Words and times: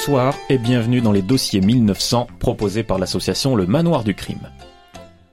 Bonsoir 0.00 0.34
et 0.48 0.56
bienvenue 0.56 1.02
dans 1.02 1.12
les 1.12 1.20
dossiers 1.20 1.60
1900 1.60 2.28
proposés 2.38 2.82
par 2.82 2.98
l'association 2.98 3.54
Le 3.54 3.66
Manoir 3.66 4.02
du 4.02 4.14
Crime. 4.14 4.48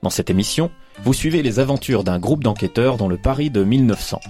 Dans 0.02 0.10
cette 0.10 0.28
émission, 0.28 0.70
vous 1.02 1.14
suivez 1.14 1.42
les 1.42 1.58
aventures 1.58 2.04
d'un 2.04 2.18
groupe 2.18 2.44
d'enquêteurs 2.44 2.98
dans 2.98 3.08
le 3.08 3.16
Paris 3.16 3.48
de 3.48 3.64
1900. 3.64 4.20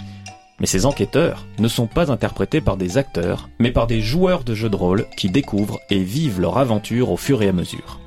Mais 0.60 0.66
ces 0.66 0.86
enquêteurs 0.86 1.44
ne 1.58 1.66
sont 1.66 1.88
pas 1.88 2.12
interprétés 2.12 2.60
par 2.60 2.76
des 2.76 2.98
acteurs, 2.98 3.48
mais 3.58 3.72
par 3.72 3.88
des 3.88 4.00
joueurs 4.00 4.44
de 4.44 4.54
jeux 4.54 4.70
de 4.70 4.76
rôle 4.76 5.06
qui 5.16 5.28
découvrent 5.28 5.80
et 5.90 6.04
vivent 6.04 6.40
leur 6.40 6.58
aventure 6.58 7.10
au 7.10 7.16
fur 7.16 7.42
et 7.42 7.48
à 7.48 7.52
mesure. 7.52 7.98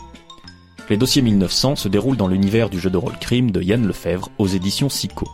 Les 0.89 0.95
dossiers 0.95 1.21
1900 1.21 1.75
se 1.75 1.89
déroulent 1.89 2.16
dans 2.16 2.29
l'univers 2.29 2.70
du 2.70 2.79
jeu 2.79 2.89
de 2.89 2.98
rôle 2.98 3.18
crime 3.20 3.52
de 3.52 3.61
Yann 3.61 3.86
Lefebvre 3.86 4.29
aux 4.38 4.48
éditions 4.48 4.87
Sico. 4.87 5.28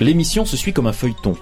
L'émission 0.00 0.46
se 0.46 0.56
suit 0.56 0.72
comme 0.72 0.86
un 0.86 0.94
feuilleton. 0.94 1.36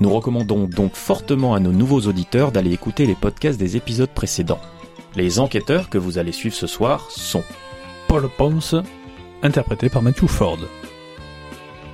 Nous 0.00 0.10
recommandons 0.10 0.66
donc 0.66 0.94
fortement 0.94 1.54
à 1.54 1.60
nos 1.60 1.72
nouveaux 1.72 2.00
auditeurs 2.00 2.52
d'aller 2.52 2.72
écouter 2.72 3.06
les 3.06 3.14
podcasts 3.14 3.58
des 3.58 3.76
épisodes 3.76 4.10
précédents. 4.10 4.60
Les 5.16 5.38
enquêteurs 5.38 5.88
que 5.88 5.98
vous 5.98 6.18
allez 6.18 6.32
suivre 6.32 6.54
ce 6.54 6.66
soir 6.66 7.06
sont 7.10 7.44
Paul 8.08 8.28
Ponce, 8.36 8.74
interprété 9.42 9.88
par 9.88 10.02
Matthew 10.02 10.26
Ford. 10.26 10.58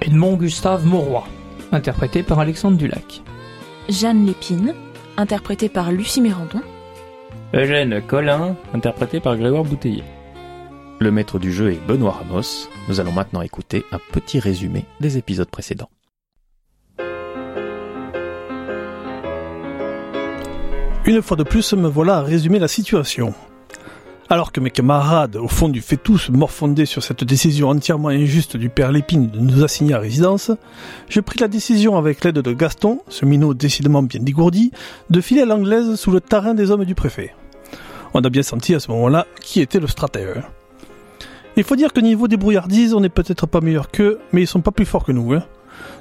Edmond 0.01 0.37
Gustave 0.37 0.87
Mauroy, 0.87 1.25
interprété 1.73 2.23
par 2.23 2.39
Alexandre 2.39 2.79
Dulac. 2.79 3.23
Jeanne 3.91 4.25
Lépine, 4.25 4.75
interprétée 5.19 5.69
par 5.69 5.93
Lucie 5.93 6.23
Mérandon. 6.23 6.63
Eugène 7.53 8.01
Collin, 8.07 8.57
interprété 8.73 9.21
par 9.21 9.37
Grégoire 9.37 9.65
Bouteiller. 9.65 10.05
Le 11.01 11.11
maître 11.11 11.39
du 11.39 11.53
jeu 11.53 11.73
est 11.73 11.87
Benoît 11.87 12.13
Ramos. 12.13 12.69
Nous 12.89 13.01
allons 13.01 13.13
maintenant 13.13 13.43
écouter 13.43 13.85
un 13.93 13.99
petit 14.13 14.39
résumé 14.39 14.85
des 15.01 15.19
épisodes 15.19 15.51
précédents. 15.51 15.91
Une 21.11 21.23
fois 21.23 21.37
de 21.37 21.43
plus, 21.43 21.73
me 21.73 21.89
voilà 21.89 22.19
à 22.19 22.23
résumer 22.23 22.61
la 22.61 22.69
situation. 22.69 23.35
Alors 24.29 24.53
que 24.53 24.61
mes 24.61 24.71
camarades, 24.71 25.35
au 25.35 25.49
fond 25.49 25.69
du 25.69 25.81
fait 25.81 25.97
tous 25.97 26.31
morfondés 26.31 26.87
sur 26.87 27.03
cette 27.03 27.25
décision 27.25 27.69
entièrement 27.71 28.11
injuste 28.11 28.57
du 28.57 28.69
père 28.69 28.93
Lépine 28.93 29.29
de 29.29 29.41
nous 29.41 29.65
assigner 29.65 29.95
à 29.95 29.99
résidence, 29.99 30.53
je 31.09 31.19
pris 31.19 31.41
la 31.41 31.49
décision 31.49 31.99
avec 31.99 32.23
l'aide 32.23 32.39
de 32.39 32.53
Gaston, 32.53 33.01
ce 33.09 33.25
minot 33.25 33.55
décidément 33.55 34.05
bien 34.05 34.21
dégourdi, 34.23 34.71
de 35.11 35.21
filer 35.21 35.41
à 35.41 35.47
l'anglaise 35.47 35.97
sous 35.97 36.13
le 36.13 36.21
tarin 36.21 36.55
des 36.55 36.71
hommes 36.71 36.85
du 36.85 36.95
préfet. 36.95 37.35
On 38.15 38.21
a 38.21 38.31
bien 38.31 38.45
senti 38.45 38.77
à 38.77 38.79
ce 38.79 38.93
moment-là 38.93 39.27
qui 39.41 39.61
était 39.61 39.81
le 39.81 39.89
stratège. 39.89 40.45
Il 41.57 41.65
faut 41.65 41.75
dire 41.75 41.93
que 41.93 41.99
niveau 41.99 42.29
débrouillardise, 42.29 42.95
on 42.95 43.01
n'est 43.01 43.09
peut-être 43.09 43.49
pas 43.49 43.61
meilleur 43.61 43.91
qu'eux, 43.91 44.21
mais 44.33 44.43
ils 44.43 44.47
sont 44.47 44.61
pas 44.61 44.71
plus 44.71 44.87
forts 44.87 45.05
que 45.05 45.11
nous. 45.11 45.33
Hein. 45.33 45.43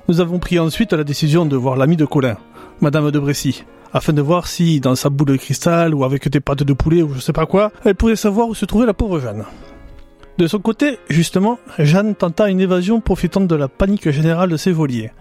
Nous 0.08 0.22
avons 0.22 0.38
pris 0.38 0.60
ensuite 0.60 0.94
la 0.94 1.04
décision 1.04 1.48
de 1.48 1.56
voir 1.56 1.78
l'ami 1.78 1.98
de 1.98 2.06
Colin, 2.06 2.38
Madame 2.80 3.10
de 3.10 3.18
Brécy, 3.18 3.64
afin 3.94 4.14
de 4.14 4.22
voir 4.22 4.48
si, 4.48 4.80
dans 4.80 4.96
sa 4.96 5.10
boule 5.10 5.30
de 5.30 5.36
cristal, 5.36 5.94
ou 5.94 6.04
avec 6.04 6.28
des 6.30 6.40
pâtes 6.40 6.64
de 6.64 6.74
poulet, 6.74 7.02
ou 7.02 7.14
je 7.14 7.20
sais 7.20 7.34
pas 7.34 7.46
quoi, 7.46 7.72
elle 7.86 7.96
pourrait 7.96 8.16
savoir 8.16 8.48
où 8.48 8.56
se 8.56 8.66
trouvait 8.66 8.86
la 8.86 8.94
pauvre 8.94 9.20
Jeanne. 9.20 9.46
De 10.38 10.48
son 10.48 10.60
côté, 10.60 11.00
justement, 11.10 11.60
Jeanne 11.80 12.16
tenta 12.16 12.50
une 12.50 12.62
évasion 12.62 13.02
profitant 13.02 13.42
de 13.42 13.56
la 13.56 13.68
panique 13.68 14.10
générale 14.10 14.50
de 14.50 14.58
ses 14.58 14.72
voliers, 14.72 15.12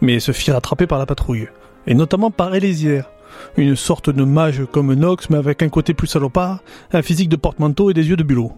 mais 0.00 0.20
se 0.20 0.32
fit 0.32 0.50
rattraper 0.50 0.86
par 0.86 0.98
la 0.98 1.06
patrouille, 1.06 1.48
et 1.86 1.94
notamment 1.94 2.30
par 2.30 2.54
Elésière, 2.54 3.10
une 3.56 3.76
sorte 3.76 4.10
de 4.10 4.24
mage 4.24 4.62
comme 4.70 4.92
Nox, 4.92 5.30
mais 5.30 5.38
avec 5.38 5.62
un 5.62 5.68
côté 5.68 5.94
plus 5.94 6.08
salopard, 6.08 6.60
un 6.92 7.02
physique 7.02 7.28
de 7.28 7.36
porte-manteau 7.36 7.90
et 7.90 7.94
des 7.94 8.08
yeux 8.08 8.16
de 8.16 8.22
bulot. 8.22 8.52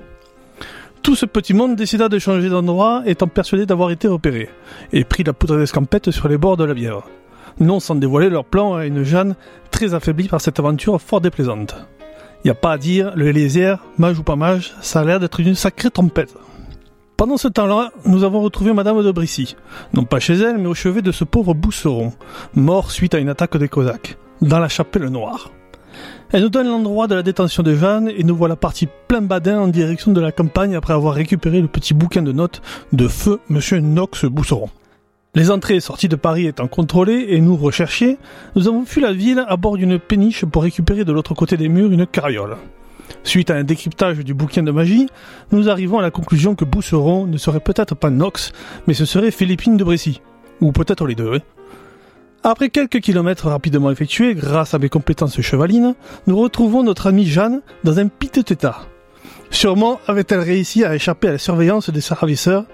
Tout 1.03 1.15
ce 1.15 1.27
petit 1.27 1.55
monde 1.55 1.77
décida 1.77 2.09
de 2.09 2.19
changer 2.19 2.49
d'endroit, 2.49 3.03
étant 3.07 3.29
persuadé 3.29 3.65
d'avoir 3.65 3.91
été 3.91 4.09
repéré, 4.09 4.49
et 4.93 5.05
prit 5.05 5.25
la 5.25 5.33
poudre 5.33 5.57
d'escampette 5.57 6.11
sur 6.11 6.29
les 6.29 6.39
bords 6.39 6.57
de 6.57 6.65
la 6.65 6.75
Bièvre. 6.75 7.05
Non 7.61 7.81
sans 7.81 7.95
dévoiler 7.97 8.31
leur 8.31 8.45
plan 8.45 8.75
à 8.75 8.87
une 8.87 9.03
Jeanne 9.03 9.35
très 9.71 9.95
affaiblie 9.95 10.29
par 10.29 10.41
cette 10.41 10.59
aventure 10.59 11.01
fort 11.01 11.21
déplaisante. 11.21 11.75
Y 12.45 12.51
a 12.51 12.55
pas 12.55 12.73
à 12.73 12.79
dire, 12.79 13.13
le 13.17 13.27
Elésière, 13.27 13.85
mage 13.99 14.19
ou 14.19 14.23
pas 14.23 14.37
mage, 14.37 14.75
ça 14.81 15.01
a 15.01 15.05
l'air 15.05 15.19
d'être 15.19 15.41
une 15.41 15.57
sacrée 15.57 15.91
tempête. 15.91 16.35
Pendant 17.17 17.37
ce 17.37 17.49
temps-là, 17.49 17.91
nous 18.05 18.23
avons 18.23 18.41
retrouvé 18.43 18.73
Madame 18.73 19.03
de 19.03 19.11
Brissy, 19.11 19.57
non 19.93 20.05
pas 20.05 20.21
chez 20.21 20.35
elle, 20.35 20.59
mais 20.59 20.69
au 20.69 20.75
chevet 20.75 21.03
de 21.03 21.11
ce 21.11 21.25
pauvre 21.25 21.53
Bousseron, 21.53 22.13
mort 22.55 22.93
suite 22.93 23.15
à 23.15 23.19
une 23.19 23.29
attaque 23.29 23.57
des 23.57 23.69
Cosaques, 23.69 24.17
dans 24.41 24.61
la 24.61 24.69
chapelle 24.69 25.07
noire. 25.07 25.51
Elle 26.31 26.43
nous 26.43 26.49
donne 26.49 26.69
l'endroit 26.69 27.09
de 27.09 27.17
la 27.17 27.25
détention 27.25 27.65
de 27.65 27.75
Jeanne 27.75 28.09
et 28.09 28.23
nous 28.23 28.37
voilà 28.37 28.55
partis 28.55 28.87
plein 29.09 29.23
badin 29.23 29.59
en 29.59 29.67
direction 29.67 30.13
de 30.13 30.21
la 30.21 30.31
campagne 30.31 30.77
après 30.77 30.93
avoir 30.93 31.15
récupéré 31.15 31.61
le 31.61 31.67
petit 31.69 31.95
bouquin 31.95 32.23
de 32.23 32.31
notes 32.31 32.63
de 32.93 33.09
feu 33.09 33.41
Monsieur 33.49 33.81
Knox 33.81 34.27
Bousseron. 34.27 34.71
Les 35.35 35.51
entrées 35.51 35.77
et 35.77 35.81
sorties 35.81 36.09
de 36.09 36.17
Paris 36.17 36.47
étant 36.47 36.69
contrôlées 36.69 37.27
et 37.29 37.41
nous 37.41 37.55
recherchées, 37.55 38.17
nous 38.57 38.67
avons 38.67 38.85
fui 38.87 39.03
la 39.03 39.13
ville 39.13 39.45
à 39.47 39.57
bord 39.57 39.77
d'une 39.77 39.99
péniche 39.99 40.45
pour 40.47 40.63
récupérer 40.63 41.05
de 41.05 41.13
l'autre 41.13 41.35
côté 41.35 41.57
des 41.57 41.69
murs 41.69 41.93
une 41.93 42.07
carriole. 42.07 42.57
Suite 43.25 43.51
à 43.51 43.57
un 43.57 43.65
décryptage 43.65 44.19
du 44.19 44.33
bouquin 44.33 44.63
de 44.63 44.71
magie, 44.71 45.07
nous 45.53 45.69
arrivons 45.69 45.99
à 45.99 46.03
la 46.03 46.11
conclusion 46.11 46.55
que 46.55 46.65
Bousseron 46.65 47.27
ne 47.27 47.37
serait 47.37 47.61
peut-être 47.61 47.95
pas 47.95 48.11
Knox, 48.11 48.53
mais 48.87 48.95
ce 48.95 49.05
serait 49.05 49.31
Philippine 49.31 49.77
de 49.77 49.85
Brécy. 49.85 50.23
Ou 50.61 50.73
peut-être 50.73 51.07
les 51.07 51.15
deux. 51.15 51.41
Après 52.43 52.71
quelques 52.71 53.01
kilomètres 53.01 53.49
rapidement 53.49 53.91
effectués, 53.91 54.35
grâce 54.35 54.73
à 54.73 54.79
mes 54.79 54.89
compétences 54.89 55.41
chevalines, 55.41 55.95
nous 56.27 56.39
retrouvons 56.39 56.83
notre 56.83 57.07
amie 57.07 57.27
Jeanne 57.27 57.61
dans 57.85 57.99
un 57.99 58.09
piteux 58.09 58.45
état. 58.49 58.81
Sûrement 59.51 60.01
avait-elle 60.07 60.41
réussi 60.41 60.85
à 60.85 60.95
échapper 60.95 61.29
à 61.29 61.33
la 61.33 61.39
surveillance 61.39 61.91
des 61.91 62.01
ravisseurs. 62.11 62.65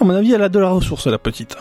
À 0.00 0.04
mon 0.04 0.14
avis, 0.14 0.32
elle 0.32 0.42
a 0.42 0.48
de 0.48 0.58
la 0.58 0.68
ressource, 0.68 1.06
la 1.06 1.18
petite. 1.18 1.56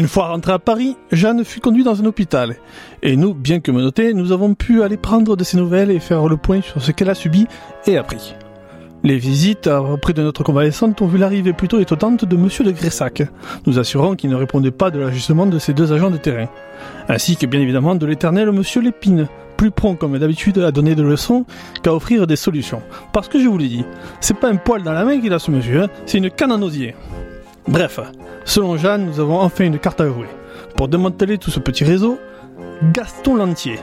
Une 0.00 0.08
fois 0.08 0.28
rentrée 0.28 0.52
à 0.52 0.58
Paris, 0.58 0.96
Jeanne 1.12 1.44
fut 1.44 1.60
conduite 1.60 1.84
dans 1.84 2.00
un 2.00 2.06
hôpital. 2.06 2.56
Et 3.02 3.16
nous, 3.16 3.34
bien 3.34 3.60
que 3.60 3.70
menottés, 3.70 4.14
nous 4.14 4.32
avons 4.32 4.54
pu 4.54 4.82
aller 4.82 4.96
prendre 4.96 5.36
de 5.36 5.44
ses 5.44 5.58
nouvelles 5.58 5.90
et 5.90 6.00
faire 6.00 6.26
le 6.26 6.38
point 6.38 6.62
sur 6.62 6.80
ce 6.80 6.90
qu'elle 6.90 7.10
a 7.10 7.14
subi 7.14 7.46
et 7.86 7.98
appris. 7.98 8.34
Les 9.04 9.18
visites 9.18 9.66
auprès 9.66 10.14
de 10.14 10.22
notre 10.22 10.42
convalescente 10.42 11.02
ont 11.02 11.06
vu 11.06 11.18
l'arrivée 11.18 11.52
plutôt 11.52 11.78
étonnante 11.80 12.24
de 12.24 12.34
Monsieur 12.34 12.64
de 12.64 12.70
Gressac, 12.70 13.24
nous 13.66 13.78
assurant 13.78 14.14
qu'il 14.14 14.30
ne 14.30 14.36
répondait 14.36 14.70
pas 14.70 14.90
de 14.90 14.98
l'ajustement 14.98 15.44
de 15.44 15.58
ses 15.58 15.74
deux 15.74 15.92
agents 15.92 16.10
de 16.10 16.16
terrain, 16.16 16.48
ainsi 17.10 17.36
que 17.36 17.44
bien 17.44 17.60
évidemment 17.60 17.94
de 17.94 18.06
l'éternel 18.06 18.50
Monsieur 18.52 18.80
Lépine, 18.80 19.28
plus 19.58 19.70
prompt 19.70 19.96
comme 19.96 20.18
d'habitude 20.18 20.56
à 20.60 20.72
donner 20.72 20.94
des 20.94 21.02
leçons 21.02 21.44
qu'à 21.82 21.92
offrir 21.92 22.26
des 22.26 22.36
solutions. 22.36 22.80
Parce 23.12 23.28
que 23.28 23.38
je 23.38 23.48
vous 23.48 23.58
l'ai 23.58 23.68
dit, 23.68 23.84
c'est 24.22 24.38
pas 24.38 24.48
un 24.48 24.56
poil 24.56 24.82
dans 24.82 24.94
la 24.94 25.04
main 25.04 25.20
qu'il 25.20 25.34
a 25.34 25.38
ce 25.38 25.50
monsieur, 25.50 25.88
c'est 26.06 26.16
une 26.16 26.30
canne 26.30 26.52
en 26.52 26.62
osier. 26.62 26.94
Bref, 27.68 28.00
selon 28.44 28.76
Jeanne, 28.76 29.06
nous 29.06 29.20
avons 29.20 29.38
enfin 29.38 29.64
une 29.64 29.78
carte 29.78 30.00
à 30.00 30.06
jouer. 30.06 30.26
Pour 30.76 30.88
démanteler 30.88 31.38
tout 31.38 31.50
ce 31.50 31.60
petit 31.60 31.84
réseau, 31.84 32.18
Gaston 32.92 33.36
Lantier, 33.36 33.78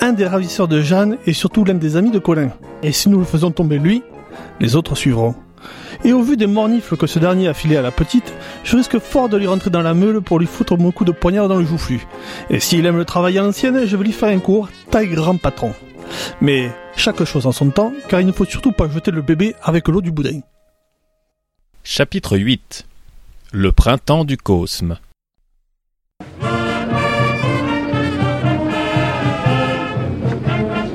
un 0.00 0.12
des 0.12 0.26
ravisseurs 0.26 0.68
de 0.68 0.80
Jeanne 0.80 1.16
et 1.26 1.32
surtout 1.32 1.64
l'un 1.64 1.74
des 1.74 1.96
amis 1.96 2.10
de 2.10 2.18
Colin. 2.18 2.50
Et 2.82 2.92
si 2.92 3.08
nous 3.08 3.18
le 3.18 3.24
faisons 3.24 3.50
tomber 3.50 3.78
lui, 3.78 4.02
les 4.60 4.76
autres 4.76 4.94
suivront. 4.94 5.34
Et 6.04 6.12
au 6.12 6.22
vu 6.22 6.36
des 6.36 6.46
mornifles 6.46 6.96
que 6.96 7.06
ce 7.06 7.18
dernier 7.18 7.48
a 7.48 7.54
filé 7.54 7.76
à 7.76 7.82
la 7.82 7.90
petite, 7.90 8.34
je 8.62 8.76
risque 8.76 8.98
fort 8.98 9.30
de 9.30 9.38
lui 9.38 9.46
rentrer 9.46 9.70
dans 9.70 9.80
la 9.80 9.94
meule 9.94 10.20
pour 10.20 10.38
lui 10.38 10.46
foutre 10.46 10.76
mon 10.76 10.92
coup 10.92 11.04
de 11.04 11.12
poignard 11.12 11.48
dans 11.48 11.58
le 11.58 11.64
joufflu. 11.64 12.06
Et 12.50 12.60
s'il 12.60 12.84
aime 12.84 12.98
le 12.98 13.06
travail 13.06 13.38
à 13.38 13.42
l'ancienne, 13.42 13.86
je 13.86 13.96
vais 13.96 14.04
lui 14.04 14.12
faire 14.12 14.28
un 14.28 14.40
cours 14.40 14.68
taille 14.90 15.08
grand 15.08 15.38
patron. 15.38 15.72
Mais 16.42 16.70
chaque 16.96 17.24
chose 17.24 17.46
en 17.46 17.52
son 17.52 17.70
temps, 17.70 17.92
car 18.08 18.20
il 18.20 18.26
ne 18.26 18.32
faut 18.32 18.44
surtout 18.44 18.72
pas 18.72 18.88
jeter 18.88 19.10
le 19.10 19.22
bébé 19.22 19.54
avec 19.62 19.88
l'eau 19.88 20.02
du 20.02 20.12
boudin. 20.12 20.40
Chapitre 21.82 22.36
8 22.36 22.86
Le 23.56 23.70
printemps 23.70 24.24
du 24.24 24.36
Cosme 24.36 24.98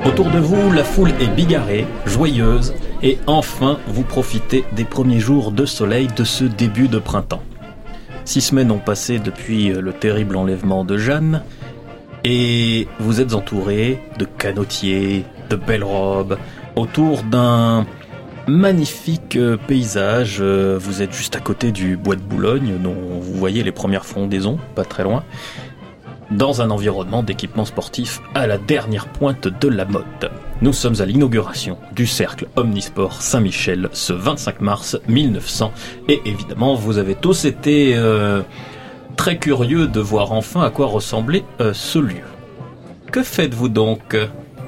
Autour 0.04 0.30
de 0.30 0.38
vous, 0.38 0.70
la 0.70 0.84
foule 0.84 1.08
est 1.22 1.34
bigarrée, 1.34 1.86
joyeuse, 2.04 2.74
et 3.02 3.16
enfin 3.26 3.78
vous 3.86 4.02
profitez 4.02 4.66
des 4.72 4.84
premiers 4.84 5.20
jours 5.20 5.52
de 5.52 5.64
soleil 5.64 6.08
de 6.14 6.22
ce 6.22 6.44
début 6.44 6.88
de 6.88 6.98
printemps. 6.98 7.42
Six 8.26 8.42
semaines 8.42 8.70
ont 8.70 8.78
passé 8.78 9.18
depuis 9.18 9.68
le 9.68 9.94
terrible 9.94 10.36
enlèvement 10.36 10.84
de 10.84 10.98
Jeanne, 10.98 11.42
et 12.24 12.88
vous 12.98 13.22
êtes 13.22 13.32
entouré 13.32 14.02
de 14.18 14.26
canotiers, 14.26 15.24
de 15.48 15.56
belles 15.56 15.82
robes, 15.82 16.36
autour 16.76 17.22
d'un 17.22 17.86
magnifique 18.50 19.36
euh, 19.36 19.56
paysage. 19.56 20.38
Euh, 20.40 20.78
Vous 20.80 21.02
êtes 21.02 21.12
juste 21.12 21.36
à 21.36 21.40
côté 21.40 21.72
du 21.72 21.96
bois 21.96 22.16
de 22.16 22.20
Boulogne, 22.20 22.74
dont 22.82 22.94
vous 23.20 23.34
voyez 23.34 23.62
les 23.62 23.72
premières 23.72 24.04
frondaisons, 24.04 24.58
pas 24.74 24.84
très 24.84 25.04
loin, 25.04 25.22
dans 26.30 26.60
un 26.60 26.70
environnement 26.70 27.22
d'équipement 27.22 27.64
sportif 27.64 28.20
à 28.34 28.46
la 28.46 28.58
dernière 28.58 29.08
pointe 29.08 29.48
de 29.48 29.68
la 29.68 29.84
mode. 29.84 30.04
Nous 30.62 30.72
sommes 30.72 31.00
à 31.00 31.06
l'inauguration 31.06 31.78
du 31.92 32.06
cercle 32.06 32.46
Omnisport 32.56 33.22
Saint-Michel 33.22 33.88
ce 33.92 34.12
25 34.12 34.60
mars 34.60 34.98
1900, 35.08 35.72
et 36.08 36.20
évidemment 36.26 36.74
vous 36.74 36.98
avez 36.98 37.14
tous 37.14 37.46
été 37.46 37.94
euh, 37.96 38.42
très 39.16 39.38
curieux 39.38 39.86
de 39.86 40.00
voir 40.00 40.32
enfin 40.32 40.62
à 40.62 40.70
quoi 40.70 40.86
ressemblait 40.86 41.44
ce 41.72 41.98
lieu. 41.98 42.22
Que 43.10 43.22
faites-vous 43.22 43.68
donc? 43.68 44.16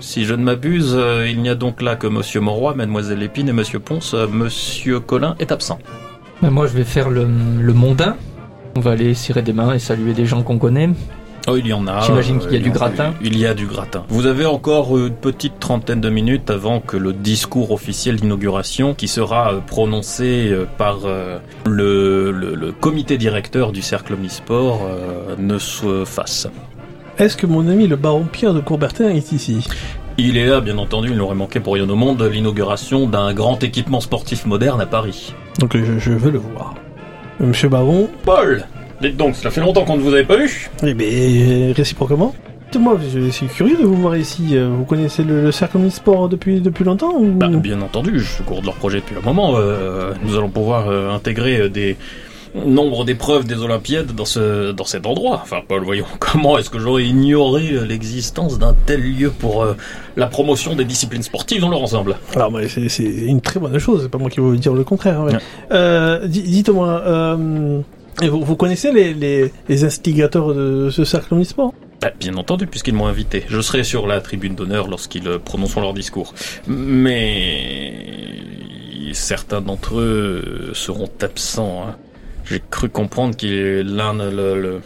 Si 0.02 0.24
je 0.24 0.34
ne 0.34 0.42
m'abuse, 0.42 0.94
euh, 0.98 1.26
il 1.28 1.40
n'y 1.40 1.48
a 1.48 1.54
donc 1.54 1.80
là 1.80 1.94
que 1.96 2.06
Monsieur 2.08 2.40
Mauroy, 2.40 2.74
Mademoiselle 2.74 3.18
Lépine 3.20 3.48
et 3.48 3.52
Monsieur 3.52 3.78
Ponce. 3.78 4.14
Euh, 4.14 4.26
Monsieur 4.26 4.98
Collin 5.00 5.36
est 5.38 5.52
absent. 5.52 5.78
Ben, 6.42 6.50
moi, 6.50 6.66
je 6.66 6.72
vais 6.76 6.82
faire 6.84 7.08
le, 7.08 7.24
le 7.60 7.72
mondain. 7.72 8.16
On 8.76 8.80
va 8.80 8.90
aller 8.92 9.14
cirer 9.14 9.42
des 9.42 9.52
mains 9.52 9.72
et 9.74 9.78
saluer 9.78 10.12
des 10.12 10.26
gens 10.26 10.42
qu'on 10.42 10.58
connaît. 10.58 10.90
Oh, 11.48 11.56
il 11.56 11.66
y 11.66 11.72
en 11.72 11.86
a. 11.86 12.00
J'imagine 12.00 12.38
qu'il 12.40 12.52
y 12.52 12.56
a 12.56 12.58
euh, 12.58 12.62
du 12.62 12.70
gratin. 12.70 13.14
Il 13.22 13.38
y 13.38 13.46
a 13.46 13.54
du 13.54 13.66
gratin. 13.66 14.04
Vous 14.08 14.26
avez 14.26 14.44
encore 14.46 14.96
une 14.98 15.14
petite 15.14 15.58
trentaine 15.60 16.00
de 16.00 16.08
minutes 16.08 16.50
avant 16.50 16.80
que 16.80 16.96
le 16.96 17.12
discours 17.12 17.70
officiel 17.72 18.16
d'inauguration, 18.16 18.94
qui 18.94 19.06
sera 19.08 19.52
prononcé 19.66 20.52
par 20.78 20.98
le, 21.66 22.30
le- 22.32 22.54
le 22.54 22.72
comité 22.72 23.18
directeur 23.18 23.72
du 23.72 23.82
cercle 23.82 24.14
omnisport, 24.14 24.80
ne 25.38 25.58
se 25.58 26.04
fasse. 26.04 26.48
Est-ce 27.18 27.36
que 27.36 27.46
mon 27.46 27.68
ami 27.68 27.86
le 27.86 27.96
baron 27.96 28.24
Pierre 28.30 28.54
de 28.54 28.60
Courbertin 28.60 29.10
est 29.10 29.32
ici? 29.32 29.66
Il 30.18 30.36
est 30.36 30.46
là, 30.46 30.60
bien 30.60 30.78
entendu, 30.78 31.08
il 31.10 31.16
n'aurait 31.16 31.34
manqué 31.34 31.60
pour 31.60 31.74
rien 31.74 31.88
au 31.88 31.94
monde 31.96 32.22
l'inauguration 32.30 33.06
d'un 33.06 33.32
grand 33.32 33.62
équipement 33.62 34.00
sportif 34.00 34.44
moderne 34.46 34.80
à 34.80 34.86
Paris. 34.86 35.34
Donc 35.58 35.76
je, 35.76 35.98
je 35.98 36.12
veux 36.12 36.30
le 36.30 36.38
voir. 36.38 36.74
Monsieur 37.40 37.68
Baron, 37.68 38.08
Paul 38.24 38.64
Dites 39.00 39.16
donc, 39.16 39.34
cela 39.34 39.50
fait 39.50 39.60
longtemps 39.60 39.84
qu'on 39.84 39.96
ne 39.96 40.02
vous 40.02 40.12
avait 40.14 40.24
pas 40.24 40.36
vu. 40.36 40.70
eh 40.84 40.94
bien, 40.94 41.72
réciproquement. 41.74 42.34
Moi, 42.78 42.96
je 43.12 43.28
suis 43.30 43.46
curieux 43.48 43.76
de 43.76 43.82
vous 43.84 43.96
voir 43.96 44.16
ici. 44.16 44.50
Euh, 44.56 44.68
Vous 44.68 44.84
connaissez 44.84 45.24
le, 45.24 45.42
le 45.42 45.52
cercle 45.52 45.76
omnisport 45.76 46.28
depuis, 46.30 46.60
depuis 46.60 46.84
longtemps 46.84 47.12
ou... 47.18 47.32
Bah, 47.32 47.48
bien 47.48 47.82
entendu, 47.82 48.12
je 48.18 48.24
suis 48.24 48.42
au 48.42 48.44
cours 48.46 48.60
de 48.60 48.66
leur 48.66 48.76
projet 48.76 48.98
depuis 49.00 49.16
un 49.16 49.20
moment. 49.20 49.54
euh, 49.56 50.12
nous 50.24 50.36
allons 50.36 50.48
pouvoir 50.48 50.88
euh, 50.88 51.10
intégrer 51.10 51.60
euh, 51.62 51.68
des 51.68 51.96
nombre 52.54 53.04
d'épreuves 53.04 53.46
des 53.46 53.56
Olympiades 53.62 54.12
dans 54.14 54.24
ce 54.24 54.72
dans 54.72 54.84
cet 54.84 55.06
endroit. 55.06 55.40
Enfin, 55.42 55.60
Paul, 55.66 55.82
voyons, 55.84 56.04
comment 56.18 56.58
est-ce 56.58 56.68
que 56.70 56.78
j'aurais 56.78 57.04
ignoré 57.04 57.70
euh, 57.72 57.84
l'existence 57.86 58.58
d'un 58.58 58.74
tel 58.86 59.00
lieu 59.00 59.30
pour 59.30 59.62
euh, 59.62 59.74
la 60.16 60.26
promotion 60.26 60.74
des 60.76 60.84
disciplines 60.84 61.22
sportives 61.22 61.60
dans 61.62 61.70
leur 61.70 61.82
ensemble? 61.82 62.16
Alors, 62.34 62.50
bah, 62.50 62.60
c'est 62.68 62.88
c'est 62.88 63.04
une 63.04 63.40
très 63.40 63.58
bonne 63.58 63.78
chose, 63.78 64.02
c'est 64.02 64.10
pas 64.10 64.18
moi 64.18 64.28
qui 64.30 64.36
vais 64.40 64.42
vous 64.46 64.56
dire 64.56 64.74
le 64.74 64.84
contraire. 64.84 65.20
hein, 65.20 65.24
ouais. 65.26 65.38
Euh, 65.72 66.26
di- 66.26 66.42
Dites-moi, 66.42 66.88
euh, 67.06 67.80
vous 68.22 68.56
connaissez 68.56 68.92
les, 68.92 69.14
les, 69.14 69.50
les 69.68 69.84
instigateurs 69.84 70.52
de 70.54 70.90
ce 70.90 71.04
cercle 71.04 71.32
omnisport 71.34 71.72
Bah, 72.02 72.10
Bien 72.20 72.36
entendu, 72.36 72.66
puisqu'ils 72.66 72.92
m'ont 72.94 73.06
invité. 73.06 73.44
Je 73.48 73.60
serai 73.62 73.82
sur 73.84 74.06
la 74.06 74.20
tribune 74.20 74.54
d'honneur 74.54 74.88
lorsqu'ils 74.88 75.26
euh, 75.26 75.38
prononceront 75.38 75.80
leur 75.80 75.94
discours. 75.94 76.34
Mais 76.66 77.94
certains 79.12 79.60
d'entre 79.60 79.98
eux 80.00 80.70
seront 80.74 81.08
absents. 81.22 81.84
hein. 81.88 81.96
J'ai 82.52 82.62
cru 82.70 82.90
comprendre 82.90 83.34
que 83.34 83.82
l'un, 83.82 84.12
le, 84.12 84.60
le 84.60 84.80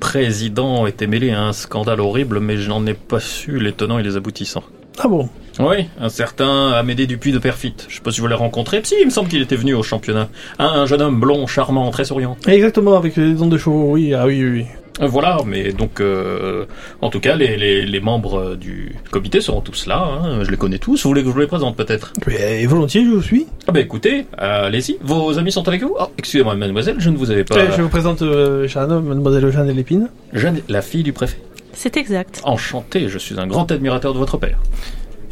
président 0.00 0.84
était 0.88 1.06
mêlé 1.06 1.30
à 1.30 1.42
un 1.42 1.52
scandale 1.52 2.00
horrible, 2.00 2.40
mais 2.40 2.56
je 2.56 2.68
n'en 2.68 2.84
ai 2.86 2.94
pas 2.94 3.20
su 3.20 3.60
les 3.60 3.70
tenants 3.70 4.00
et 4.00 4.02
les 4.02 4.16
aboutissants. 4.16 4.64
Ah 4.98 5.06
bon? 5.06 5.28
Oui, 5.60 5.86
un 6.00 6.08
certain 6.08 6.72
Amédée 6.72 7.06
Dupuis 7.06 7.30
de 7.30 7.38
Perfit. 7.38 7.74
Je 7.88 7.94
sais 7.94 8.00
pas 8.00 8.10
si 8.10 8.20
vous 8.20 8.26
l'avez 8.26 8.40
rencontré. 8.40 8.80
Si, 8.82 8.96
il 9.00 9.06
me 9.06 9.10
semble 9.10 9.28
qu'il 9.28 9.40
était 9.40 9.54
venu 9.54 9.74
au 9.74 9.84
championnat. 9.84 10.28
Un, 10.58 10.66
un 10.66 10.86
jeune 10.86 11.02
homme 11.02 11.20
blond, 11.20 11.46
charmant, 11.46 11.88
très 11.92 12.04
souriant. 12.04 12.36
Exactement, 12.48 12.96
avec 12.96 13.14
les 13.14 13.34
dents 13.34 13.46
de 13.46 13.58
chevaux, 13.58 13.92
oui, 13.92 14.12
ah 14.12 14.26
oui, 14.26 14.42
oui, 14.42 14.50
oui. 14.50 14.66
Euh, 15.00 15.06
Voilà, 15.08 15.38
mais 15.46 15.72
donc, 15.72 16.00
euh, 16.00 16.66
en 17.00 17.10
tout 17.10 17.18
cas, 17.20 17.34
les, 17.34 17.56
les, 17.56 17.84
les 17.84 18.00
membres 18.00 18.38
euh, 18.38 18.56
du 18.56 18.94
comité 19.10 19.40
seront 19.40 19.60
tous 19.60 19.86
là. 19.86 20.04
hein. 20.22 20.44
Je 20.44 20.50
les 20.50 20.56
connais 20.56 20.78
tous. 20.78 21.02
Vous 21.02 21.10
voulez 21.10 21.22
que 21.22 21.28
je 21.28 21.32
vous 21.34 21.40
les 21.40 21.46
présente 21.48 21.76
peut-être? 21.76 22.12
Mais 22.26 22.64
volontiers, 22.66 23.04
je 23.04 23.10
vous 23.10 23.22
suis. 23.22 23.46
Ah 23.66 23.72
bah 23.72 23.80
écoutez, 23.80 24.26
allez-y. 24.38 24.96
Vos 25.02 25.36
amis 25.38 25.50
sont 25.52 25.66
avec 25.66 25.82
vous? 25.82 25.94
Oh, 25.98 26.04
excusez-moi, 26.18 26.54
mademoiselle, 26.54 26.96
je 26.98 27.10
ne 27.10 27.16
vous 27.16 27.30
avais 27.30 27.44
pas. 27.44 27.56
Eh, 27.58 27.72
je 27.76 27.82
vous 27.82 27.88
présente 27.88 28.22
euh, 28.22 28.68
Jeanne, 28.68 29.00
mademoiselle 29.00 29.50
Jeanne 29.50 29.68
et 29.68 29.74
Lépine. 29.74 30.08
Jeanne, 30.32 30.60
la 30.68 30.80
fille 30.82 31.02
du 31.02 31.12
préfet. 31.12 31.38
C'est 31.72 31.96
exact. 31.96 32.40
Enchanté, 32.44 33.08
je 33.08 33.18
suis 33.18 33.40
un 33.40 33.48
grand 33.48 33.70
admirateur 33.72 34.12
de 34.14 34.18
votre 34.18 34.36
père. 34.38 34.58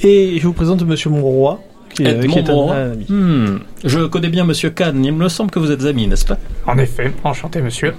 Et 0.01 0.39
je 0.41 0.47
vous 0.47 0.53
présente 0.53 0.83
monsieur 0.85 1.09
Monroy, 1.11 1.61
qui, 1.95 2.03
est- 2.03 2.11
Edmond 2.11 2.33
qui 2.33 2.39
est 2.41 2.51
un- 2.51 2.53
Monroy. 2.53 2.75
un 2.77 2.93
ami. 2.93 3.07
Hmm, 3.09 3.59
je 3.85 4.01
connais 4.07 4.29
bien 4.29 4.45
Monsieur 4.45 4.71
Kahn. 4.71 5.05
Il 5.05 5.13
me 5.13 5.29
semble 5.29 5.53
que 5.53 5.61
vous 5.61 5.71
êtes 5.71 5.85
amis, 5.85 6.09
n'est-ce 6.09 6.25
pas? 6.27 6.39
En 6.67 6.77
effet, 6.79 7.13
enchanté 7.23 7.63
monsieur. 7.63 7.95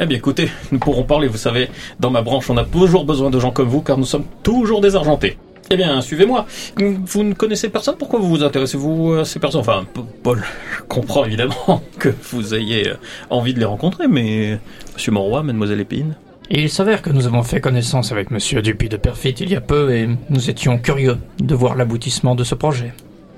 Eh 0.00 0.06
bien 0.06 0.18
écoutez, 0.18 0.50
nous 0.72 0.78
pourrons 0.78 1.04
parler, 1.04 1.28
vous 1.28 1.36
savez, 1.38 1.68
dans 2.00 2.10
ma 2.10 2.22
branche 2.22 2.50
on 2.50 2.56
a 2.56 2.64
toujours 2.64 3.04
besoin 3.04 3.30
de 3.30 3.38
gens 3.38 3.52
comme 3.52 3.68
vous 3.68 3.80
car 3.80 3.96
nous 3.96 4.04
sommes 4.04 4.24
toujours 4.42 4.80
désargentés. 4.80 5.38
Eh 5.70 5.76
bien, 5.76 6.00
suivez-moi. 6.02 6.46
Vous 6.76 7.22
ne 7.22 7.32
connaissez 7.32 7.70
personne? 7.70 7.96
Pourquoi 7.98 8.20
vous 8.20 8.28
vous 8.28 8.42
intéressez-vous 8.42 9.14
à 9.14 9.24
ces 9.24 9.38
personnes? 9.38 9.62
Enfin, 9.62 9.86
Paul, 10.22 10.42
je 10.76 10.82
comprends 10.82 11.24
évidemment 11.24 11.82
que 11.98 12.10
vous 12.30 12.54
ayez 12.54 12.90
euh, 12.90 12.96
envie 13.30 13.54
de 13.54 13.60
les 13.60 13.64
rencontrer, 13.64 14.06
mais 14.06 14.58
Monsieur 14.92 15.12
Monroy, 15.12 15.42
Mademoiselle 15.42 15.80
Épine? 15.80 16.16
Il 16.50 16.68
s'avère 16.68 17.00
que 17.00 17.08
nous 17.08 17.26
avons 17.26 17.42
fait 17.42 17.62
connaissance 17.62 18.12
avec 18.12 18.30
monsieur 18.30 18.60
Dupuis 18.60 18.90
de 18.90 18.98
Perfit 18.98 19.30
il 19.30 19.50
y 19.50 19.56
a 19.56 19.62
peu 19.62 19.94
et 19.94 20.06
nous 20.28 20.50
étions 20.50 20.76
curieux 20.76 21.16
de 21.38 21.54
voir 21.54 21.74
l'aboutissement 21.74 22.34
de 22.34 22.44
ce 22.44 22.54
projet. 22.54 22.92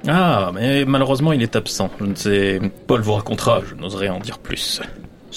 Ah, 0.08 0.50
mais 0.52 0.84
malheureusement 0.84 1.32
il 1.32 1.40
est 1.40 1.54
absent. 1.54 1.88
Je 2.00 2.04
ne 2.04 2.14
sais... 2.16 2.60
Paul 2.88 3.02
vous 3.02 3.12
racontera, 3.12 3.60
je 3.64 3.76
n'oserais 3.80 4.08
en 4.08 4.18
dire 4.18 4.38
plus. 4.38 4.80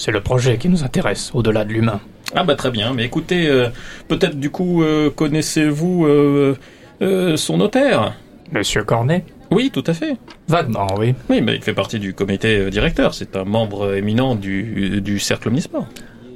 C'est 0.00 0.12
le 0.12 0.22
projet 0.22 0.56
qui 0.56 0.70
nous 0.70 0.82
intéresse, 0.82 1.30
au-delà 1.34 1.62
de 1.62 1.74
l'humain. 1.74 2.00
Ah 2.34 2.42
bah 2.42 2.54
très 2.54 2.70
bien, 2.70 2.94
mais 2.94 3.04
écoutez, 3.04 3.48
euh, 3.48 3.68
peut-être 4.08 4.40
du 4.40 4.48
coup 4.48 4.82
euh, 4.82 5.10
connaissez-vous 5.10 6.06
euh, 6.06 6.56
euh, 7.02 7.36
son 7.36 7.58
notaire? 7.58 8.14
Monsieur 8.50 8.82
Cornet? 8.82 9.26
Oui, 9.50 9.70
tout 9.70 9.84
à 9.86 9.92
fait. 9.92 10.16
Vaguement, 10.48 10.86
oui. 10.96 11.14
Oui, 11.28 11.42
mais 11.42 11.56
il 11.56 11.60
fait 11.60 11.74
partie 11.74 11.98
du 11.98 12.14
comité 12.14 12.70
directeur. 12.70 13.12
C'est 13.12 13.36
un 13.36 13.44
membre 13.44 13.94
éminent 13.94 14.36
du, 14.36 15.02
du 15.02 15.18
cercle 15.18 15.48
omnisport. 15.48 15.86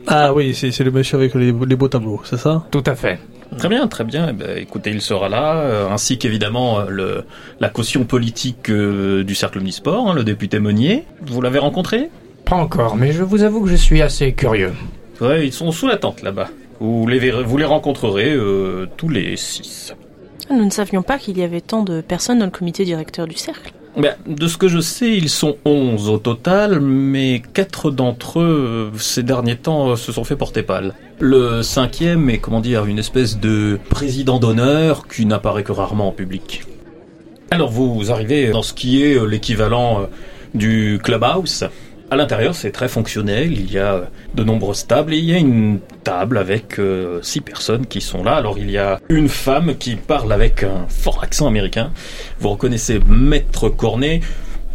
Ah 0.09 0.35
oui, 0.35 0.55
c'est 0.55 0.71
c'est 0.71 0.85
le 0.85 0.91
monsieur 0.91 1.17
avec 1.17 1.35
les, 1.35 1.47
les 1.51 1.77
beaux 1.77 1.89
tableaux, 1.89 2.21
c'est 2.25 2.37
ça? 2.37 2.67
Tout 2.71 2.85
à 2.85 2.95
fait. 2.95 3.19
Très 3.57 3.71
bien, 3.71 3.89
très 3.89 4.05
bien. 4.05 4.27
Eh 4.29 4.33
ben, 4.35 4.59
écoutez, 4.59 4.91
il 4.91 5.01
sera 5.01 5.31
là, 5.31 5.55
euh, 5.57 5.89
ainsi 5.89 6.19
qu'évidemment 6.19 6.83
le, 6.83 7.25
la 7.61 7.71
caution 7.71 8.05
politique 8.05 8.69
euh, 8.69 9.25
du 9.25 9.35
cercle 9.35 9.57
omnisport, 9.61 10.11
hein, 10.11 10.15
le 10.15 10.23
député 10.23 10.59
Meunier. 10.59 11.05
Vous 11.23 11.41
l'avez 11.41 11.61
rencontré? 11.61 12.11
Pas 12.45 12.57
encore, 12.57 12.97
mais 12.97 13.13
je 13.13 13.23
vous 13.23 13.43
avoue 13.43 13.63
que 13.63 13.71
je 13.71 13.77
suis 13.77 14.03
assez 14.03 14.33
curieux. 14.33 14.73
Ouais, 15.21 15.47
ils 15.47 15.53
sont 15.53 15.71
sous 15.73 15.87
la 15.87 15.97
tente 15.97 16.23
là-bas. 16.23 16.49
Vous 16.81 17.07
les, 17.07 17.19
verrez- 17.19 17.45
vous 17.45 17.57
les 17.57 17.65
rencontrerez 17.65 18.33
euh, 18.33 18.87
tous 18.97 19.09
les 19.09 19.37
six. 19.37 19.95
Nous 20.51 20.65
ne 20.65 20.71
savions 20.71 21.03
pas 21.03 21.19
qu'il 21.19 21.39
y 21.39 21.43
avait 21.43 21.61
tant 21.63 21.83
de 21.83 22.01
personnes 22.01 22.41
dans 22.41 22.45
le 22.45 22.51
comité 22.51 22.85
directeur 22.85 23.27
du 23.27 23.37
cercle. 23.37 23.73
Ben, 23.97 24.15
de 24.27 24.49
ce 24.49 24.57
que 24.59 24.67
je 24.67 24.81
sais, 24.81 25.13
ils 25.17 25.29
sont 25.29 25.57
11 25.65 26.09
au 26.09 26.19
total, 26.19 26.81
mais 26.81 27.41
quatre 27.55 27.93
d'entre 27.93 28.41
eux, 28.41 28.91
euh, 28.93 28.99
ces 28.99 29.23
derniers 29.23 29.57
temps, 29.57 29.91
euh, 29.91 29.97
se 29.97 30.11
sont 30.11 30.25
fait 30.25 30.35
porter 30.37 30.65
pâle. 30.65 30.95
Le 31.21 31.63
cinquième 31.63 32.29
est, 32.29 32.39
comment 32.39 32.61
dire, 32.61 32.87
une 32.87 32.99
espèce 32.99 33.39
de 33.39 33.79
président 33.89 34.41
d'honneur 34.41 35.07
qui 35.07 35.25
n'apparaît 35.27 35.63
que 35.63 35.71
rarement 35.73 36.09
en 36.09 36.13
public. 36.13 36.63
Alors 37.53 37.71
vous 37.71 38.11
arrivez 38.11 38.51
dans 38.51 38.63
ce 38.63 38.75
qui 38.75 39.01
est 39.05 39.17
l'équivalent 39.29 40.09
du 40.55 40.99
clubhouse? 41.03 41.65
À 42.15 42.17
l'intérieur, 42.17 42.55
c'est 42.55 42.71
très 42.71 42.87
fonctionnel. 42.87 43.51
Il 43.59 43.73
y 43.73 43.79
a 43.81 43.95
euh, 43.95 44.05
de 44.37 44.45
nombreuses 44.45 44.87
tables 44.87 45.15
et 45.15 45.19
il 45.19 45.25
y 45.25 45.35
a 45.35 45.39
une 45.39 45.81
table 46.05 46.39
avec 46.39 46.79
euh, 46.79 47.19
six 47.23 47.41
personnes 47.41 47.87
qui 47.87 48.01
sont 48.01 48.23
là. 48.23 48.37
Alors 48.37 48.57
il 48.57 48.71
y 48.71 48.79
a 48.79 49.01
une 49.09 49.29
femme 49.29 49.75
qui 49.77 49.97
parle 49.97 50.33
avec 50.33 50.63
un 50.63 50.87
fort 50.89 51.25
accent 51.25 51.49
américain. 51.49 51.91
Vous 52.39 52.51
reconnaissez 52.51 53.01
Maître 53.09 53.69
Cornet. 53.69 54.21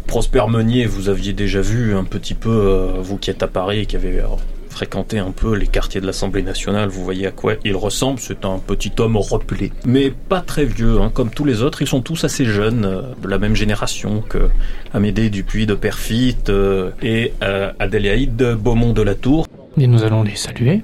Prosper 0.06 0.44
Meunier, 0.50 0.84
vous 0.84 1.08
aviez 1.08 1.32
déjà 1.32 1.62
vu 1.62 1.94
un 1.94 2.04
petit 2.04 2.34
peu, 2.34 2.50
euh, 2.50 2.92
vous 2.98 3.16
qui 3.16 3.30
êtes 3.30 3.42
à 3.42 3.48
Paris, 3.48 3.86
qui 3.86 3.96
avez 3.96 4.22
fréquenté 4.70 5.18
un 5.18 5.32
peu 5.32 5.54
les 5.54 5.66
quartiers 5.66 6.00
de 6.00 6.06
l'Assemblée 6.06 6.42
nationale, 6.42 6.88
vous 6.88 7.04
voyez 7.04 7.26
à 7.26 7.30
quoi 7.30 7.54
il 7.64 7.76
ressemble. 7.76 8.18
C'est 8.20 8.44
un 8.44 8.58
petit 8.58 8.92
homme 8.98 9.16
repelé, 9.16 9.72
mais 9.84 10.10
pas 10.10 10.40
très 10.40 10.64
vieux, 10.64 11.00
hein, 11.00 11.10
comme 11.12 11.30
tous 11.30 11.44
les 11.44 11.62
autres. 11.62 11.82
Ils 11.82 11.88
sont 11.88 12.00
tous 12.00 12.24
assez 12.24 12.44
jeunes, 12.44 12.84
euh, 12.84 13.02
de 13.22 13.28
la 13.28 13.38
même 13.38 13.54
génération 13.54 14.22
que 14.26 14.48
Amédée 14.94 15.30
Dupuis 15.30 15.66
de 15.66 15.74
Perfit 15.74 16.36
euh, 16.48 16.90
et 17.02 17.32
euh, 17.42 17.72
Adélaïde 17.78 18.56
Beaumont 18.58 18.92
de 18.92 19.02
la 19.02 19.14
Tour. 19.14 19.46
Et 19.78 19.86
nous 19.86 20.02
allons 20.02 20.22
les 20.22 20.36
saluer. 20.36 20.82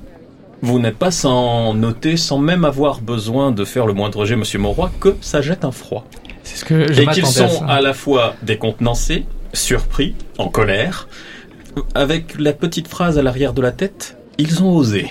Vous 0.63 0.79
n'êtes 0.79 0.97
pas 0.97 1.11
sans 1.11 1.75
noter, 1.75 2.17
sans 2.17 2.39
même 2.39 2.65
avoir 2.65 3.01
besoin 3.01 3.53
de 3.53 3.65
faire 3.65 3.87
le 3.87 3.93
moindre 3.93 4.25
jet, 4.25 4.37
Monsieur 4.37 4.59
Monroy, 4.59 4.91
que 5.01 5.17
ça 5.21 5.43
jette 5.43 5.65
un 5.65 5.71
froid. 5.71 6.07
C'est 6.43 6.57
ce 6.57 6.65
que 6.65 6.93
je 6.93 7.03
et 7.03 7.07
qu'ils 7.07 7.25
à 7.25 7.27
sont 7.27 7.65
à 7.67 7.81
la 7.81 7.93
fois 7.93 8.35
décontenancés, 8.43 9.27
surpris, 9.53 10.15
en 10.39 10.49
colère, 10.49 11.09
avec 11.95 12.39
la 12.39 12.53
petite 12.53 12.89
phrase 12.89 13.19
à 13.19 13.23
l'arrière 13.23 13.53
de 13.53 13.63
la 13.63 13.73
tête, 13.73 14.17
ils 14.39 14.63
ont 14.63 14.75
osé. 14.77 15.09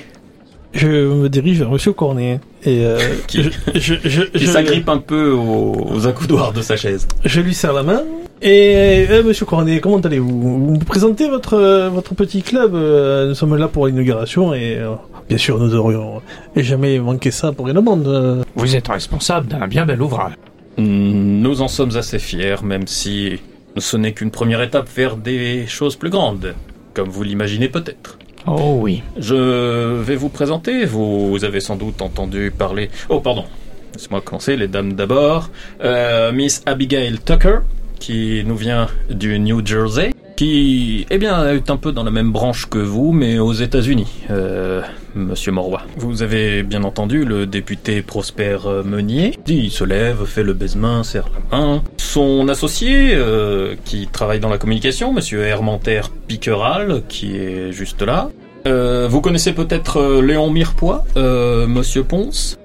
Je 0.74 0.88
me 0.88 1.29
dirige 1.29 1.60
vers 1.60 1.69
monsieur 1.72 1.93
Cornet. 1.93 2.41
Et 2.65 2.84
euh, 2.86 2.98
Qui- 3.27 3.43
je, 3.43 3.50
je, 3.75 3.93
je, 4.03 4.22
Il 4.34 4.41
je- 4.41 4.45
s'agrippe 4.51 4.89
un 4.89 4.98
peu 4.98 5.31
aux, 5.31 5.74
aux 5.93 6.07
accoudoirs 6.07 6.51
de 6.51 6.62
sa 6.62 6.75
chaise. 6.75 7.07
je 7.24 7.39
lui 7.41 7.53
serre 7.53 7.72
la 7.74 7.84
main. 7.84 8.03
Et 8.41 9.05
euh, 9.10 9.24
monsieur 9.24 9.45
Cornet, 9.45 9.79
comment 9.79 10.00
allez-vous? 10.00 10.41
Vous 10.41 10.74
me 10.75 10.84
présentez 10.84 11.29
votre, 11.29 11.53
euh, 11.53 11.89
votre 11.89 12.13
petit 12.13 12.41
club 12.41 12.75
euh, 12.75 13.29
Nous 13.29 13.36
sommes 13.36 13.55
là 13.55 13.69
pour 13.69 13.88
l'inauguration 13.88 14.53
et 14.53 14.75
euh, 14.77 14.95
bien 15.29 15.38
sûr 15.38 15.57
nous 15.57 15.74
aurions 15.75 16.22
jamais 16.57 17.00
manqué 17.00 17.31
ça 17.31 17.53
pour 17.53 17.67
rien 17.67 17.75
au 17.77 17.81
monde. 17.81 18.43
Vous 18.55 18.75
êtes 18.75 18.89
responsable 18.89 19.48
d'un 19.48 19.67
bien 19.67 19.86
bel 19.86 20.01
ouvrage. 20.01 20.34
Nous 20.77 21.62
en 21.62 21.69
sommes 21.69 21.95
assez 21.95 22.19
fiers, 22.19 22.55
même 22.63 22.86
si 22.86 23.39
ce 23.77 23.98
n'est 23.98 24.13
qu'une 24.13 24.32
première 24.32 24.62
étape 24.62 24.89
vers 24.96 25.17
des 25.17 25.67
choses 25.67 25.96
plus 25.96 26.10
grandes, 26.10 26.55
comme 26.94 27.10
vous 27.10 27.24
l'imaginez 27.24 27.70
peut-être. 27.70 28.17
Oh 28.48 28.77
oui. 28.79 29.01
Je 29.17 30.01
vais 30.01 30.15
vous 30.15 30.29
présenter, 30.29 30.86
vous 30.86 31.44
avez 31.44 31.60
sans 31.60 31.75
doute 31.75 32.01
entendu 32.01 32.53
parler... 32.55 32.89
Oh 33.10 33.20
pardon, 33.20 33.46
laissez-moi 33.94 34.22
commencer, 34.22 34.55
les 34.55 34.67
dames 34.67 34.94
d'abord. 34.94 35.50
Euh, 35.84 36.32
Miss 36.32 36.62
Abigail 36.65 37.17
Tucker, 37.20 37.60
qui 38.00 38.44
nous 38.46 38.55
vient 38.55 38.88
du 39.10 39.39
New 39.39 39.65
Jersey, 39.65 40.12
qui, 40.36 41.08
eh 41.10 41.17
bien, 41.17 41.48
est 41.48 41.70
un 41.70 41.77
peu 41.77 41.91
dans 41.91 42.03
la 42.03 42.12
même 42.12 42.32
branche 42.32 42.67
que 42.67 42.77
vous, 42.77 43.13
mais 43.13 43.39
aux 43.39 43.53
États-Unis. 43.53 44.24
Euh, 44.29 44.82
monsieur 45.15 45.51
Moroy. 45.51 45.81
Vous 45.98 46.22
avez 46.22 46.63
bien 46.63 46.84
entendu 46.84 47.25
le 47.25 47.45
député 47.45 48.01
Prosper 48.01 48.57
euh, 48.65 48.84
Meunier. 48.84 49.38
Il 49.48 49.72
se 49.72 49.84
lève, 49.84 50.25
fait 50.25 50.43
le 50.43 50.53
baisement, 50.53 51.03
serre 51.03 51.29
la 51.51 51.57
main. 51.57 51.84
Son 51.98 52.48
associé, 52.50 53.13
euh, 53.13 53.75
qui 53.86 54.07
travaille 54.07 54.39
dans 54.39 54.50
la 54.50 54.57
communication, 54.57 55.13
monsieur 55.13 55.41
Hermanter 55.41 56.01
Piqueral, 56.27 57.03
qui 57.07 57.38
est 57.38 57.72
juste 57.72 58.01
là. 58.01 58.29
Euh, 58.67 59.07
vous 59.10 59.22
connaissez 59.22 59.53
peut-être 59.53 59.98
euh, 59.98 60.22
Léon 60.22 60.50
Mirepoix, 60.50 61.05
euh, 61.17 61.67
monsieur 61.67 62.03
Ponce? 62.03 62.57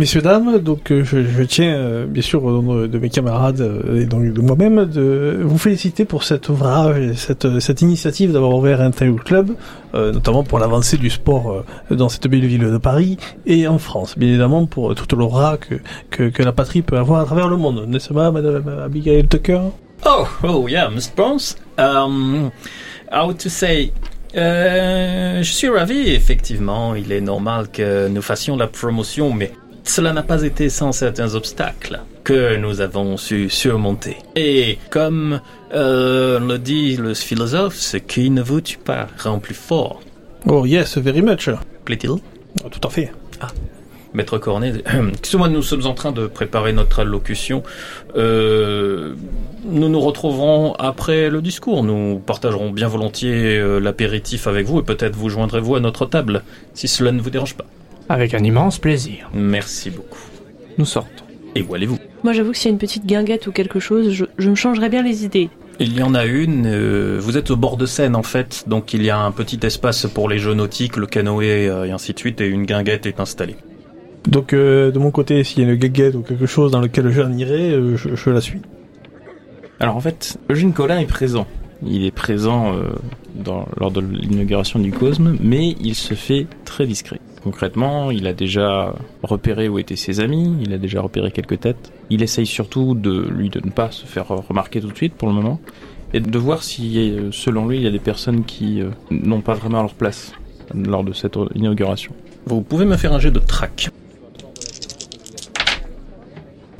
Messieurs, 0.00 0.22
dames, 0.22 0.60
donc 0.60 0.92
euh, 0.92 1.04
je, 1.04 1.42
tiens, 1.42 1.74
euh, 1.74 2.06
bien 2.06 2.22
sûr, 2.22 2.42
au 2.42 2.62
nom 2.62 2.86
de, 2.86 2.98
mes 2.98 3.10
camarades 3.10 3.60
euh, 3.60 4.00
et 4.00 4.06
donc 4.06 4.32
de 4.32 4.40
moi-même, 4.40 4.86
de 4.86 5.40
vous 5.44 5.58
féliciter 5.58 6.06
pour 6.06 6.24
cet 6.24 6.48
ouvrage, 6.48 6.96
et 6.96 7.12
cette, 7.16 7.82
initiative 7.82 8.32
d'avoir 8.32 8.54
ouvert 8.54 8.80
un 8.80 8.92
tel 8.92 9.12
club, 9.16 9.50
notamment 9.92 10.42
pour 10.42 10.58
l'avancée 10.58 10.96
du 10.96 11.10
sport 11.10 11.66
dans 11.90 12.08
cette 12.08 12.28
belle 12.28 12.46
ville 12.46 12.62
de 12.62 12.78
Paris 12.78 13.18
et 13.44 13.68
en 13.68 13.76
France, 13.76 14.16
bien 14.16 14.30
évidemment 14.30 14.64
pour 14.64 14.94
toute 14.94 15.12
l'aura 15.12 15.58
que, 15.58 16.30
que, 16.30 16.42
la 16.42 16.52
patrie 16.52 16.80
peut 16.80 16.96
avoir 16.96 17.20
à 17.20 17.26
travers 17.26 17.48
le 17.48 17.58
monde, 17.58 17.84
n'est-ce 17.86 18.14
pas, 18.14 18.30
Madame 18.30 18.66
Abigail 18.82 19.28
Tucker? 19.28 19.60
Oh, 20.06 20.24
oh 20.44 20.66
yeah, 20.66 20.88
Mr. 20.88 21.10
Ponce. 21.14 21.58
Um, 21.76 22.50
how 23.12 23.34
to 23.34 23.50
say... 23.50 23.92
Je 24.32 25.42
suis 25.42 25.68
ravi, 25.68 26.08
effectivement. 26.08 26.94
Il 26.94 27.12
est 27.12 27.20
normal 27.20 27.68
que 27.68 28.08
nous 28.08 28.22
fassions 28.22 28.56
la 28.56 28.68
promotion, 28.68 29.34
mais 29.34 29.50
cela 29.84 30.12
n'a 30.12 30.22
pas 30.22 30.42
été 30.42 30.68
sans 30.68 30.92
certains 30.92 31.34
obstacles 31.34 32.00
que 32.24 32.56
nous 32.56 32.80
avons 32.80 33.16
su 33.16 33.48
surmonter. 33.50 34.16
Et 34.36 34.78
comme 34.90 35.40
euh, 35.72 36.38
le 36.38 36.58
dit 36.58 36.96
le 36.96 37.14
philosophe, 37.14 37.76
ce 37.76 37.96
qui 37.96 38.30
ne 38.30 38.42
vous 38.42 38.60
tue 38.60 38.78
pas 38.78 39.06
rend 39.18 39.38
plus 39.38 39.54
fort. 39.54 40.00
Oh 40.46 40.66
yes, 40.66 40.98
very 40.98 41.22
much. 41.22 41.50
Plaît-il? 41.84 42.12
Ah, 42.64 42.68
Tout 42.70 42.86
à 42.86 42.90
fait. 42.90 43.12
Maître 44.12 44.38
Cornet, 44.38 44.72
excusez-moi, 45.12 45.48
nous 45.48 45.62
sommes 45.62 45.86
en 45.86 45.94
train 45.94 46.10
de 46.10 46.26
préparer 46.26 46.72
notre 46.72 47.00
allocution. 47.00 47.62
Euh, 48.16 49.14
nous 49.64 49.88
nous 49.88 50.00
retrouverons 50.00 50.74
après 50.74 51.30
le 51.30 51.40
discours. 51.40 51.84
Nous 51.84 52.18
partagerons 52.18 52.70
bien 52.70 52.88
volontiers 52.88 53.58
euh, 53.58 53.78
l'apéritif 53.78 54.48
avec 54.48 54.66
vous 54.66 54.80
et 54.80 54.82
peut-être 54.82 55.14
vous 55.14 55.28
joindrez-vous 55.28 55.76
à 55.76 55.80
notre 55.80 56.06
table, 56.06 56.42
si 56.74 56.88
cela 56.88 57.12
ne 57.12 57.20
vous 57.20 57.30
dérange 57.30 57.54
pas. 57.54 57.66
Avec 58.10 58.34
un 58.34 58.42
immense 58.42 58.80
plaisir. 58.80 59.30
Merci 59.32 59.88
beaucoup. 59.88 60.18
Nous 60.78 60.84
sortons. 60.84 61.24
Et 61.54 61.62
où 61.62 61.76
allez-vous? 61.76 61.96
Moi, 62.24 62.32
j'avoue 62.32 62.50
que 62.50 62.56
s'il 62.56 62.66
y 62.66 62.70
a 62.70 62.72
une 62.72 62.78
petite 62.78 63.06
guinguette 63.06 63.46
ou 63.46 63.52
quelque 63.52 63.78
chose, 63.78 64.10
je, 64.10 64.24
je 64.36 64.50
me 64.50 64.56
changerais 64.56 64.88
bien 64.88 65.04
les 65.04 65.24
idées. 65.24 65.48
Il 65.78 65.96
y 65.96 66.02
en 66.02 66.16
a 66.16 66.24
une. 66.24 66.66
euh, 66.66 67.18
vous 67.20 67.38
êtes 67.38 67.52
au 67.52 67.56
bord 67.56 67.76
de 67.76 67.86
Seine 67.86 68.16
en 68.16 68.24
fait, 68.24 68.64
donc 68.66 68.94
il 68.94 69.04
y 69.04 69.10
a 69.10 69.18
un 69.18 69.30
petit 69.30 69.60
espace 69.62 70.06
pour 70.06 70.28
les 70.28 70.38
jeux 70.40 70.54
nautiques, 70.54 70.96
le 70.96 71.06
canoë 71.06 71.68
euh, 71.68 71.84
et 71.84 71.92
ainsi 71.92 72.12
de 72.12 72.18
suite, 72.18 72.40
et 72.40 72.48
une 72.48 72.66
guinguette 72.66 73.06
est 73.06 73.20
installée. 73.20 73.54
Donc 74.26 74.54
euh, 74.54 74.90
de 74.90 74.98
mon 74.98 75.12
côté, 75.12 75.44
s'il 75.44 75.62
y 75.62 75.66
a 75.66 75.70
une 75.70 75.78
guéguette 75.78 76.16
ou 76.16 76.22
quelque 76.22 76.46
chose 76.46 76.72
dans 76.72 76.80
lequel 76.80 77.10
j'en 77.12 77.32
irai, 77.32 77.70
euh, 77.70 77.96
je, 77.96 78.16
je 78.16 78.30
la 78.30 78.40
suis. 78.40 78.60
Alors 79.78 79.96
en 79.96 80.00
fait, 80.00 80.36
Eugène 80.50 80.72
Collin 80.72 80.98
est 80.98 81.06
présent. 81.06 81.46
Il 81.86 82.04
est 82.04 82.10
présent 82.10 82.74
euh, 82.74 82.90
dans, 83.36 83.66
lors 83.78 83.92
de 83.92 84.00
l'inauguration 84.00 84.80
du 84.80 84.90
Cosme, 84.90 85.36
mais 85.40 85.76
il 85.80 85.94
se 85.94 86.14
fait 86.14 86.48
très 86.64 86.86
discret. 86.86 87.20
Concrètement, 87.42 88.10
il 88.10 88.26
a 88.26 88.34
déjà 88.34 88.94
repéré 89.22 89.68
où 89.68 89.78
étaient 89.78 89.96
ses 89.96 90.20
amis, 90.20 90.56
il 90.60 90.74
a 90.74 90.78
déjà 90.78 91.00
repéré 91.00 91.30
quelques 91.30 91.60
têtes. 91.60 91.92
Il 92.10 92.22
essaye 92.22 92.46
surtout 92.46 92.94
de 92.94 93.28
lui 93.30 93.48
de 93.48 93.60
ne 93.64 93.70
pas 93.70 93.90
se 93.90 94.04
faire 94.04 94.28
remarquer 94.28 94.80
tout 94.80 94.88
de 94.88 94.96
suite 94.96 95.14
pour 95.14 95.28
le 95.28 95.34
moment, 95.34 95.58
et 96.12 96.20
de 96.20 96.38
voir 96.38 96.62
si, 96.62 96.98
euh, 96.98 97.30
selon 97.32 97.66
lui, 97.66 97.78
il 97.78 97.82
y 97.82 97.86
a 97.86 97.90
des 97.90 97.98
personnes 97.98 98.44
qui 98.44 98.82
euh, 98.82 98.90
n'ont 99.10 99.40
pas 99.40 99.54
vraiment 99.54 99.80
leur 99.80 99.94
place 99.94 100.32
lors 100.74 101.02
de 101.02 101.12
cette 101.12 101.38
inauguration. 101.54 102.12
Vous 102.46 102.60
pouvez 102.60 102.84
me 102.84 102.96
faire 102.96 103.12
un 103.12 103.18
jet 103.18 103.30
de 103.30 103.38
track. 103.38 103.88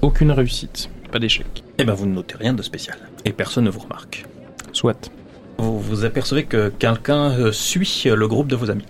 Aucune 0.03 0.33
réussite, 0.33 0.91
pas 1.11 1.19
d'échec. 1.19 1.47
Eh 1.79 1.85
ben 1.85 1.95
vous 1.95 2.07
ne 2.07 2.15
notez 2.15 2.37
rien 2.37 2.53
de 2.53 2.63
spécial, 2.63 2.99
et 3.25 3.33
personne 3.33 3.65
ne 3.65 3.71
vous 3.71 3.81
remarque. 3.81 4.27
Soit. 4.73 5.11
Vous 5.59 5.79
vous 5.79 6.05
apercevez 6.05 6.45
que 6.45 6.71
quelqu'un 6.79 7.33
euh, 7.33 7.53
suit 7.53 8.05
le 8.07 8.29
groupe 8.29 8.49
de 8.49 8.57
vos 8.57 8.71
amis. 8.71 8.85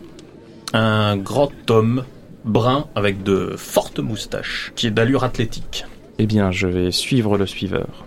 Un 0.73 1.17
grand 1.17 1.50
homme 1.69 2.05
brun 2.45 2.87
avec 2.95 3.23
de 3.23 3.55
fortes 3.57 3.99
moustaches, 3.99 4.73
qui 4.77 4.87
est 4.87 4.91
d'allure 4.91 5.25
athlétique. 5.25 5.85
Eh 6.19 6.27
bien, 6.27 6.50
je 6.53 6.67
vais 6.69 6.91
suivre 6.93 7.37
le 7.37 7.47
suiveur. 7.47 8.05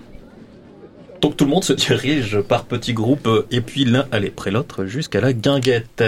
Donc 1.22 1.38
tout 1.38 1.46
le 1.46 1.52
monde 1.52 1.64
se 1.64 1.74
dirige 1.74 2.42
par 2.42 2.66
petits 2.66 2.94
groupes, 2.94 3.28
euh, 3.28 3.46
et 3.52 3.62
puis 3.62 3.86
l'un 3.86 4.06
allait 4.12 4.30
près 4.30 4.52
l'autre 4.52 4.86
jusqu'à 4.86 5.22
la 5.22 5.34
guinguette. 5.34 6.04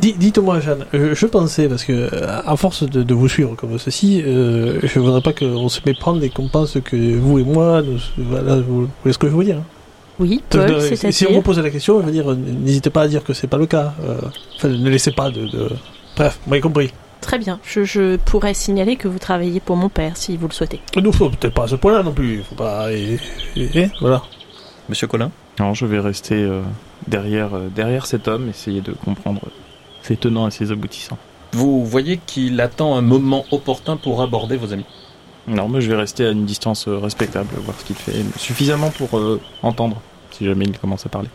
Dites-moi, 0.00 0.60
Jeanne, 0.60 0.84
je 0.92 1.26
pensais, 1.26 1.68
parce 1.68 1.84
que 1.84 1.92
euh, 1.92 2.40
à 2.46 2.56
force 2.56 2.84
de, 2.88 3.02
de 3.02 3.14
vous 3.14 3.28
suivre 3.28 3.56
comme 3.56 3.76
ceci, 3.78 4.22
euh, 4.24 4.78
je 4.84 5.00
voudrais 5.00 5.22
pas 5.22 5.32
qu'on 5.32 5.68
se 5.68 5.80
méprenne 5.84 6.22
et 6.22 6.30
qu'on 6.30 6.48
pense 6.48 6.78
que 6.84 7.16
vous 7.18 7.40
et 7.40 7.44
moi, 7.44 7.82
nous, 7.82 7.98
voilà, 8.16 8.56
vous, 8.60 8.82
vous 8.82 8.90
voyez 9.02 9.12
ce 9.12 9.18
que 9.18 9.28
je 9.28 9.34
veux 9.34 9.44
dire. 9.44 9.58
hein. 9.58 9.64
Oui, 10.18 10.42
Paul, 10.48 10.60
Euh, 10.60 10.80
si 10.80 10.92
on 10.92 10.96
c'est-à-dire... 10.96 11.32
vous 11.32 11.42
pose 11.42 11.58
la 11.60 11.70
question, 11.70 12.00
je 12.00 12.06
veux 12.06 12.12
dire, 12.12 12.34
n'hésitez 12.34 12.90
pas 12.90 13.02
à 13.02 13.08
dire 13.08 13.22
que 13.24 13.32
c'est 13.32 13.46
pas 13.46 13.56
le 13.56 13.66
cas. 13.66 13.94
euh, 14.02 14.18
enfin, 14.56 14.68
ne 14.68 14.90
laissez 14.90 15.12
pas 15.12 15.30
de, 15.30 15.46
de... 15.46 15.68
Bref, 16.16 16.38
vous 16.44 16.50
m'avez 16.50 16.60
compris. 16.62 16.92
Très 17.20 17.38
bien. 17.38 17.60
Je, 17.64 17.84
je 17.84 18.16
pourrais 18.16 18.54
signaler 18.54 18.96
que 18.96 19.06
vous 19.08 19.18
travaillez 19.18 19.60
pour 19.60 19.76
mon 19.76 19.88
père, 19.88 20.16
si 20.16 20.36
vous 20.36 20.48
le 20.48 20.52
souhaitez. 20.52 20.80
Nous, 20.96 21.12
faut 21.12 21.28
peut-être 21.30 21.54
pas 21.54 21.64
à 21.64 21.68
ce 21.68 21.76
point-là 21.76 22.02
non 22.02 22.12
plus. 22.12 22.42
Faut 22.42 22.54
pas. 22.54 22.92
Et, 22.92 23.18
et- 23.56 23.78
et 23.78 23.90
voilà. 24.00 24.22
Monsieur 24.88 25.06
Collin 25.06 25.30
Non, 25.60 25.74
je 25.74 25.84
vais 25.86 26.00
rester 26.00 26.36
euh, 26.36 26.62
derrière, 27.06 27.54
euh, 27.54 27.68
derrière 27.74 28.06
cet 28.06 28.26
homme, 28.28 28.48
essayer 28.48 28.80
de 28.80 28.92
comprendre 28.92 29.42
ses 30.02 30.16
tenants 30.16 30.48
et 30.48 30.50
ses 30.50 30.72
aboutissants. 30.72 31.18
Vous 31.52 31.84
voyez 31.84 32.18
qu'il 32.26 32.60
attend 32.60 32.96
un 32.96 33.02
moment 33.02 33.44
opportun 33.50 33.96
pour 33.96 34.22
aborder 34.22 34.56
vos 34.56 34.72
amis. 34.72 34.84
Non, 35.46 35.68
mais 35.68 35.80
je 35.80 35.88
vais 35.90 35.96
rester 35.96 36.26
à 36.26 36.30
une 36.30 36.44
distance 36.44 36.86
respectable, 36.88 37.48
voir 37.64 37.78
ce 37.80 37.84
qu'il 37.84 37.96
fait, 37.96 38.12
suffisamment 38.36 38.90
pour 38.90 39.18
euh, 39.18 39.40
entendre, 39.62 40.00
si 40.38 40.44
jamais 40.44 40.64
il 40.64 40.78
commence 40.78 41.04
à 41.04 41.08
parler. 41.08 41.28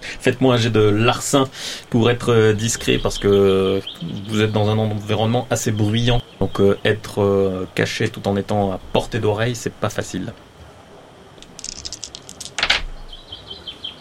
Faites-moi 0.00 0.54
un 0.54 0.56
jet 0.56 0.70
de 0.70 0.80
larcin 0.80 1.48
pour 1.90 2.10
être 2.10 2.32
euh, 2.32 2.52
discret 2.52 2.98
parce 2.98 3.18
que 3.18 3.28
euh, 3.28 3.80
vous 4.28 4.40
êtes 4.40 4.52
dans 4.52 4.68
un 4.68 4.78
environnement 4.78 5.46
assez 5.50 5.72
bruyant. 5.72 6.20
Donc 6.40 6.60
euh, 6.60 6.78
être 6.84 7.22
euh, 7.22 7.66
caché 7.74 8.08
tout 8.08 8.26
en 8.28 8.36
étant 8.36 8.72
à 8.72 8.80
portée 8.92 9.18
d'oreille, 9.18 9.54
c'est 9.54 9.72
pas 9.72 9.90
facile. 9.90 10.32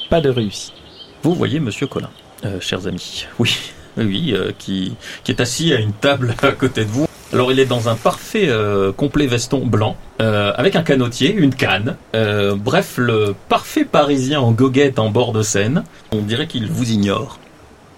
Pas 0.10 0.22
de 0.22 0.30
réussite. 0.30 0.74
Vous 1.24 1.34
voyez 1.34 1.60
Monsieur 1.60 1.88
Collin, 1.88 2.12
euh, 2.46 2.60
chers 2.60 2.86
amis. 2.88 3.26
Oui, 3.40 3.58
oui, 3.98 4.34
euh, 4.34 4.52
qui, 4.58 4.96
qui 5.24 5.32
est 5.32 5.42
assis 5.42 5.74
à 5.74 5.80
une 5.80 5.94
table 5.94 6.36
à 6.44 6.52
côté 6.52 6.86
de 6.86 6.90
vous. 6.90 7.08
Alors 7.36 7.52
il 7.52 7.60
est 7.60 7.66
dans 7.66 7.90
un 7.90 7.96
parfait 7.96 8.48
euh, 8.48 8.94
complet 8.94 9.28
veston 9.28 9.66
blanc, 9.66 9.98
euh, 10.22 10.54
avec 10.56 10.78
un 10.78 10.84
canotier, 10.84 11.34
une 11.34 11.54
canne. 11.54 11.98
Euh, 12.16 12.56
bref, 12.56 12.94
le 12.96 13.36
parfait 13.50 13.84
parisien 13.84 14.40
en 14.40 14.54
goguette 14.54 15.00
en 15.00 15.10
bord 15.10 15.34
de 15.34 15.42
Seine. 15.42 15.84
On 16.14 16.22
dirait 16.22 16.48
qu'il 16.48 16.72
vous 16.72 16.90
ignore. 16.92 17.40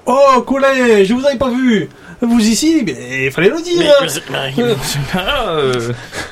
Oh, 0.07 0.41
Colin, 0.41 1.03
je 1.03 1.13
vous 1.13 1.23
avais 1.23 1.37
pas 1.37 1.51
vu. 1.51 1.87
Vous 2.21 2.39
ici, 2.39 2.81
mais 2.83 3.25
il 3.25 3.31
fallait 3.31 3.49
le 3.49 3.61
dire. 3.61 3.93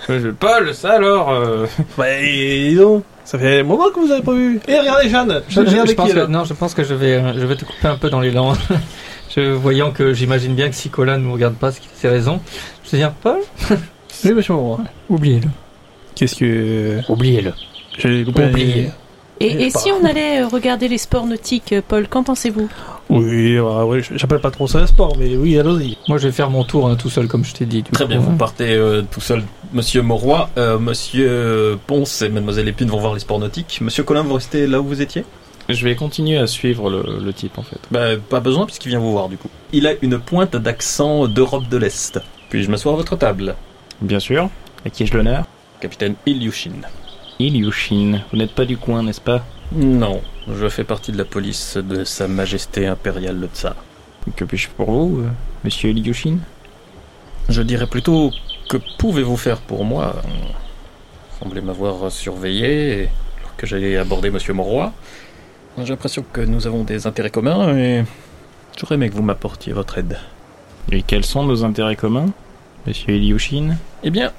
euh, 0.10 0.32
Paul, 0.40 0.74
ça 0.74 0.94
alors 0.94 1.30
euh, 1.32 1.68
Bah, 1.96 2.10
et 2.10 2.70
dis 2.70 2.76
donc, 2.76 3.04
ça 3.24 3.38
fait 3.38 3.60
un 3.60 3.64
moment 3.64 3.90
que 3.90 4.00
vous 4.00 4.12
avez 4.12 4.24
pas 4.24 4.34
vu. 4.34 4.60
Et 4.68 4.80
regardez, 4.80 5.10
Jeanne. 5.10 5.42
Je, 5.48 5.54
Jeanne, 5.54 5.66
je 5.66 5.72
regardez 5.72 5.94
pense 5.96 6.10
qui 6.10 6.16
que, 6.16 6.26
non, 6.26 6.44
je 6.44 6.54
pense 6.54 6.74
que 6.74 6.84
je 6.84 6.96
vais, 6.96 7.14
euh, 7.14 7.34
je 7.38 7.46
vais 7.46 7.56
te 7.56 7.66
couper 7.66 7.88
un 7.88 7.98
peu 7.98 8.10
dans 8.10 8.20
l'élan. 8.20 8.54
je, 9.36 9.52
voyant 9.52 9.92
que 9.92 10.14
j'imagine 10.14 10.56
bien 10.56 10.70
que 10.70 10.76
si 10.76 10.90
Colin 10.90 11.18
ne 11.18 11.24
nous 11.24 11.34
regarde 11.34 11.56
pas, 11.56 11.72
c'est 11.72 11.82
qu'il 11.82 11.92
a 11.92 12.00
ses 12.00 12.10
raisons. 12.10 12.40
Je 12.86 12.92
vais 12.92 12.98
dire, 13.00 13.12
Paul, 13.13 13.39
Oui, 14.25 14.34
monsieur 14.34 14.54
Moreau. 14.54 14.80
oubliez-le. 15.10 15.48
Qu'est-ce 16.15 16.36
que. 16.36 17.01
Oubliez-le. 17.10 17.54
J'ai 17.98 18.24
loupé. 18.24 18.46
Oublié. 18.46 18.89
Et, 19.42 19.65
et 19.65 19.70
si 19.70 19.92
on 19.92 20.06
allait 20.06 20.42
euh, 20.44 20.48
regarder 20.48 20.88
les 20.88 20.98
sports 20.98 21.25
nautiques, 21.25 21.74
euh, 21.74 21.82
Paul, 21.86 22.08
qu'en 22.08 22.24
pensez-vous? 22.24 22.70
Oui, 23.10 23.60
ouais, 23.60 23.84
ouais, 23.84 24.01
j'appelle 24.15 24.39
pas 24.39 24.50
trop 24.50 24.65
ça 24.65 24.80
un 24.80 24.88
sport, 24.88 25.18
mais 25.20 25.36
oui, 25.36 25.60
allons-y. 25.60 25.98
Moi, 26.08 26.18
je 26.18 26.27
vais 26.27 26.32
faire 26.32 26.50
mon 26.50 26.63
tour 26.63 26.88
hein, 26.88 26.96
tout 26.96 27.10
seul, 27.10 27.27
comme 27.27 27.44
je 27.44 27.54
t'ai 27.54 27.65
dit. 27.65 27.84
Très 27.84 28.06
coup, 28.06 28.10
bien, 28.10 28.20
hein. 28.20 28.24
vous 28.25 28.38
partez 28.38 28.72
euh, 28.72 29.01
tout 29.12 29.20
seul, 29.20 29.44
Monsieur 29.74 30.01
Mauroy. 30.01 30.50
Euh, 30.58 30.80
Monsieur 30.80 31.77
Ponce 31.86 32.22
et 32.22 32.30
Mademoiselle 32.30 32.70
Épine 32.70 32.88
vont 32.88 33.00
voir 33.00 33.13
les 33.13 33.20
sports 33.20 33.39
nautiques. 33.39 33.80
Monsieur 33.82 34.04
Collin, 34.04 34.22
vous 34.24 34.36
restez 34.36 34.68
là 34.68 34.80
où 34.80 34.86
vous 34.86 35.01
étiez? 35.01 35.25
Je 35.68 35.84
vais 35.84 35.96
continuer 35.96 36.38
à 36.38 36.48
suivre 36.48 36.89
le, 36.89 37.04
le 37.22 37.34
type 37.34 37.58
en 37.58 37.63
fait. 37.63 37.80
Bah, 37.92 38.15
pas 38.30 38.39
besoin 38.39 38.65
puisqu'il 38.65 38.89
vient 38.89 39.00
vous 39.00 39.12
voir 39.12 39.27
du 39.30 39.38
coup. 39.38 39.50
Il 39.74 39.88
a 39.88 39.94
une 40.04 40.20
pointe 40.20 40.56
d'accent 40.56 41.27
d'Europe 41.27 41.68
de 41.70 41.77
l'Est. 41.77 42.20
Puis-je 42.50 42.70
m'asseoir 42.70 42.96
à 42.96 42.98
votre 42.98 43.16
table? 43.16 43.56
Bien 44.02 44.20
sûr. 44.20 44.50
À 44.86 44.90
qui 44.90 45.04
ai-je 45.04 45.14
l'honneur? 45.14 45.46
Capitaine 45.80 46.16
Ilyushin. 46.25 46.82
Ilyushin. 47.40 48.22
Vous 48.32 48.38
n'êtes 48.38 48.54
pas 48.54 48.66
du 48.66 48.78
coin, 48.78 49.04
n'est-ce 49.04 49.22
pas? 49.22 49.44
Non, 49.72 50.22
je 50.48 50.70
fais 50.70 50.84
partie 50.84 51.12
de 51.12 51.18
la 51.18 51.25
police 51.25 51.78
de 51.78 52.04
Sa 52.04 52.28
Majesté 52.28 52.86
impériale 52.88 53.40
le 53.40 53.48
Tsar. 53.48 53.75
Que 54.36 54.46
puis-je 54.46 54.70
pour 54.70 54.92
vous, 54.92 55.22
euh, 55.22 55.30
monsieur 55.64 55.90
Ilyushin? 55.90 56.38
Je 57.50 57.62
dirais 57.62 57.88
plutôt 57.88 58.32
que 58.70 58.78
pouvez-vous 58.98 59.38
faire 59.38 59.58
pour 59.58 59.86
moi? 59.86 60.16
Vous 60.24 61.40
semblez 61.44 61.62
m'avoir 61.62 62.12
surveillé 62.12 63.10
alors 63.40 63.56
que 63.58 63.68
j'allais 63.68 63.98
aborder 63.98 64.30
Monsieur 64.30 64.54
Mauroy. 64.54 64.92
J'ai 65.78 65.90
l'impression 65.90 66.24
que 66.32 66.42
nous 66.42 66.68
avons 66.68 66.84
des 66.84 67.06
intérêts 67.06 67.30
communs 67.30 67.78
et 67.78 68.04
j'aurais 68.80 68.96
aimé 68.96 69.10
que 69.10 69.16
vous 69.16 69.24
m'apportiez 69.24 69.74
votre 69.74 69.98
aide. 69.98 70.18
Et 70.92 71.01
quels 71.01 71.25
sont 71.25 71.44
nos 71.44 71.63
intérêts 71.63 71.96
communs, 71.96 72.27
monsieur 72.86 73.15
Ilyushin 73.15 73.75
Eh 74.04 74.12
bien, 74.12 74.32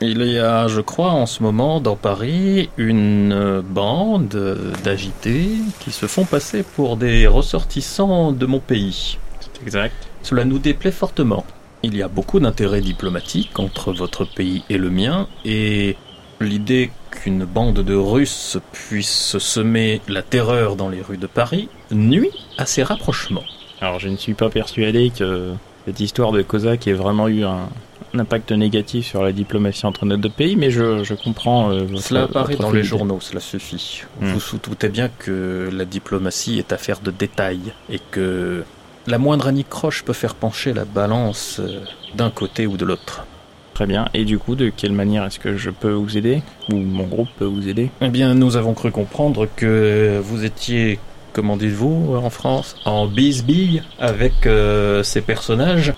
il 0.00 0.22
y 0.22 0.38
a, 0.38 0.66
je 0.66 0.80
crois, 0.80 1.12
en 1.12 1.26
ce 1.26 1.42
moment 1.42 1.80
dans 1.80 1.96
Paris, 1.96 2.68
une 2.76 3.62
bande 3.64 4.68
d'agités 4.82 5.48
qui 5.80 5.92
se 5.92 6.06
font 6.06 6.24
passer 6.24 6.62
pour 6.62 6.96
des 6.96 7.26
ressortissants 7.26 8.32
de 8.32 8.46
mon 8.46 8.58
pays. 8.58 9.18
C'est 9.40 9.62
exact. 9.62 9.94
Cela 10.22 10.44
nous 10.44 10.58
déplaît 10.58 10.90
fortement. 10.90 11.44
Il 11.82 11.96
y 11.96 12.02
a 12.02 12.08
beaucoup 12.08 12.40
d'intérêts 12.40 12.80
diplomatiques 12.80 13.58
entre 13.58 13.92
votre 13.92 14.24
pays 14.24 14.64
et 14.68 14.78
le 14.78 14.90
mien, 14.90 15.28
et 15.44 15.96
l'idée 16.40 16.90
qu'une 17.10 17.44
bande 17.44 17.80
de 17.80 17.94
Russes 17.94 18.58
puisse 18.72 19.38
semer 19.38 20.00
la 20.08 20.22
terreur 20.22 20.76
dans 20.76 20.88
les 20.88 21.02
rues 21.02 21.18
de 21.18 21.26
Paris 21.26 21.68
nuit 21.92 22.32
à 22.58 22.66
ces 22.66 22.82
rapprochements. 22.82 23.44
Alors 23.80 24.00
je 24.00 24.08
ne 24.08 24.16
suis 24.16 24.34
pas 24.34 24.50
persuadé 24.50 25.12
que 25.16 25.52
cette 25.86 26.00
histoire 26.00 26.32
de 26.32 26.42
Cosaque 26.42 26.86
ait 26.86 26.92
vraiment 26.92 27.28
eu 27.28 27.44
un, 27.44 27.68
un 28.14 28.18
impact 28.18 28.52
négatif 28.52 29.06
sur 29.06 29.22
la 29.22 29.32
diplomatie 29.32 29.84
entre 29.86 30.06
nos 30.06 30.16
deux 30.16 30.30
pays, 30.30 30.56
mais 30.56 30.70
je, 30.70 31.04
je 31.04 31.14
comprends. 31.14 31.70
euh, 31.70 31.84
votre- 31.84 32.02
Cela 32.02 32.22
apparaît 32.24 32.54
votre 32.54 32.62
dans 32.62 32.72
les 32.72 32.82
journaux, 32.84 33.18
cela 33.20 33.40
suffit. 33.40 34.02
Vous 34.20 34.38
vous 34.38 34.58
doutez 34.62 34.88
bien 34.88 35.10
que 35.18 35.68
la 35.72 35.84
diplomatie 35.84 36.58
est 36.58 36.72
affaire 36.72 37.00
de 37.00 37.10
détails 37.10 37.72
et 37.90 38.00
que 38.10 38.64
la 39.06 39.18
moindre 39.18 39.48
anicroche 39.48 40.02
peut 40.04 40.12
faire 40.14 40.34
pencher 40.34 40.72
la 40.72 40.84
balance 40.86 41.60
euh, 41.60 41.80
d'un 42.16 42.30
côté 42.30 42.66
ou 42.66 42.76
de 42.78 42.84
l'autre. 42.86 43.26
Très 43.74 43.86
bien. 43.86 44.06
Et 44.14 44.24
du 44.24 44.38
coup, 44.38 44.54
de 44.54 44.70
quelle 44.74 44.92
manière 44.92 45.24
est-ce 45.24 45.40
que 45.40 45.56
je 45.56 45.68
peux 45.68 45.90
vous 45.92 46.16
aider 46.16 46.42
Ou 46.70 46.76
mon 46.76 47.04
groupe 47.08 47.28
peut 47.38 47.44
vous 47.44 47.68
aider? 47.68 47.90
Eh 48.00 48.08
bien, 48.08 48.32
nous 48.32 48.56
avons 48.56 48.72
cru 48.72 48.92
comprendre 48.92 49.48
que 49.56 50.20
vous 50.22 50.44
étiez, 50.44 51.00
comment 51.34 51.56
dites-vous 51.58 52.16
en 52.16 52.30
France, 52.30 52.76
en 52.86 53.06
bisbille 53.06 53.82
avec 53.98 54.46
euh, 54.46 55.02
ces 55.02 55.20
personnages. 55.20 55.92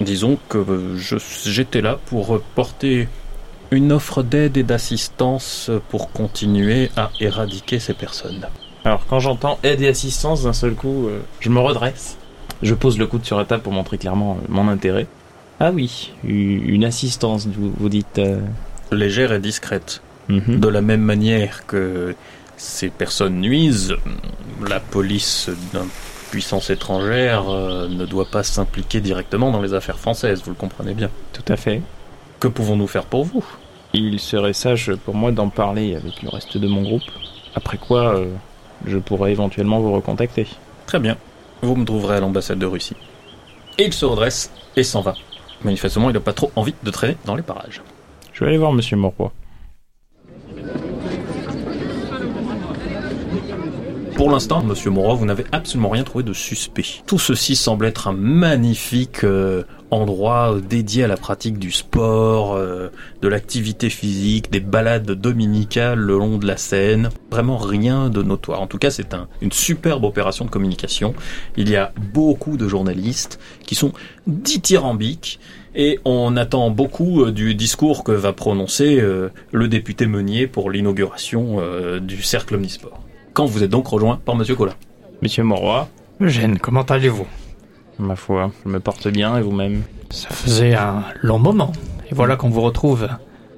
Disons 0.00 0.36
que 0.50 0.58
euh, 0.58 0.96
j'étais 1.46 1.80
là 1.80 1.98
pour 2.06 2.40
porter 2.54 3.08
une 3.70 3.92
offre 3.92 4.22
d'aide 4.22 4.56
et 4.58 4.62
d'assistance 4.64 5.70
pour 5.88 6.10
continuer 6.12 6.90
à 6.96 7.10
éradiquer 7.20 7.78
ces 7.78 7.94
personnes. 7.94 8.46
Alors, 8.84 9.06
quand 9.08 9.20
j'entends 9.20 9.58
aide 9.62 9.80
et 9.80 9.88
assistance, 9.88 10.42
d'un 10.42 10.52
seul 10.52 10.74
coup, 10.74 11.06
euh, 11.06 11.20
je 11.40 11.48
me 11.48 11.60
redresse. 11.60 12.18
Je 12.62 12.74
pose 12.74 12.98
le 12.98 13.06
coude 13.06 13.24
sur 13.24 13.38
la 13.38 13.44
table 13.44 13.62
pour 13.62 13.72
montrer 13.72 13.96
clairement 13.96 14.32
euh, 14.42 14.44
mon 14.48 14.68
intérêt. 14.68 15.06
Ah 15.60 15.70
oui, 15.70 16.12
une 16.24 16.84
assistance, 16.84 17.46
vous, 17.46 17.72
vous 17.78 17.88
dites. 17.88 18.18
euh, 18.18 18.40
Légère 18.90 19.32
et 19.32 19.38
discrète. 19.38 20.02
mhm. 20.28 20.58
De 20.60 20.68
la 20.68 20.82
même 20.82 21.00
manière 21.02 21.64
que 21.66 22.14
ces 22.62 22.90
personnes 22.90 23.40
nuisent, 23.40 23.96
la 24.64 24.78
police 24.78 25.50
d'une 25.72 25.88
puissance 26.30 26.70
étrangère 26.70 27.50
euh, 27.50 27.88
ne 27.88 28.06
doit 28.06 28.30
pas 28.30 28.44
s'impliquer 28.44 29.00
directement 29.00 29.50
dans 29.50 29.60
les 29.60 29.74
affaires 29.74 29.98
françaises, 29.98 30.42
vous 30.44 30.50
le 30.50 30.56
comprenez 30.56 30.94
bien. 30.94 31.10
Tout 31.32 31.44
à 31.48 31.56
fait. 31.56 31.82
Que 32.38 32.46
pouvons-nous 32.46 32.86
faire 32.86 33.04
pour 33.04 33.24
vous? 33.24 33.44
Il 33.92 34.20
serait 34.20 34.52
sage 34.52 34.94
pour 35.04 35.14
moi 35.14 35.32
d'en 35.32 35.48
parler 35.48 35.96
avec 35.96 36.22
le 36.22 36.28
reste 36.28 36.56
de 36.56 36.68
mon 36.68 36.82
groupe. 36.82 37.02
Après 37.56 37.78
quoi, 37.78 38.14
euh, 38.14 38.32
je 38.86 38.98
pourrais 38.98 39.32
éventuellement 39.32 39.80
vous 39.80 39.92
recontacter. 39.92 40.46
Très 40.86 41.00
bien. 41.00 41.16
Vous 41.62 41.74
me 41.74 41.84
trouverez 41.84 42.16
à 42.16 42.20
l'ambassade 42.20 42.60
de 42.60 42.66
Russie. 42.66 42.96
Et 43.76 43.86
il 43.86 43.92
se 43.92 44.04
redresse 44.04 44.52
et 44.76 44.84
s'en 44.84 45.00
va. 45.00 45.14
Manifestement, 45.64 46.10
il 46.10 46.12
n'a 46.12 46.20
pas 46.20 46.32
trop 46.32 46.52
envie 46.54 46.74
de 46.80 46.90
traîner 46.92 47.16
dans 47.24 47.34
les 47.34 47.42
parages. 47.42 47.82
Je 48.32 48.40
vais 48.40 48.50
aller 48.50 48.58
voir 48.58 48.72
Monsieur 48.72 48.96
Mauroy. 48.96 49.32
Pour 54.16 54.30
l'instant, 54.30 54.62
monsieur 54.62 54.90
Moreau, 54.90 55.16
vous 55.16 55.24
n'avez 55.24 55.44
absolument 55.52 55.88
rien 55.88 56.04
trouvé 56.04 56.22
de 56.22 56.32
suspect. 56.32 56.84
Tout 57.06 57.18
ceci 57.18 57.56
semble 57.56 57.86
être 57.86 58.06
un 58.08 58.12
magnifique 58.12 59.24
euh, 59.24 59.64
endroit 59.90 60.58
dédié 60.68 61.04
à 61.04 61.06
la 61.08 61.16
pratique 61.16 61.58
du 61.58 61.72
sport, 61.72 62.54
euh, 62.54 62.88
de 63.20 63.28
l'activité 63.28 63.90
physique, 63.90 64.52
des 64.52 64.60
balades 64.60 65.10
dominicales 65.10 65.98
le 65.98 66.18
long 66.18 66.36
de 66.38 66.46
la 66.46 66.56
Seine. 66.56 67.08
Vraiment 67.32 67.56
rien 67.56 68.10
de 68.10 68.22
notoire. 68.22 68.60
En 68.60 68.66
tout 68.68 68.78
cas, 68.78 68.90
c'est 68.90 69.12
un- 69.14 69.28
une 69.40 69.50
superbe 69.50 70.04
opération 70.04 70.44
de 70.44 70.50
communication. 70.50 71.14
Il 71.56 71.68
y 71.68 71.76
a 71.76 71.92
beaucoup 72.12 72.56
de 72.56 72.68
journalistes 72.68 73.40
qui 73.66 73.74
sont 73.74 73.92
dithyrambiques 74.28 75.40
et 75.74 75.98
on 76.04 76.36
attend 76.36 76.70
beaucoup 76.70 77.24
euh, 77.24 77.32
du 77.32 77.54
discours 77.56 78.04
que 78.04 78.12
va 78.12 78.32
prononcer 78.32 79.00
euh, 79.00 79.30
le 79.52 79.66
député 79.68 80.06
Meunier 80.06 80.46
pour 80.46 80.70
l'inauguration 80.70 81.56
euh, 81.60 81.98
du 81.98 82.22
cercle 82.22 82.54
omnisport. 82.54 83.00
Quand 83.32 83.46
vous 83.46 83.62
êtes 83.62 83.70
donc 83.70 83.86
rejoint 83.86 84.20
par 84.22 84.36
Monsieur 84.36 84.56
Collin. 84.56 84.74
Monsieur 85.22 85.42
Mauroy, 85.42 85.88
Eugène, 86.20 86.58
comment 86.58 86.82
allez-vous? 86.82 87.26
Ma 87.98 88.14
foi, 88.14 88.52
je 88.62 88.70
me 88.70 88.78
porte 88.78 89.08
bien 89.08 89.38
et 89.38 89.40
vous-même? 89.40 89.84
Ça 90.10 90.28
faisait 90.28 90.74
un 90.74 91.04
long 91.22 91.38
moment. 91.38 91.72
Et 92.10 92.14
voilà 92.14 92.36
qu'on 92.36 92.50
vous 92.50 92.60
retrouve 92.60 93.08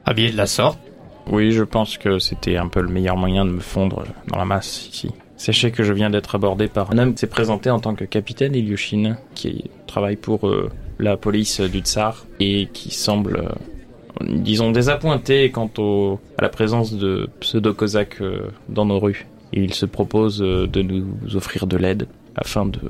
habillé 0.04 0.30
de 0.30 0.36
la 0.36 0.46
sorte. 0.46 0.78
Oui, 1.26 1.50
je 1.50 1.64
pense 1.64 1.98
que 1.98 2.20
c'était 2.20 2.56
un 2.56 2.68
peu 2.68 2.82
le 2.82 2.88
meilleur 2.88 3.16
moyen 3.16 3.44
de 3.44 3.50
me 3.50 3.58
fondre 3.58 4.04
dans 4.28 4.38
la 4.38 4.44
masse 4.44 4.88
ici. 4.92 5.10
Sachez 5.36 5.72
que 5.72 5.82
je 5.82 5.92
viens 5.92 6.10
d'être 6.10 6.36
abordé 6.36 6.68
par 6.68 6.92
un 6.92 6.98
homme 6.98 7.14
qui 7.14 7.20
s'est 7.20 7.26
présenté 7.26 7.68
en 7.68 7.80
tant 7.80 7.96
que 7.96 8.04
capitaine 8.04 8.54
Ilyushin, 8.54 9.16
qui 9.34 9.70
travaille 9.88 10.16
pour 10.16 10.46
euh, 10.46 10.70
la 11.00 11.16
police 11.16 11.60
du 11.60 11.80
Tsar 11.80 12.26
et 12.38 12.68
qui 12.72 12.94
semble, 12.94 13.38
euh, 13.38 14.24
disons, 14.30 14.70
désappointé 14.70 15.50
quant 15.50 15.70
au, 15.78 16.20
à 16.38 16.42
la 16.42 16.48
présence 16.48 16.94
de 16.94 17.28
pseudo-cosaques 17.40 18.20
euh, 18.20 18.50
dans 18.68 18.84
nos 18.84 19.00
rues. 19.00 19.26
Et 19.54 19.62
il 19.62 19.72
se 19.72 19.86
propose 19.86 20.42
euh, 20.42 20.66
de 20.66 20.82
nous 20.82 21.14
offrir 21.34 21.66
de 21.68 21.76
l'aide 21.76 22.08
afin 22.34 22.66
de 22.66 22.80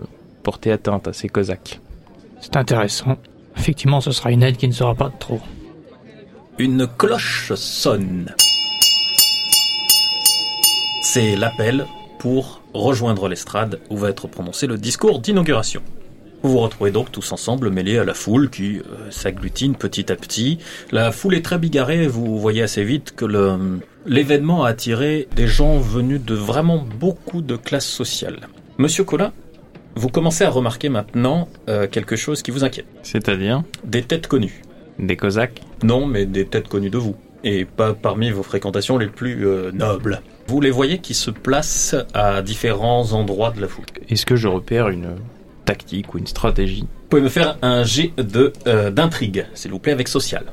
porter 0.42 0.72
atteinte 0.72 1.07
à 1.07 1.12
ces 1.12 1.29
cosaques. 1.29 1.79
C'est 2.40 2.57
intéressant. 2.57 3.18
Effectivement, 3.57 4.00
ce 4.00 4.11
sera 4.12 4.33
une 4.33 4.42
aide 4.42 4.57
qui 4.57 4.66
ne 4.66 4.72
sera 4.72 4.94
pas 4.94 5.11
de 5.11 5.18
trop. 5.18 5.40
Une 6.59 6.87
cloche 6.87 7.53
sonne. 7.55 8.35
C'est 11.03 11.37
l'appel 11.37 11.87
pour 12.18 12.62
rejoindre 12.72 13.29
l'estrade 13.29 13.81
où 13.90 13.96
va 13.98 14.09
être 14.09 14.27
prononcé 14.27 14.66
le 14.66 14.79
discours 14.79 15.20
d'inauguration. 15.20 15.83
Vous 16.44 16.50
vous 16.50 16.59
retrouvez 16.59 16.90
donc 16.90 17.11
tous 17.11 17.33
ensemble 17.33 17.70
mêlés 17.70 17.96
à 17.96 18.04
la 18.04 18.12
foule 18.12 18.50
qui 18.50 18.76
euh, 18.78 19.11
s'agglutine 19.11 19.74
petit 19.76 20.12
à 20.12 20.14
petit. 20.16 20.59
La 20.92 21.11
foule 21.11 21.35
est 21.37 21.42
très 21.42 21.57
bigarrée, 21.59 22.07
vous 22.07 22.38
voyez 22.38 22.61
assez 22.61 22.85
vite 22.85 23.14
que 23.16 23.24
le- 23.24 23.80
l'événement 24.04 24.64
a 24.64 24.68
attiré 24.68 25.26
des 25.35 25.46
gens 25.46 25.78
venus 25.78 26.20
de 26.22 26.35
vraiment 26.35 26.85
beaucoup 27.00 27.40
de 27.40 27.57
classes 27.57 27.87
sociales. 27.88 28.40
Monsieur 28.76 29.04
Collin, 29.04 29.33
vous 29.94 30.11
commencez 30.11 30.44
à 30.44 30.50
remarquer 30.50 30.90
maintenant 30.90 31.48
euh, 31.70 31.87
quelque 31.87 32.14
chose 32.14 32.42
qui 32.42 32.50
vous 32.50 32.62
inquiète. 32.62 32.85
C'est-à-dire? 33.02 33.62
Des 33.83 34.02
têtes 34.02 34.26
connues. 34.26 34.61
des 34.98 35.16
cosaques? 35.16 35.62
Non, 35.83 36.04
mais 36.04 36.26
des 36.26 36.44
têtes 36.44 36.68
connues 36.68 36.90
de 36.90 36.98
vous. 36.98 37.16
Et 37.42 37.64
pas 37.64 37.94
parmi 37.94 38.30
vos 38.30 38.42
fréquentations 38.42 38.98
les 38.98 39.07
plus 39.07 39.46
euh, 39.46 39.70
nobles. 39.72 40.20
Vous 40.48 40.61
les 40.61 40.70
voyez 40.70 40.98
qui 40.98 41.14
se 41.14 41.30
placent 41.30 41.96
à 42.12 42.42
différents 42.42 43.12
endroits 43.12 43.50
de 43.50 43.62
la 43.62 43.68
foule. 43.68 43.87
Est-ce 44.11 44.26
que 44.26 44.37
je 44.37 44.48
repère 44.48 44.90
une 44.90 45.16
tactique 45.64 46.14
ou 46.14 46.18
une 46.18 46.27
stratégie 46.27 46.83
Vous 46.83 47.09
pouvez 47.09 47.22
me 47.22 47.29
faire 47.29 47.59
un 47.62 47.85
jet 47.85 48.12
de 48.16 48.53
euh, 48.66 48.90
d'intrigue, 48.90 49.46
s'il 49.55 49.70
vous 49.70 49.79
plaît, 49.79 49.92
avec 49.92 50.09
social. 50.09 50.44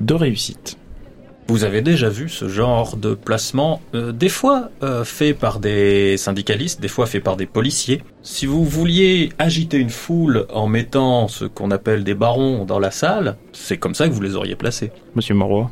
de 0.00 0.14
réussite 0.14 0.78
Vous 1.48 1.64
avez 1.64 1.82
déjà 1.82 2.08
vu 2.08 2.28
ce 2.28 2.48
genre 2.48 2.96
de 2.96 3.14
placement, 3.14 3.80
euh, 3.94 4.12
des 4.12 4.28
fois 4.28 4.70
euh, 4.82 5.04
fait 5.04 5.34
par 5.34 5.60
des 5.60 6.16
syndicalistes, 6.16 6.80
des 6.80 6.88
fois 6.88 7.06
fait 7.06 7.20
par 7.20 7.36
des 7.36 7.46
policiers. 7.46 8.02
Si 8.22 8.46
vous 8.46 8.64
vouliez 8.64 9.30
agiter 9.38 9.76
une 9.78 9.90
foule 9.90 10.46
en 10.52 10.66
mettant 10.66 11.28
ce 11.28 11.44
qu'on 11.44 11.70
appelle 11.70 12.04
des 12.04 12.14
barons 12.14 12.64
dans 12.64 12.78
la 12.78 12.90
salle, 12.90 13.36
c'est 13.52 13.76
comme 13.78 13.94
ça 13.94 14.08
que 14.08 14.12
vous 14.12 14.20
les 14.20 14.36
auriez 14.36 14.56
placés. 14.56 14.90
Monsieur 15.14 15.34
Moroy, 15.34 15.68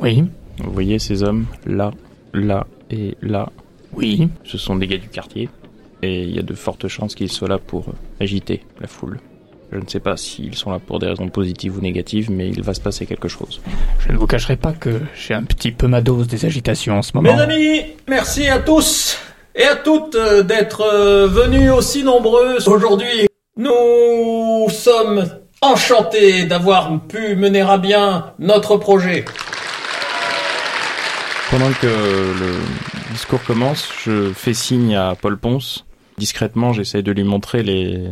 Oui, 0.00 0.24
vous 0.58 0.72
voyez 0.72 0.98
ces 0.98 1.22
hommes 1.22 1.46
là, 1.66 1.90
là 2.32 2.66
et 2.90 3.16
là 3.20 3.50
oui. 3.96 4.28
Ce 4.44 4.58
sont 4.58 4.76
des 4.76 4.86
gars 4.86 4.98
du 4.98 5.08
quartier 5.08 5.48
et 6.02 6.22
il 6.22 6.34
y 6.34 6.38
a 6.38 6.42
de 6.42 6.54
fortes 6.54 6.88
chances 6.88 7.14
qu'ils 7.14 7.32
soient 7.32 7.48
là 7.48 7.58
pour 7.58 7.88
euh, 7.88 7.92
agiter 8.20 8.62
la 8.80 8.86
foule. 8.86 9.18
Je 9.72 9.78
ne 9.78 9.86
sais 9.88 9.98
pas 10.00 10.16
s'ils 10.16 10.54
sont 10.54 10.70
là 10.70 10.78
pour 10.78 11.00
des 11.00 11.08
raisons 11.08 11.28
positives 11.28 11.76
ou 11.76 11.80
négatives, 11.80 12.30
mais 12.30 12.48
il 12.48 12.62
va 12.62 12.72
se 12.72 12.80
passer 12.80 13.04
quelque 13.04 13.26
chose. 13.28 13.60
Je 14.06 14.12
ne 14.12 14.16
vous 14.16 14.26
cacherai 14.26 14.56
pas 14.56 14.72
que 14.72 15.00
j'ai 15.16 15.34
un 15.34 15.42
petit 15.42 15.72
peu 15.72 15.88
ma 15.88 16.00
dose 16.00 16.28
des 16.28 16.44
agitations 16.44 16.98
en 16.98 17.02
ce 17.02 17.12
moment. 17.14 17.34
Mes 17.34 17.42
amis, 17.42 17.82
merci 18.06 18.46
à 18.46 18.58
tous 18.60 19.18
et 19.54 19.64
à 19.64 19.74
toutes 19.74 20.14
euh, 20.14 20.42
d'être 20.42 20.82
euh, 20.82 21.26
venus 21.26 21.70
aussi 21.72 22.04
nombreux 22.04 22.56
aujourd'hui. 22.66 23.26
Nous 23.56 24.68
sommes 24.68 25.24
enchantés 25.62 26.44
d'avoir 26.44 27.00
pu 27.08 27.34
mener 27.36 27.62
à 27.62 27.78
bien 27.78 28.32
notre 28.38 28.76
projet. 28.76 29.24
Pendant 31.50 31.72
que 31.80 31.86
le 31.86 32.52
discours 33.16 33.42
commence, 33.42 33.88
je 34.04 34.30
fais 34.34 34.52
signe 34.52 34.94
à 34.94 35.14
Paul 35.20 35.38
Ponce. 35.38 35.86
Discrètement, 36.18 36.74
j'essaie 36.74 37.02
de 37.02 37.12
lui 37.12 37.24
montrer 37.24 37.62
les 37.62 38.04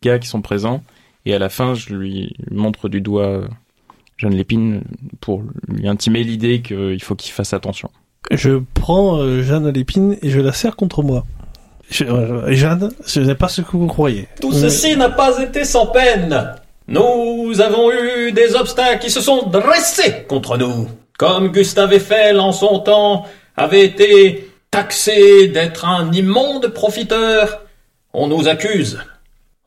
gars 0.00 0.20
qui 0.20 0.28
sont 0.28 0.42
présents. 0.42 0.80
Et 1.26 1.34
à 1.34 1.40
la 1.40 1.48
fin, 1.48 1.74
je 1.74 1.92
lui 1.92 2.36
montre 2.52 2.88
du 2.88 3.00
doigt 3.00 3.26
euh, 3.26 3.48
Jeanne 4.16 4.34
Lépine 4.36 4.82
pour 5.20 5.42
lui 5.68 5.88
intimer 5.88 6.22
l'idée 6.22 6.62
qu'il 6.62 7.02
faut 7.02 7.16
qu'il 7.16 7.32
fasse 7.32 7.52
attention. 7.52 7.90
Je 8.30 8.60
prends 8.74 9.16
euh, 9.18 9.42
Jeanne 9.42 9.68
Lépine 9.70 10.16
et 10.22 10.30
je 10.30 10.40
la 10.40 10.52
serre 10.52 10.76
contre 10.76 11.02
moi. 11.02 11.24
Je- 11.90 12.04
euh, 12.04 12.52
Jeanne, 12.54 12.90
ce 13.04 13.18
n'est 13.18 13.34
pas 13.34 13.48
ce 13.48 13.60
que 13.60 13.76
vous 13.76 13.88
croyez. 13.88 14.28
Tout 14.40 14.52
ceci 14.52 14.96
n'a 14.96 15.10
pas 15.10 15.42
été 15.42 15.64
sans 15.64 15.86
peine. 15.86 16.54
Nous 16.86 17.60
avons 17.60 17.90
eu 17.90 18.30
des 18.30 18.54
obstacles 18.54 19.00
qui 19.02 19.10
se 19.10 19.20
sont 19.20 19.48
dressés 19.48 20.26
contre 20.28 20.58
nous. 20.58 20.86
Comme 21.18 21.48
Gustave 21.48 21.92
Eiffel 21.92 22.38
en 22.38 22.52
son 22.52 22.78
temps 22.80 23.26
avait 23.56 23.84
été 23.84 24.43
taxé 24.74 25.46
d'être 25.46 25.84
un 25.84 26.10
immonde 26.10 26.66
profiteur, 26.66 27.60
on 28.12 28.26
nous 28.26 28.48
accuse. 28.48 28.98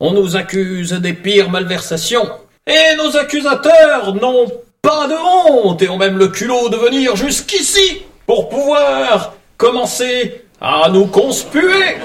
On 0.00 0.12
nous 0.12 0.36
accuse 0.36 0.92
des 0.92 1.14
pires 1.14 1.48
malversations. 1.48 2.28
Et 2.66 2.94
nos 2.98 3.16
accusateurs 3.16 4.14
n'ont 4.14 4.52
pas 4.82 5.08
de 5.08 5.14
honte 5.14 5.80
et 5.80 5.88
ont 5.88 5.96
même 5.96 6.18
le 6.18 6.28
culot 6.28 6.68
de 6.68 6.76
venir 6.76 7.16
jusqu'ici 7.16 8.02
pour 8.26 8.50
pouvoir 8.50 9.32
commencer 9.56 10.44
à 10.60 10.90
nous 10.90 11.06
conspuer. 11.06 11.96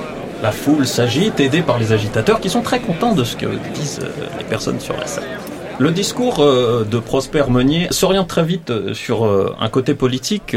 La 0.41 0.53
foule 0.53 0.87
s'agite, 0.87 1.41
aidée 1.41 1.61
par 1.61 1.79
les 1.79 1.91
agitateurs 1.91 2.39
qui 2.39 2.49
sont 2.49 2.61
très 2.61 2.79
contents 2.79 3.13
de 3.13 3.25
ce 3.25 3.35
que 3.35 3.47
disent 3.73 3.99
euh, 4.01 4.27
les 4.37 4.45
personnes 4.45 4.79
sur 4.79 4.95
la 4.95 5.07
scène. 5.07 5.23
Le 5.79 5.89
discours 5.89 6.39
euh, 6.39 6.83
de 6.83 6.99
Prosper 6.99 7.45
Meunier 7.49 7.87
s'oriente 7.89 8.27
très 8.27 8.43
vite 8.43 8.69
euh, 8.69 8.93
sur 8.93 9.25
euh, 9.25 9.55
un 9.59 9.69
côté 9.69 9.95
politique, 9.95 10.55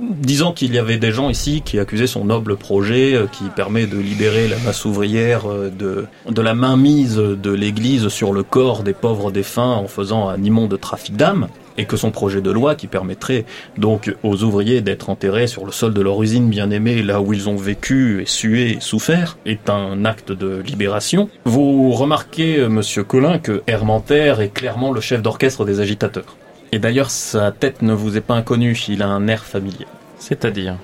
disant 0.00 0.52
qu'il 0.52 0.74
y 0.74 0.78
avait 0.78 0.98
des 0.98 1.12
gens 1.12 1.30
ici 1.30 1.62
qui 1.64 1.78
accusaient 1.78 2.06
son 2.06 2.24
noble 2.24 2.56
projet 2.56 3.26
qui 3.32 3.44
permet 3.54 3.86
de 3.86 3.98
libérer 3.98 4.48
la 4.48 4.58
masse 4.58 4.84
ouvrière 4.84 5.44
de, 5.46 6.06
la 6.42 6.54
mainmise 6.54 7.16
de 7.16 7.50
l'Église 7.52 8.08
sur 8.08 8.32
le 8.32 8.42
corps 8.42 8.82
des 8.82 8.92
pauvres 8.92 9.30
défunts 9.30 9.72
en 9.72 9.86
faisant 9.86 10.28
un 10.28 10.42
immonde 10.42 10.78
trafic 10.80 11.16
d'âmes, 11.16 11.48
et 11.78 11.84
que 11.84 11.96
son 11.96 12.10
projet 12.10 12.40
de 12.40 12.50
loi 12.50 12.74
qui 12.74 12.86
permettrait 12.86 13.44
donc 13.78 14.14
aux 14.22 14.42
ouvriers 14.42 14.80
d'être 14.80 15.10
enterrés 15.10 15.46
sur 15.46 15.64
le 15.64 15.72
sol 15.72 15.94
de 15.94 16.00
leur 16.00 16.22
usine 16.22 16.48
bien-aimée, 16.48 17.02
là 17.02 17.20
où 17.20 17.32
ils 17.32 17.48
ont 17.48 17.56
vécu 17.56 18.22
et 18.22 18.26
sué 18.26 18.72
et 18.72 18.80
souffert, 18.80 19.38
est 19.46 19.70
un 19.70 20.04
acte 20.04 20.32
de 20.32 20.60
libération. 20.60 21.28
Vous 21.44 21.92
remarquez, 21.92 22.58
euh, 22.58 22.68
monsieur 22.68 23.04
Collin, 23.04 23.38
que 23.38 23.62
Hermanter 23.66 24.34
est 24.40 24.52
clairement 24.52 24.92
le 24.92 25.00
chef 25.00 25.22
d'orchestre 25.22 25.64
des 25.64 25.80
agitateurs. 25.80 26.36
Et 26.72 26.78
d'ailleurs, 26.78 27.10
sa 27.10 27.52
tête 27.52 27.82
ne 27.82 27.92
vous 27.92 28.16
est 28.16 28.22
pas 28.22 28.34
inconnue, 28.34 28.78
il 28.88 29.02
a 29.02 29.08
un 29.08 29.28
air 29.28 29.44
familier. 29.44 29.86
C'est-à-dire? 30.18 30.76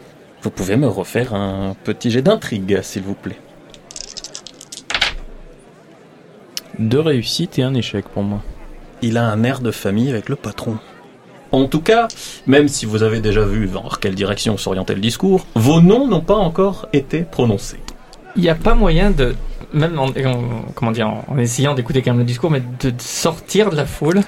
Vous 0.42 0.51
pouvez 0.51 0.77
me 0.77 0.87
refaire 0.87 1.35
un 1.35 1.74
petit 1.85 2.11
jet 2.11 2.22
d'intrigue, 2.22 2.81
s'il 2.83 3.03
vous 3.03 3.14
plaît. 3.14 3.38
deux 6.79 7.01
réussites 7.01 7.59
et 7.59 7.62
un 7.62 7.74
échec 7.74 8.07
pour 8.09 8.22
moi. 8.22 8.42
Il 9.02 9.16
a 9.16 9.24
un 9.24 9.42
air 9.44 9.61
de 9.61 9.70
famille 9.70 10.11
avec 10.11 10.28
le 10.28 10.37
patron. 10.37 10.78
En 11.52 11.64
tout 11.66 11.80
cas, 11.80 12.08
même 12.46 12.68
si 12.68 12.84
vous 12.84 13.02
avez 13.02 13.20
déjà 13.20 13.42
vu 13.42 13.66
vers 13.66 14.00
quelle 14.00 14.14
direction 14.14 14.56
s'orientait 14.58 14.94
le 14.94 15.00
discours, 15.00 15.46
vos 15.54 15.80
noms 15.80 16.06
n'ont 16.06 16.20
pas 16.20 16.34
encore 16.37 16.88
été 16.92 17.22
prononcés. 17.22 17.80
Il 18.37 18.42
n'y 18.42 18.50
a 18.50 18.54
pas 18.54 18.74
moyen 18.74 19.11
de, 19.11 19.34
même 19.72 19.98
en, 19.98 20.06
en- 20.08 20.62
comment 20.74 20.90
dire, 20.90 21.08
en, 21.08 21.38
essayant 21.38 21.74
d'écouter 21.74 22.02
quand 22.02 22.11
même 22.11 22.18
le 22.18 22.24
discours, 22.26 22.50
mais 22.50 22.62
de, 22.80 22.90
de 22.90 23.00
sortir 23.00 23.70
de 23.70 23.76
la 23.76 23.87
foule. 23.87 24.20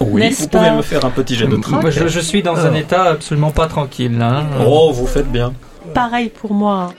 Oui, 0.00 0.30
vous 0.30 0.48
pouvez 0.48 0.70
me 0.70 0.80
faire 0.80 1.04
un 1.04 1.10
petit 1.10 1.34
jet 1.36 1.46
de 1.46 1.56
trac. 1.56 1.90
Je, 1.90 2.08
je 2.08 2.20
suis 2.20 2.42
dans 2.42 2.56
un 2.56 2.64
Alors. 2.66 2.76
état 2.76 3.02
absolument 3.04 3.50
pas 3.50 3.66
tranquille. 3.66 4.18
Hein. 4.22 4.46
Oh, 4.66 4.92
vous 4.94 5.06
faites 5.06 5.30
bien. 5.30 5.52
Pareil 5.92 6.30
pour 6.30 6.54
moi. 6.54 6.94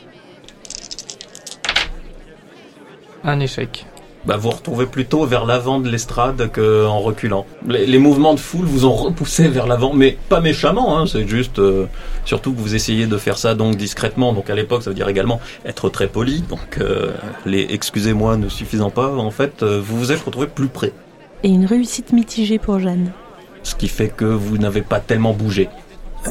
Un 3.23 3.39
échec. 3.39 3.86
Bah, 4.25 4.38
vous 4.38 4.51
retrouvez 4.51 4.86
plutôt 4.86 5.25
vers 5.25 5.45
l'avant 5.45 5.79
de 5.79 5.89
l'estrade 5.89 6.51
qu'en 6.53 6.99
reculant. 6.99 7.45
Les, 7.67 7.88
les 7.88 7.97
mouvements 7.97 8.36
de 8.36 8.39
foule 8.39 8.65
vous 8.65 8.86
ont 8.86 8.93
repoussé 8.93 9.47
vers 9.47 9.65
l'avant, 9.65 9.93
mais 9.93 10.15
pas 10.29 10.41
méchamment, 10.41 10.99
hein, 10.99 11.07
c'est 11.07 11.27
juste, 11.27 11.57
euh, 11.57 11.88
surtout 12.23 12.53
que 12.53 12.60
vous 12.60 12.75
essayez 12.75 13.07
de 13.07 13.17
faire 13.17 13.39
ça 13.39 13.55
donc 13.55 13.77
discrètement, 13.77 14.31
donc 14.31 14.51
à 14.51 14.55
l'époque 14.55 14.84
ça 14.84 14.91
veut 14.91 14.95
dire 14.95 15.10
également 15.10 15.41
être 15.65 15.89
très 15.89 16.07
poli, 16.07 16.41
donc 16.41 16.77
euh, 16.79 17.12
les 17.47 17.67
excusez-moi 17.71 18.38
ne 18.38 18.47
suffisant 18.47 18.91
pas, 18.91 19.12
en 19.15 19.31
fait, 19.31 19.63
euh, 19.63 19.81
vous 19.84 19.97
vous 19.97 20.12
êtes 20.12 20.21
retrouvé 20.21 20.45
plus 20.45 20.67
près. 20.67 20.93
Et 21.43 21.49
une 21.49 21.65
réussite 21.65 22.13
mitigée 22.13 22.60
pour 22.60 22.79
Jeanne. 22.79 23.12
Ce 23.63 23.73
qui 23.73 23.88
fait 23.88 24.10
que 24.10 24.25
vous 24.25 24.60
n'avez 24.60 24.81
pas 24.81 24.99
tellement 24.99 25.34
bougé. 25.34 25.67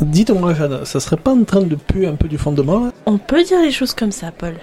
Dites-moi, 0.01 0.55
Jeanne, 0.55 0.85
ça 0.85 1.01
serait 1.01 1.17
pas 1.17 1.33
en 1.33 1.43
train 1.43 1.63
de 1.63 1.75
puer 1.75 2.07
un 2.07 2.15
peu 2.15 2.29
du 2.29 2.39
fondement 2.39 2.85
là 2.85 2.93
On 3.07 3.19
peut 3.19 3.43
dire 3.43 3.61
les 3.61 3.73
choses 3.73 3.95
comme 3.95 4.13
ça, 4.13 4.31
Paul. 4.31 4.55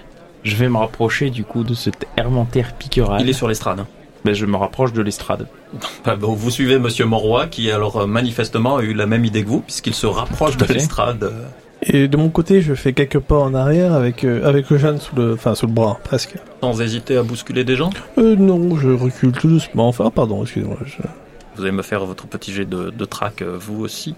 Je 0.48 0.56
vais 0.56 0.68
me 0.68 0.78
rapprocher 0.78 1.28
du 1.30 1.44
coup 1.44 1.62
de 1.62 1.74
cet 1.74 2.06
hermentaire 2.16 2.72
piqueral. 2.74 3.20
Il 3.20 3.28
est 3.28 3.32
sur 3.34 3.48
l'estrade. 3.48 3.84
Ben, 4.24 4.34
je 4.34 4.46
me 4.46 4.56
rapproche 4.56 4.92
de 4.94 5.02
l'estrade. 5.02 5.46
Bon, 6.18 6.32
vous 6.32 6.50
suivez 6.50 6.78
Monsieur 6.78 7.04
Monroy, 7.04 7.46
qui 7.48 7.70
alors 7.70 7.98
euh, 7.98 8.06
manifestement 8.06 8.78
a 8.78 8.82
eu 8.82 8.94
la 8.94 9.04
même 9.06 9.24
idée 9.26 9.44
que 9.44 9.48
vous, 9.48 9.60
puisqu'il 9.60 9.92
se 9.94 10.06
rapproche 10.06 10.56
Tout 10.56 10.64
de 10.64 10.72
l'estrade. 10.72 11.30
Et 11.82 12.08
de 12.08 12.16
mon 12.16 12.30
côté, 12.30 12.62
je 12.62 12.74
fais 12.74 12.92
quelques 12.94 13.18
pas 13.20 13.36
en 13.38 13.52
arrière 13.54 13.92
avec 13.92 14.24
euh, 14.24 14.48
avec 14.48 14.74
Jeanne 14.74 14.98
sous 14.98 15.14
le, 15.14 15.34
enfin 15.34 15.54
sous 15.54 15.66
le 15.66 15.72
bras, 15.72 15.98
presque. 16.02 16.34
sans 16.62 16.80
hésiter 16.80 17.16
à 17.18 17.22
bousculer 17.22 17.62
des 17.64 17.76
gens? 17.76 17.90
Euh, 18.16 18.34
non, 18.36 18.76
je 18.76 18.88
recule 18.88 19.32
tout 19.32 19.48
doucement. 19.48 19.86
Enfin, 19.88 20.10
pardon, 20.10 20.42
excusez-moi. 20.42 20.78
je- 20.86 20.96
Vous 21.56 21.62
allez 21.62 21.70
me 21.72 21.82
faire 21.82 22.04
votre 22.06 22.26
petit 22.26 22.52
jet 22.52 22.64
de, 22.64 22.90
de 22.90 23.04
trac, 23.04 23.42
euh, 23.42 23.56
vous 23.60 23.80
aussi, 23.84 24.14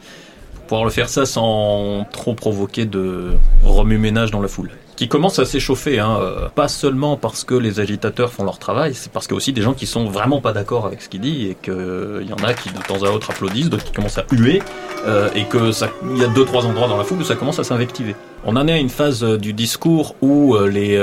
pour 0.55 0.63
pouvoir 0.69 0.85
le 0.85 0.91
faire 0.91 1.09
ça 1.11 1.27
sans 1.27 2.07
trop 2.13 2.35
provoquer 2.35 2.87
de 2.87 3.33
remue-ménage 3.65 4.31
dans 4.31 4.41
la 4.41 4.49
foule. 4.49 4.71
Qui 5.01 5.09
commence 5.09 5.39
à 5.39 5.47
s'échauffer, 5.47 5.99
hein, 5.99 6.19
euh, 6.21 6.51
pas 6.51 6.69
seulement 6.69 7.17
parce 7.17 7.43
que 7.43 7.55
les 7.55 7.81
agitateurs 7.81 8.35
font 8.35 8.45
leur 8.45 8.59
travail, 8.59 8.93
c'est 8.93 9.11
parce 9.11 9.27
qu'il 9.27 9.33
y 9.33 9.37
a 9.37 9.39
aussi 9.39 9.55
des 9.55 9.63
gens 9.63 9.73
qui 9.73 9.87
sont 9.87 10.05
vraiment 10.05 10.43
pas 10.43 10.53
d'accord 10.53 10.85
avec 10.85 11.01
ce 11.01 11.09
qu'il 11.09 11.23
dit 11.23 11.49
et 11.49 11.55
qu'il 11.55 12.29
y 12.29 12.33
en 12.35 12.45
a 12.47 12.53
qui 12.53 12.69
de 12.69 12.83
temps 12.83 13.03
à 13.03 13.11
autre 13.11 13.31
applaudissent, 13.31 13.71
d'autres 13.71 13.85
qui 13.85 13.93
commencent 13.93 14.19
à 14.19 14.27
huer, 14.31 14.61
euh, 15.07 15.31
et 15.35 15.47
que 15.47 15.71
il 16.13 16.19
y 16.19 16.23
a 16.23 16.29
deux 16.29 16.45
trois 16.45 16.67
endroits 16.67 16.87
dans 16.87 16.99
la 16.99 17.05
foule 17.05 17.21
où 17.21 17.25
ça 17.25 17.35
commence 17.35 17.59
à 17.59 17.65
s'invectiver. 17.65 18.15
On 18.45 18.57
en 18.57 18.67
est 18.69 18.73
à 18.73 18.79
une 18.79 18.89
phase 18.89 19.23
euh, 19.23 19.37
du 19.37 19.53
discours 19.53 20.15
où 20.23 20.55
euh, 20.55 20.69
les 20.69 20.97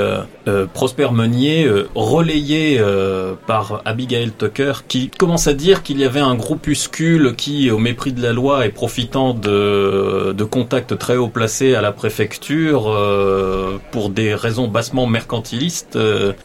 euh, 0.48 0.66
Prosper 0.66 1.10
Meunier, 1.12 1.64
euh, 1.64 1.88
relayés 1.94 2.78
euh, 2.80 3.34
par 3.46 3.82
Abigail 3.84 4.30
Tucker, 4.30 4.72
qui 4.88 5.10
commence 5.10 5.46
à 5.46 5.52
dire 5.52 5.82
qu'il 5.82 5.98
y 6.00 6.04
avait 6.04 6.20
un 6.20 6.34
groupuscule 6.34 7.34
qui, 7.36 7.70
au 7.70 7.78
mépris 7.78 8.12
de 8.12 8.22
la 8.22 8.32
loi 8.32 8.64
et 8.64 8.70
profitant 8.70 9.34
de, 9.34 10.32
de 10.32 10.44
contacts 10.44 10.96
très 10.98 11.16
haut 11.16 11.28
placés 11.28 11.74
à 11.74 11.82
la 11.82 11.92
préfecture, 11.92 12.96
pour 13.90 14.10
des 14.10 14.34
raisons 14.34 14.68
bassement 14.68 15.06
mercantilistes, 15.06 15.98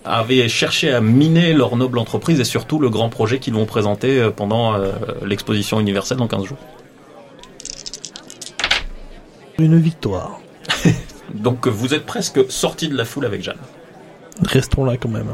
avait 0.04 0.48
cherché 0.50 0.92
à 0.92 1.02
miner 1.02 1.54
leur 1.54 1.76
noble 1.76 1.98
entreprise 2.00 2.40
et 2.40 2.44
surtout 2.44 2.80
le 2.80 2.90
grand 2.90 3.10
projet 3.10 3.40
qu'ils 3.40 3.54
vont 3.54 3.66
présenter 3.66 4.30
pendant 4.36 4.76
l'exposition 5.26 5.80
universelle 5.80 6.18
dans 6.18 6.28
15 6.28 6.46
jours. 6.46 6.58
Une 9.60 9.78
victoire. 9.78 10.43
Donc 11.34 11.68
vous 11.68 11.94
êtes 11.94 12.06
presque 12.06 12.40
sorti 12.52 12.88
de 12.88 12.96
la 12.96 13.06
foule 13.06 13.26
avec 13.26 13.42
Jeanne. 13.42 13.58
Restons 14.42 14.86
là 14.86 14.98
quand 14.98 15.10
même. 15.10 15.28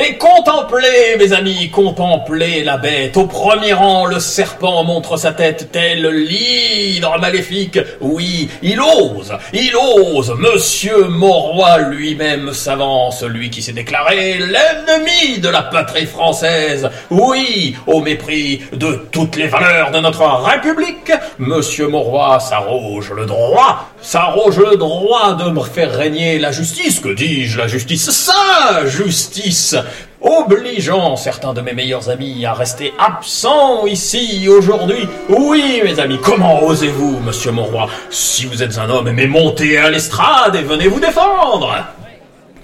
Et 0.00 0.16
contemplez, 0.16 1.16
mes 1.18 1.32
amis, 1.32 1.70
contemplez 1.70 2.62
la 2.62 2.76
bête. 2.76 3.16
Au 3.16 3.26
premier 3.26 3.72
rang, 3.72 4.06
le 4.06 4.20
serpent 4.20 4.84
montre 4.84 5.16
sa 5.16 5.32
tête 5.32 5.70
tel 5.72 6.06
l'hydre 6.06 7.18
maléfique. 7.18 7.80
Oui, 8.00 8.48
il 8.62 8.80
ose, 8.80 9.36
il 9.52 9.74
ose. 9.74 10.36
Monsieur 10.38 11.08
Mauroy 11.08 11.78
lui-même 11.78 12.52
s'avance, 12.52 13.24
lui 13.24 13.50
qui 13.50 13.60
s'est 13.60 13.72
déclaré 13.72 14.38
l'ennemi 14.38 15.40
de 15.40 15.48
la 15.48 15.62
patrie 15.62 16.06
française. 16.06 16.88
Oui, 17.10 17.74
au 17.88 18.00
mépris 18.00 18.62
de 18.72 19.04
toutes 19.10 19.34
les 19.34 19.48
valeurs 19.48 19.90
de 19.90 19.98
notre 19.98 20.22
République, 20.22 21.10
Monsieur 21.40 21.88
Mauroy 21.88 22.38
s'arroge 22.38 23.10
le 23.10 23.26
droit, 23.26 23.90
s'arroge 24.00 24.58
le 24.58 24.76
droit 24.76 25.34
de 25.34 25.50
me 25.50 25.60
faire 25.62 25.92
régner 25.96 26.38
la 26.38 26.52
justice. 26.52 27.00
Que 27.00 27.14
dis-je, 27.14 27.58
la 27.58 27.68
justice 27.68 28.10
Sa 28.10 28.86
justice 28.86 29.76
obligeant 30.20 31.16
certains 31.16 31.52
de 31.54 31.60
mes 31.60 31.72
meilleurs 31.72 32.10
amis 32.10 32.44
à 32.44 32.52
rester 32.52 32.92
absents 32.98 33.86
ici 33.86 34.48
aujourd'hui. 34.48 35.08
Oui, 35.28 35.80
mes 35.84 35.98
amis, 36.00 36.18
comment 36.22 36.62
osez-vous, 36.64 37.20
monsieur 37.20 37.52
Monroy 37.52 37.88
Si 38.10 38.46
vous 38.46 38.62
êtes 38.62 38.78
un 38.78 38.88
homme, 38.90 39.10
mais 39.12 39.26
montez 39.26 39.78
à 39.78 39.90
l'estrade 39.90 40.56
et 40.56 40.62
venez 40.62 40.88
vous 40.88 41.00
défendre 41.00 41.74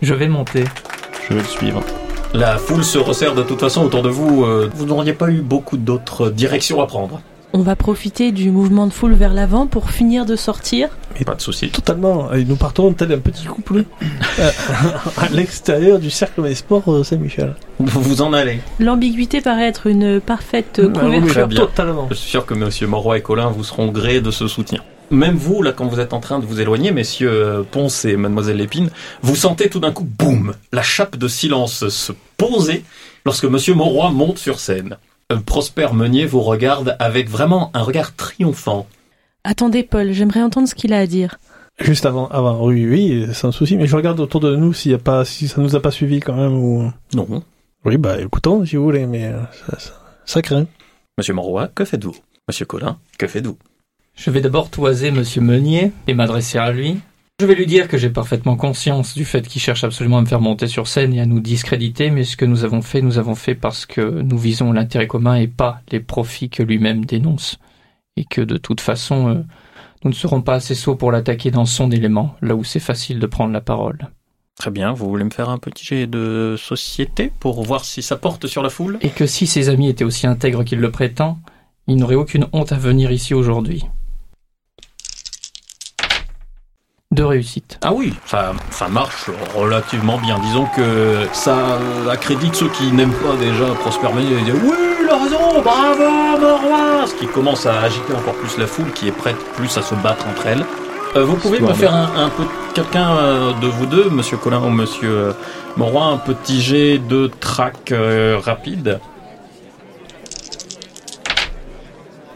Je 0.02 0.14
vais 0.14 0.28
monter. 0.28 0.64
Je 1.28 1.34
vais 1.34 1.40
le 1.40 1.46
suivre. 1.46 1.82
La 2.32 2.58
foule 2.58 2.82
se 2.84 2.98
resserre 2.98 3.34
de 3.34 3.42
toute 3.44 3.60
façon 3.60 3.82
autour 3.84 4.02
de 4.02 4.08
vous. 4.08 4.44
euh, 4.44 4.68
vous 4.74 4.86
n'auriez 4.86 5.12
pas 5.12 5.30
eu 5.30 5.40
beaucoup 5.40 5.76
d'autres 5.76 6.30
directions 6.30 6.82
à 6.82 6.86
prendre. 6.86 7.20
On 7.52 7.60
va 7.60 7.76
profiter 7.76 8.32
du 8.32 8.50
mouvement 8.50 8.88
de 8.88 8.92
foule 8.92 9.12
vers 9.14 9.32
l'avant 9.32 9.68
pour 9.68 9.90
finir 9.90 10.26
de 10.26 10.34
sortir. 10.34 10.88
Pas 11.22 11.34
de 11.34 11.40
souci. 11.40 11.70
Totalement. 11.70 12.32
Et 12.32 12.44
nous 12.44 12.56
partons 12.56 12.92
tel 12.92 13.12
un 13.12 13.18
petit 13.18 13.44
couple 13.46 13.84
euh, 14.38 14.50
à 15.16 15.28
l'extérieur 15.28 15.98
du 15.98 16.10
cercle 16.10 16.42
des 16.42 16.54
sports 16.54 16.92
euh, 16.92 17.04
Saint-Michel. 17.04 17.54
Vous 17.78 18.02
vous 18.02 18.22
en 18.22 18.32
allez. 18.32 18.58
L'ambiguïté 18.80 19.40
paraît 19.40 19.68
être 19.68 19.86
une 19.86 20.20
parfaite 20.20 20.80
Ah 20.96 21.00
oui, 21.04 21.20
couverture. 21.20 21.68
Totalement. 21.68 22.08
Je 22.10 22.14
suis 22.14 22.30
sûr 22.30 22.44
que 22.46 22.54
Monsieur 22.54 22.86
Monroy 22.86 23.18
et 23.18 23.22
Colin 23.22 23.48
vous 23.50 23.64
seront 23.64 23.88
grés 23.88 24.20
de 24.20 24.30
ce 24.30 24.48
soutien. 24.48 24.80
Même 25.10 25.36
vous, 25.36 25.62
là, 25.62 25.72
quand 25.72 25.86
vous 25.86 26.00
êtes 26.00 26.12
en 26.14 26.20
train 26.20 26.38
de 26.38 26.46
vous 26.46 26.60
éloigner, 26.60 26.90
messieurs 26.90 27.30
euh, 27.30 27.62
Ponce 27.62 28.04
et 28.04 28.16
Mademoiselle 28.16 28.56
Lépine, 28.56 28.90
vous 29.22 29.36
sentez 29.36 29.68
tout 29.68 29.80
d'un 29.80 29.92
coup, 29.92 30.04
boum, 30.04 30.54
la 30.72 30.82
chape 30.82 31.16
de 31.16 31.28
silence 31.28 31.88
se 31.88 32.12
poser 32.36 32.84
lorsque 33.24 33.44
Monsieur 33.44 33.74
Monroy 33.74 34.10
monte 34.10 34.38
sur 34.38 34.58
scène. 34.58 34.96
Prosper 35.46 35.88
Meunier 35.92 36.26
vous 36.26 36.40
regarde 36.42 36.96
avec 36.98 37.28
vraiment 37.28 37.70
un 37.74 37.82
regard 37.82 38.14
triomphant. 38.14 38.86
Attendez, 39.44 39.82
Paul, 39.82 40.12
j'aimerais 40.12 40.42
entendre 40.42 40.68
ce 40.68 40.74
qu'il 40.74 40.92
a 40.92 40.98
à 40.98 41.06
dire. 41.06 41.38
Juste 41.78 42.06
avant, 42.06 42.28
avant, 42.28 42.64
oui, 42.66 42.86
oui, 42.86 43.26
sans 43.34 43.52
souci. 43.52 43.76
Mais 43.76 43.86
je 43.86 43.96
regarde 43.96 44.18
autour 44.20 44.40
de 44.40 44.56
nous 44.56 44.72
s'il 44.72 44.92
y 44.92 44.94
a 44.94 44.98
pas, 44.98 45.24
si 45.24 45.48
ça 45.48 45.60
nous 45.60 45.76
a 45.76 45.80
pas 45.80 45.90
suivi 45.90 46.20
quand 46.20 46.36
même 46.36 46.54
ou. 46.54 46.90
Non. 47.14 47.42
Oui, 47.84 47.98
bah 47.98 48.20
écoutons 48.20 48.64
si 48.64 48.76
vous 48.76 48.84
voulez, 48.84 49.06
mais 49.06 49.26
euh, 49.26 49.40
ça, 49.66 49.78
ça, 49.78 49.92
ça 50.24 50.42
craint. 50.42 50.66
Monsieur 51.18 51.34
Moroy, 51.34 51.68
que 51.74 51.84
faites-vous? 51.84 52.16
Monsieur 52.48 52.64
Collin, 52.64 52.98
que 53.18 53.26
faites-vous? 53.26 53.58
Je 54.16 54.30
vais 54.30 54.40
d'abord 54.40 54.70
toiser 54.70 55.10
Monsieur 55.10 55.40
Meunier 55.40 55.92
et 56.06 56.14
m'adresser 56.14 56.58
à 56.58 56.70
lui. 56.70 56.98
Je 57.40 57.46
vais 57.46 57.56
lui 57.56 57.66
dire 57.66 57.88
que 57.88 57.98
j'ai 57.98 58.10
parfaitement 58.10 58.56
conscience 58.56 59.14
du 59.14 59.24
fait 59.24 59.46
qu'il 59.46 59.60
cherche 59.60 59.82
absolument 59.82 60.18
à 60.18 60.20
me 60.20 60.26
faire 60.26 60.40
monter 60.40 60.68
sur 60.68 60.86
scène 60.86 61.12
et 61.12 61.20
à 61.20 61.26
nous 61.26 61.40
discréditer, 61.40 62.10
mais 62.10 62.22
ce 62.22 62.36
que 62.36 62.44
nous 62.44 62.64
avons 62.64 62.80
fait, 62.80 63.02
nous 63.02 63.18
avons 63.18 63.34
fait 63.34 63.56
parce 63.56 63.86
que 63.86 64.00
nous 64.00 64.38
visons 64.38 64.72
l'intérêt 64.72 65.08
commun 65.08 65.34
et 65.34 65.48
pas 65.48 65.80
les 65.90 65.98
profits 65.98 66.48
que 66.48 66.62
lui-même 66.62 67.04
dénonce. 67.04 67.58
Et 68.16 68.24
que 68.24 68.40
de 68.40 68.56
toute 68.56 68.80
façon, 68.80 69.28
euh, 69.28 69.42
nous 70.04 70.10
ne 70.10 70.14
serons 70.14 70.42
pas 70.42 70.54
assez 70.54 70.74
sots 70.74 70.96
pour 70.96 71.10
l'attaquer 71.10 71.50
dans 71.50 71.64
son 71.64 71.90
élément, 71.90 72.36
là 72.42 72.54
où 72.54 72.62
c'est 72.62 72.80
facile 72.80 73.18
de 73.18 73.26
prendre 73.26 73.52
la 73.52 73.60
parole. 73.60 74.10
Très 74.56 74.70
bien, 74.70 74.92
vous 74.92 75.08
voulez 75.08 75.24
me 75.24 75.30
faire 75.30 75.48
un 75.48 75.58
petit 75.58 75.84
jet 75.84 76.06
de 76.06 76.54
société 76.56 77.32
pour 77.40 77.64
voir 77.64 77.84
si 77.84 78.02
ça 78.02 78.16
porte 78.16 78.46
sur 78.46 78.62
la 78.62 78.70
foule? 78.70 78.98
Et 79.00 79.10
que 79.10 79.26
si 79.26 79.48
ses 79.48 79.68
amis 79.68 79.88
étaient 79.88 80.04
aussi 80.04 80.28
intègres 80.28 80.62
qu'il 80.62 80.78
le 80.78 80.92
prétend, 80.92 81.38
il 81.88 81.96
n'aurait 81.96 82.14
aucune 82.14 82.46
honte 82.52 82.70
à 82.70 82.76
venir 82.76 83.10
ici 83.10 83.34
aujourd'hui. 83.34 83.84
Deux 87.10 87.26
réussites. 87.26 87.78
Ah 87.82 87.92
oui, 87.92 88.14
ça, 88.26 88.54
ça 88.70 88.88
marche 88.88 89.30
relativement 89.56 90.18
bien. 90.18 90.38
Disons 90.40 90.66
que 90.66 91.26
ça 91.32 91.78
accrédite 92.10 92.54
ceux 92.54 92.68
qui 92.70 92.90
n'aiment 92.92 93.12
pas 93.12 93.36
déjà 93.36 93.66
Prosper 93.74 94.12
Meunier. 94.12 94.38
Ils 94.38 94.44
disent 94.44 94.62
oui, 94.62 95.03
raison, 95.44 95.62
bravo, 95.62 96.38
Moroy 96.40 97.06
Ce 97.06 97.14
qui 97.14 97.26
commence 97.26 97.66
à 97.66 97.80
agiter 97.80 98.12
encore 98.14 98.34
plus 98.34 98.58
la 98.58 98.66
foule 98.66 98.90
qui 98.92 99.08
est 99.08 99.12
prête 99.12 99.36
plus 99.54 99.76
à 99.76 99.82
se 99.82 99.94
battre 99.96 100.26
entre 100.28 100.46
elles. 100.46 100.64
Euh, 101.16 101.24
vous 101.24 101.36
pouvez 101.36 101.60
me 101.60 101.72
faire 101.72 101.94
un, 101.94 102.24
un 102.24 102.28
peu, 102.28 102.42
quelqu'un 102.74 103.16
euh, 103.16 103.52
de 103.60 103.66
vous 103.68 103.86
deux, 103.86 104.10
Monsieur 104.10 104.36
Collin 104.36 104.60
ou 104.60 104.70
Monsieur 104.70 105.08
euh, 105.10 105.32
Moroy, 105.76 106.04
un 106.04 106.16
petit 106.16 106.60
jet 106.60 106.98
de 106.98 107.30
track 107.40 107.92
euh, 107.92 108.38
rapide 108.42 108.98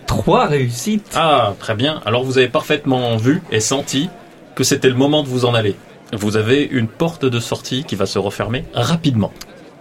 Trois 0.06 0.46
réussites 0.46 1.12
Ah, 1.16 1.54
très 1.58 1.74
bien. 1.74 2.00
Alors 2.06 2.24
vous 2.24 2.38
avez 2.38 2.48
parfaitement 2.48 3.16
vu 3.16 3.42
et 3.50 3.60
senti 3.60 4.08
que 4.54 4.64
c'était 4.64 4.88
le 4.88 4.94
moment 4.94 5.22
de 5.22 5.28
vous 5.28 5.44
en 5.44 5.54
aller. 5.54 5.76
Vous 6.12 6.36
avez 6.36 6.64
une 6.64 6.88
porte 6.88 7.24
de 7.24 7.38
sortie 7.38 7.84
qui 7.84 7.94
va 7.94 8.06
se 8.06 8.18
refermer 8.18 8.64
rapidement. 8.74 9.32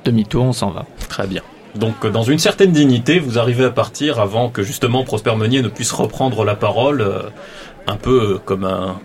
Demi-tour, 0.05 0.43
on 0.43 0.53
s'en 0.53 0.71
va. 0.71 0.85
Très 1.09 1.25
bien. 1.27 1.41
Donc 1.77 2.03
euh, 2.03 2.09
dans 2.09 2.23
une 2.23 2.39
certaine 2.39 2.71
dignité, 2.71 3.19
vous 3.19 3.39
arrivez 3.39 3.65
à 3.65 3.69
partir 3.69 4.19
avant 4.19 4.49
que 4.49 4.63
justement 4.63 5.03
Prosper 5.03 5.35
Meunier 5.35 5.61
ne 5.61 5.69
puisse 5.69 5.91
reprendre 5.91 6.43
la 6.43 6.55
parole, 6.55 7.01
euh, 7.01 7.21
un 7.85 7.95
peu 7.95 8.33
euh, 8.33 8.37
comme 8.43 8.65
un, 8.65 8.99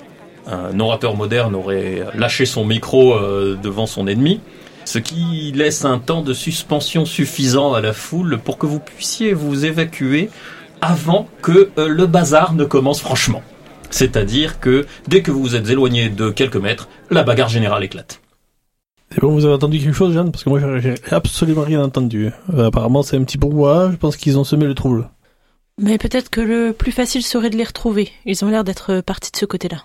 un 0.51 0.79
orateur 0.81 1.17
moderne 1.17 1.55
aurait 1.55 2.03
lâché 2.15 2.47
son 2.47 2.65
micro 2.65 3.17
devant 3.63 3.87
son 3.87 4.09
ennemi, 4.09 4.41
ce 4.85 4.99
qui 4.99 5.53
laisse 5.55 5.85
un 5.85 6.01
temps 6.01 6.23
de 6.23 6.35
suspension 6.35 7.05
suffisant 7.05 7.75
à 7.75 7.81
la 7.81 7.93
foule 7.93 8.39
pour 8.43 8.59
que 8.59 8.67
vous 8.67 8.81
puissiez 8.81 9.35
vous 9.35 9.65
évacuer 9.65 10.31
avant 10.81 11.29
que 11.43 11.71
le 11.77 12.07
bazar 12.07 12.55
ne 12.55 12.65
commence 12.65 13.01
franchement. 13.01 13.43
C'est-à-dire 13.91 14.59
que 14.59 14.87
dès 15.07 15.23
que 15.23 15.31
vous 15.31 15.43
vous 15.43 15.55
êtes 15.55 15.71
éloigné 15.71 16.09
de 16.09 16.31
quelques 16.31 16.57
mètres, 16.57 16.89
la 17.11 17.23
bagarre 17.23 17.49
générale 17.49 17.85
éclate. 17.85 18.22
C'est 19.15 19.21
bon, 19.21 19.33
vous 19.33 19.45
avez 19.45 19.55
entendu 19.55 19.79
quelque 19.79 19.93
chose, 19.95 20.15
Jeanne? 20.15 20.33
Parce 20.33 20.45
que 20.45 20.49
moi, 20.49 20.61
j'ai- 20.81 20.95
absolument 21.11 21.63
rien 21.63 21.83
entendu. 21.83 22.31
Euh, 22.55 22.67
apparemment, 22.69 23.03
c'est 23.03 23.17
un 23.17 23.25
petit 23.25 23.39
brouhaha. 23.39 23.91
Je 23.91 23.97
pense 23.97 24.17
qu'ils 24.17 24.39
ont 24.39 24.45
semé 24.45 24.65
le 24.67 24.75
trouble. 24.75 25.09
Mais 25.81 25.99
peut-être 25.99 26.31
que 26.31 26.41
le 26.41 26.73
plus 26.73 26.93
facile 26.93 27.23
serait 27.23 27.51
de 27.51 27.57
les 27.57 27.65
retrouver. 27.65 28.11
Ils 28.25 28.45
ont 28.45 28.49
l'air 28.49 28.65
d'être 28.65 29.01
partis 29.01 29.31
de 29.33 29.37
ce 29.37 29.45
côté-là. 29.47 29.85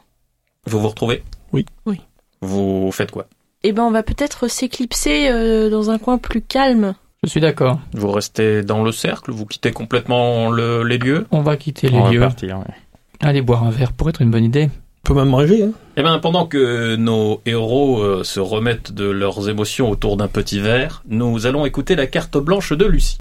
Vous 0.66 0.80
vous 0.80 0.90
retrouvez? 0.90 1.24
Oui. 1.54 1.66
Oui. 1.86 2.00
Vous 2.42 2.92
faites 2.92 3.12
quoi? 3.12 3.28
Eh 3.64 3.72
ben, 3.72 3.84
on 3.84 3.92
va 3.92 4.04
peut-être 4.04 4.48
s'éclipser 4.50 5.30
euh, 5.30 5.70
dans 5.70 5.90
un 5.90 5.98
coin 5.98 6.18
plus 6.18 6.42
calme. 6.42 6.94
Je 7.24 7.30
suis 7.30 7.42
d'accord. 7.42 7.80
Vous 7.94 8.12
restez 8.12 8.62
dans 8.64 8.84
le 8.84 8.92
cercle, 8.92 9.32
vous 9.32 9.46
quittez 9.46 9.72
complètement 9.72 10.52
le- 10.52 10.84
les 10.84 10.98
lieux? 11.00 11.26
On 11.32 11.42
va 11.42 11.58
quitter 11.58 11.90
les 11.90 11.98
On 11.98 12.04
va 12.04 12.12
lieux. 12.12 12.20
partir, 12.20 12.60
ouais. 12.60 12.76
Aller 13.22 13.42
boire 13.42 13.64
un 13.64 13.72
verre 13.72 13.92
pourrait 13.94 14.12
être 14.12 14.22
une 14.22 14.30
bonne 14.30 14.44
idée. 14.44 14.70
On 15.08 15.14
peut 15.14 15.20
même 15.22 15.30
manger, 15.30 15.64
hein 15.64 15.72
Eh 15.96 16.04
bien, 16.04 16.20
pendant 16.20 16.48
que 16.48 16.98
nos 16.98 17.40
héros 17.46 18.02
euh, 18.02 18.26
se 18.26 18.42
remettent 18.42 18.92
de 18.92 19.06
leurs 19.06 19.48
émotions 19.48 19.90
autour 19.90 20.18
d'un 20.18 20.28
petit 20.28 20.60
verre, 20.60 21.02
nous 21.08 21.46
allons 21.46 21.66
écouter 21.66 21.96
la 21.96 22.08
carte 22.08 22.38
blanche 22.38 22.74
de 22.74 22.84
Lucie. 22.84 23.18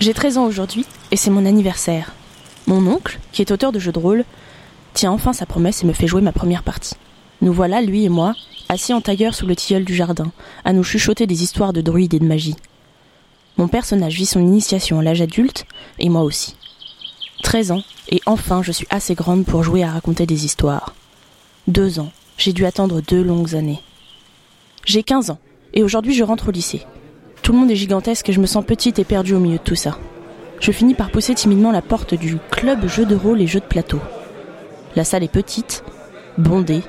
J'ai 0.00 0.14
13 0.14 0.38
ans 0.38 0.46
aujourd'hui 0.46 0.86
et 1.10 1.16
c'est 1.16 1.28
mon 1.28 1.44
anniversaire. 1.44 2.14
Mon 2.66 2.86
oncle, 2.86 3.18
qui 3.32 3.42
est 3.42 3.50
auteur 3.50 3.70
de 3.70 3.78
jeux 3.78 3.92
de 3.92 3.98
rôle, 3.98 4.24
tient 4.94 5.12
enfin 5.12 5.34
sa 5.34 5.44
promesse 5.44 5.84
et 5.84 5.86
me 5.86 5.92
fait 5.92 6.06
jouer 6.06 6.22
ma 6.22 6.32
première 6.32 6.62
partie. 6.62 6.94
Nous 7.42 7.52
voilà, 7.52 7.82
lui 7.82 8.04
et 8.04 8.08
moi, 8.08 8.32
assis 8.70 8.94
en 8.94 9.02
tailleur 9.02 9.34
sous 9.34 9.46
le 9.46 9.56
tilleul 9.56 9.84
du 9.84 9.94
jardin, 9.94 10.32
à 10.64 10.72
nous 10.72 10.84
chuchoter 10.84 11.26
des 11.26 11.42
histoires 11.42 11.74
de 11.74 11.82
druides 11.82 12.14
et 12.14 12.18
de 12.18 12.24
magie. 12.24 12.56
Mon 13.58 13.68
personnage 13.68 14.14
vit 14.14 14.24
son 14.24 14.40
initiation 14.40 15.00
à 15.00 15.02
l'âge 15.02 15.20
adulte, 15.20 15.66
et 15.98 16.08
moi 16.08 16.22
aussi. 16.22 16.56
13 17.42 17.70
ans, 17.72 17.82
et 18.08 18.20
enfin 18.26 18.62
je 18.62 18.72
suis 18.72 18.86
assez 18.90 19.14
grande 19.14 19.44
pour 19.44 19.62
jouer 19.62 19.82
à 19.82 19.90
raconter 19.90 20.26
des 20.26 20.44
histoires. 20.44 20.94
Deux 21.66 21.98
ans, 22.00 22.10
j'ai 22.36 22.52
dû 22.52 22.66
attendre 22.66 23.00
deux 23.00 23.22
longues 23.22 23.54
années. 23.54 23.80
J'ai 24.84 25.02
15 25.02 25.30
ans, 25.30 25.38
et 25.74 25.82
aujourd'hui 25.82 26.14
je 26.14 26.24
rentre 26.24 26.48
au 26.48 26.52
lycée. 26.52 26.86
Tout 27.42 27.52
le 27.52 27.58
monde 27.58 27.70
est 27.70 27.76
gigantesque 27.76 28.28
et 28.28 28.32
je 28.32 28.40
me 28.40 28.46
sens 28.46 28.64
petite 28.64 28.98
et 28.98 29.04
perdue 29.04 29.34
au 29.34 29.40
milieu 29.40 29.58
de 29.58 29.62
tout 29.62 29.74
ça. 29.74 29.98
Je 30.60 30.72
finis 30.72 30.94
par 30.94 31.10
pousser 31.10 31.34
timidement 31.34 31.70
la 31.70 31.82
porte 31.82 32.14
du 32.14 32.36
club 32.50 32.86
jeux 32.86 33.06
de 33.06 33.14
rôle 33.14 33.40
et 33.40 33.46
jeux 33.46 33.60
de 33.60 33.64
plateau. 33.64 34.00
La 34.96 35.04
salle 35.04 35.22
est 35.22 35.32
petite, 35.32 35.84
bondée, 36.36 36.82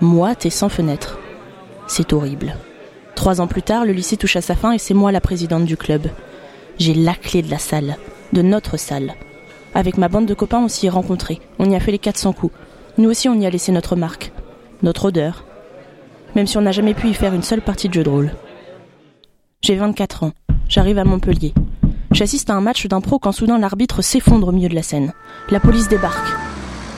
moite 0.00 0.44
et 0.46 0.50
sans 0.50 0.68
fenêtre. 0.68 1.18
C'est 1.86 2.12
horrible. 2.12 2.56
Trois 3.14 3.40
ans 3.40 3.46
plus 3.46 3.62
tard, 3.62 3.84
le 3.84 3.92
lycée 3.92 4.16
touche 4.16 4.36
à 4.36 4.40
sa 4.40 4.54
fin 4.54 4.72
et 4.72 4.78
c'est 4.78 4.94
moi 4.94 5.12
la 5.12 5.20
présidente 5.20 5.64
du 5.64 5.76
club. 5.76 6.08
J'ai 6.78 6.94
la 6.94 7.14
clé 7.14 7.42
de 7.42 7.50
la 7.50 7.58
salle, 7.58 7.96
de 8.32 8.42
notre 8.42 8.76
salle. 8.76 9.14
Avec 9.74 9.98
ma 9.98 10.08
bande 10.08 10.26
de 10.26 10.34
copains, 10.34 10.58
on 10.58 10.68
s'y 10.68 10.86
est 10.86 10.90
rencontrés. 10.90 11.40
On 11.58 11.70
y 11.70 11.76
a 11.76 11.80
fait 11.80 11.92
les 11.92 11.98
400 11.98 12.32
coups. 12.32 12.54
Nous 12.98 13.08
aussi, 13.08 13.28
on 13.28 13.34
y 13.34 13.46
a 13.46 13.50
laissé 13.50 13.72
notre 13.72 13.96
marque, 13.96 14.32
notre 14.82 15.06
odeur. 15.06 15.44
Même 16.34 16.46
si 16.46 16.58
on 16.58 16.62
n'a 16.62 16.72
jamais 16.72 16.94
pu 16.94 17.08
y 17.08 17.14
faire 17.14 17.34
une 17.34 17.42
seule 17.42 17.62
partie 17.62 17.88
de 17.88 17.94
jeu 17.94 18.02
de 18.02 18.10
rôle. 18.10 18.32
J'ai 19.62 19.76
24 19.76 20.24
ans. 20.24 20.32
J'arrive 20.68 20.98
à 20.98 21.04
Montpellier. 21.04 21.54
J'assiste 22.10 22.50
à 22.50 22.54
un 22.54 22.60
match 22.60 22.86
d'impro 22.86 23.18
quand 23.18 23.32
soudain 23.32 23.58
l'arbitre 23.58 24.02
s'effondre 24.02 24.48
au 24.48 24.52
milieu 24.52 24.68
de 24.68 24.74
la 24.74 24.82
scène. 24.82 25.12
La 25.50 25.60
police 25.60 25.88
débarque. 25.88 26.28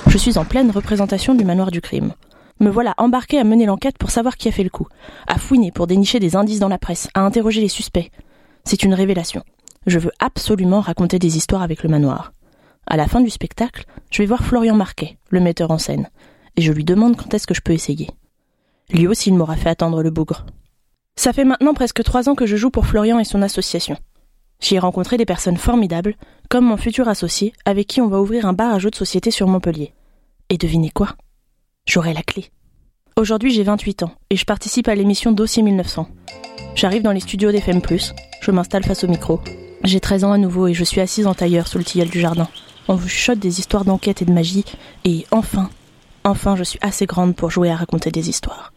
Je 0.07 0.19
suis 0.19 0.39
en 0.39 0.45
pleine 0.45 0.71
représentation 0.71 1.35
du 1.35 1.45
manoir 1.45 1.71
du 1.71 1.81
crime. 1.81 2.13
Me 2.61 2.71
voilà 2.71 2.95
embarqué 2.97 3.39
à 3.39 3.45
mener 3.45 3.67
l'enquête 3.67 3.99
pour 3.99 4.11
savoir 4.11 4.37
qui 4.37 4.49
a 4.49 4.53
fait 4.53 4.63
le 4.63 4.71
coup, 4.71 4.87
à 5.27 5.39
fouiner 5.39 5.73
pour 5.73 5.87
dénicher 5.87 6.21
des 6.21 6.37
indices 6.37 6.61
dans 6.61 6.69
la 6.69 6.79
presse, 6.79 7.09
à 7.15 7.21
interroger 7.21 7.61
les 7.61 7.69
suspects. 7.69 8.11
C'est 8.65 8.83
une 8.83 8.95
révélation. 8.95 9.43
Je 9.87 9.99
veux 9.99 10.13
absolument 10.21 10.81
raconter 10.81 11.19
des 11.19 11.37
histoires 11.37 11.63
avec 11.63 11.83
le 11.83 11.89
manoir. 11.89 12.33
À 12.87 12.97
la 12.97 13.07
fin 13.07 13.21
du 13.21 13.31
spectacle, 13.31 13.85
je 14.11 14.23
vais 14.23 14.27
voir 14.27 14.45
Florian 14.45 14.75
Marquet, 14.75 15.17
le 15.31 15.41
metteur 15.41 15.71
en 15.71 15.79
scène, 15.79 16.11
et 16.57 16.63
je 16.63 16.73
lui 16.73 16.85
demande 16.85 17.17
quand 17.17 17.33
est-ce 17.33 17.47
que 17.47 17.55
je 17.55 17.61
peux 17.61 17.73
essayer. 17.73 18.11
Lui 18.91 19.07
aussi, 19.07 19.31
il 19.31 19.37
m'aura 19.37 19.57
fait 19.57 19.71
attendre 19.71 20.03
le 20.03 20.11
bougre. 20.11 20.45
Ça 21.17 21.33
fait 21.33 21.45
maintenant 21.45 21.75
presque 21.75 22.03
trois 22.03 22.29
ans 22.29 22.35
que 22.35 22.47
je 22.47 22.57
joue 22.57 22.71
pour 22.71 22.87
Florian 22.87 23.19
et 23.19 23.25
son 23.25 23.43
association. 23.43 23.97
J'y 24.61 24.77
ai 24.77 24.79
rencontré 24.79 25.17
des 25.17 25.25
personnes 25.25 25.57
formidables, 25.57 26.17
comme 26.49 26.67
mon 26.67 26.77
futur 26.77 27.09
associé, 27.09 27.53
avec 27.65 27.87
qui 27.87 28.01
on 28.01 28.09
va 28.09 28.21
ouvrir 28.21 28.47
un 28.47 28.53
bar 28.53 28.75
à 28.75 28.79
jeux 28.79 28.91
de 28.91 28.97
société 28.97 29.31
sur 29.31 29.49
Montpellier. 29.49 29.93
Et 30.51 30.59
devinez 30.59 30.91
quoi? 30.91 31.17
J'aurai 31.87 32.13
la 32.15 32.23
clé. 32.23 32.51
Aujourd'hui, 33.17 33.53
j'ai 33.53 33.63
28 33.63 34.05
ans, 34.05 34.13
et 34.31 34.37
je 34.37 34.45
participe 34.45 34.89
à 34.89 34.95
l'émission 34.95 35.33
Dossier 35.33 35.63
1900. 35.63 36.09
J'arrive 36.75 37.03
dans 37.03 37.13
les 37.13 37.21
studios 37.21 37.53
d'FM+, 37.53 37.81
je 38.41 38.51
m'installe 38.51 38.85
face 38.85 39.05
au 39.05 39.09
micro. 39.09 39.41
J'ai 39.85 40.01
13 40.01 40.25
ans 40.25 40.33
à 40.33 40.39
nouveau 40.39 40.69
et 40.69 40.75
je 40.75 40.85
suis 40.85 41.01
assise 41.01 41.27
en 41.27 41.35
tailleur 41.35 41.67
sous 41.67 41.79
le 41.79 41.85
tilleul 41.85 42.09
du 42.09 42.21
jardin. 42.21 42.49
On 42.89 42.97
vous 42.97 43.09
chuchote 43.09 43.39
des 43.39 43.61
histoires 43.61 43.85
d'enquête 43.85 44.23
et 44.23 44.25
de 44.25 44.33
magie, 44.33 44.65
et 45.05 45.25
enfin, 45.31 45.71
enfin 46.25 46.57
je 46.57 46.65
suis 46.65 46.79
assez 46.83 47.07
grande 47.07 47.37
pour 47.37 47.51
jouer 47.51 47.71
à 47.71 47.77
raconter 47.77 48.11
des 48.11 48.29
histoires. 48.29 48.73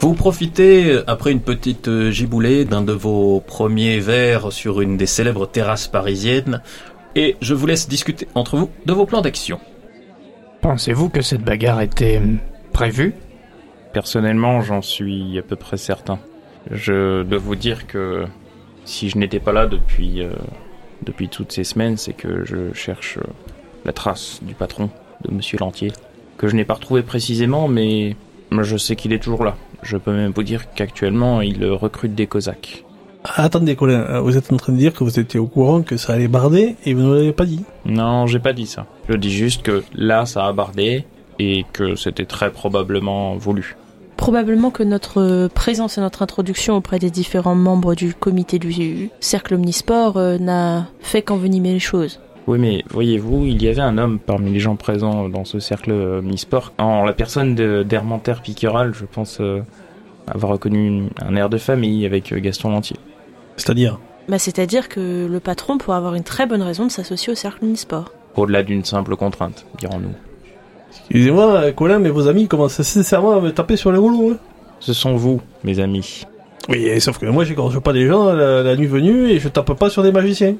Vous 0.00 0.14
profitez, 0.14 1.00
après 1.06 1.32
une 1.32 1.40
petite 1.40 2.10
giboulée, 2.10 2.64
d'un 2.64 2.82
de 2.82 2.92
vos 2.92 3.40
premiers 3.40 4.00
verres 4.00 4.52
sur 4.52 4.80
une 4.80 4.96
des 4.96 5.06
célèbres 5.06 5.46
terrasses 5.46 5.88
parisiennes, 5.88 6.62
et 7.14 7.36
je 7.40 7.54
vous 7.54 7.66
laisse 7.66 7.88
discuter 7.88 8.28
entre 8.34 8.56
vous 8.56 8.70
de 8.86 8.92
vos 8.92 9.06
plans 9.06 9.22
d'action. 9.22 9.60
Pensez-vous 10.62 11.08
que 11.08 11.20
cette 11.22 11.42
bagarre 11.42 11.80
était 11.80 12.20
prévue? 12.72 13.14
Personnellement, 13.92 14.60
j'en 14.60 14.82
suis 14.82 15.38
à 15.38 15.42
peu 15.42 15.56
près 15.56 15.76
certain. 15.76 16.18
Je 16.70 17.22
dois 17.22 17.38
vous 17.38 17.56
dire 17.56 17.86
que 17.86 18.24
si 18.84 19.08
je 19.08 19.18
n'étais 19.18 19.40
pas 19.40 19.52
là 19.52 19.66
depuis, 19.66 20.22
euh, 20.22 20.30
depuis 21.04 21.28
toutes 21.28 21.52
ces 21.52 21.64
semaines, 21.64 21.96
c'est 21.96 22.12
que 22.12 22.44
je 22.44 22.72
cherche 22.74 23.18
euh, 23.18 23.22
la 23.84 23.92
trace 23.92 24.40
du 24.42 24.54
patron, 24.54 24.90
de 25.24 25.34
Monsieur 25.34 25.58
Lantier, 25.58 25.92
que 26.36 26.48
je 26.48 26.56
n'ai 26.56 26.64
pas 26.64 26.74
retrouvé 26.74 27.02
précisément, 27.02 27.68
mais 27.68 28.16
je 28.50 28.76
sais 28.76 28.96
qu'il 28.96 29.12
est 29.12 29.22
toujours 29.22 29.44
là. 29.44 29.56
Je 29.82 29.96
peux 29.96 30.12
même 30.12 30.32
vous 30.32 30.42
dire 30.42 30.72
qu'actuellement, 30.74 31.40
il 31.40 31.64
recrute 31.66 32.14
des 32.14 32.26
Cosaques. 32.26 32.84
Attendez, 33.24 33.76
Colin, 33.76 34.00
euh, 34.08 34.20
vous 34.20 34.36
êtes 34.36 34.52
en 34.52 34.56
train 34.56 34.72
de 34.72 34.78
dire 34.78 34.92
que 34.92 35.04
vous 35.04 35.18
étiez 35.18 35.40
au 35.40 35.46
courant 35.46 35.82
que 35.82 35.96
ça 35.96 36.14
allait 36.14 36.28
barder 36.28 36.76
et 36.84 36.94
vous 36.94 37.02
ne 37.02 37.14
l'avez 37.14 37.32
pas 37.32 37.46
dit. 37.46 37.64
Non, 37.84 38.26
j'ai 38.26 38.38
pas 38.38 38.52
dit 38.52 38.66
ça. 38.66 38.86
Je 39.08 39.16
dis 39.16 39.30
juste 39.30 39.62
que 39.62 39.82
là, 39.94 40.24
ça 40.24 40.46
a 40.46 40.52
bardé 40.52 41.04
et 41.38 41.64
que 41.72 41.94
c'était 41.94 42.24
très 42.24 42.50
probablement 42.50 43.36
voulu. 43.36 43.76
Probablement 44.16 44.70
que 44.70 44.82
notre 44.82 45.48
présence 45.54 45.96
et 45.96 46.00
notre 46.00 46.22
introduction 46.22 46.76
auprès 46.76 46.98
des 46.98 47.10
différents 47.10 47.54
membres 47.54 47.94
du 47.94 48.14
comité 48.14 48.58
du 48.58 49.10
cercle 49.20 49.54
omnisport 49.54 50.16
euh, 50.16 50.38
n'a 50.38 50.88
fait 51.00 51.22
qu'envenimer 51.22 51.72
les 51.72 51.78
choses. 51.78 52.20
Oui, 52.48 52.58
mais 52.58 52.82
voyez-vous, 52.88 53.44
il 53.46 53.62
y 53.62 53.68
avait 53.68 53.82
un 53.82 53.96
homme 53.98 54.18
parmi 54.18 54.50
les 54.50 54.58
gens 54.58 54.74
présents 54.74 55.28
dans 55.28 55.44
ce 55.44 55.60
cercle 55.60 55.92
euh, 55.92 56.18
omnisport. 56.18 56.72
En 56.78 57.04
la 57.04 57.12
personne 57.12 57.54
de- 57.54 57.84
d'Hermanter 57.84 58.34
Piqueral, 58.42 58.92
je 58.94 59.04
pense 59.04 59.38
euh, 59.40 59.60
avoir 60.26 60.52
reconnu 60.52 60.86
une- 60.86 61.10
un 61.24 61.36
air 61.36 61.48
de 61.48 61.58
famille 61.58 62.04
avec 62.04 62.32
euh, 62.32 62.40
Gaston 62.40 62.70
Lantier. 62.70 62.96
C'est-à-dire? 63.56 64.00
Bah, 64.28 64.38
c'est-à-dire 64.40 64.88
que 64.88 65.28
le 65.30 65.40
patron 65.40 65.78
pourrait 65.78 65.96
avoir 65.96 66.14
une 66.14 66.24
très 66.24 66.46
bonne 66.46 66.62
raison 66.62 66.86
de 66.86 66.90
s'associer 66.90 67.32
au 67.32 67.36
cercle 67.36 67.64
omnisport. 67.64 68.12
Au-delà 68.34 68.62
d'une 68.64 68.84
simple 68.84 69.14
contrainte, 69.16 69.64
dirons-nous. 69.78 70.12
Excusez-moi, 71.10 71.72
Colin, 71.72 71.98
mais 71.98 72.10
vos 72.10 72.28
amis 72.28 72.48
commencent 72.48 72.82
sincèrement 72.82 73.36
à 73.36 73.40
me 73.40 73.50
taper 73.50 73.76
sur 73.76 73.92
les 73.92 73.98
rouleaux. 73.98 74.32
Hein. 74.32 74.38
Ce 74.80 74.92
sont 74.92 75.16
vous, 75.16 75.40
mes 75.64 75.80
amis. 75.80 76.24
Oui, 76.68 76.84
et 76.84 77.00
sauf 77.00 77.18
que 77.18 77.26
moi, 77.26 77.44
j'égorge 77.44 77.78
pas 77.80 77.92
des 77.92 78.06
gens 78.06 78.32
la, 78.32 78.62
la 78.62 78.76
nuit 78.76 78.86
venue 78.86 79.30
et 79.30 79.38
je 79.40 79.48
tape 79.48 79.72
pas 79.74 79.90
sur 79.90 80.02
des 80.02 80.12
magiciens. 80.12 80.54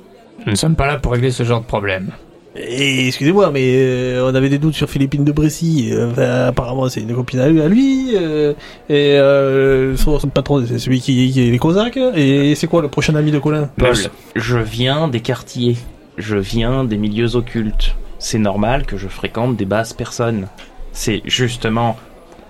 Nous 0.46 0.52
ne 0.52 0.56
sommes 0.56 0.74
pas 0.76 0.86
là 0.86 0.96
pour 0.96 1.12
régler 1.12 1.30
ce 1.30 1.42
genre 1.42 1.60
de 1.60 1.66
problème. 1.66 2.10
Et 2.56 3.06
excusez-moi, 3.08 3.50
mais 3.52 3.74
euh, 3.76 4.28
on 4.28 4.34
avait 4.34 4.48
des 4.48 4.58
doutes 4.58 4.74
sur 4.74 4.88
Philippine 4.88 5.22
de 5.22 5.30
Brécy. 5.32 5.90
euh, 5.92 6.10
enfin, 6.10 6.46
apparemment, 6.46 6.88
c'est 6.88 7.02
une 7.02 7.14
copine 7.14 7.40
à 7.40 7.48
lui. 7.48 7.60
à 7.60 7.68
lui, 7.68 8.10
euh, 8.16 8.52
et 8.88 9.18
euh, 9.18 9.96
son, 9.96 10.18
son 10.18 10.28
patron, 10.28 10.64
c'est 10.66 10.78
celui 10.78 11.00
qui, 11.00 11.30
qui 11.30 11.46
est 11.46 11.50
les 11.50 11.58
Cosaques. 11.58 11.98
Et 12.16 12.54
c'est 12.54 12.66
quoi 12.66 12.82
le 12.82 12.88
prochain 12.88 13.14
ami 13.14 13.30
de 13.30 13.38
Colin? 13.38 13.68
Paul, 13.76 13.94
je 14.34 14.58
viens 14.58 15.08
des 15.08 15.20
quartiers. 15.20 15.76
Je 16.16 16.36
viens 16.36 16.84
des 16.84 16.96
milieux 16.96 17.36
occultes. 17.36 17.94
C'est 18.18 18.38
normal 18.38 18.84
que 18.86 18.96
je 18.96 19.08
fréquente 19.08 19.56
des 19.56 19.64
basses 19.64 19.92
personnes. 19.92 20.48
C'est 20.92 21.22
justement 21.24 21.96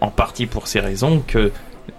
en 0.00 0.08
partie 0.08 0.46
pour 0.46 0.66
ces 0.66 0.80
raisons 0.80 1.22
que 1.26 1.50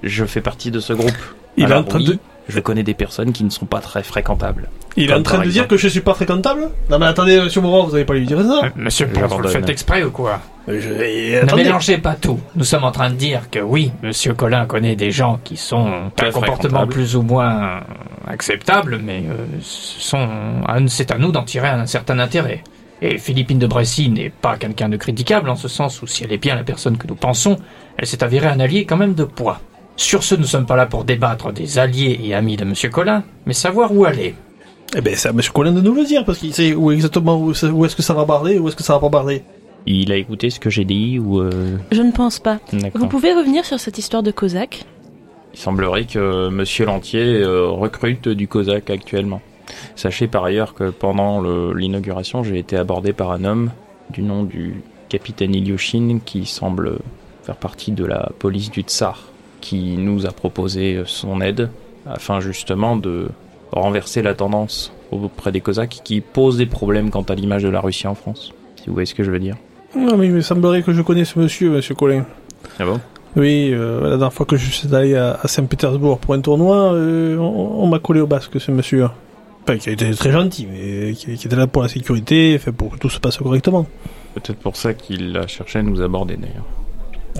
je 0.03 0.25
fais 0.25 0.41
partie 0.41 0.71
de 0.71 0.79
ce 0.79 0.93
groupe. 0.93 1.11
Il 1.57 1.69
est 1.69 1.73
en 1.73 1.83
train 1.83 1.99
oui, 1.99 2.05
de- 2.05 2.19
Je 2.47 2.59
connais 2.59 2.83
des 2.83 2.93
personnes 2.95 3.31
qui 3.31 3.43
ne 3.43 3.49
sont 3.49 3.65
pas 3.67 3.79
très 3.79 4.01
fréquentables. 4.01 4.69
Il 4.97 5.11
est 5.11 5.13
en 5.13 5.21
train 5.21 5.37
de 5.45 5.49
dire 5.49 5.67
que 5.67 5.77
je 5.77 5.87
suis 5.87 5.99
pas 6.01 6.15
fréquentable 6.15 6.69
Non 6.89 6.97
mais 6.97 7.05
attendez, 7.05 7.39
monsieur 7.39 7.61
Moreau, 7.61 7.85
vous 7.85 7.93
allez 7.95 8.05
pas 8.05 8.15
lui 8.15 8.25
dire 8.25 8.41
ça 8.41 8.61
Euh, 8.65 8.69
Monsieur 8.75 9.05
vous 9.05 9.39
le 9.39 9.47
faites 9.49 9.69
exprès 9.69 10.03
ou 10.03 10.09
quoi 10.09 10.39
Euh, 10.67 10.79
je- 10.81 11.45
Ne 11.45 11.55
mélangez 11.55 11.99
pas 11.99 12.15
tout. 12.15 12.39
Nous 12.55 12.63
sommes 12.63 12.83
en 12.83 12.91
train 12.91 13.09
de 13.11 13.15
dire 13.15 13.49
que 13.51 13.59
oui, 13.59 13.91
Monsieur 14.01 14.33
Collin 14.33 14.65
connaît 14.65 14.95
des 14.95 15.11
gens 15.11 15.39
qui 15.43 15.57
sont 15.57 15.85
un 15.87 16.31
comportement 16.31 16.87
plus 16.87 17.15
ou 17.15 17.21
moins 17.21 17.81
acceptable, 18.27 18.99
mais 19.03 19.23
euh, 19.29 19.45
ce 19.61 20.01
sont, 20.01 20.27
c'est 20.87 21.11
à 21.11 21.17
nous 21.17 21.31
d'en 21.31 21.43
tirer 21.43 21.67
un 21.69 21.85
certain 21.85 22.17
intérêt. 22.19 22.63
Et 23.01 23.17
Philippine 23.17 23.59
de 23.59 23.67
Brécy 23.67 24.09
n'est 24.09 24.29
pas 24.29 24.57
quelqu'un 24.57 24.89
de 24.89 24.97
critiquable 24.97 25.49
en 25.49 25.55
ce 25.55 25.67
sens 25.67 26.01
où 26.01 26.07
si 26.07 26.23
elle 26.23 26.33
est 26.33 26.37
bien 26.37 26.55
la 26.55 26.63
personne 26.63 26.97
que 26.97 27.07
nous 27.07 27.15
pensons, 27.15 27.57
elle 27.97 28.05
s'est 28.07 28.23
avérée 28.23 28.47
un 28.47 28.59
allié 28.59 28.85
quand 28.85 28.97
même 28.97 29.13
de 29.13 29.23
poids. 29.23 29.61
Sur 29.95 30.23
ce, 30.23 30.35
nous 30.35 30.43
sommes 30.45 30.65
pas 30.65 30.75
là 30.75 30.85
pour 30.85 31.03
débattre 31.03 31.51
des 31.53 31.77
alliés 31.79 32.19
et 32.23 32.33
amis 32.33 32.57
de 32.57 32.65
Monsieur 32.65 32.89
Collin, 32.89 33.23
mais 33.45 33.53
savoir 33.53 33.93
où 33.93 34.05
aller. 34.05 34.35
Eh 34.95 35.01
ben, 35.01 35.13
c'est 35.15 35.29
à 35.29 35.33
monsieur 35.33 35.51
Colin 35.51 35.71
de 35.71 35.81
nous 35.81 35.93
le 35.93 36.03
dire, 36.03 36.25
parce 36.25 36.39
qu'il 36.39 36.53
sait 36.53 36.73
où 36.73 36.91
exactement 36.91 37.37
où, 37.37 37.51
est-ce 37.51 37.95
que 37.95 38.01
ça 38.01 38.13
va 38.13 38.25
barder, 38.25 38.57
où 38.57 38.67
est-ce 38.67 38.75
que 38.75 38.83
ça 38.83 38.93
va 38.93 38.99
pas 38.99 39.09
barder. 39.09 39.43
Il 39.85 40.11
a 40.11 40.15
écouté 40.15 40.49
ce 40.49 40.59
que 40.59 40.69
j'ai 40.69 40.83
dit 40.85 41.19
ou... 41.19 41.39
euh, 41.41 41.77
Je 41.91 42.01
ne 42.01 42.11
pense 42.11 42.39
pas. 42.39 42.59
Vous 42.95 43.07
pouvez 43.07 43.33
revenir 43.33 43.65
sur 43.65 43.79
cette 43.79 43.97
histoire 43.97 44.23
de 44.23 44.31
Cosaque 44.31 44.83
Il 45.53 45.59
semblerait 45.59 46.05
que 46.05 46.49
Monsieur 46.49 46.85
Lantier 46.85 47.23
euh, 47.23 47.67
recrute 47.69 48.27
du 48.29 48.47
Cosaque 48.47 48.89
actuellement. 48.89 49.41
Sachez 49.95 50.27
par 50.27 50.43
ailleurs 50.43 50.73
que 50.73 50.89
pendant 50.89 51.41
l'inauguration, 51.73 52.43
j'ai 52.43 52.59
été 52.59 52.77
abordé 52.77 53.13
par 53.13 53.31
un 53.31 53.43
homme 53.43 53.71
du 54.09 54.21
nom 54.21 54.43
du 54.43 54.81
capitaine 55.09 55.55
Ilyushin 55.55 56.19
qui 56.23 56.45
semble 56.45 56.99
faire 57.43 57.55
partie 57.55 57.91
de 57.91 58.05
la 58.05 58.31
police 58.39 58.71
du 58.71 58.81
Tsar, 58.81 59.23
qui 59.61 59.97
nous 59.97 60.25
a 60.25 60.31
proposé 60.31 61.01
son 61.05 61.41
aide 61.41 61.69
afin 62.07 62.39
justement 62.39 62.95
de 62.95 63.27
renverser 63.71 64.21
la 64.21 64.33
tendance 64.33 64.91
auprès 65.11 65.51
des 65.51 65.61
Cosaques 65.61 66.01
qui 66.03 66.21
posent 66.21 66.57
des 66.57 66.65
problèmes 66.65 67.09
quant 67.09 67.23
à 67.23 67.35
l'image 67.35 67.63
de 67.63 67.69
la 67.69 67.81
Russie 67.81 68.07
en 68.07 68.15
France. 68.15 68.53
Si 68.77 68.87
vous 68.87 68.93
voyez 68.93 69.05
ce 69.05 69.15
que 69.15 69.23
je 69.23 69.31
veux 69.31 69.39
dire. 69.39 69.55
Non 69.95 70.17
mais 70.17 70.27
il 70.27 70.33
me 70.33 70.41
semblerait 70.41 70.83
que 70.83 70.93
je 70.93 71.01
connais 71.01 71.25
ce 71.25 71.37
monsieur, 71.39 71.71
monsieur 71.71 71.95
Colin. 71.95 72.25
Ah 72.79 72.85
bon? 72.85 72.99
Oui, 73.35 73.71
euh, 73.71 74.01
la 74.01 74.09
dernière 74.09 74.33
fois 74.33 74.45
que 74.45 74.55
je 74.55 74.69
suis 74.71 74.93
allé 74.95 75.15
à, 75.15 75.39
à 75.41 75.47
Saint-Pétersbourg 75.47 76.17
pour 76.17 76.33
un 76.33 76.41
tournoi, 76.41 76.93
euh, 76.93 77.37
on, 77.37 77.83
on 77.83 77.87
m'a 77.87 77.99
collé 77.99 78.21
au 78.21 78.27
basque, 78.27 78.59
ce 78.59 78.71
monsieur. 78.71 79.07
Enfin, 79.69 79.77
qui 79.77 79.91
était 79.91 80.09
très 80.13 80.31
gentil, 80.31 80.65
mais 80.65 81.13
qui, 81.13 81.35
qui 81.35 81.45
était 81.45 81.55
là 81.55 81.67
pour 81.67 81.83
la 81.83 81.89
sécurité, 81.89 82.57
fait 82.57 82.71
pour 82.71 82.89
que 82.89 82.97
tout 82.97 83.09
se 83.11 83.19
passe 83.19 83.37
correctement. 83.37 83.85
Peut-être 84.33 84.57
pour 84.57 84.75
ça 84.75 84.95
qu'il 84.95 85.37
a 85.37 85.45
cherché 85.45 85.77
à 85.77 85.83
nous 85.83 86.01
aborder 86.01 86.37
d'ailleurs. 86.37 86.65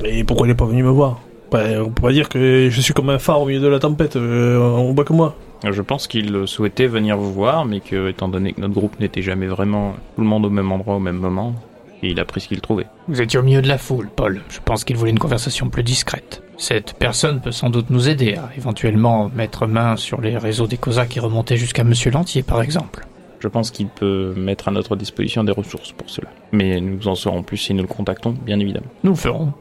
Et 0.04 0.24
pourquoi 0.24 0.46
il 0.46 0.52
est 0.52 0.56
pas 0.56 0.66
venu 0.66 0.84
me 0.84 0.92
voir? 0.92 1.22
Ben, 1.52 1.82
On 1.82 1.90
pourrait 1.90 2.14
dire 2.14 2.30
que 2.30 2.70
je 2.70 2.82
suis 2.82 2.94
comme 2.94 3.10
un 3.10 3.18
phare 3.18 3.42
au 3.42 3.48
milieu 3.48 3.60
de 3.60 3.68
la 3.68 3.80
tempête, 3.80 4.16
euh, 4.16 4.60
on 4.60 4.94
voit 4.94 5.06
que 5.06 5.14
moi. 5.14 5.36
Je 5.68 5.82
pense 5.82 6.06
qu'il 6.06 6.46
souhaitait 6.46 6.86
venir 6.86 7.18
vous 7.18 7.34
voir, 7.34 7.66
mais 7.66 7.80
que, 7.80 8.10
étant 8.10 8.28
donné 8.28 8.54
que 8.54 8.62
notre 8.62 8.76
groupe 8.76 9.00
n'était 9.00 9.24
jamais 9.24 9.48
vraiment 9.48 9.96
tout 10.16 10.22
le 10.22 10.28
monde 10.28 10.46
au 10.46 10.52
même 10.52 10.72
endroit 10.72 10.98
au 10.98 11.00
même 11.00 11.18
moment, 11.18 11.56
il 12.04 12.20
a 12.20 12.26
pris 12.26 12.42
ce 12.42 12.48
qu'il 12.48 12.62
trouvait. 12.62 12.86
Vous 13.08 13.20
étiez 13.24 13.40
au 13.40 13.44
milieu 13.44 13.64
de 13.64 13.68
la 13.68 13.80
foule, 13.80 14.08
Paul. 14.16 14.42
Je 14.50 14.60
pense 14.64 14.84
qu'il 14.84 14.98
voulait 14.98 15.10
une 15.10 15.18
conversation 15.18 15.70
plus 15.70 15.82
discrète. 15.82 16.44
Cette 16.60 16.94
personne 16.94 17.40
peut 17.40 17.54
sans 17.54 17.70
doute 17.70 17.90
nous 17.90 18.10
aider 18.10 18.36
à 18.36 18.50
éventuellement 18.58 19.32
mettre 19.34 19.66
main 19.66 19.96
sur 19.96 20.20
les 20.20 20.38
réseaux 20.38 20.68
des 20.68 20.76
Cosaques 20.76 21.16
et 21.16 21.22
remonter 21.22 21.56
jusqu'à 21.56 21.86
Monsieur 21.86 22.12
Lantier, 22.12 22.44
par 22.44 22.62
exemple. 22.62 23.08
Je 23.40 23.48
pense 23.48 23.72
qu'il 23.72 23.88
peut 23.88 24.34
mettre 24.36 24.68
à 24.68 24.72
notre 24.72 24.98
disposition 24.98 25.46
des 25.46 25.54
ressources 25.54 25.94
pour 25.94 26.10
cela. 26.10 26.28
Mais 26.52 26.82
nous 26.82 27.08
en 27.08 27.16
saurons 27.16 27.44
plus 27.44 27.56
si 27.56 27.74
nous 27.74 27.84
le 27.84 27.88
contactons, 27.88 28.36
bien 28.46 28.60
évidemment. 28.60 28.88
Nous 29.06 29.12
le 29.12 29.18
ferons. 29.18 29.54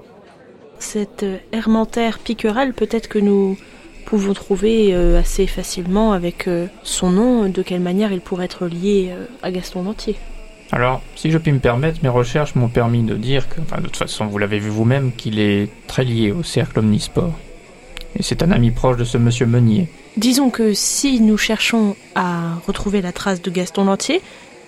Cette 0.81 1.23
euh, 1.23 1.37
hermentaire 1.53 2.19
piquerale, 2.19 2.73
peut-être 2.73 3.09
que 3.09 3.21
nous 3.21 3.57
pouvons 4.09 4.33
trouver 4.33 4.95
euh, 4.95 5.21
assez 5.21 5.47
facilement 5.47 6.13
avec 6.13 6.49
euh, 6.49 6.67
son 6.83 7.11
nom 7.11 7.49
de 7.49 7.63
quelle 7.63 7.81
manière 7.81 8.11
il 8.11 8.21
pourrait 8.21 8.47
être 8.47 8.67
lié 8.67 9.11
euh, 9.13 9.27
à 9.43 9.53
Gaston 9.53 9.85
Lantier. 9.85 10.17
Alors, 10.71 11.03
si 11.17 11.31
je 11.31 11.39
puis 11.39 11.53
me 11.53 11.61
permettre, 11.61 12.01
mes 12.03 12.09
recherches 12.09 12.55
m'ont 12.55 12.69
permis 12.69 13.03
de 13.03 13.15
dire 13.15 13.49
que, 13.49 13.61
enfin, 13.61 13.79
de 13.79 13.87
toute 13.87 13.97
façon, 13.97 14.27
vous 14.27 14.39
l'avez 14.39 14.59
vu 14.59 14.69
vous-même, 14.69 15.13
qu'il 15.13 15.39
est 15.39 15.69
très 15.87 16.05
lié 16.05 16.31
au 16.31 16.43
cercle 16.43 16.81
omnisport. 16.81 17.33
Et 18.17 18.23
c'est 18.23 18.43
un 18.43 18.51
ami 18.51 18.71
proche 18.71 18.97
de 18.97 19.05
ce 19.05 19.17
monsieur 19.17 19.47
Meunier. 19.47 19.89
Disons 20.17 20.51
que 20.51 20.75
si 20.75 21.21
nous 21.21 21.39
cherchons 21.39 21.97
à 22.15 22.55
retrouver 22.67 23.01
la 23.01 23.13
trace 23.13 23.41
de 23.41 23.51
Gaston 23.51 23.85
Lantier, 23.85 24.21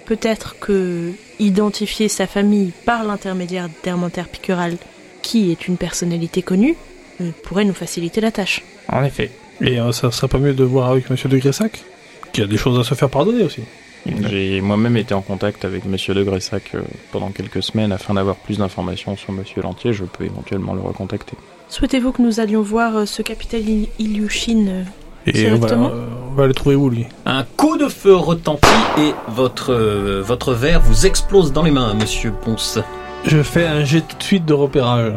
peut-être 0.07 0.57
que 0.59 1.13
identifier 1.39 2.09
sa 2.09 2.27
famille 2.27 2.73
par 2.85 3.05
l'intermédiaire 3.05 3.69
d'Hermentaire 3.83 4.29
Piqueral, 4.29 4.77
qui 5.23 5.51
est 5.51 5.69
une 5.69 5.77
personnalité 5.77 6.43
connue, 6.43 6.77
euh, 7.21 7.31
pourrait 7.43 7.65
nous 7.65 7.75
faciliter 7.75 8.21
la 8.21 8.31
tâche. 8.31 8.63
En 8.89 9.05
effet. 9.05 9.31
Et 9.61 9.81
euh, 9.81 9.93
ça 9.93 10.11
serait 10.11 10.29
pas 10.29 10.39
mieux 10.39 10.55
de 10.55 10.65
voir 10.65 10.91
avec 10.91 11.11
monsieur 11.11 11.29
de 11.29 11.37
Gressac 11.37 11.83
Qui 12.33 12.43
a 12.43 12.47
des 12.47 12.57
choses 12.57 12.79
à 12.79 12.85
se 12.85 12.95
faire 12.95 13.11
pardonner 13.11 13.43
aussi. 13.43 13.63
J'ai 14.29 14.61
moi-même 14.61 14.97
été 14.97 15.15
en 15.15 15.21
contact 15.23 15.65
avec 15.65 15.85
Monsieur 15.85 16.15
de 16.15 16.23
Gressac 16.23 16.71
euh, 16.75 16.81
pendant 17.13 17.31
quelques 17.31 17.63
semaines 17.63 17.93
afin 17.93 18.15
d'avoir 18.15 18.37
plus 18.37 18.59
d'informations 18.59 19.17
sur 19.17 19.33
Monsieur 19.33 19.63
Lantier. 19.63 19.93
Je 19.93 20.05
peux 20.05 20.25
éventuellement 20.25 20.75
le 20.75 20.81
recontacter. 20.81 21.37
Souhaitez-vous 21.69 22.13
que 22.13 22.23
nous 22.23 22.41
allions 22.41 22.63
voir 22.63 22.97
euh, 22.97 23.07
ce 23.07 23.23
capitaine 23.23 23.63
Il- 23.67 23.89
Ilyushin 23.99 24.67
euh, 24.69 24.83
Et 25.27 25.47
on 25.49 25.57
va, 25.57 25.59
Directement 25.69 25.91
on 26.31 26.35
va 26.35 26.47
le 26.47 26.55
trouver 26.55 26.77
où 26.77 26.89
lui? 26.91 27.07
Un 27.27 27.45
coup 27.57 27.77
de 27.77 27.89
feu 27.89 28.15
retentit 28.15 28.67
et 28.98 29.13
votre, 29.29 29.73
euh, 29.73 30.23
votre 30.25 30.55
verre 30.55 30.81
vous 30.81 31.07
explose 31.07 31.53
dans 31.53 31.63
les 31.63 31.71
mains, 31.71 31.94
monsieur 31.94 32.33
Ponce. 32.33 32.79
Je 33.27 33.42
fais 33.42 33.67
un 33.67 33.85
jet 33.85 34.01
tout 34.01 34.17
de 34.17 34.23
suite 34.23 34.46
de 34.46 34.55
repérage. 34.55 35.13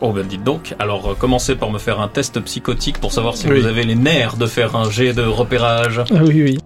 Oh 0.00 0.12
ben 0.12 0.24
dites 0.24 0.44
donc, 0.44 0.76
alors 0.78 1.10
euh, 1.10 1.14
commencez 1.18 1.56
par 1.56 1.70
me 1.72 1.78
faire 1.78 1.98
un 2.00 2.06
test 2.08 2.38
psychotique 2.40 2.98
pour 3.00 3.10
savoir 3.10 3.36
si 3.36 3.48
Oui. 3.48 3.58
vous 3.60 3.66
avez 3.66 3.82
les 3.82 3.96
nerfs 3.96 4.36
de 4.36 4.46
faire 4.46 4.76
un 4.76 4.88
jet 4.90 5.12
de 5.14 5.22
repérage. 5.22 6.00
Ah 6.10 6.22
oui, 6.22 6.42
oui. 6.42 6.58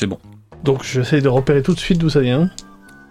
C'est 0.00 0.06
bon. 0.06 0.16
Donc 0.64 0.82
j'essaie 0.82 1.20
de 1.20 1.28
repérer 1.28 1.62
tout 1.62 1.74
de 1.74 1.78
suite 1.78 1.98
d'où 1.98 2.08
ça 2.08 2.20
vient. 2.20 2.48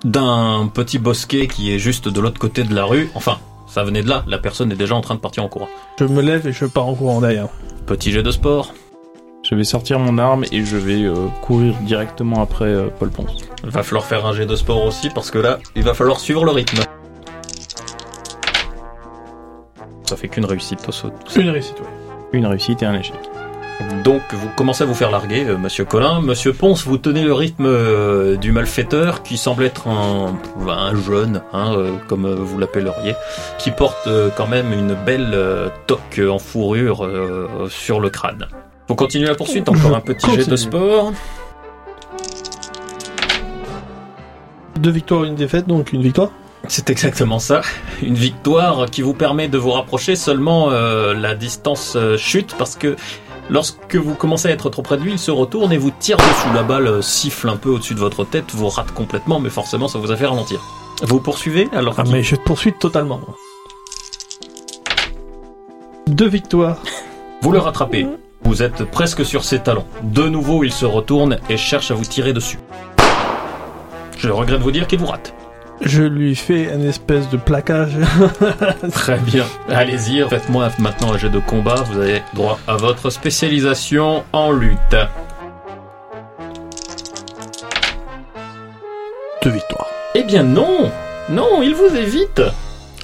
D'un 0.05 0.67
petit 0.73 0.97
bosquet 0.97 1.45
qui 1.45 1.71
est 1.71 1.77
juste 1.77 2.07
de 2.07 2.19
l'autre 2.19 2.39
côté 2.39 2.63
de 2.63 2.73
la 2.73 2.83
rue, 2.83 3.11
enfin, 3.13 3.37
ça 3.67 3.83
venait 3.83 4.01
de 4.01 4.09
là, 4.09 4.23
la 4.25 4.39
personne 4.39 4.71
est 4.71 4.75
déjà 4.75 4.95
en 4.95 5.01
train 5.01 5.13
de 5.13 5.19
partir 5.19 5.43
en 5.43 5.49
courant. 5.49 5.67
Je 5.99 6.05
me 6.05 6.23
lève 6.23 6.47
et 6.47 6.51
je 6.51 6.65
pars 6.65 6.87
en 6.87 6.95
courant 6.95 7.21
derrière. 7.21 7.49
Petit 7.85 8.11
jet 8.11 8.23
de 8.23 8.31
sport, 8.31 8.73
Je 9.47 9.53
vais 9.53 9.65
sortir 9.65 9.99
mon 9.99 10.17
arme 10.17 10.45
et 10.51 10.65
je 10.65 10.77
vais 10.77 11.03
euh, 11.03 11.27
courir 11.43 11.75
directement 11.81 12.41
après 12.41 12.65
euh, 12.65 12.87
Paul 12.97 13.11
Ponce. 13.11 13.37
va 13.63 13.83
falloir 13.83 14.05
faire 14.05 14.25
un 14.25 14.33
jet 14.33 14.47
de 14.47 14.55
sport 14.55 14.83
aussi 14.83 15.11
parce 15.11 15.29
que 15.29 15.37
là, 15.37 15.59
il 15.75 15.83
va 15.83 15.93
falloir 15.93 16.19
suivre 16.19 16.43
le 16.43 16.51
rythme. 16.51 16.79
Ça 20.05 20.17
fait 20.17 20.27
qu'une 20.27 20.45
réussite 20.45 20.89
au 20.89 20.91
saut. 20.91 21.11
Une 21.35 21.51
réussite, 21.51 21.77
oui. 21.81 21.87
Une 22.33 22.47
réussite 22.47 22.81
et 22.81 22.87
un 22.87 22.95
échec. 22.95 23.19
Donc 24.03 24.21
vous 24.34 24.49
commencez 24.55 24.84
à 24.84 24.86
vous 24.86 24.93
faire 24.93 25.11
larguer, 25.11 25.45
euh, 25.45 25.57
Monsieur 25.57 25.86
Collin. 25.86 26.21
Monsieur 26.21 26.53
Ponce, 26.53 26.86
vous 26.86 26.97
tenez 26.97 27.23
le 27.23 27.34
rythme 27.34 27.65
euh, 27.65 28.36
du 28.36 28.51
malfaiteur 28.51 29.23
qui 29.23 29.38
semble 29.38 29.63
être 29.63 29.88
un, 29.88 30.38
un 30.67 30.95
jeune, 30.95 31.41
hein, 31.53 31.73
euh, 31.75 31.91
comme 32.07 32.27
vous 32.30 32.57
l'appelleriez, 32.57 33.15
qui 33.57 33.71
porte 33.71 34.09
quand 34.36 34.47
même 34.47 34.73
une 34.73 34.95
belle 35.05 35.38
toque 35.88 36.21
en 36.30 36.39
fourrure 36.39 37.09
sur 37.69 37.99
le 37.99 38.09
crâne. 38.09 38.47
Vous 38.88 38.95
continuez 38.95 39.27
la 39.27 39.36
poursuite, 39.36 39.69
encore 39.69 39.95
un 39.95 40.01
petit 40.01 40.30
jet 40.36 40.49
de 40.49 40.55
sport. 40.55 41.13
Deux 44.80 44.91
victoires, 44.91 45.25
une 45.25 45.36
défaite, 45.36 45.67
donc 45.67 45.93
une 45.93 46.01
victoire. 46.01 46.32
C'est 46.67 46.89
exactement 46.89 47.39
ça. 47.39 47.61
Une 48.01 48.15
victoire 48.15 48.89
qui 48.89 49.01
vous 49.01 49.13
permet 49.13 49.47
de 49.47 49.57
vous 49.57 49.71
rapprocher, 49.71 50.15
seulement 50.15 50.69
euh, 50.71 51.13
la 51.13 51.34
distance 51.34 51.93
euh, 51.95 52.17
chute 52.17 52.55
parce 52.57 52.75
que 52.75 52.95
lorsque 53.49 53.95
vous 53.95 54.15
commencez 54.15 54.47
à 54.47 54.51
être 54.51 54.69
trop 54.69 54.81
près 54.81 54.97
de 54.97 55.03
lui, 55.03 55.11
il 55.11 55.19
se 55.19 55.31
retourne 55.31 55.71
et 55.71 55.77
vous 55.77 55.91
tire 55.91 56.17
dessus. 56.17 56.53
La 56.53 56.63
balle 56.63 56.87
euh, 56.87 57.01
siffle 57.01 57.49
un 57.49 57.57
peu 57.57 57.69
au-dessus 57.69 57.95
de 57.95 57.99
votre 57.99 58.23
tête, 58.23 58.45
vous 58.53 58.69
rate 58.69 58.91
complètement, 58.91 59.39
mais 59.39 59.49
forcément 59.49 59.87
ça 59.87 59.99
vous 59.99 60.11
a 60.11 60.15
fait 60.15 60.25
ralentir. 60.25 60.61
Vous 61.01 61.19
poursuivez 61.19 61.69
alors 61.73 61.95
Ah, 61.97 62.03
mais 62.09 62.23
je 62.23 62.35
te 62.35 62.41
poursuis 62.41 62.73
totalement. 62.73 63.21
Deux 66.07 66.27
victoires. 66.27 66.77
vous 67.41 67.51
le 67.51 67.59
rattrapez. 67.59 68.07
Vous 68.43 68.63
êtes 68.63 68.85
presque 68.85 69.25
sur 69.25 69.43
ses 69.43 69.59
talons. 69.59 69.85
De 70.01 70.27
nouveau, 70.27 70.63
il 70.63 70.71
se 70.71 70.85
retourne 70.85 71.39
et 71.49 71.57
cherche 71.57 71.91
à 71.91 71.93
vous 71.93 72.05
tirer 72.05 72.33
dessus. 72.33 72.59
Je 74.17 74.29
regrette 74.29 74.59
de 74.59 74.63
vous 74.63 74.71
dire 74.71 74.87
qu'il 74.87 74.99
vous 74.99 75.05
rate. 75.05 75.33
Je 75.82 76.03
lui 76.03 76.36
fais 76.36 76.71
un 76.71 76.82
espèce 76.82 77.30
de 77.30 77.38
plaquage. 77.38 77.95
Très 78.91 79.17
bien. 79.17 79.45
Allez-y, 79.69 80.27
faites-moi 80.27 80.69
maintenant 80.80 81.13
un 81.13 81.17
jet 81.17 81.30
de 81.30 81.39
combat. 81.39 81.84
Vous 81.91 81.99
avez 81.99 82.21
droit 82.34 82.59
à 82.67 82.75
votre 82.75 83.09
spécialisation 83.09 84.23
en 84.34 84.51
lutte. 84.51 84.97
Deux 89.41 89.51
victoires. 89.51 89.88
Eh 90.15 90.23
bien 90.23 90.43
non 90.43 90.91
Non, 91.30 91.61
il 91.61 91.73
vous 91.75 91.95
évite 91.95 92.41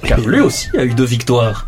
Car 0.02 0.20
lui 0.20 0.40
aussi 0.40 0.68
a 0.76 0.84
eu 0.84 0.92
deux 0.92 1.04
victoires. 1.04 1.66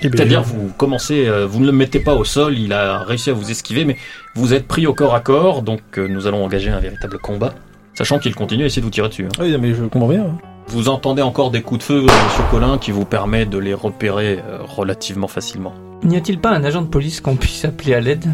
Eh 0.00 0.08
C'est-à-dire, 0.08 0.42
vous 0.42 0.70
commencez, 0.76 1.26
euh, 1.26 1.46
vous 1.46 1.60
ne 1.60 1.66
le 1.66 1.72
mettez 1.72 2.00
pas 2.00 2.14
au 2.14 2.24
sol, 2.24 2.58
il 2.58 2.72
a 2.72 2.98
réussi 2.98 3.30
à 3.30 3.32
vous 3.32 3.50
esquiver, 3.50 3.84
mais 3.84 3.96
vous 4.34 4.52
êtes 4.52 4.66
pris 4.66 4.86
au 4.86 4.94
corps 4.94 5.14
à 5.14 5.20
corps, 5.20 5.62
donc 5.62 5.80
euh, 5.98 6.08
nous 6.08 6.26
allons 6.26 6.44
engager 6.44 6.68
un 6.70 6.80
véritable 6.80 7.18
combat. 7.18 7.54
Sachant 7.94 8.18
qu'il 8.18 8.34
continue 8.34 8.64
à 8.64 8.66
essayer 8.66 8.80
de 8.80 8.86
vous 8.86 8.90
tirer 8.90 9.08
dessus. 9.08 9.26
hein. 9.26 9.40
Oui, 9.40 9.56
mais 9.60 9.72
je 9.74 9.84
comprends 9.84 10.08
bien. 10.08 10.22
hein. 10.22 10.38
Vous 10.68 10.88
entendez 10.88 11.22
encore 11.22 11.50
des 11.50 11.62
coups 11.62 11.80
de 11.80 11.84
feu, 11.84 11.98
euh, 11.98 12.02
Monsieur 12.02 12.42
Collin, 12.50 12.78
qui 12.78 12.90
vous 12.90 13.04
permet 13.04 13.44
de 13.46 13.58
les 13.58 13.74
repérer 13.74 14.38
euh, 14.38 14.58
relativement 14.62 15.28
facilement. 15.28 15.74
N'y 16.02 16.16
a-t-il 16.16 16.38
pas 16.38 16.50
un 16.50 16.64
agent 16.64 16.82
de 16.82 16.86
police 16.88 17.20
qu'on 17.20 17.36
puisse 17.36 17.64
appeler 17.64 17.94
à 17.94 18.00
l'aide? 18.00 18.24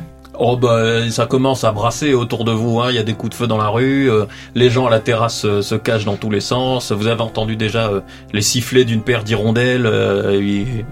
Oh 0.42 0.56
bah 0.56 1.10
ça 1.10 1.26
commence 1.26 1.64
à 1.64 1.72
brasser 1.72 2.14
autour 2.14 2.44
de 2.44 2.52
vous, 2.52 2.80
hein. 2.80 2.86
il 2.88 2.94
y 2.94 2.98
a 2.98 3.02
des 3.02 3.12
coups 3.12 3.30
de 3.30 3.34
feu 3.34 3.46
dans 3.46 3.58
la 3.58 3.68
rue, 3.68 4.10
euh, 4.10 4.24
les 4.54 4.70
gens 4.70 4.86
à 4.86 4.90
la 4.90 5.00
terrasse 5.00 5.44
euh, 5.44 5.60
se 5.60 5.74
cachent 5.74 6.06
dans 6.06 6.16
tous 6.16 6.30
les 6.30 6.40
sens, 6.40 6.92
vous 6.92 7.08
avez 7.08 7.20
entendu 7.20 7.56
déjà 7.56 7.88
euh, 7.88 8.00
les 8.32 8.40
sifflets 8.40 8.84
d'une 8.86 9.02
paire 9.02 9.22
d'hirondelles. 9.22 9.84
euh, 9.84 10.40
et- 10.40 10.86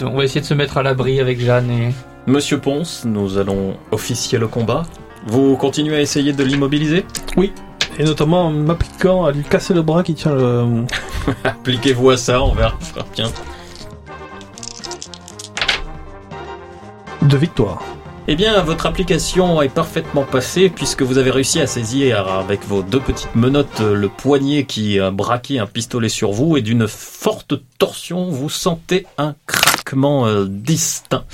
Donc, 0.00 0.14
On 0.14 0.16
va 0.16 0.24
essayer 0.24 0.40
de 0.40 0.46
se 0.46 0.54
mettre 0.54 0.78
à 0.78 0.82
l'abri 0.82 1.20
avec 1.20 1.38
Jeanne 1.40 1.70
et... 1.70 1.92
Monsieur 2.26 2.58
Ponce, 2.58 3.04
nous 3.04 3.38
allons 3.38 3.74
officier 3.92 4.36
le 4.38 4.48
combat. 4.48 4.82
Vous 5.28 5.56
continuez 5.56 5.94
à 5.96 6.00
essayer 6.00 6.32
de 6.32 6.42
l'immobiliser? 6.42 7.04
Et 7.98 8.04
notamment 8.04 8.46
en 8.46 8.50
m'appliquant 8.50 9.24
à 9.24 9.32
lui 9.32 9.42
casser 9.42 9.74
le 9.74 9.82
bras 9.82 10.04
qui 10.04 10.14
tient 10.14 10.34
le. 10.34 10.84
Appliquez-vous 11.44 12.10
à 12.10 12.16
ça, 12.16 12.42
on 12.42 12.52
verra. 12.52 12.78
Tiens. 13.12 13.30
Deux 17.22 17.38
victoires. 17.38 17.82
Eh 18.30 18.36
bien, 18.36 18.60
votre 18.62 18.84
application 18.84 19.62
est 19.62 19.70
parfaitement 19.70 20.22
passée 20.22 20.68
puisque 20.68 21.00
vous 21.00 21.16
avez 21.16 21.30
réussi 21.30 21.60
à 21.60 21.66
saisir 21.66 22.28
avec 22.28 22.62
vos 22.66 22.82
deux 22.82 23.00
petites 23.00 23.34
menottes 23.34 23.80
le 23.80 24.08
poignet 24.08 24.64
qui 24.64 25.00
a 25.00 25.10
braqué 25.10 25.58
un 25.58 25.66
pistolet 25.66 26.10
sur 26.10 26.30
vous 26.32 26.58
et 26.58 26.60
d'une 26.60 26.86
forte 26.86 27.54
torsion, 27.78 28.28
vous 28.28 28.50
sentez 28.50 29.06
un 29.16 29.34
craquement 29.46 30.26
euh, 30.26 30.44
distinct. 30.46 31.24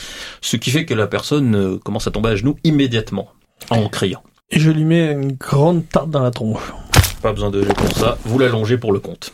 Ce 0.40 0.56
qui 0.56 0.70
fait 0.70 0.84
que 0.84 0.94
la 0.94 1.08
personne 1.08 1.56
euh, 1.56 1.78
commence 1.78 2.06
à 2.06 2.12
tomber 2.12 2.30
à 2.30 2.36
genoux 2.36 2.56
immédiatement 2.62 3.28
en 3.70 3.88
criant. 3.88 4.22
Et 4.50 4.58
je 4.60 4.70
lui 4.70 4.84
mets 4.84 5.10
une 5.12 5.32
grande 5.32 5.88
tarte 5.88 6.10
dans 6.10 6.22
la 6.22 6.30
tronche. 6.30 6.72
Pas 7.22 7.32
besoin 7.32 7.50
de 7.50 7.62
pour 7.62 7.92
ça, 7.96 8.18
vous 8.24 8.38
l'allongez 8.38 8.76
pour 8.76 8.92
le 8.92 9.00
compte. 9.00 9.32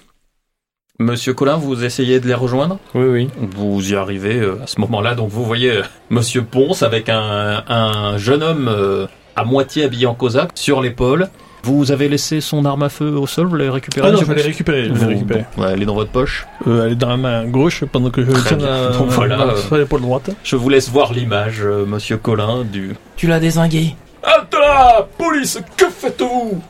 Monsieur 0.99 1.33
Collin, 1.35 1.57
vous 1.57 1.83
essayez 1.85 2.21
de 2.21 2.29
les 2.29 2.35
rejoindre? 2.35 2.79
Oui, 2.95 3.07
oui. 3.07 3.29
Vous 3.57 3.91
y 3.91 3.97
arrivez 3.97 4.37
euh, 4.39 4.59
à 4.63 4.67
ce 4.67 4.79
moment-là, 4.81 5.15
donc 5.15 5.31
vous 5.31 5.45
voyez 5.45 5.71
euh, 5.79 5.83
Monsieur 6.11 6.43
Ponce 6.43 6.83
avec 6.83 7.09
un, 7.09 7.65
un 7.67 8.19
jeune 8.19 8.43
homme 8.43 8.69
euh, 8.69 9.07
à 9.35 9.45
moitié 9.45 9.85
habillé 9.85 10.07
en 10.07 10.15
cosaque 10.15 10.51
sur 10.55 10.81
l'épaule. 10.83 11.29
Vous 11.63 11.91
avez 11.91 12.09
laissé 12.09 12.41
son 12.41 12.65
arme 12.65 12.83
à 12.85 12.89
feu 12.91 13.13
au 13.17 13.27
sol, 13.27 13.47
vous 13.47 13.57
l'avez 13.57 13.71
récupérée 13.71 14.09
Ah 14.09 14.13
non, 14.13 14.19
je 14.21 14.25
Ponce? 14.27 14.43
récupérer. 14.43 14.91
Je 14.95 15.05
récupérer. 15.07 15.45
Ouais, 15.57 15.69
elle 15.73 15.83
est 15.83 15.87
dans 15.87 15.95
votre 15.95 16.11
poche. 16.11 16.47
Euh, 16.67 16.85
elle 16.87 16.93
est 16.93 16.97
dans 16.97 17.09
la 17.09 17.17
main 17.17 17.47
gauche 17.47 17.83
pendant 17.91 18.11
que 18.11 18.23
je 18.23 18.31
Très 18.31 18.49
tiens 18.49 18.57
bien. 18.59 18.67
la, 18.91 18.97
Donc 18.97 19.09
voilà, 19.09 19.41
euh. 19.43 19.57
sur 19.57 19.77
l'épaule 19.77 20.03
droite. 20.03 20.31
Je 20.45 20.57
vous 20.57 20.69
laisse 20.69 20.91
voir 20.91 21.13
l'image, 21.15 21.61
euh, 21.65 21.87
Monsieur 21.87 22.19
Collin, 22.19 22.65
du... 22.65 22.95
Tu 23.17 23.27
l'as 23.27 23.41
désingué 23.41 23.95
Halte 24.23 24.55
là 24.55 25.07
Police, 25.19 25.61
que 25.77 25.89
faites-vous? 25.89 26.61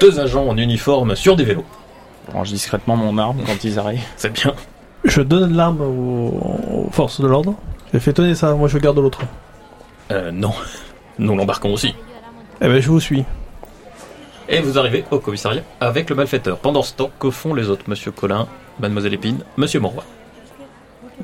Deux 0.00 0.18
agents 0.20 0.46
en 0.48 0.56
uniforme 0.56 1.14
sur 1.14 1.36
des 1.36 1.44
vélos. 1.44 1.64
Je 2.28 2.32
range 2.32 2.50
discrètement 2.50 2.96
mon 2.96 3.16
arme 3.18 3.38
quand 3.46 3.62
ils 3.64 3.78
arrivent. 3.78 4.02
C'est 4.16 4.32
bien. 4.32 4.54
Je 5.04 5.22
donne 5.22 5.54
l'arme 5.54 5.80
aux, 5.80 6.86
aux 6.86 6.90
forces 6.90 7.20
de 7.20 7.26
l'ordre. 7.26 7.54
Je 7.92 7.98
fais 7.98 8.12
tenir 8.12 8.36
ça, 8.36 8.54
moi 8.54 8.68
je 8.68 8.78
garde 8.78 8.98
l'autre. 8.98 9.20
Euh, 10.10 10.30
non. 10.32 10.52
Nous 11.18 11.36
l'embarquons 11.36 11.72
aussi. 11.72 11.94
Eh 12.60 12.66
ben 12.66 12.80
je 12.80 12.88
vous 12.88 13.00
suis. 13.00 13.24
Et 14.48 14.60
vous 14.60 14.78
arrivez 14.78 15.04
au 15.10 15.18
commissariat 15.18 15.62
avec 15.80 16.10
le 16.10 16.16
malfaiteur. 16.16 16.58
Pendant 16.58 16.82
ce 16.82 16.94
temps, 16.94 17.10
que 17.18 17.30
font 17.30 17.54
les 17.54 17.68
autres 17.68 17.84
Monsieur 17.88 18.10
Collin, 18.12 18.46
Mademoiselle 18.80 19.14
Épine, 19.14 19.38
Monsieur 19.56 19.80
Monroy 19.80 20.04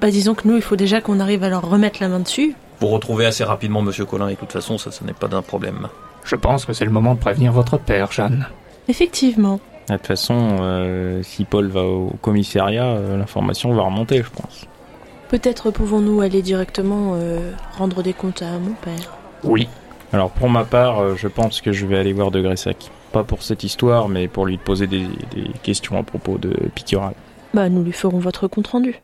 Bah 0.00 0.10
disons 0.10 0.34
que 0.34 0.48
nous, 0.48 0.56
il 0.56 0.62
faut 0.62 0.76
déjà 0.76 1.00
qu'on 1.00 1.20
arrive 1.20 1.44
à 1.44 1.48
leur 1.48 1.68
remettre 1.68 1.98
la 2.00 2.08
main 2.08 2.20
dessus. 2.20 2.54
Vous 2.80 2.88
retrouvez 2.88 3.26
assez 3.26 3.44
rapidement 3.44 3.82
Monsieur 3.82 4.06
Collin 4.06 4.28
et 4.28 4.34
de 4.34 4.38
toute 4.38 4.52
façon, 4.52 4.78
ça, 4.78 4.90
ça 4.90 5.04
n'est 5.04 5.12
pas 5.12 5.28
d'un 5.28 5.42
problème. 5.42 5.88
Je 6.24 6.36
pense 6.36 6.64
que 6.64 6.72
c'est 6.72 6.84
le 6.84 6.90
moment 6.90 7.14
de 7.14 7.20
prévenir 7.20 7.52
votre 7.52 7.78
père, 7.78 8.10
Jeanne. 8.10 8.46
Effectivement. 8.88 9.60
De 9.88 9.96
toute 9.96 10.06
façon, 10.06 10.56
euh, 10.60 11.22
si 11.22 11.44
Paul 11.44 11.68
va 11.68 11.82
au 11.82 12.12
commissariat, 12.20 12.86
euh, 12.86 13.16
l'information 13.18 13.72
va 13.74 13.82
remonter, 13.82 14.18
je 14.18 14.30
pense. 14.30 14.66
Peut-être 15.28 15.70
pouvons-nous 15.70 16.20
aller 16.20 16.42
directement 16.42 17.12
euh, 17.14 17.52
rendre 17.76 18.02
des 18.02 18.12
comptes 18.12 18.42
à 18.42 18.58
mon 18.58 18.72
père. 18.72 19.16
Oui. 19.44 19.68
Alors 20.12 20.30
pour 20.30 20.48
ma 20.48 20.64
part, 20.64 21.00
euh, 21.00 21.14
je 21.16 21.26
pense 21.28 21.60
que 21.60 21.72
je 21.72 21.86
vais 21.86 21.98
aller 21.98 22.12
voir 22.12 22.30
De 22.30 22.40
Gressac. 22.40 22.90
Pas 23.12 23.24
pour 23.24 23.42
cette 23.42 23.64
histoire, 23.64 24.08
mais 24.08 24.28
pour 24.28 24.46
lui 24.46 24.58
poser 24.58 24.86
des, 24.86 25.06
des 25.34 25.48
questions 25.62 25.98
à 25.98 26.02
propos 26.02 26.38
de 26.38 26.50
Pictural. 26.74 27.14
Bah 27.54 27.68
nous 27.68 27.82
lui 27.82 27.92
ferons 27.92 28.18
votre 28.18 28.46
compte 28.46 28.68
rendu. 28.68 29.00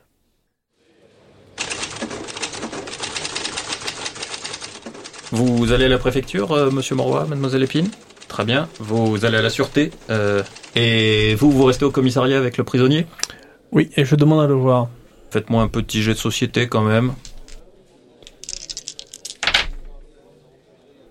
Vous 5.30 5.72
allez 5.72 5.84
à 5.84 5.88
la 5.88 5.98
préfecture, 5.98 6.52
euh, 6.52 6.70
Monsieur 6.70 6.94
Monroy, 6.94 7.26
Mademoiselle 7.26 7.62
Épine? 7.62 7.88
Très 8.28 8.44
bien. 8.44 8.68
Vous 8.78 9.24
allez 9.24 9.36
à 9.36 9.42
la 9.42 9.50
sûreté. 9.50 9.90
euh, 10.10 10.42
et 10.74 11.34
vous, 11.34 11.50
vous 11.50 11.64
restez 11.64 11.84
au 11.84 11.90
commissariat 11.90 12.38
avec 12.38 12.56
le 12.56 12.64
prisonnier? 12.64 13.06
Oui, 13.72 13.90
et 13.96 14.04
je 14.04 14.14
demande 14.14 14.40
à 14.40 14.46
le 14.46 14.54
voir. 14.54 14.88
Faites-moi 15.30 15.62
un 15.62 15.68
petit 15.68 16.02
jet 16.02 16.12
de 16.14 16.18
société 16.18 16.68
quand 16.68 16.82
même. 16.82 17.12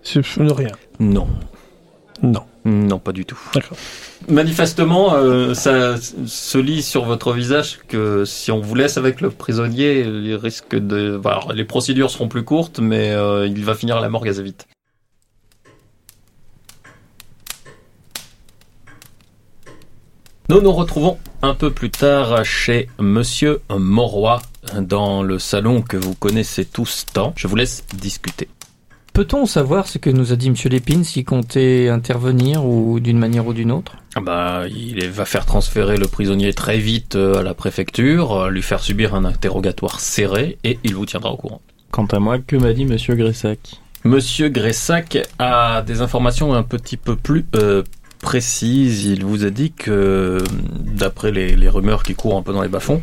C'est 0.02 0.38
ne 0.38 0.52
rien. 0.52 0.72
Non. 0.98 1.28
Non. 2.22 2.44
Non, 2.64 2.98
pas 2.98 3.12
du 3.12 3.24
tout. 3.24 3.38
D'accord. 3.54 3.76
Manifestement, 4.26 5.14
euh, 5.14 5.54
ça 5.54 5.96
se 6.26 6.58
lit 6.58 6.82
sur 6.82 7.04
votre 7.04 7.32
visage 7.32 7.78
que 7.88 8.24
si 8.24 8.50
on 8.50 8.60
vous 8.60 8.74
laisse 8.74 8.96
avec 8.96 9.20
le 9.20 9.30
prisonnier, 9.30 10.00
il 10.00 10.34
risque 10.34 10.74
de... 10.74 11.20
les 11.54 11.64
procédures 11.64 12.10
seront 12.10 12.28
plus 12.28 12.44
courtes, 12.44 12.80
mais 12.80 13.12
euh, 13.12 13.46
il 13.46 13.64
va 13.64 13.74
finir 13.74 13.96
à 13.96 14.00
la 14.00 14.08
morgue 14.08 14.28
assez 14.28 14.42
vite. 14.42 14.66
Nous 20.50 20.60
nous 20.60 20.72
retrouvons 20.72 21.18
un 21.42 21.54
peu 21.54 21.70
plus 21.70 21.90
tard 21.90 22.44
chez 22.44 22.88
Monsieur 22.98 23.60
Moroy, 23.70 24.40
dans 24.80 25.22
le 25.22 25.38
salon 25.38 25.82
que 25.82 25.96
vous 25.96 26.14
connaissez 26.14 26.64
tous 26.64 27.06
tant. 27.12 27.32
Je 27.36 27.46
vous 27.46 27.56
laisse 27.56 27.84
discuter. 27.94 28.48
Peut-on 29.12 29.46
savoir 29.46 29.88
ce 29.88 29.98
que 29.98 30.10
nous 30.10 30.32
a 30.32 30.36
dit 30.36 30.48
Monsieur 30.48 30.70
Lépine, 30.70 31.04
s'il 31.04 31.24
comptait 31.24 31.88
intervenir 31.88 32.64
ou 32.64 33.00
d'une 33.00 33.18
manière 33.18 33.46
ou 33.46 33.52
d'une 33.52 33.72
autre? 33.72 33.96
Bah, 34.16 34.64
il 34.68 35.08
va 35.10 35.24
faire 35.24 35.46
transférer 35.46 35.96
le 35.96 36.06
prisonnier 36.08 36.52
très 36.52 36.78
vite 36.78 37.14
euh, 37.14 37.40
à 37.40 37.42
la 37.42 37.54
préfecture, 37.54 38.32
euh, 38.32 38.50
lui 38.50 38.62
faire 38.62 38.80
subir 38.80 39.14
un 39.14 39.24
interrogatoire 39.24 40.00
serré, 40.00 40.58
et 40.64 40.78
il 40.82 40.94
vous 40.94 41.06
tiendra 41.06 41.30
au 41.30 41.36
courant. 41.36 41.60
Quant 41.90 42.06
à 42.06 42.18
moi, 42.18 42.38
que 42.38 42.56
m'a 42.56 42.72
dit 42.72 42.84
Monsieur 42.84 43.14
Gressac? 43.14 43.80
Monsieur 44.04 44.48
Gressac 44.48 45.18
a 45.38 45.82
des 45.82 46.00
informations 46.00 46.54
un 46.54 46.62
petit 46.62 46.96
peu 46.96 47.16
plus 47.16 47.44
euh, 47.54 47.82
précises. 48.20 49.04
Il 49.04 49.24
vous 49.24 49.44
a 49.44 49.50
dit 49.50 49.72
que, 49.72 50.38
d'après 50.80 51.30
les, 51.30 51.54
les 51.54 51.68
rumeurs 51.68 52.02
qui 52.02 52.14
courent 52.14 52.36
un 52.36 52.42
peu 52.42 52.52
dans 52.52 52.62
les 52.62 52.68
bas-fonds, 52.68 53.02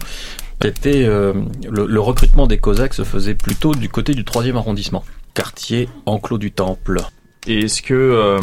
euh, 0.63 1.33
le, 1.69 1.85
le 1.85 1.99
recrutement 1.99 2.47
des 2.47 2.57
Cosaques 2.57 2.93
se 2.93 3.03
faisait 3.03 3.35
plutôt 3.35 3.75
du 3.75 3.89
côté 3.89 4.13
du 4.13 4.23
troisième 4.23 4.57
arrondissement. 4.57 5.03
quartier 5.33 5.89
enclos 6.05 6.37
du 6.37 6.51
Temple. 6.51 7.01
Et 7.47 7.59
est-ce 7.65 7.81
que, 7.83 7.93
euh, 7.93 8.39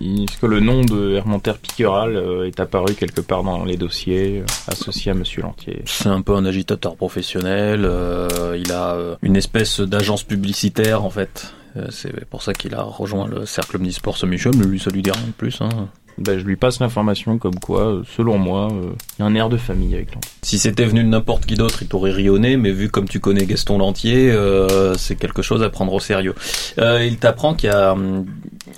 est-ce 0.00 0.36
que 0.38 0.46
le 0.46 0.60
nom 0.60 0.82
de 0.82 1.12
Hermonter 1.14 1.54
Piqueral 1.60 2.16
euh, 2.16 2.46
est 2.46 2.60
apparu 2.60 2.94
quelque 2.94 3.22
part 3.22 3.42
dans 3.44 3.64
les 3.64 3.78
dossiers 3.78 4.40
euh, 4.40 4.44
associés 4.66 5.10
à 5.12 5.14
Monsieur 5.14 5.40
Lantier? 5.40 5.82
C'est 5.86 6.08
un 6.10 6.20
peu 6.20 6.34
un 6.34 6.44
agitateur 6.44 6.96
professionnel. 6.96 7.84
euh, 7.86 8.58
il 8.62 8.70
a 8.70 8.94
euh, 8.94 9.16
une 9.22 9.36
espèce 9.36 9.80
d'agence 9.80 10.22
publicitaire 10.22 11.02
en 11.04 11.10
fait. 11.10 11.54
C'est 11.88 12.26
pour 12.26 12.42
ça 12.42 12.52
qu'il 12.52 12.74
a 12.74 12.82
rejoint 12.82 13.26
le 13.26 13.46
cercle 13.46 13.76
omnisport 13.76 14.18
ce 14.18 14.26
Michel, 14.26 14.52
mais 14.58 14.66
lui 14.66 14.78
ça 14.78 14.90
lui 14.90 15.00
dit 15.00 15.10
rien 15.10 15.26
de 15.26 15.32
plus. 15.32 15.58
Hein. 15.62 15.88
Ben, 16.18 16.38
Je 16.38 16.44
lui 16.44 16.56
passe 16.56 16.80
l'information 16.80 17.38
comme 17.38 17.58
quoi, 17.58 17.86
euh, 17.86 18.02
selon 18.16 18.38
moi, 18.38 18.68
euh, 18.72 18.92
il 19.18 19.22
y 19.22 19.24
a 19.24 19.26
un 19.26 19.34
air 19.34 19.48
de 19.48 19.56
famille 19.56 19.94
avec 19.94 20.14
Lantier. 20.14 20.30
Si 20.42 20.58
c'était 20.58 20.84
venu 20.84 21.02
de 21.02 21.08
n'importe 21.08 21.46
qui 21.46 21.54
d'autre, 21.54 21.82
il 21.82 21.88
t'aurait 21.88 22.10
rionné, 22.12 22.56
mais 22.56 22.70
vu 22.72 22.88
comme 22.88 23.08
tu 23.08 23.20
connais 23.20 23.46
Gaston 23.46 23.78
Lantier, 23.78 24.30
euh, 24.30 24.94
c'est 24.94 25.16
quelque 25.16 25.42
chose 25.42 25.62
à 25.62 25.70
prendre 25.70 25.92
au 25.92 26.00
sérieux. 26.00 26.34
Euh, 26.78 27.04
il 27.04 27.18
t'apprend 27.18 27.54
qu'il 27.54 27.70
y, 27.70 27.72
a, 27.72 27.92
hum, 27.92 28.26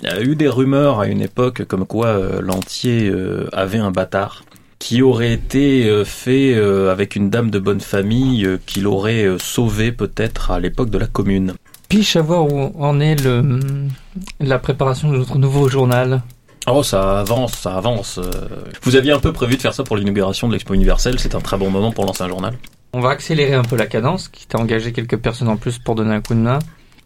il 0.03 0.09
y 0.09 0.11
a 0.11 0.21
eu 0.21 0.35
des 0.35 0.47
rumeurs 0.47 0.99
à 0.99 1.07
une 1.07 1.21
époque 1.21 1.65
comme 1.65 1.85
quoi 1.85 2.07
euh, 2.07 2.41
Lantier 2.41 3.09
euh, 3.09 3.49
avait 3.51 3.79
un 3.79 3.91
bâtard 3.91 4.43
qui 4.77 5.01
aurait 5.01 5.33
été 5.33 6.03
fait 6.05 6.53
avec 6.53 7.15
une 7.15 7.31
dame 7.31 7.49
de 7.49 7.57
bonne 7.57 7.79
famille 7.79 8.47
qu'il 8.67 8.85
aurait 8.85 9.25
sauvé 9.39 9.91
peut-être 9.91 10.51
à 10.51 10.59
l'époque 10.59 10.91
de 10.91 10.99
la 10.99 11.07
commune. 11.07 11.53
Puis-je 11.89 12.11
savoir 12.11 12.45
où 12.45 12.71
en 12.77 12.99
est 12.99 13.15
le, 13.23 13.59
la 14.39 14.59
préparation 14.59 15.11
de 15.11 15.17
notre 15.17 15.39
nouveau 15.39 15.69
journal? 15.69 16.21
Oh, 16.67 16.81
ça 16.83 17.19
avance, 17.19 17.53
ça 17.53 17.75
avance. 17.77 18.17
euh. 18.17 18.29
Vous 18.81 18.95
aviez 18.95 19.11
un 19.11 19.19
peu 19.19 19.31
prévu 19.31 19.55
de 19.57 19.61
faire 19.61 19.73
ça 19.73 19.83
pour 19.83 19.97
l'inauguration 19.97 20.47
de 20.47 20.53
l'Expo 20.53 20.73
universelle, 20.73 21.19
c'est 21.19 21.35
un 21.35 21.41
très 21.41 21.57
bon 21.57 21.69
moment 21.69 21.91
pour 21.91 22.05
lancer 22.05 22.23
un 22.23 22.27
journal. 22.27 22.55
On 22.93 23.01
va 23.01 23.09
accélérer 23.09 23.53
un 23.53 23.63
peu 23.63 23.75
la 23.75 23.85
cadence, 23.85 24.29
quitte 24.29 24.55
à 24.55 24.59
engager 24.59 24.91
quelques 24.91 25.17
personnes 25.17 25.49
en 25.49 25.57
plus 25.57 25.77
pour 25.79 25.95
donner 25.95 26.13
un 26.15 26.21
coup 26.21 26.33
de 26.33 26.39
main. 26.39 26.59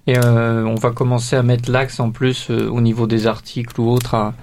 Et 0.08 0.18
euh, 0.18 0.64
on 0.66 0.76
va 0.76 0.92
commencer 0.92 1.36
à 1.36 1.44
mettre 1.44 1.70
l'axe 1.70 2.00
en 2.00 2.12
plus 2.12 2.48
euh, 2.50 2.70
au 2.70 2.80
niveau 2.82 3.06
des 3.06 3.28
articles 3.28 3.80
ou 3.82 3.90
autres 3.92 4.16
à, 4.16 4.34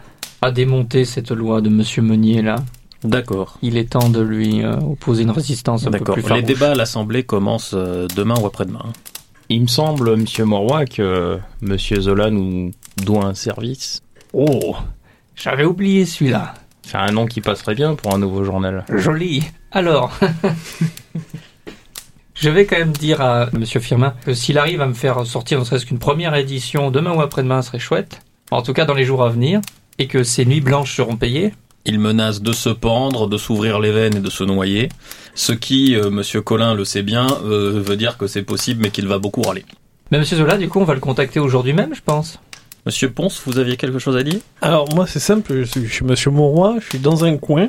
à 0.42 0.50
démonter 0.50 1.04
cette 1.04 1.30
loi 1.30 1.60
de 1.60 1.68
Monsieur 1.70 2.02
Meunier 2.02 2.42
là. 2.42 2.56
D'accord. 3.02 3.56
Il 3.62 3.76
est 3.76 3.90
temps 3.92 4.08
de 4.10 4.20
lui 4.20 4.62
euh, 4.64 4.76
opposer 4.76 5.22
une 5.22 5.30
résistance 5.30 5.86
un 5.86 5.90
peu 5.92 5.98
D'accord. 5.98 6.14
plus 6.14 6.22
Les 6.22 6.28
farouche. 6.28 6.44
débats 6.44 6.70
à 6.72 6.74
l'Assemblée 6.74 7.22
commencent 7.22 7.74
euh, 7.74 8.06
demain 8.14 8.34
ou 8.40 8.46
après-demain. 8.46 8.84
Il 9.48 9.62
me 9.62 9.66
semble, 9.68 10.16
Monsieur 10.16 10.44
Moroy, 10.44 10.84
que 10.86 11.38
Monsieur 11.62 12.00
Zola 12.00 12.30
nous 12.30 12.72
doit 13.04 13.24
un 13.24 13.34
service. 13.34 14.00
Oh, 14.32 14.74
j'avais 15.37 15.64
oublié 15.64 16.07
celui-là. 16.07 16.55
C'est 16.82 16.97
un 16.97 17.12
nom 17.12 17.26
qui 17.26 17.41
passerait 17.41 17.74
bien 17.74 17.95
pour 17.95 18.14
un 18.14 18.18
nouveau 18.18 18.43
journal. 18.45 18.84
Joli. 18.89 19.45
Alors, 19.72 20.18
je 22.34 22.49
vais 22.49 22.64
quand 22.64 22.78
même 22.78 22.93
dire 22.93 23.20
à 23.20 23.49
Monsieur 23.53 23.80
Firmin 23.80 24.14
que 24.24 24.34
s'il 24.34 24.59
arrive 24.59 24.80
à 24.80 24.87
me 24.87 24.95
faire 24.95 25.26
sortir 25.26 25.59
ne 25.59 25.64
serait-ce 25.64 25.87
qu'une 25.87 25.99
première 25.99 26.34
édition 26.34 26.91
demain 26.91 27.12
ou 27.12 27.20
après-demain, 27.20 27.62
ce 27.62 27.68
serait 27.68 27.78
chouette. 27.78 28.20
En 28.51 28.62
tout 28.62 28.72
cas, 28.72 28.84
dans 28.84 28.95
les 28.95 29.05
jours 29.05 29.24
à 29.24 29.28
venir, 29.28 29.61
et 29.99 30.07
que 30.07 30.22
ces 30.22 30.45
nuits 30.45 30.61
blanches 30.61 30.97
seront 30.97 31.16
payées. 31.16 31.53
Il 31.84 32.01
menace 32.01 32.43
de 32.43 32.53
se 32.53 32.68
pendre, 32.68 33.28
de 33.28 33.37
s'ouvrir 33.37 33.78
les 33.78 33.93
veines 33.93 34.16
et 34.16 34.20
de 34.20 34.30
se 34.30 34.45
noyer. 34.45 34.89
Ce 35.34 35.53
qui, 35.53 35.95
euh, 35.95 36.11
Monsieur 36.11 36.41
Collin 36.41 36.74
le 36.74 36.84
sait 36.84 37.03
bien, 37.03 37.26
euh, 37.45 37.80
veut 37.84 37.97
dire 37.97 38.16
que 38.18 38.26
c'est 38.26 38.43
possible, 38.43 38.82
mais 38.82 38.91
qu'il 38.91 39.07
va 39.07 39.18
beaucoup 39.18 39.43
râler. 39.43 39.64
Mais 40.11 40.18
Monsieur 40.18 40.37
Zola, 40.37 40.57
du 40.57 40.68
coup, 40.68 40.80
on 40.80 40.84
va 40.84 40.95
le 40.95 41.01
contacter 41.01 41.41
aujourd'hui 41.41 41.72
même, 41.72 41.95
je 41.95 42.01
pense. 42.01 42.39
Monsieur 42.87 43.11
Ponce, 43.11 43.43
vous 43.45 43.59
aviez 43.59 43.76
quelque 43.76 43.99
chose 43.99 44.16
à 44.16 44.22
dire? 44.22 44.39
Alors 44.62 44.89
moi 44.95 45.09
c'est 45.09 45.18
simple, 45.18 45.53
je 45.57 45.64
suis, 45.64 45.87
je 45.87 45.93
suis 45.93 46.05
Monsieur 46.05 46.30
Mauroy, 46.30 46.76
je 46.80 46.89
suis 46.91 46.99
dans 47.01 47.24
un 47.24 47.37
coin 47.37 47.68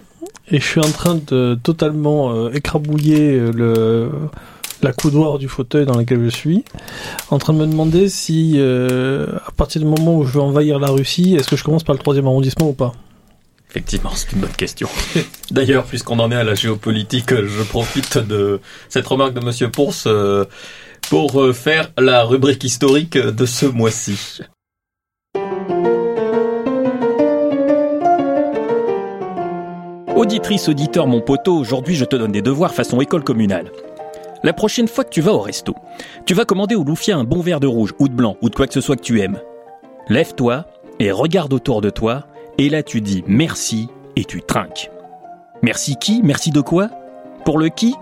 et 0.51 0.59
je 0.59 0.63
suis 0.63 0.79
en 0.79 0.91
train 0.91 1.15
de 1.15 1.57
totalement 1.61 2.31
euh, 2.31 2.51
écrabouiller 2.53 3.31
euh, 3.31 3.51
le 3.51 4.11
la 4.83 4.93
coudoir 4.93 5.39
du 5.39 5.47
fauteuil 5.47 5.87
dans 5.87 5.97
lequel 5.97 6.23
je 6.23 6.29
suis, 6.29 6.63
en 7.31 7.39
train 7.39 7.53
de 7.53 7.57
me 7.57 7.65
demander 7.65 8.09
si 8.09 8.57
euh, 8.57 9.25
à 9.47 9.51
partir 9.51 9.81
du 9.81 9.87
moment 9.87 10.17
où 10.17 10.23
je 10.23 10.33
vais 10.33 10.39
envahir 10.39 10.77
la 10.77 10.89
Russie, 10.89 11.33
est-ce 11.33 11.49
que 11.49 11.55
je 11.55 11.63
commence 11.63 11.83
par 11.83 11.95
le 11.95 11.99
troisième 11.99 12.27
arrondissement 12.27 12.69
ou 12.69 12.73
pas? 12.73 12.93
Effectivement, 13.71 14.11
c'est 14.13 14.33
une 14.33 14.41
bonne 14.41 14.51
question. 14.51 14.87
D'ailleurs, 15.51 15.85
puisqu'on 15.85 16.19
en 16.19 16.31
est 16.31 16.35
à 16.35 16.43
la 16.43 16.53
géopolitique, 16.53 17.33
je 17.33 17.63
profite 17.63 18.19
de 18.19 18.61
cette 18.87 19.07
remarque 19.07 19.33
de 19.33 19.43
Monsieur 19.43 19.71
Ponce 19.71 20.03
euh, 20.05 20.45
pour 21.09 21.43
faire 21.55 21.91
la 21.97 22.23
rubrique 22.23 22.63
historique 22.63 23.17
de 23.17 23.45
ce 23.47 23.65
mois-ci. 23.65 24.43
Auditrice, 30.17 30.67
auditeur, 30.67 31.05
mon 31.05 31.21
poteau, 31.21 31.55
aujourd'hui 31.55 31.93
je 31.93 32.03
te 32.03 32.15
donne 32.15 32.31
des 32.31 32.41
devoirs 32.41 32.73
façon 32.73 32.99
école 33.01 33.23
communale. 33.23 33.71
La 34.41 34.51
prochaine 34.51 34.87
fois 34.87 35.03
que 35.03 35.11
tu 35.11 35.21
vas 35.21 35.31
au 35.31 35.41
resto, 35.41 35.75
tu 36.25 36.33
vas 36.33 36.43
commander 36.43 36.73
au 36.73 36.83
loufia 36.83 37.15
un 37.15 37.23
bon 37.23 37.39
verre 37.39 37.59
de 37.59 37.67
rouge 37.67 37.93
ou 37.99 38.07
de 38.07 38.15
blanc 38.15 38.35
ou 38.41 38.49
de 38.49 38.55
quoi 38.55 38.65
que 38.65 38.73
ce 38.73 38.81
soit 38.81 38.95
que 38.95 39.03
tu 39.03 39.21
aimes. 39.21 39.39
Lève-toi 40.09 40.65
et 40.97 41.11
regarde 41.11 41.53
autour 41.53 41.81
de 41.81 41.91
toi 41.91 42.25
et 42.57 42.67
là 42.67 42.81
tu 42.81 42.99
dis 42.99 43.23
merci 43.27 43.89
et 44.15 44.25
tu 44.25 44.41
trinques. 44.41 44.89
Merci 45.61 45.97
qui? 45.97 46.21
Merci 46.23 46.49
de 46.49 46.61
quoi? 46.61 46.89
Pour 47.45 47.59
le 47.59 47.69
qui? 47.69 47.93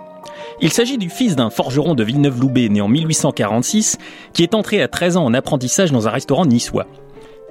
Il 0.61 0.71
s'agit 0.71 0.97
du 0.97 1.09
fils 1.09 1.35
d'un 1.35 1.49
forgeron 1.49 1.95
de 1.95 2.03
Villeneuve-Loubet 2.05 2.69
né 2.69 2.79
en 2.79 2.87
1846 2.87 3.97
qui 4.31 4.41
est 4.41 4.55
entré 4.55 4.81
à 4.81 4.87
13 4.87 5.17
ans 5.17 5.25
en 5.25 5.33
apprentissage 5.33 5.91
dans 5.91 6.07
un 6.07 6.11
restaurant 6.11 6.45
niçois. 6.45 6.87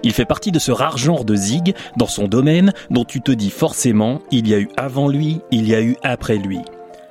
Il 0.02 0.12
fait 0.12 0.24
partie 0.24 0.52
de 0.52 0.58
ce 0.58 0.72
rare 0.72 0.98
genre 0.98 1.24
de 1.24 1.34
zig 1.34 1.74
dans 1.96 2.06
son 2.06 2.28
domaine 2.28 2.72
dont 2.90 3.04
tu 3.04 3.20
te 3.20 3.32
dis 3.32 3.50
forcément 3.50 4.20
il 4.30 4.48
y 4.48 4.54
a 4.54 4.58
eu 4.58 4.68
avant 4.76 5.08
lui, 5.08 5.40
il 5.50 5.68
y 5.68 5.74
a 5.74 5.80
eu 5.80 5.96
après 6.02 6.36
lui. 6.36 6.60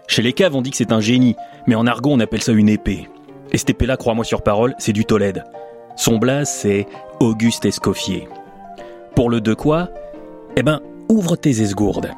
Chez 0.08 0.22
les 0.22 0.34
caves 0.34 0.56
on 0.56 0.62
dit 0.62 0.72
que 0.72 0.78
c'est 0.78 0.92
un 0.92 1.00
génie, 1.00 1.36
mais 1.66 1.76
en 1.76 1.88
argot 1.88 2.12
on 2.12 2.20
appelle 2.20 2.44
ça 2.44 2.52
une 2.52 2.70
épée. 2.70 3.10
Et 3.52 3.58
cette 3.58 3.72
épée-là, 3.72 3.98
crois-moi 3.98 4.26
sur 4.26 4.42
parole, 4.42 4.76
c'est 4.78 4.94
du 4.94 5.06
Tolède. 5.06 5.44
Son 5.96 6.18
blaze 6.18 6.50
c'est 6.50 6.88
Auguste 7.20 7.66
Escoffier. 7.66 8.28
Pour 9.16 9.30
le 9.30 9.42
de 9.42 9.54
quoi? 9.54 9.90
Eh 10.56 10.64
ben, 10.64 10.82
ouvre 11.10 11.36
tes 11.36 11.62
esgourdes. 11.62 12.12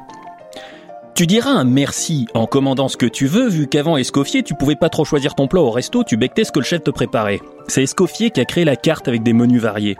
Tu 1.14 1.26
diras 1.26 1.50
un 1.50 1.64
merci 1.64 2.26
en 2.34 2.46
commandant 2.46 2.88
ce 2.88 2.98
que 2.98 3.06
tu 3.06 3.26
veux, 3.26 3.48
vu 3.48 3.68
qu'avant 3.68 3.96
Escoffier, 3.96 4.42
tu 4.42 4.54
pouvais 4.54 4.76
pas 4.76 4.90
trop 4.90 5.06
choisir 5.06 5.34
ton 5.34 5.48
plat 5.48 5.62
au 5.62 5.70
resto, 5.70 6.04
tu 6.04 6.18
bectais 6.18 6.44
ce 6.44 6.52
que 6.52 6.58
le 6.58 6.64
chef 6.66 6.82
te 6.82 6.90
préparait. 6.90 7.40
C'est 7.68 7.82
Escoffier 7.82 8.30
qui 8.30 8.40
a 8.40 8.44
créé 8.44 8.66
la 8.66 8.76
carte 8.76 9.08
avec 9.08 9.22
des 9.22 9.32
menus 9.32 9.62
variés. 9.62 9.96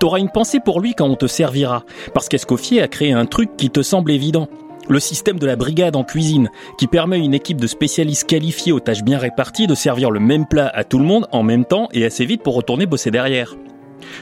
T'auras 0.00 0.18
une 0.18 0.30
pensée 0.30 0.60
pour 0.60 0.80
lui 0.80 0.94
quand 0.94 1.08
on 1.08 1.16
te 1.16 1.26
servira, 1.26 1.84
parce 2.12 2.28
qu'Escoffier 2.28 2.82
a 2.82 2.88
créé 2.88 3.12
un 3.12 3.26
truc 3.26 3.56
qui 3.56 3.70
te 3.70 3.82
semble 3.82 4.10
évident. 4.10 4.48
Le 4.88 5.00
système 5.00 5.38
de 5.38 5.46
la 5.46 5.56
brigade 5.56 5.96
en 5.96 6.04
cuisine, 6.04 6.50
qui 6.76 6.86
permet 6.86 7.16
à 7.16 7.20
une 7.20 7.32
équipe 7.32 7.60
de 7.60 7.66
spécialistes 7.66 8.28
qualifiés 8.28 8.72
aux 8.72 8.80
tâches 8.80 9.02
bien 9.02 9.18
réparties 9.18 9.66
de 9.66 9.74
servir 9.74 10.10
le 10.10 10.20
même 10.20 10.46
plat 10.46 10.70
à 10.74 10.84
tout 10.84 10.98
le 10.98 11.06
monde 11.06 11.26
en 11.32 11.42
même 11.42 11.64
temps 11.64 11.88
et 11.92 12.04
assez 12.04 12.26
vite 12.26 12.42
pour 12.42 12.54
retourner 12.54 12.84
bosser 12.84 13.10
derrière. 13.10 13.54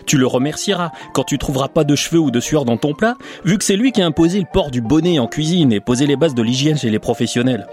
Tu 0.07 0.19
le 0.19 0.27
remercieras 0.27 0.93
quand 1.15 1.25
tu 1.25 1.39
trouveras 1.39 1.69
pas 1.69 1.85
de 1.85 1.97
cheveux 1.97 2.21
ou 2.21 2.31
de 2.31 2.41
sueur 2.41 2.65
dans 2.65 2.77
ton 2.77 2.95
plat, 2.95 3.17
vu 3.45 3.59
que 3.59 3.65
c'est 3.65 3.77
lui 3.77 3.93
qui 3.93 4.03
a 4.03 4.07
imposé 4.07 4.39
le 4.39 4.47
port 4.53 4.71
du 4.71 4.81
bonnet 4.81 5.19
en 5.19 5.27
cuisine 5.27 5.73
et 5.73 5.81
posé 5.81 6.07
les 6.07 6.17
bases 6.17 6.35
de 6.35 6.43
l'hygiène 6.43 6.79
chez 6.79 6.91
les 6.91 6.99
professionnels. 6.99 7.67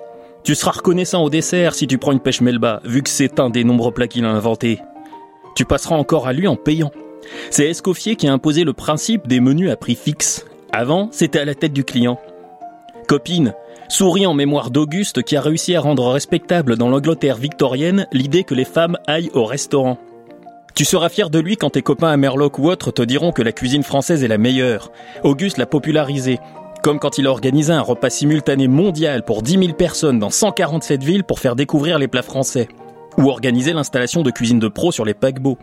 Tu 0.44 0.56
seras 0.56 0.72
reconnaissant 0.72 1.24
au 1.24 1.30
dessert 1.30 1.76
si 1.76 1.86
tu 1.86 1.98
prends 1.98 2.12
une 2.12 2.20
pêche 2.20 2.42
melba, 2.42 2.82
vu 2.86 3.04
que 3.04 3.10
c'est 3.10 3.40
un 3.40 3.50
des 3.50 3.64
nombreux 3.64 3.92
plats 3.92 4.08
qu'il 4.08 4.26
a 4.26 4.30
inventé. 4.30 4.80
Tu 5.56 5.66
passeras 5.66 5.96
encore 5.96 6.28
à 6.28 6.34
lui 6.34 6.48
en 6.48 6.56
payant. 6.56 6.92
C'est 7.49 7.70
Escoffier 7.70 8.15
qui 8.15 8.28
a 8.28 8.34
imposé 8.34 8.63
le 8.63 8.74
principe 8.74 9.28
des 9.28 9.39
menus 9.39 9.72
à 9.72 9.76
prix 9.76 9.95
fixe. 9.95 10.45
Avant, 10.72 11.09
c'était 11.11 11.39
à 11.39 11.45
la 11.45 11.55
tête 11.55 11.74
du 11.74 11.84
client. 11.84 12.20
Copine, 13.07 13.53
souris 13.88 14.28
en 14.28 14.34
mémoire 14.34 14.70
d'Auguste 14.70 15.24
qui 15.24 15.36
a 15.36 15.41
réussi 15.41 15.76
à 15.76 15.82
rendre 15.82 16.11
respectable 16.11 16.78
dans 16.78 16.89
l'Angleterre 16.89 17.38
victorienne 17.38 18.05
l'idée 18.13 18.43
que 18.43 18.53
les 18.53 18.65
femmes 18.65 18.97
aillent 19.07 19.32
au 19.34 19.45
restaurant. 19.45 19.97
Tu 20.76 20.86
seras 20.86 21.09
fier 21.09 21.30
de 21.30 21.39
lui 21.39 21.57
quand 21.57 21.72
tes 21.72 21.82
copains 21.82 22.11
à 22.11 22.17
Merloc 22.17 22.59
ou 22.59 22.70
autres 22.70 22.91
te 22.91 23.01
diront 23.01 23.32
que 23.32 23.41
la 23.41 23.51
cuisine 23.51 23.84
française 23.84 24.24
est 24.24 24.30
la 24.30 24.38
meilleure. 24.38 24.91
Auguste 25.24 25.57
l'a 25.57 25.65
popularisée. 25.65 26.39
Comme 26.84 26.99
quand 26.99 27.17
il 27.17 27.28
a 27.28 27.32
organisé 27.32 27.74
un 27.74 27.82
repas 27.82 28.09
simultané 28.09 28.70
mondial 28.70 29.26
pour 29.26 29.41
10 29.41 29.59
000 29.59 29.74
personnes 29.74 30.20
dans 30.20 30.30
147 30.30 31.03
villes 31.03 31.26
pour 31.26 31.39
faire 31.39 31.57
découvrir 31.57 31.99
les 31.99 32.07
plats 32.07 32.22
français. 32.22 32.70
Ou 33.17 33.30
organiser 33.30 33.74
l'installation 33.74 34.22
de 34.22 34.32
cuisine 34.32 34.59
de 34.59 34.70
pro 34.70 34.93
sur 34.93 35.03
les 35.03 35.13
paquebots. 35.13 35.57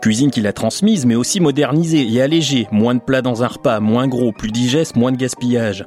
Cuisine 0.00 0.30
qu'il 0.30 0.46
a 0.46 0.52
transmise 0.52 1.06
mais 1.06 1.14
aussi 1.14 1.40
modernisée 1.40 2.06
et 2.10 2.22
allégée. 2.22 2.66
Moins 2.70 2.94
de 2.94 3.00
plats 3.00 3.22
dans 3.22 3.42
un 3.42 3.48
repas, 3.48 3.80
moins 3.80 4.08
gros, 4.08 4.32
plus 4.32 4.50
digeste, 4.50 4.96
moins 4.96 5.12
de 5.12 5.16
gaspillage. 5.16 5.84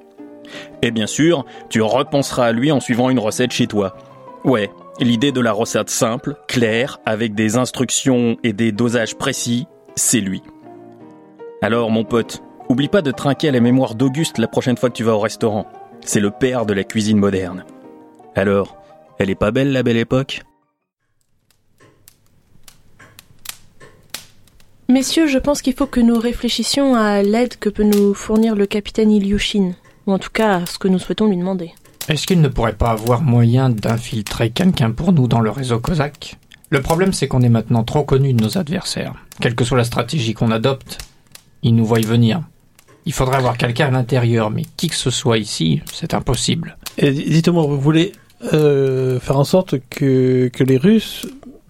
Et 0.81 0.91
bien 0.91 1.07
sûr, 1.07 1.45
tu 1.69 1.81
repenseras 1.81 2.47
à 2.47 2.51
lui 2.51 2.71
en 2.71 2.79
suivant 2.79 3.09
une 3.09 3.19
recette 3.19 3.51
chez 3.51 3.67
toi. 3.67 3.95
Ouais, 4.43 4.69
l'idée 4.99 5.31
de 5.31 5.41
la 5.41 5.51
recette 5.51 5.89
simple, 5.89 6.35
claire, 6.47 6.99
avec 7.05 7.35
des 7.35 7.57
instructions 7.57 8.37
et 8.43 8.53
des 8.53 8.71
dosages 8.71 9.15
précis, 9.15 9.67
c'est 9.95 10.21
lui. 10.21 10.41
Alors 11.61 11.91
mon 11.91 12.03
pote, 12.03 12.41
oublie 12.69 12.87
pas 12.87 13.01
de 13.01 13.11
trinquer 13.11 13.49
à 13.49 13.51
la 13.51 13.59
mémoire 13.59 13.95
d'Auguste 13.95 14.37
la 14.37 14.47
prochaine 14.47 14.77
fois 14.77 14.89
que 14.89 14.95
tu 14.95 15.03
vas 15.03 15.15
au 15.15 15.19
restaurant. 15.19 15.67
C'est 16.01 16.21
le 16.21 16.31
père 16.31 16.65
de 16.65 16.73
la 16.73 16.83
cuisine 16.83 17.17
moderne. 17.17 17.65
Alors, 18.35 18.77
elle 19.17 19.29
est 19.29 19.35
pas 19.35 19.51
belle 19.51 19.73
la 19.73 19.83
belle 19.83 19.97
époque? 19.97 20.41
Messieurs, 24.89 25.27
je 25.27 25.37
pense 25.37 25.61
qu'il 25.61 25.75
faut 25.75 25.85
que 25.85 25.99
nous 25.99 26.17
réfléchissions 26.17 26.95
à 26.95 27.21
l'aide 27.21 27.57
que 27.59 27.69
peut 27.69 27.83
nous 27.83 28.15
fournir 28.15 28.55
le 28.55 28.65
capitaine 28.65 29.11
Ilyushin, 29.11 29.73
ou 30.07 30.13
en 30.13 30.17
tout 30.17 30.31
cas 30.33 30.61
à 30.61 30.65
ce 30.65 30.79
que 30.79 30.87
nous 30.87 30.97
souhaitons 30.97 31.27
lui 31.27 31.37
demander. 31.37 31.75
Est-ce 32.07 32.25
qu'il 32.25 32.41
ne 32.41 32.47
pourrait 32.47 32.73
pas 32.73 32.89
avoir 32.89 33.21
moyen 33.21 33.69
d'infiltrer 33.69 34.49
quelqu'un 34.49 34.89
pour 34.89 35.13
nous 35.13 35.27
dans 35.27 35.41
le 35.41 35.51
réseau 35.51 35.79
cosaque? 35.79 36.37
Le 36.71 36.81
problème, 36.81 37.13
c'est 37.13 37.27
qu'on 37.27 37.43
est 37.43 37.49
maintenant 37.49 37.83
trop 37.83 38.03
connu 38.03 38.33
de 38.33 38.43
nos 38.43 38.57
adversaires. 38.57 39.13
Quelle 39.39 39.53
que 39.53 39.63
soit 39.63 39.77
la 39.77 39.83
stratégie 39.83 40.33
qu'on 40.33 40.49
adopte, 40.49 40.97
ils 41.61 41.75
nous 41.75 41.85
voient 41.85 41.99
venir. 41.99 42.41
Il 43.05 43.13
faudrait 43.13 43.37
avoir 43.37 43.59
quelqu'un 43.59 43.89
à 43.89 43.91
l'intérieur, 43.91 44.49
mais 44.49 44.63
qui 44.75 44.87
que 44.87 44.95
ce 44.95 45.11
soit 45.11 45.37
ici, 45.37 45.83
c'est 45.93 46.15
impossible. 46.15 46.77
Dites-moi, 46.99 47.63
vous 47.67 47.79
voulez 47.79 48.13
euh, 48.53 49.19
faire 49.19 49.37
en 49.37 49.43
sorte 49.43 49.75
que, 49.91 50.49
que 50.51 50.63
les 50.63 50.77
Russes 50.77 51.27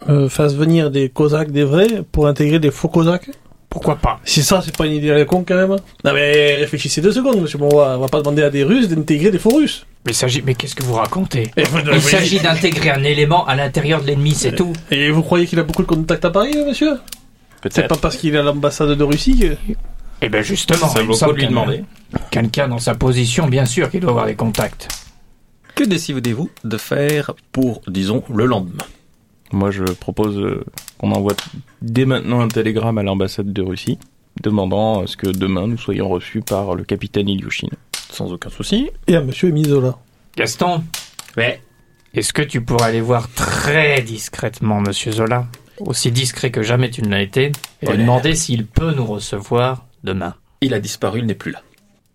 euh, 0.07 0.29
fassent 0.29 0.55
venir 0.55 0.91
des 0.91 1.09
Cosaques, 1.09 1.51
des 1.51 1.63
vrais, 1.63 2.03
pour 2.11 2.27
intégrer 2.27 2.59
des 2.59 2.71
faux 2.71 2.87
Cosaques 2.87 3.29
Pourquoi 3.69 3.95
pas? 3.97 4.19
Si 4.23 4.41
ça, 4.43 4.61
c'est 4.63 4.75
pas 4.75 4.85
une 4.85 4.93
idée 4.93 5.11
à 5.11 5.15
la 5.15 5.25
con 5.25 5.43
quand 5.47 5.55
même. 5.55 5.75
Non 6.03 6.13
mais 6.13 6.55
réfléchissez 6.55 7.01
deux 7.01 7.11
secondes, 7.11 7.41
monsieur. 7.41 7.59
On 7.61 7.97
va 7.97 8.07
pas 8.07 8.19
demander 8.19 8.43
à 8.43 8.49
des 8.49 8.63
Russes 8.63 8.87
d'intégrer 8.87 9.31
des 9.31 9.39
faux 9.39 9.55
Russes. 9.55 9.85
Mais, 10.05 10.13
s'agit... 10.13 10.41
mais 10.41 10.55
qu'est-ce 10.55 10.75
que 10.75 10.83
vous 10.83 10.93
racontez? 10.93 11.51
Et 11.57 11.63
vous, 11.63 11.79
Il 11.91 12.01
s'agit 12.01 12.39
d'intégrer 12.39 12.89
un 12.91 13.03
élément 13.03 13.45
à 13.45 13.55
l'intérieur 13.55 14.01
de 14.01 14.07
l'ennemi, 14.07 14.31
c'est 14.33 14.55
tout. 14.55 14.71
Et 14.91 15.11
vous 15.11 15.21
croyez 15.21 15.45
qu'il 15.45 15.59
a 15.59 15.63
beaucoup 15.63 15.81
de 15.83 15.87
contacts 15.87 16.23
à 16.23 16.29
Paris, 16.31 16.55
monsieur? 16.65 16.97
C'est 17.63 17.73
Peut-être. 17.73 17.87
pas 17.89 17.97
parce 17.97 18.15
qu'il 18.15 18.33
est 18.33 18.37
à 18.37 18.41
l'ambassade 18.43 18.89
de 18.97 19.03
Russie 19.03 19.37
que... 19.39 19.73
Eh 20.21 20.29
ben 20.29 20.41
justement, 20.41 20.87
Ça 20.87 20.99
il 21.01 21.05
vaut 21.05 21.09
me 21.11 21.17
semble 21.17 21.33
le 21.33 21.35
coup 21.35 21.41
de 21.41 21.41
lui 21.41 21.43
qu'un- 21.43 21.49
demander. 21.49 21.83
Quelqu'un 22.31 22.67
dans 22.69 22.77
sa 22.79 22.95
position, 22.95 23.47
bien 23.47 23.65
sûr, 23.65 23.89
qui 23.91 23.99
doit 23.99 24.11
avoir 24.11 24.25
des 24.25 24.35
contacts. 24.35 24.87
Que 25.75 25.83
décidez-vous 25.83 26.49
de 26.63 26.77
faire 26.77 27.31
pour, 27.51 27.81
disons, 27.87 28.23
le 28.33 28.45
lendemain? 28.45 28.83
Moi, 29.51 29.71
je 29.71 29.83
propose 29.83 30.37
euh, 30.37 30.63
qu'on 30.99 31.11
envoie 31.11 31.33
dès 31.81 32.05
maintenant 32.05 32.41
un 32.41 32.47
télégramme 32.47 32.97
à 32.97 33.03
l'ambassade 33.03 33.51
de 33.51 33.61
Russie 33.61 33.97
demandant 34.41 35.01
à 35.01 35.07
ce 35.07 35.17
que 35.17 35.27
demain 35.27 35.67
nous 35.67 35.77
soyons 35.77 36.07
reçus 36.07 36.41
par 36.41 36.75
le 36.75 36.83
capitaine 36.83 37.27
Ilyushin. 37.27 37.67
Sans 38.11 38.31
aucun 38.31 38.49
souci. 38.49 38.89
Et 39.07 39.15
à 39.15 39.21
monsieur 39.21 39.49
Mizola. 39.49 39.97
Gaston 40.37 40.83
Ouais. 41.37 41.61
Est-ce 42.13 42.33
que 42.33 42.41
tu 42.41 42.61
pourrais 42.61 42.85
aller 42.85 43.01
voir 43.01 43.29
très 43.31 44.01
discrètement 44.01 44.81
Monsieur 44.81 45.11
Zola? 45.11 45.47
Aussi 45.79 46.11
discret 46.11 46.51
que 46.51 46.61
jamais 46.63 46.89
tu 46.89 47.01
ne 47.03 47.09
l'as 47.09 47.21
été, 47.21 47.51
et 47.81 47.85
lui 47.85 47.97
demander 47.99 48.35
s'il 48.35 48.65
peut 48.65 48.93
nous 48.93 49.05
recevoir 49.05 49.85
demain. 50.03 50.35
Il 50.61 50.73
a 50.73 50.79
disparu, 50.79 51.19
il 51.19 51.25
n'est 51.25 51.35
plus 51.35 51.51
là. 51.51 51.61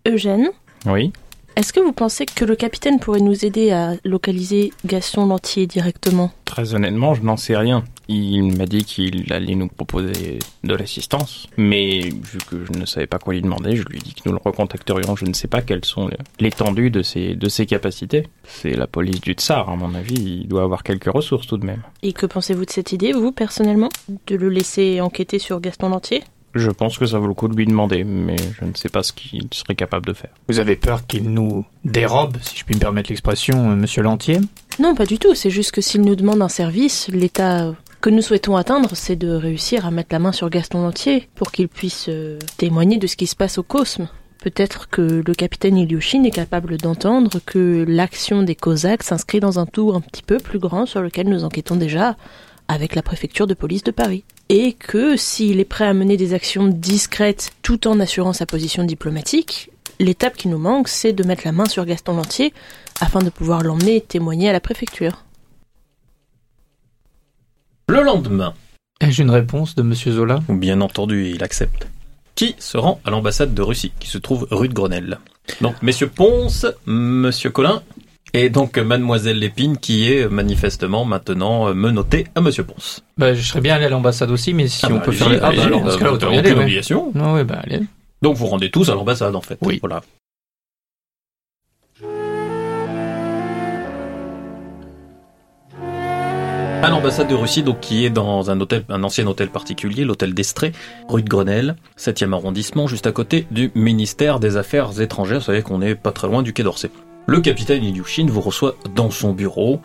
Eugène, 0.07 0.49
Oui 0.85 1.11
est-ce 1.55 1.71
que 1.71 1.79
vous 1.79 1.93
pensez 1.93 2.25
que 2.25 2.43
le 2.43 2.55
capitaine 2.55 2.99
pourrait 2.99 3.21
nous 3.21 3.45
aider 3.45 3.71
à 3.71 3.93
localiser 4.03 4.73
Gaston 4.85 5.25
Lantier 5.27 5.67
directement? 5.67 6.31
Très 6.43 6.75
honnêtement, 6.75 7.13
je 7.13 7.23
n'en 7.23 7.37
sais 7.37 7.55
rien. 7.55 7.83
Il 8.07 8.55
m'a 8.57 8.65
dit 8.65 8.83
qu'il 8.83 9.31
allait 9.33 9.55
nous 9.55 9.67
proposer 9.67 10.39
de 10.63 10.75
l'assistance, 10.75 11.47
mais 11.57 12.01
vu 12.01 12.37
que 12.49 12.65
je 12.65 12.77
ne 12.77 12.85
savais 12.85 13.07
pas 13.07 13.19
quoi 13.19 13.33
lui 13.33 13.41
demander, 13.41 13.75
je 13.75 13.83
lui 13.83 13.97
ai 13.97 14.01
dit 14.01 14.13
que 14.13 14.21
nous 14.25 14.33
le 14.33 14.39
recontacterions. 14.43 15.15
Je 15.15 15.25
ne 15.25 15.33
sais 15.33 15.47
pas 15.47 15.61
quelles 15.61 15.85
sont 15.85 16.09
l'étendue 16.39 16.91
de 16.91 17.01
ses, 17.01 17.35
de 17.35 17.49
ses 17.49 17.65
capacités. 17.65 18.27
C'est 18.43 18.75
la 18.75 18.85
police 18.85 19.21
du 19.21 19.33
Tsar, 19.33 19.69
à 19.69 19.75
mon 19.75 19.95
avis, 19.95 20.41
il 20.41 20.47
doit 20.47 20.63
avoir 20.63 20.83
quelques 20.83 21.11
ressources 21.11 21.47
tout 21.47 21.57
de 21.57 21.65
même. 21.65 21.81
Et 22.03 22.13
que 22.13 22.25
pensez-vous 22.25 22.65
de 22.65 22.71
cette 22.71 22.91
idée, 22.91 23.13
vous, 23.13 23.31
personnellement? 23.31 23.89
De 24.27 24.35
le 24.35 24.49
laisser 24.49 25.01
enquêter 25.01 25.39
sur 25.39 25.59
Gaston 25.59 25.89
Lantier? 25.89 26.23
Je 26.55 26.71
pense 26.71 26.97
que 26.97 27.05
ça 27.05 27.19
vaut 27.19 27.27
le 27.27 27.33
coup 27.33 27.49
de 27.49 27.55
lui 27.55 27.65
demander, 27.65 28.05
mais 28.05 28.37
je 28.59 28.65
ne 28.65 28.73
sais 28.73 28.87
pas 28.87 29.03
ce 29.03 29.11
qu'il 29.11 29.47
serait 29.51 29.75
capable 29.75 30.05
de 30.05 30.13
faire. 30.13 30.29
Vous 30.47 30.59
avez 30.59 30.77
peur 30.77 31.05
qu'il 31.05 31.29
nous 31.29 31.65
dérobe, 31.83 32.37
si 32.41 32.57
je 32.57 32.63
puis 32.63 32.75
me 32.75 32.79
permettre 32.79 33.09
l'expression, 33.09 33.71
euh, 33.71 33.75
Monsieur 33.75 34.01
Lantier? 34.01 34.39
Non, 34.79 34.95
pas 34.95 35.05
du 35.05 35.19
tout. 35.19 35.35
C'est 35.35 35.49
juste 35.49 35.71
que 35.71 35.81
s'il 35.81 36.01
nous 36.01 36.15
demande 36.15 36.41
un 36.41 36.47
service, 36.47 37.09
l'état 37.09 37.73
que 37.99 38.09
nous 38.09 38.21
souhaitons 38.21 38.55
atteindre, 38.55 38.91
c'est 38.93 39.17
de 39.17 39.31
réussir 39.31 39.85
à 39.85 39.91
mettre 39.91 40.09
la 40.13 40.19
main 40.19 40.31
sur 40.31 40.49
Gaston 40.49 40.81
Lantier 40.81 41.27
pour 41.35 41.51
qu'il 41.51 41.67
puisse 41.67 42.05
euh, 42.07 42.39
témoigner 42.57 42.99
de 42.99 43.07
ce 43.07 43.17
qui 43.17 43.27
se 43.27 43.35
passe 43.35 43.57
au 43.57 43.63
Cosme. 43.63 44.07
Peut-être 44.41 44.87
que 44.89 45.23
le 45.25 45.33
capitaine 45.33 45.75
Ilyushin 45.75 46.23
est 46.23 46.31
capable 46.31 46.77
d'entendre 46.77 47.39
que 47.45 47.83
l'action 47.85 48.43
des 48.43 48.55
Cosaques 48.55 49.03
s'inscrit 49.03 49.41
dans 49.41 49.59
un 49.59 49.65
tour 49.65 49.95
un 49.95 50.01
petit 50.01 50.23
peu 50.23 50.37
plus 50.37 50.59
grand 50.59 50.85
sur 50.85 51.01
lequel 51.01 51.27
nous 51.27 51.43
enquêtons 51.43 51.75
déjà 51.75 52.15
avec 52.67 52.95
la 52.95 53.01
préfecture 53.01 53.47
de 53.47 53.55
police 53.55 53.83
de 53.83 53.91
Paris. 53.91 54.23
Et 54.49 54.73
que 54.73 55.17
s'il 55.17 55.59
est 55.59 55.65
prêt 55.65 55.85
à 55.85 55.93
mener 55.93 56.17
des 56.17 56.33
actions 56.33 56.67
discrètes 56.67 57.51
tout 57.61 57.87
en 57.87 57.99
assurant 57.99 58.33
sa 58.33 58.45
position 58.45 58.83
diplomatique, 58.83 59.71
l'étape 59.99 60.37
qui 60.37 60.47
nous 60.47 60.59
manque, 60.59 60.87
c'est 60.87 61.13
de 61.13 61.23
mettre 61.23 61.43
la 61.45 61.51
main 61.51 61.65
sur 61.65 61.85
Gaston 61.85 62.15
Lantier 62.15 62.53
afin 63.01 63.19
de 63.19 63.29
pouvoir 63.29 63.63
l'emmener 63.63 64.01
témoigner 64.01 64.49
à 64.49 64.53
la 64.53 64.59
préfecture. 64.59 65.23
Le 67.89 68.01
lendemain, 68.01 68.53
Ai-je 69.01 69.21
une 69.21 69.29
réponse 69.29 69.75
de 69.75 69.81
Monsieur 69.81 70.13
Zola? 70.13 70.39
Bien 70.47 70.79
entendu, 70.79 71.29
il 71.29 71.43
accepte. 71.43 71.87
Qui 72.33 72.55
se 72.59 72.77
rend 72.77 73.01
à 73.03 73.11
l'ambassade 73.11 73.53
de 73.53 73.61
Russie, 73.61 73.91
qui 73.99 74.07
se 74.07 74.17
trouve 74.17 74.47
rue 74.51 74.69
de 74.69 74.73
Grenelle? 74.73 75.19
Donc, 75.59 75.75
messieurs 75.81 76.07
Ponce, 76.07 76.65
monsieur 76.85 77.49
Collin, 77.49 77.83
et 78.35 78.49
donc 78.49 78.77
mademoiselle 78.77 79.39
Lépine, 79.39 79.77
qui 79.77 80.11
est 80.11 80.27
manifestement 80.29 81.05
maintenant 81.05 81.69
euh, 81.69 81.73
menottée 81.73 82.25
à 82.35 82.41
monsieur 82.41 82.65
Ponce. 82.65 83.01
bah, 83.17 83.33
Je 83.33 83.41
serais 83.41 83.61
bien 83.61 83.75
allé 83.75 83.85
à 83.85 83.89
l'ambassade 83.89 84.29
aussi, 84.29 84.53
mais 84.53 84.67
si 84.67 84.85
Ah 84.85 84.89
on 84.91 84.95
bah, 84.95 85.01
peut 85.05 85.11
faire. 85.13 85.27
Ah 85.27 85.37
bah 85.39 85.47
allez-y, 85.47 85.61
alors, 85.61 85.81
dans 85.81 85.89
ce 85.89 85.95
euh, 85.95 85.97
cas-là, 85.99 86.09
vous 86.09 86.15
autant 86.17 86.27
avez 86.27 86.35
y 86.35 86.39
aller, 86.39 86.49
aucune 86.49 86.57
ouais. 86.59 86.63
obligation. 86.65 87.11
Non, 87.15 87.33
ouais, 87.35 87.45
bah 87.45 87.61
allez. 87.63 87.79
Donc 88.21 88.35
vous 88.35 88.45
rendez 88.47 88.69
tous 88.69 88.89
à 88.89 88.93
l'ambassade 88.95 89.35
en 89.35 89.41
fait. 89.41 89.57
Oui. 89.61 89.79
Voilà. 89.81 90.01
À 96.83 96.89
l'ambassade 96.89 97.27
de 97.27 97.33
Russie, 97.33 97.63
donc 97.63 97.79
qui 97.79 98.05
est 98.05 98.09
dans 98.11 98.51
un 98.51 98.59
hôtel, 98.61 98.83
un 98.89 99.03
ancien 99.03 99.25
hôtel 99.25 99.49
particulier, 99.49 100.03
l'hôtel 100.03 100.33
d'Estrée, 100.35 100.71
rue 101.07 101.23
de 101.23 101.29
Grenelle, 101.29 101.77
7e 101.97 102.31
arrondissement, 102.33 102.85
juste 102.85 103.07
à 103.07 103.11
côté 103.11 103.47
du 103.49 103.71
ministère 103.73 104.39
des 104.39 104.55
Affaires 104.57 104.99
étrangères. 105.01 105.39
Vous 105.39 105.45
savez 105.45 105.63
qu'on 105.63 105.81
est 105.81 105.95
pas 105.95 106.11
très 106.11 106.27
loin 106.27 106.43
du 106.43 106.53
Quai 106.53 106.61
d'Orsay. 106.63 106.91
Le 107.27 107.41
capitaine 107.41 107.83
Ilyushin 107.83 108.27
vous 108.29 108.41
reçoit 108.41 108.75
dans 108.93 109.09
son 109.09 109.33
bureau, 109.33 109.81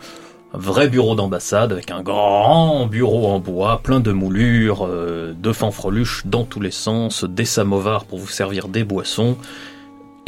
un 0.53 0.59
vrai 0.59 0.89
bureau 0.89 1.15
d'ambassade 1.15 1.71
avec 1.71 1.89
un 1.89 2.03
grand 2.03 2.85
bureau 2.85 3.27
en 3.27 3.39
bois, 3.39 3.81
plein 3.81 3.99
de 3.99 4.11
moulures, 4.11 4.85
euh, 4.85 5.33
de 5.33 5.51
fanfreluches 5.51 6.27
dans 6.27 6.43
tous 6.43 6.59
les 6.59 6.71
sens, 6.71 7.23
des 7.23 7.45
samovars 7.45 8.05
pour 8.05 8.19
vous 8.19 8.27
servir 8.27 8.67
des 8.67 8.83
boissons. 8.83 9.37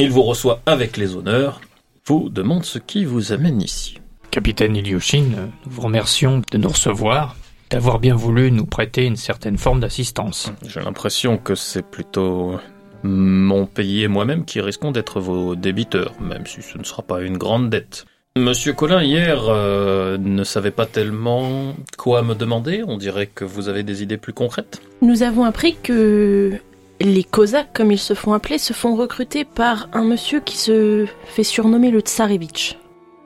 Il 0.00 0.10
vous 0.10 0.22
reçoit 0.22 0.60
avec 0.66 0.96
les 0.96 1.14
honneurs, 1.14 1.60
vous 2.04 2.30
demande 2.30 2.64
ce 2.64 2.80
qui 2.80 3.04
vous 3.04 3.32
amène 3.32 3.62
ici. 3.62 3.98
Capitaine 4.32 4.74
Ilyushin, 4.74 5.26
euh, 5.36 5.46
nous 5.66 5.70
vous 5.70 5.82
remercions 5.82 6.42
de 6.50 6.58
nous 6.58 6.68
recevoir, 6.68 7.36
d'avoir 7.70 8.00
bien 8.00 8.16
voulu 8.16 8.50
nous 8.50 8.66
prêter 8.66 9.04
une 9.04 9.14
certaine 9.14 9.56
forme 9.56 9.78
d'assistance. 9.78 10.50
J'ai 10.66 10.80
l'impression 10.80 11.38
que 11.38 11.54
c'est 11.54 11.88
plutôt 11.88 12.58
mon 13.04 13.66
pays 13.66 14.02
et 14.02 14.08
moi-même 14.08 14.44
qui 14.44 14.60
risquons 14.60 14.90
d'être 14.90 15.20
vos 15.20 15.54
débiteurs, 15.54 16.14
même 16.20 16.46
si 16.46 16.62
ce 16.62 16.78
ne 16.78 16.84
sera 16.84 17.02
pas 17.02 17.20
une 17.20 17.38
grande 17.38 17.70
dette. 17.70 18.06
Monsieur 18.36 18.72
Collin, 18.72 19.00
hier, 19.00 19.44
euh, 19.48 20.18
ne 20.18 20.42
savait 20.42 20.72
pas 20.72 20.86
tellement 20.86 21.74
quoi 21.96 22.22
me 22.22 22.34
demander. 22.34 22.82
On 22.84 22.96
dirait 22.96 23.28
que 23.28 23.44
vous 23.44 23.68
avez 23.68 23.84
des 23.84 24.02
idées 24.02 24.16
plus 24.16 24.32
concrètes. 24.32 24.82
Nous 25.02 25.22
avons 25.22 25.44
appris 25.44 25.76
que 25.80 26.54
les 27.00 27.22
Cosaques, 27.22 27.72
comme 27.72 27.92
ils 27.92 27.98
se 27.98 28.14
font 28.14 28.32
appeler, 28.32 28.58
se 28.58 28.72
font 28.72 28.96
recruter 28.96 29.44
par 29.44 29.88
un 29.92 30.02
monsieur 30.02 30.40
qui 30.40 30.56
se 30.56 31.06
fait 31.26 31.44
surnommer 31.44 31.92
le 31.92 32.00
Tsarevitch. 32.00 32.76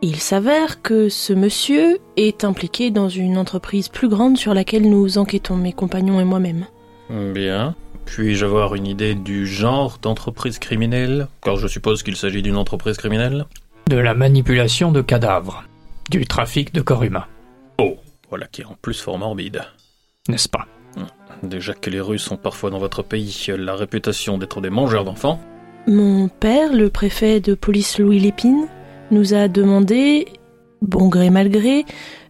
Il 0.03 0.17
s'avère 0.17 0.83
que 0.83 1.09
ce 1.09 1.33
monsieur 1.33 1.99
est 2.17 2.45
impliqué 2.45 2.91
dans 2.91 3.09
une 3.09 3.39
entreprise 3.39 3.89
plus 3.89 4.09
grande 4.09 4.37
sur 4.37 4.53
laquelle 4.53 4.89
nous 4.89 5.17
enquêtons, 5.17 5.57
mes 5.57 5.73
compagnons 5.73 6.21
et 6.21 6.25
moi-même. 6.25 6.67
Bien. 7.11 7.75
Puis-je 8.11 8.45
avoir 8.45 8.75
une 8.75 8.87
idée 8.87 9.15
du 9.15 9.47
genre 9.47 9.99
d'entreprise 10.01 10.59
criminelle? 10.59 11.29
Car 11.43 11.57
je 11.57 11.69
suppose 11.69 12.03
qu'il 12.03 12.17
s'agit 12.17 12.43
d'une 12.43 12.57
entreprise 12.57 12.97
criminelle? 12.97 13.45
De 13.89 13.97
la 13.97 14.15
manipulation 14.15 14.91
de 14.91 15.03
cadavres, 15.03 15.65
du 16.11 16.27
trafic 16.27 16.73
de 16.75 16.81
corps 16.81 17.05
humains, 17.05 17.27
Voilà 18.31 18.47
qui 18.47 18.63
est 18.63 18.65
en 18.65 18.77
plus 18.81 19.01
fort 19.01 19.19
morbide. 19.19 19.63
n'est-ce 20.29 20.49
pas? 20.49 20.67
Déjà 21.43 21.75
que 21.75 21.91
les 21.91 22.01
Russes 22.01 22.31
ont 22.31 22.37
parfois 22.37 22.71
dans 22.71 22.79
votre 22.79 23.03
pays 23.03 23.47
la 23.57 23.77
réputation 23.77 24.39
d'être 24.39 24.61
des 24.61 24.71
mangeurs 24.71 25.05
d'enfants. 25.05 25.41
Mon 25.87 26.29
père, 26.29 26.73
le 26.73 26.91
préfet 26.91 27.41
de 27.41 27.55
police 27.55 27.99
Louis 27.99 28.19
Lépine, 28.19 28.67
nous 29.11 29.35
a 29.35 29.49
demandé, 29.49 30.27
bon 30.83 31.09
gré 31.09 31.31
mal 31.31 31.51
gré, 31.51 31.85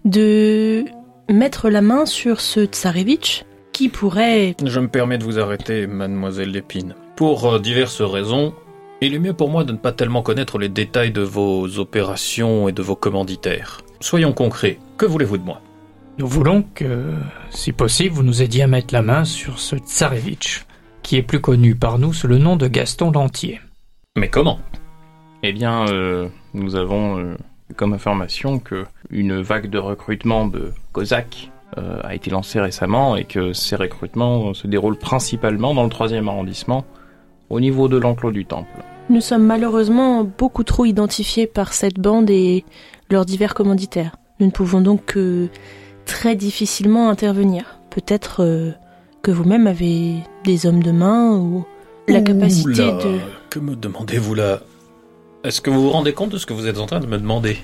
de 0.04 0.84
mettre 1.30 1.70
la 1.70 1.80
main 1.80 2.04
sur 2.04 2.40
ce 2.40 2.66
Tsarevitch 2.66 3.44
qui 3.78 3.88
pourrait... 3.88 4.56
Je 4.64 4.80
me 4.80 4.88
permets 4.88 5.18
de 5.18 5.22
vous 5.22 5.38
arrêter, 5.38 5.86
mademoiselle 5.86 6.50
Lépine. 6.50 6.96
Pour 7.14 7.46
euh, 7.46 7.60
diverses 7.60 8.02
raisons, 8.02 8.52
il 9.00 9.14
est 9.14 9.20
mieux 9.20 9.34
pour 9.34 9.50
moi 9.50 9.62
de 9.62 9.70
ne 9.70 9.76
pas 9.76 9.92
tellement 9.92 10.20
connaître 10.20 10.58
les 10.58 10.68
détails 10.68 11.12
de 11.12 11.20
vos 11.20 11.78
opérations 11.78 12.68
et 12.68 12.72
de 12.72 12.82
vos 12.82 12.96
commanditaires. 12.96 13.82
Soyons 14.00 14.32
concrets, 14.32 14.80
que 14.96 15.06
voulez-vous 15.06 15.38
de 15.38 15.44
moi? 15.44 15.60
Nous 16.18 16.26
voulons 16.26 16.64
que, 16.74 17.14
si 17.50 17.70
possible, 17.70 18.16
vous 18.16 18.24
nous 18.24 18.42
aidiez 18.42 18.64
à 18.64 18.66
mettre 18.66 18.92
la 18.92 19.02
main 19.02 19.24
sur 19.24 19.60
ce 19.60 19.76
Tsarevitch, 19.76 20.66
qui 21.04 21.16
est 21.16 21.22
plus 21.22 21.40
connu 21.40 21.76
par 21.76 22.00
nous 22.00 22.12
sous 22.12 22.26
le 22.26 22.38
nom 22.38 22.56
de 22.56 22.66
Gaston 22.66 23.12
Lantier. 23.12 23.60
Mais 24.16 24.28
comment? 24.28 24.58
Eh 25.44 25.52
bien, 25.52 25.86
euh, 25.86 26.26
nous 26.52 26.74
avons 26.74 27.20
euh, 27.20 27.36
comme 27.76 27.92
information 27.92 28.58
que 28.58 28.86
une 29.10 29.40
vague 29.40 29.70
de 29.70 29.78
recrutement 29.78 30.48
de 30.48 30.72
Cosaques 30.90 31.52
euh, 31.76 32.00
a 32.02 32.14
été 32.14 32.30
lancée 32.30 32.60
récemment 32.60 33.16
et 33.16 33.24
que 33.24 33.52
ces 33.52 33.76
recrutements 33.76 34.54
se 34.54 34.66
déroulent 34.66 34.98
principalement 34.98 35.74
dans 35.74 35.84
le 35.84 35.90
troisième 35.90 36.28
arrondissement, 36.28 36.84
au 37.50 37.60
niveau 37.60 37.88
de 37.88 37.98
l'enclos 37.98 38.32
du 38.32 38.46
temple. 38.46 38.82
Nous 39.10 39.20
sommes 39.20 39.44
malheureusement 39.44 40.24
beaucoup 40.24 40.64
trop 40.64 40.84
identifiés 40.84 41.46
par 41.46 41.72
cette 41.72 41.98
bande 41.98 42.30
et 42.30 42.64
leurs 43.10 43.24
divers 43.24 43.54
commanditaires. 43.54 44.16
Nous 44.40 44.46
ne 44.46 44.50
pouvons 44.50 44.80
donc 44.80 45.04
que 45.06 45.48
très 46.04 46.36
difficilement 46.36 47.08
intervenir. 47.08 47.80
Peut-être 47.90 48.42
euh, 48.42 48.72
que 49.22 49.30
vous-même 49.30 49.66
avez 49.66 50.16
des 50.44 50.66
hommes 50.66 50.82
de 50.82 50.92
main 50.92 51.36
ou 51.36 51.64
la 52.06 52.20
capacité 52.20 52.84
Oula, 52.84 53.04
de... 53.04 53.18
Que 53.50 53.58
me 53.58 53.76
demandez-vous 53.76 54.34
là? 54.34 54.60
Est-ce 55.44 55.60
que 55.60 55.70
vous 55.70 55.82
vous 55.82 55.90
rendez 55.90 56.12
compte 56.12 56.30
de 56.30 56.38
ce 56.38 56.46
que 56.46 56.52
vous 56.52 56.66
êtes 56.66 56.78
en 56.78 56.86
train 56.86 57.00
de 57.00 57.06
me 57.06 57.18
demander? 57.18 57.58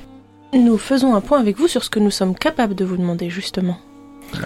Nous 0.53 0.79
faisons 0.79 1.15
un 1.15 1.21
point 1.21 1.41
avec 1.41 1.59
vous 1.59 1.69
sur 1.69 1.83
ce 1.83 1.91
que 1.91 1.99
nous 1.99 2.11
sommes 2.11 2.35
capables 2.35 2.75
de 2.75 2.85
vous 2.85 2.97
demander, 2.97 3.29
justement. 3.31 3.77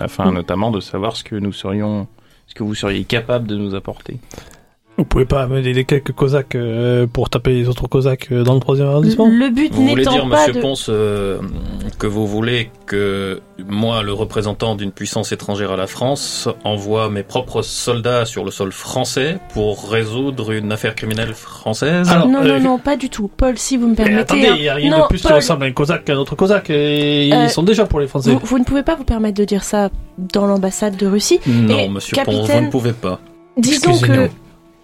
Afin 0.01 0.33
notamment 0.33 0.71
de 0.71 0.81
savoir 0.81 1.17
ce 1.17 1.25
que 1.25 1.37
nous 1.37 1.53
serions, 1.53 2.07
ce 2.47 2.55
que 2.55 2.63
vous 2.63 2.75
seriez 2.75 3.05
capable 3.05 3.47
de 3.47 3.57
nous 3.57 3.75
apporter. 3.75 4.19
Vous 4.99 5.05
pouvez 5.05 5.27
pas 5.27 5.43
amener 5.43 5.73
les 5.73 5.85
quelques 5.85 6.11
Cosaques 6.11 6.57
euh, 6.57 7.07
pour 7.07 7.31
taper 7.31 7.53
les 7.53 7.69
autres 7.69 7.87
Cosaques 7.87 8.33
euh, 8.33 8.43
dans 8.43 8.55
le 8.55 8.61
troisième 8.61 8.89
arrondissement 8.89 9.29
Le 9.29 9.49
but 9.49 9.73
Vous 9.73 9.87
voulez 9.87 10.05
dire, 10.05 10.29
pas 10.29 10.39
monsieur 10.41 10.53
de... 10.55 10.61
Ponce, 10.61 10.87
euh, 10.89 11.39
que 12.01 12.09
vous 12.09 12.27
voulez 12.27 12.73
que 12.87 13.41
moi, 13.69 14.03
le 14.03 14.13
représentant 14.13 14.75
d'une 14.75 14.91
puissance 14.91 15.31
étrangère 15.31 15.71
à 15.71 15.77
la 15.77 15.87
France, 15.87 16.49
envoie 16.65 17.11
mes 17.11 17.23
propres 17.23 17.63
soldats 17.63 18.25
sur 18.25 18.45
le 18.45 18.51
sol 18.51 18.73
français 18.73 19.39
pour 19.55 19.89
résoudre 19.89 20.51
une 20.51 20.73
affaire 20.73 20.97
criminelle 20.97 21.33
française 21.33 22.09
Alors, 22.11 22.27
non, 22.27 22.41
euh, 22.43 22.59
non, 22.59 22.71
non, 22.71 22.79
pas 22.79 22.97
du 22.97 23.09
tout. 23.09 23.31
Paul, 23.37 23.57
si 23.57 23.77
vous 23.77 23.85
me 23.87 23.91
Mais 23.91 23.97
permettez... 24.05 24.21
attendez, 24.21 24.47
hein. 24.49 24.55
il 24.57 24.63
n'y 24.63 24.69
a 24.69 24.75
rien 24.75 24.91
Non, 24.91 25.03
de 25.05 25.07
plus 25.11 25.19
qui 25.21 25.29
Paul, 25.29 25.37
ressemble 25.37 25.63
à 25.63 25.67
un 25.69 25.73
Cosaque 25.73 26.05
qu'à 26.07 26.15
un 26.15 26.19
autre 26.19 26.35
Cosaque. 26.35 26.71
Et 26.71 27.31
Euh, 27.33 27.45
ils 27.45 27.51
sont 27.51 27.63
déjà 27.63 27.87
pour 27.87 28.01
les 28.01 28.09
Français. 28.09 28.33
Vous, 28.33 28.41
vous 28.43 28.59
ne 28.59 28.65
pouvez 28.65 28.83
pas 28.83 28.97
vous 28.97 29.05
permettre 29.05 29.39
de 29.39 29.45
dire 29.45 29.63
ça 29.63 29.91
dans 30.19 30.47
l'ambassade 30.47 30.97
de 30.97 31.07
Russie. 31.07 31.39
Non, 31.47 31.79
Et, 31.79 31.89
monsieur 31.89 32.17
Ponce, 32.25 32.51
vous 32.51 32.61
ne 32.63 32.71
pouvez 32.71 32.93
pas. 32.93 33.21
Disons 33.57 33.97
que. 34.01 34.29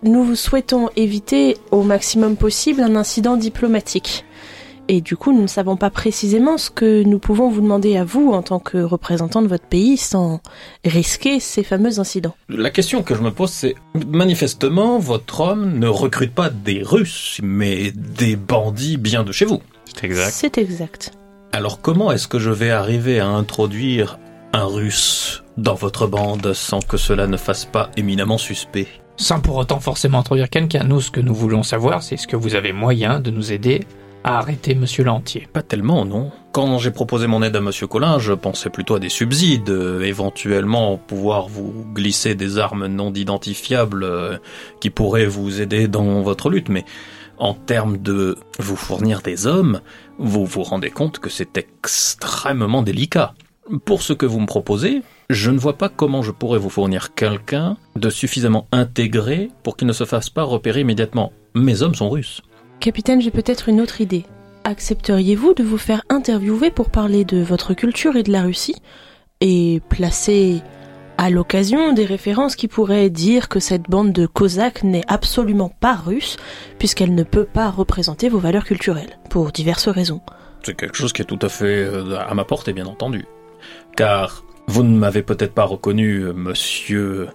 Nous 0.05 0.36
souhaitons 0.36 0.90
éviter 0.96 1.57
au 1.70 1.82
maximum 1.82 2.36
possible 2.36 2.82
un 2.82 2.94
incident 2.94 3.36
diplomatique. 3.36 4.24
Et 4.86 5.00
du 5.00 5.16
coup, 5.16 5.32
nous 5.32 5.40
ne 5.40 5.46
savons 5.46 5.76
pas 5.76 5.88
précisément 5.88 6.59
ce 6.59 6.68
que 6.68 7.02
nous 7.05 7.18
pouvons 7.18 7.48
vous 7.48 7.62
demander 7.62 7.96
à 7.96 8.05
vous 8.05 8.32
en 8.32 8.42
tant 8.42 8.59
que 8.59 8.76
représentant 8.76 9.40
de 9.40 9.48
votre 9.48 9.64
pays 9.64 9.96
sans 9.96 10.40
risquer 10.84 11.40
ces 11.40 11.62
fameux 11.62 12.00
incidents. 12.00 12.34
La 12.50 12.70
question 12.70 13.02
que 13.02 13.14
je 13.14 13.22
me 13.22 13.30
pose, 13.30 13.50
c'est 13.50 13.74
manifestement, 13.94 14.98
votre 14.98 15.40
homme 15.40 15.78
ne 15.78 15.88
recrute 15.88 16.34
pas 16.34 16.50
des 16.50 16.82
Russes, 16.82 17.40
mais 17.42 17.92
des 17.92 18.36
bandits 18.36 18.98
bien 18.98 19.24
de 19.24 19.32
chez 19.32 19.46
vous. 19.46 19.62
C'est 19.86 20.05
exact. 20.05 20.34
C'est 20.34 20.59
exact. 20.59 21.12
Alors 21.52 21.80
comment 21.80 22.12
est-ce 22.12 22.28
que 22.28 22.38
je 22.38 22.50
vais 22.50 22.70
arriver 22.70 23.20
à 23.20 23.28
introduire 23.28 24.18
un 24.52 24.66
Russe 24.66 25.44
dans 25.57 25.74
votre 25.74 26.07
bande 26.07 26.52
sans 26.52 26.80
que 26.80 26.98
cela 26.98 27.26
ne 27.26 27.38
fasse 27.38 27.64
pas 27.64 27.90
éminemment 27.96 28.38
suspect? 28.38 28.88
Sans 29.16 29.40
pour 29.40 29.56
autant 29.56 29.80
forcément 29.80 30.18
introduire 30.18 30.50
quelqu'un, 30.50 30.84
nous, 30.84 31.00
ce 31.00 31.10
que 31.10 31.20
nous 31.20 31.34
voulons 31.34 31.62
savoir, 31.62 32.02
c'est 32.02 32.16
ce 32.16 32.26
que 32.26 32.36
vous 32.36 32.56
avez 32.56 32.72
moyen 32.72 33.20
de 33.20 33.30
nous 33.30 33.52
aider 33.52 33.86
à 34.24 34.38
arrêter 34.38 34.74
Monsieur 34.74 35.04
Lantier. 35.04 35.46
Pas 35.52 35.62
tellement, 35.62 36.04
non. 36.04 36.32
Quand 36.52 36.78
j'ai 36.78 36.90
proposé 36.90 37.26
mon 37.26 37.42
aide 37.42 37.54
à 37.54 37.60
Monsieur 37.60 37.86
Collin, 37.86 38.18
je 38.18 38.32
pensais 38.32 38.70
plutôt 38.70 38.96
à 38.96 38.98
des 38.98 39.10
subsides, 39.10 39.68
euh, 39.68 40.00
éventuellement 40.02 40.96
pouvoir 40.96 41.46
vous 41.46 41.86
glisser 41.94 42.34
des 42.34 42.58
armes 42.58 42.86
non 42.86 43.12
identifiables 43.12 44.04
euh, 44.04 44.38
qui 44.80 44.90
pourraient 44.90 45.26
vous 45.26 45.60
aider 45.60 45.88
dans 45.88 46.22
votre 46.22 46.48
lutte, 46.48 46.70
mais 46.70 46.84
en 47.38 47.54
termes 47.54 47.98
de 47.98 48.38
vous 48.58 48.76
fournir 48.76 49.20
des 49.20 49.46
hommes, 49.46 49.80
vous 50.18 50.46
vous 50.46 50.62
rendez 50.62 50.90
compte 50.90 51.18
que 51.18 51.28
c'est 51.28 51.58
extrêmement 51.58 52.82
délicat. 52.82 53.34
Pour 53.86 54.02
ce 54.02 54.12
que 54.12 54.26
vous 54.26 54.40
me 54.40 54.46
proposez, 54.46 55.02
je 55.30 55.50
ne 55.50 55.58
vois 55.58 55.78
pas 55.78 55.88
comment 55.88 56.22
je 56.22 56.32
pourrais 56.32 56.58
vous 56.58 56.68
fournir 56.68 57.14
quelqu'un 57.14 57.78
de 57.96 58.10
suffisamment 58.10 58.66
intégré 58.72 59.50
pour 59.62 59.76
qu'il 59.76 59.88
ne 59.88 59.94
se 59.94 60.04
fasse 60.04 60.28
pas 60.28 60.42
repérer 60.42 60.80
immédiatement. 60.80 61.32
Mes 61.54 61.80
hommes 61.80 61.94
sont 61.94 62.10
russes. 62.10 62.42
Capitaine, 62.80 63.22
j'ai 63.22 63.30
peut-être 63.30 63.70
une 63.70 63.80
autre 63.80 64.02
idée. 64.02 64.24
Accepteriez-vous 64.64 65.54
de 65.54 65.62
vous 65.62 65.78
faire 65.78 66.02
interviewer 66.10 66.70
pour 66.70 66.90
parler 66.90 67.24
de 67.24 67.42
votre 67.42 67.72
culture 67.72 68.16
et 68.16 68.22
de 68.22 68.32
la 68.32 68.42
Russie 68.42 68.76
et 69.40 69.80
placer 69.88 70.60
à 71.16 71.30
l'occasion 71.30 71.94
des 71.94 72.04
références 72.04 72.56
qui 72.56 72.68
pourraient 72.68 73.08
dire 73.08 73.48
que 73.48 73.60
cette 73.60 73.88
bande 73.88 74.12
de 74.12 74.26
Cosaques 74.26 74.82
n'est 74.82 75.04
absolument 75.06 75.70
pas 75.70 75.94
russe 75.94 76.36
puisqu'elle 76.78 77.14
ne 77.14 77.22
peut 77.22 77.44
pas 77.44 77.70
représenter 77.70 78.28
vos 78.28 78.38
valeurs 78.38 78.64
culturelles 78.64 79.18
pour 79.30 79.52
diverses 79.52 79.88
raisons. 79.88 80.20
C'est 80.62 80.74
quelque 80.74 80.96
chose 80.96 81.12
qui 81.12 81.22
est 81.22 81.26
tout 81.26 81.38
à 81.42 81.48
fait 81.48 81.84
euh, 81.84 82.18
à 82.18 82.34
ma 82.34 82.44
portée, 82.44 82.72
bien 82.72 82.86
entendu. 82.86 83.26
Car 83.97 84.45
vous 84.66 84.82
ne 84.82 84.97
m'avez 84.97 85.22
peut-être 85.22 85.53
pas 85.53 85.64
reconnu, 85.64 86.24
monsieur 86.34 87.28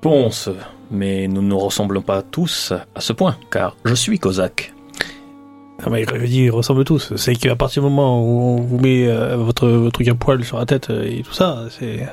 Ponce, 0.00 0.48
mais 0.90 1.28
nous 1.28 1.42
ne 1.42 1.48
nous 1.48 1.58
ressemblons 1.58 2.02
pas 2.02 2.22
tous 2.22 2.72
à 2.94 3.00
ce 3.00 3.12
point, 3.12 3.36
car 3.50 3.76
je 3.84 3.94
suis 3.94 4.18
cosaque. 4.18 4.72
Ah 5.82 5.90
mais 5.90 6.04
je 6.04 6.14
veux 6.14 6.26
dire, 6.26 6.44
ils 6.44 6.50
ressemblent 6.50 6.84
tous. 6.84 7.14
C'est 7.16 7.34
qu'à 7.34 7.56
partir 7.56 7.82
du 7.82 7.88
moment 7.88 8.22
où 8.22 8.58
on 8.58 8.62
vous 8.62 8.78
met 8.78 9.06
euh, 9.06 9.36
votre, 9.36 9.68
votre 9.68 9.92
truc 9.92 10.08
à 10.08 10.14
poil 10.14 10.42
sur 10.44 10.58
la 10.58 10.66
tête 10.66 10.90
euh, 10.90 11.04
et 11.04 11.22
tout 11.22 11.34
ça, 11.34 11.64
c'est... 11.70 12.06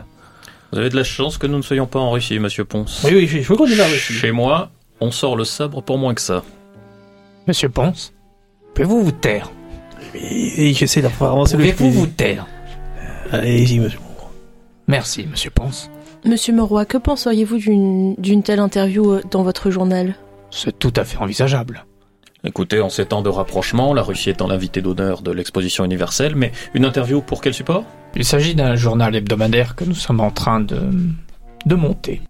Vous 0.71 0.79
avez 0.79 0.89
de 0.89 0.95
la 0.95 1.03
chance 1.03 1.37
que 1.37 1.45
nous 1.47 1.57
ne 1.57 1.61
soyons 1.61 1.85
pas 1.85 1.99
en 1.99 2.11
Russie, 2.11 2.39
monsieur 2.39 2.65
Ponce. 2.65 3.03
Oui, 3.05 3.11
oui, 3.13 3.27
je 3.27 3.47
veux 3.47 3.55
qu'on 3.55 3.65
aussi. 3.65 4.13
Chez 4.13 4.31
moi, 4.31 4.71
on 4.99 5.11
sort 5.11 5.37
le 5.37 5.43
sabre 5.43 5.81
pour 5.83 5.97
moins 5.97 6.13
que 6.13 6.21
ça. 6.21 6.43
Monsieur 7.47 7.69
Ponce, 7.69 8.13
pouvez-vous 8.73 9.03
vous 9.03 9.11
taire? 9.11 9.51
Et, 10.15 10.73
j'essaie 10.73 11.01
faire 11.01 11.27
avancer 11.27 11.57
le 11.57 11.63
Pouvez-vous 11.63 11.91
vous 11.91 12.07
taire? 12.07 12.47
Allez-y, 13.33 13.79
monsieur. 13.79 13.99
Merci, 14.87 15.25
Monsieur 15.25 15.49
Ponce. 15.49 15.89
Monsieur 16.23 16.53
Moroy, 16.53 16.85
que 16.85 16.99
penseriez-vous 16.99 17.57
d'une 17.57 18.15
d'une 18.19 18.43
telle 18.43 18.59
interview 18.59 19.13
euh, 19.13 19.21
dans 19.31 19.41
votre 19.41 19.71
journal? 19.71 20.15
C'est 20.51 20.77
tout 20.77 20.93
à 20.95 21.03
fait 21.03 21.17
envisageable. 21.17 21.85
Écoutez, 22.43 22.79
en 22.79 22.89
ces 22.89 23.07
temps 23.07 23.23
de 23.23 23.29
rapprochement, 23.29 23.93
la 23.95 24.03
Russie 24.03 24.29
étant 24.29 24.47
l'invité 24.47 24.83
d'honneur 24.83 25.23
de 25.23 25.31
l'exposition 25.31 25.83
universelle, 25.83 26.35
mais 26.35 26.51
une 26.75 26.85
interview 26.85 27.21
pour 27.21 27.41
quel 27.41 27.55
support? 27.55 27.85
Il 28.15 28.23
s'agit 28.23 28.53
d'un 28.53 28.75
journal 28.75 29.15
hebdomadaire 29.15 29.75
que 29.75 29.83
nous 29.83 29.95
sommes 29.95 30.19
en 30.19 30.29
train 30.29 30.59
de, 30.59 30.79
de 31.65 31.75
monter. 31.75 32.21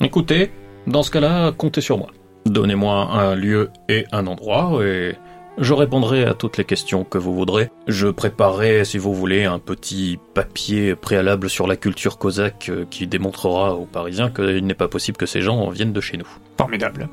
Écoutez, 0.00 0.52
dans 0.86 1.02
ce 1.02 1.10
cas-là, 1.10 1.50
comptez 1.50 1.80
sur 1.80 1.98
moi. 1.98 2.10
Donnez-moi 2.46 3.10
un 3.10 3.34
lieu 3.34 3.70
et 3.88 4.06
un 4.12 4.28
endroit 4.28 4.78
et 4.84 5.16
je 5.58 5.72
répondrai 5.72 6.24
à 6.24 6.34
toutes 6.34 6.56
les 6.58 6.64
questions 6.64 7.04
que 7.04 7.18
vous 7.18 7.34
voudrez. 7.34 7.70
Je 7.86 8.08
préparerai, 8.08 8.84
si 8.84 8.98
vous 8.98 9.14
voulez, 9.14 9.44
un 9.44 9.58
petit 9.58 10.18
papier 10.34 10.94
préalable 10.96 11.48
sur 11.48 11.66
la 11.66 11.76
culture 11.76 12.18
cosaque 12.18 12.68
euh, 12.70 12.84
qui 12.90 13.06
démontrera 13.06 13.74
aux 13.74 13.86
Parisiens 13.86 14.30
qu'il 14.30 14.66
n'est 14.66 14.74
pas 14.74 14.88
possible 14.88 15.16
que 15.16 15.26
ces 15.26 15.42
gens 15.42 15.68
viennent 15.70 15.92
de 15.92 16.00
chez 16.00 16.16
nous. 16.16 16.28
Formidable. 16.58 17.08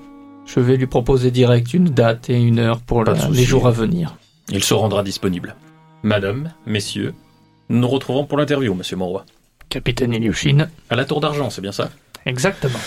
Je 0.45 0.59
vais 0.59 0.75
lui 0.75 0.87
proposer 0.87 1.29
direct 1.31 1.73
une 1.73 1.85
date 1.89 2.29
et 2.29 2.41
une 2.41 2.59
heure 2.59 2.81
pour 2.81 3.03
la- 3.03 3.13
les 3.31 3.43
jours 3.43 3.67
à 3.67 3.71
venir. 3.71 4.15
Il 4.49 4.63
se 4.63 4.73
rendra 4.73 5.03
disponible. 5.03 5.55
Madame, 6.03 6.51
messieurs, 6.65 7.13
nous 7.69 7.77
nous 7.79 7.87
retrouvons 7.87 8.25
pour 8.25 8.37
l'interview, 8.39 8.73
monsieur 8.73 8.97
Monroy. 8.97 9.23
Capitaine 9.69 10.13
Ilyushin. 10.13 10.67
À 10.89 10.95
la 10.95 11.05
tour 11.05 11.21
d'argent, 11.21 11.49
c'est 11.51 11.61
bien 11.61 11.71
ça? 11.71 11.89
Exactement. 12.25 12.79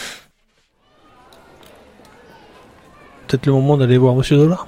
Peut-être 3.26 3.46
le 3.46 3.52
moment 3.52 3.76
d'aller 3.76 3.96
voir 3.98 4.14
monsieur 4.14 4.36
Zola. 4.36 4.66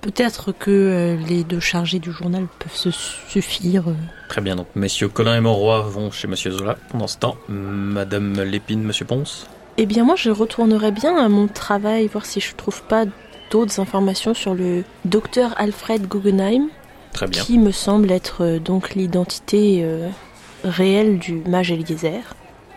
Peut-être 0.00 0.52
que 0.52 0.70
euh, 0.70 1.16
les 1.28 1.42
deux 1.42 1.58
chargés 1.60 1.98
du 1.98 2.12
journal 2.12 2.46
peuvent 2.60 2.74
se 2.76 2.90
suffire. 2.90 3.88
euh. 3.88 3.94
Très 4.28 4.40
bien, 4.40 4.54
donc 4.56 4.66
messieurs 4.74 5.08
Colin 5.08 5.36
et 5.36 5.40
Monroy 5.40 5.80
vont 5.82 6.10
chez 6.10 6.28
monsieur 6.28 6.50
Zola. 6.52 6.76
Pendant 6.90 7.06
ce 7.08 7.18
temps, 7.18 7.36
madame 7.48 8.40
Lépine, 8.42 8.82
monsieur 8.82 9.04
Ponce 9.04 9.46
Eh 9.78 9.86
bien, 9.86 10.04
moi, 10.04 10.14
je 10.16 10.30
retournerais 10.30 10.92
bien 10.92 11.16
à 11.16 11.28
mon 11.28 11.48
travail, 11.48 12.06
voir 12.06 12.24
si 12.24 12.40
je 12.40 12.54
trouve 12.54 12.82
pas 12.82 13.04
d'autres 13.50 13.80
informations 13.80 14.34
sur 14.34 14.54
le 14.54 14.84
docteur 15.04 15.54
Alfred 15.56 16.06
Guggenheim, 16.08 16.68
Très 17.12 17.26
bien. 17.28 17.42
qui 17.42 17.58
me 17.58 17.70
semble 17.70 18.10
être 18.10 18.42
euh, 18.44 18.58
donc 18.58 18.94
l'identité 18.94 19.80
euh, 19.84 20.08
réelle 20.64 21.18
du 21.18 21.42
mage 21.48 21.70
Eliezer. 21.70 22.20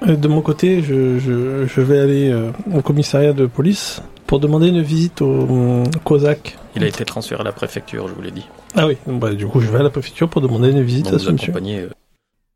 De 0.05 0.27
mon 0.29 0.41
côté, 0.41 0.81
je, 0.81 1.19
je, 1.19 1.65
je 1.67 1.81
vais 1.81 1.99
aller 1.99 2.29
euh, 2.29 2.51
au 2.73 2.81
commissariat 2.81 3.33
de 3.33 3.45
police 3.47 4.01
pour 4.27 4.39
demander 4.39 4.67
une 4.69 4.81
visite 4.81 5.21
au 5.21 5.47
euh, 5.49 5.83
Cosaque. 6.05 6.57
Il 6.75 6.83
a 6.83 6.87
été 6.87 7.03
transféré 7.05 7.41
à 7.41 7.43
la 7.43 7.51
préfecture, 7.51 8.07
je 8.07 8.13
vous 8.13 8.21
l'ai 8.21 8.31
dit. 8.31 8.45
Ah 8.75 8.87
oui, 8.87 8.97
bah, 9.07 9.33
du 9.33 9.47
coup, 9.47 9.59
je 9.59 9.69
vais 9.69 9.79
à 9.79 9.83
la 9.83 9.89
préfecture 9.89 10.29
pour 10.29 10.41
demander 10.41 10.69
une 10.69 10.83
visite 10.83 11.05
Donc 11.05 11.15
à 11.15 11.19
ce 11.19 11.31
monsieur. 11.31 11.53
euh, 11.55 11.89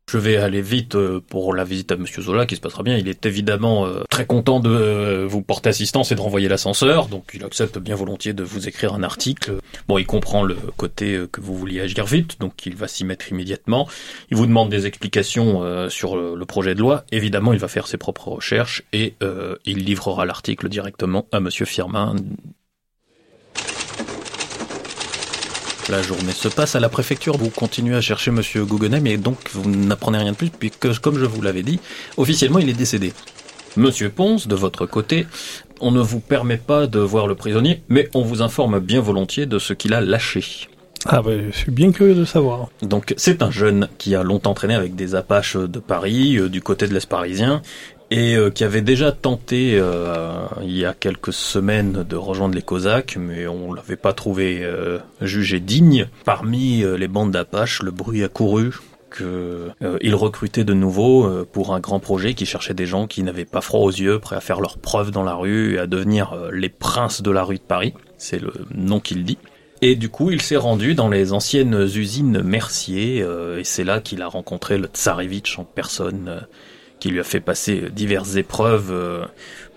Je 0.08 0.18
vais 0.18 0.36
aller 0.36 0.62
vite 0.62 0.94
euh, 0.94 1.20
pour 1.20 1.52
la 1.52 1.64
visite 1.64 1.90
à 1.90 1.96
Monsieur 1.96 2.22
Zola, 2.22 2.46
qui 2.46 2.54
se 2.54 2.60
passera 2.60 2.84
bien. 2.84 2.96
Il 2.96 3.08
est 3.08 3.26
évidemment 3.26 3.86
euh, 3.86 4.04
très 4.08 4.24
content 4.24 4.60
de 4.60 5.26
vous 5.28 5.42
porter 5.42 5.70
assistance 5.70 6.12
et 6.12 6.14
de 6.14 6.20
renvoyer 6.20 6.48
l'ascenseur, 6.48 7.08
donc 7.08 7.32
il 7.34 7.44
accepte 7.44 7.78
bien 7.78 7.96
volontiers 7.96 8.34
de 8.34 8.44
vous 8.44 8.68
écrire 8.68 8.94
un 8.94 9.02
article. 9.02 9.56
Bon, 9.88 9.98
il 9.98 10.06
comprend 10.06 10.44
le 10.44 10.56
côté 10.76 11.20
que 11.32 11.40
vous 11.40 11.56
vouliez 11.56 11.80
agir 11.80 12.06
vite, 12.06 12.38
donc 12.38 12.64
il 12.66 12.76
va 12.76 12.86
s'y 12.86 13.04
mettre 13.04 13.32
immédiatement. 13.32 13.88
Il 14.30 14.36
vous 14.36 14.46
demande 14.46 14.70
des 14.70 14.86
explications 14.86 15.88
sur 15.90 16.16
le, 16.16 16.44
projet 16.44 16.74
de 16.74 16.80
loi. 16.80 17.04
Évidemment, 17.10 17.52
il 17.52 17.58
va 17.58 17.68
faire 17.68 17.88
ses 17.88 17.96
propres 17.96 18.28
recherches 18.28 18.84
et 18.92 19.14
il 19.64 19.78
livrera 19.84 20.24
l'article 20.24 20.68
directement 20.68 21.26
à 21.32 21.40
Monsieur 21.40 21.64
Firmin. 21.64 22.14
La 25.90 26.00
journée 26.00 26.32
se 26.32 26.48
passe 26.48 26.76
à 26.76 26.80
la 26.80 26.88
préfecture. 26.88 27.36
Vous 27.36 27.50
continuez 27.50 27.94
à 27.94 28.00
chercher 28.00 28.30
Monsieur 28.30 28.64
Guggenheim 28.64 29.06
et 29.06 29.18
donc 29.18 29.36
vous 29.52 29.68
n'apprenez 29.68 30.16
rien 30.16 30.32
de 30.32 30.36
plus 30.36 30.48
puisque, 30.48 30.98
comme 31.00 31.18
je 31.18 31.26
vous 31.26 31.42
l'avais 31.42 31.62
dit, 31.62 31.78
officiellement 32.16 32.58
il 32.58 32.70
est 32.70 32.74
décédé. 32.74 33.12
Monsieur 33.76 34.08
Ponce, 34.08 34.48
de 34.48 34.54
votre 34.54 34.86
côté, 34.86 35.26
on 35.80 35.90
ne 35.90 36.00
vous 36.00 36.20
permet 36.20 36.56
pas 36.56 36.86
de 36.86 37.00
voir 37.00 37.26
le 37.26 37.34
prisonnier, 37.34 37.82
mais 37.88 38.08
on 38.14 38.22
vous 38.22 38.40
informe 38.40 38.80
bien 38.80 39.00
volontiers 39.00 39.44
de 39.44 39.58
ce 39.58 39.74
qu'il 39.74 39.92
a 39.92 40.00
lâché. 40.00 40.68
Ah 41.06 41.20
ouais, 41.20 41.48
je 41.50 41.56
suis 41.56 41.70
bien 41.70 41.92
curieux 41.92 42.14
de 42.14 42.24
savoir. 42.24 42.68
Donc 42.80 43.12
c'est 43.18 43.42
un 43.42 43.50
jeune 43.50 43.88
qui 43.98 44.14
a 44.14 44.22
longtemps 44.22 44.54
traîné 44.54 44.74
avec 44.74 44.94
des 44.94 45.14
Apaches 45.14 45.56
de 45.56 45.78
Paris, 45.78 46.38
euh, 46.38 46.48
du 46.48 46.62
côté 46.62 46.86
de 46.86 46.94
l'Est 46.94 47.06
parisien, 47.06 47.60
et 48.10 48.36
euh, 48.36 48.50
qui 48.50 48.64
avait 48.64 48.82
déjà 48.82 49.12
tenté 49.12 49.76
euh, 49.78 50.46
il 50.62 50.76
y 50.76 50.84
a 50.84 50.94
quelques 50.94 51.32
semaines 51.32 52.04
de 52.08 52.16
rejoindre 52.16 52.54
les 52.54 52.62
Cosaques, 52.62 53.16
mais 53.18 53.46
on 53.46 53.72
l'avait 53.72 53.96
pas 53.96 54.12
trouvé 54.12 54.60
euh, 54.62 54.98
jugé 55.20 55.60
digne. 55.60 56.08
Parmi 56.24 56.82
euh, 56.82 56.96
les 56.96 57.08
bandes 57.08 57.30
d'Apaches, 57.30 57.82
le 57.82 57.90
bruit 57.90 58.22
a 58.24 58.28
couru 58.28 58.70
que 59.10 59.70
euh, 59.82 59.96
ils 60.00 60.14
recrutaient 60.14 60.64
de 60.64 60.74
nouveau 60.74 61.24
euh, 61.24 61.48
pour 61.50 61.72
un 61.74 61.80
grand 61.80 62.00
projet 62.00 62.34
qui 62.34 62.46
cherchait 62.46 62.74
des 62.74 62.86
gens 62.86 63.06
qui 63.06 63.22
n'avaient 63.22 63.44
pas 63.44 63.60
froid 63.60 63.80
aux 63.80 63.92
yeux, 63.92 64.18
prêts 64.18 64.36
à 64.36 64.40
faire 64.40 64.60
leurs 64.60 64.78
preuves 64.78 65.12
dans 65.12 65.22
la 65.22 65.34
rue 65.34 65.74
et 65.74 65.78
à 65.78 65.86
devenir 65.86 66.36
les 66.52 66.68
princes 66.68 67.22
de 67.22 67.30
la 67.30 67.44
rue 67.44 67.56
de 67.56 67.62
Paris. 67.62 67.94
C'est 68.18 68.40
le 68.40 68.52
nom 68.74 69.00
qu'il 69.00 69.24
dit. 69.24 69.38
Et 69.86 69.96
du 69.96 70.08
coup, 70.08 70.30
il 70.30 70.40
s'est 70.40 70.56
rendu 70.56 70.94
dans 70.94 71.10
les 71.10 71.34
anciennes 71.34 71.74
usines 71.94 72.40
Mercier, 72.42 73.20
euh, 73.20 73.58
et 73.58 73.64
c'est 73.64 73.84
là 73.84 74.00
qu'il 74.00 74.22
a 74.22 74.28
rencontré 74.28 74.78
le 74.78 74.86
Tsarevitch 74.86 75.58
en 75.58 75.64
personne, 75.64 76.28
euh, 76.28 76.40
qui 77.04 77.10
lui 77.10 77.20
a 77.20 77.24
fait 77.24 77.40
passer 77.40 77.90
diverses 77.92 78.36
épreuves 78.36 78.88
euh, 78.90 79.26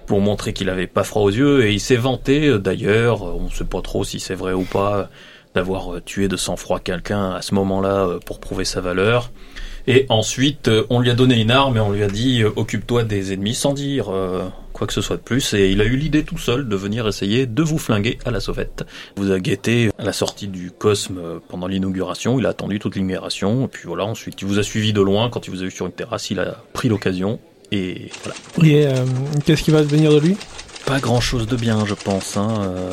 pour 0.06 0.22
montrer 0.22 0.54
qu'il 0.54 0.70
avait 0.70 0.88
pas 0.88 1.04
froid 1.04 1.24
aux 1.24 1.30
yeux, 1.30 1.66
et 1.66 1.74
il 1.74 1.82
s'est 1.82 1.98
vanté 1.98 2.48
euh, 2.48 2.58
d'ailleurs, 2.58 3.22
euh, 3.28 3.34
on 3.38 3.50
sait 3.50 3.66
pas 3.66 3.82
trop 3.82 4.06
si 4.06 4.22
c'est 4.22 4.34
vrai 4.34 4.54
ou 4.54 4.64
pas, 4.64 5.10
d'avoir 5.54 5.96
euh, 5.96 6.00
tué 6.00 6.30
de 6.30 6.38
sang-froid 6.38 6.80
quelqu'un 6.80 7.32
à 7.32 7.42
ce 7.42 7.54
moment-là 7.56 8.06
euh, 8.06 8.20
pour 8.26 8.40
prouver 8.40 8.64
sa 8.64 8.80
valeur. 8.80 9.30
Et 9.88 10.06
ensuite, 10.08 10.70
euh, 10.70 10.86
on 10.90 11.02
lui 11.02 11.10
a 11.10 11.16
donné 11.16 11.42
une 11.42 11.52
arme 11.52 11.76
et 11.76 11.82
on 11.82 11.92
lui 11.92 12.04
a 12.04 12.08
dit 12.08 12.44
euh, 12.44 12.52
occupe-toi 12.56 13.04
des 13.04 13.34
ennemis 13.34 13.56
sans 13.56 13.74
dire 13.74 14.08
euh, 14.10 14.48
quoi 14.78 14.88
que 14.88 14.94
ce 14.94 15.02
soit 15.02 15.18
de 15.18 15.22
plus. 15.22 15.54
Et 15.54 15.72
il 15.72 15.82
a 15.82 15.86
eu 15.86 15.96
l'idée 15.96 16.24
tout 16.24 16.38
seul 16.38 16.68
de 16.68 16.76
venir 16.76 17.08
essayer 17.08 17.46
de 17.48 17.64
vous 17.64 17.78
flinguer 17.80 18.20
à 18.26 18.32
la 18.32 18.40
sauvette. 18.40 18.86
Il 19.18 19.24
vous 19.24 19.32
a 19.32 19.40
guetté 19.40 19.90
à 19.98 20.04
la 20.04 20.14
sortie 20.14 20.48
du 20.48 20.72
Cosme 20.72 21.20
pendant 21.50 21.68
l'inauguration. 21.68 22.40
Il 22.40 22.46
a 22.46 22.50
attendu 22.50 22.80
toute 22.80 22.96
l'inauguration. 22.96 23.66
Et 23.66 23.68
puis 23.68 23.88
voilà, 23.88 24.06
ensuite, 24.06 24.42
il 24.42 24.48
vous 24.48 24.60
a 24.60 24.64
suivi 24.64 24.94
de 24.94 25.02
loin. 25.02 25.30
Quand 25.30 25.48
il 25.48 25.52
vous 25.52 25.62
a 25.62 25.66
vu 25.66 25.72
sur 25.72 25.88
une 25.88 25.92
terrasse, 25.92 26.30
il 26.30 26.40
a 26.40 26.64
pris 26.74 26.90
l'occasion. 26.90 27.40
Et 27.72 28.10
voilà. 28.24 28.70
Et 28.70 28.86
euh, 28.86 29.04
qu'est-ce 29.46 29.64
qui 29.64 29.72
va 29.72 29.82
devenir 29.82 30.12
de 30.14 30.20
lui? 30.20 30.38
Pas 30.86 31.00
grand-chose 31.00 31.48
de 31.48 31.56
bien, 31.56 31.86
je 31.86 31.96
pense. 31.96 32.38
Hein. 32.38 32.48
euh. 32.62 32.92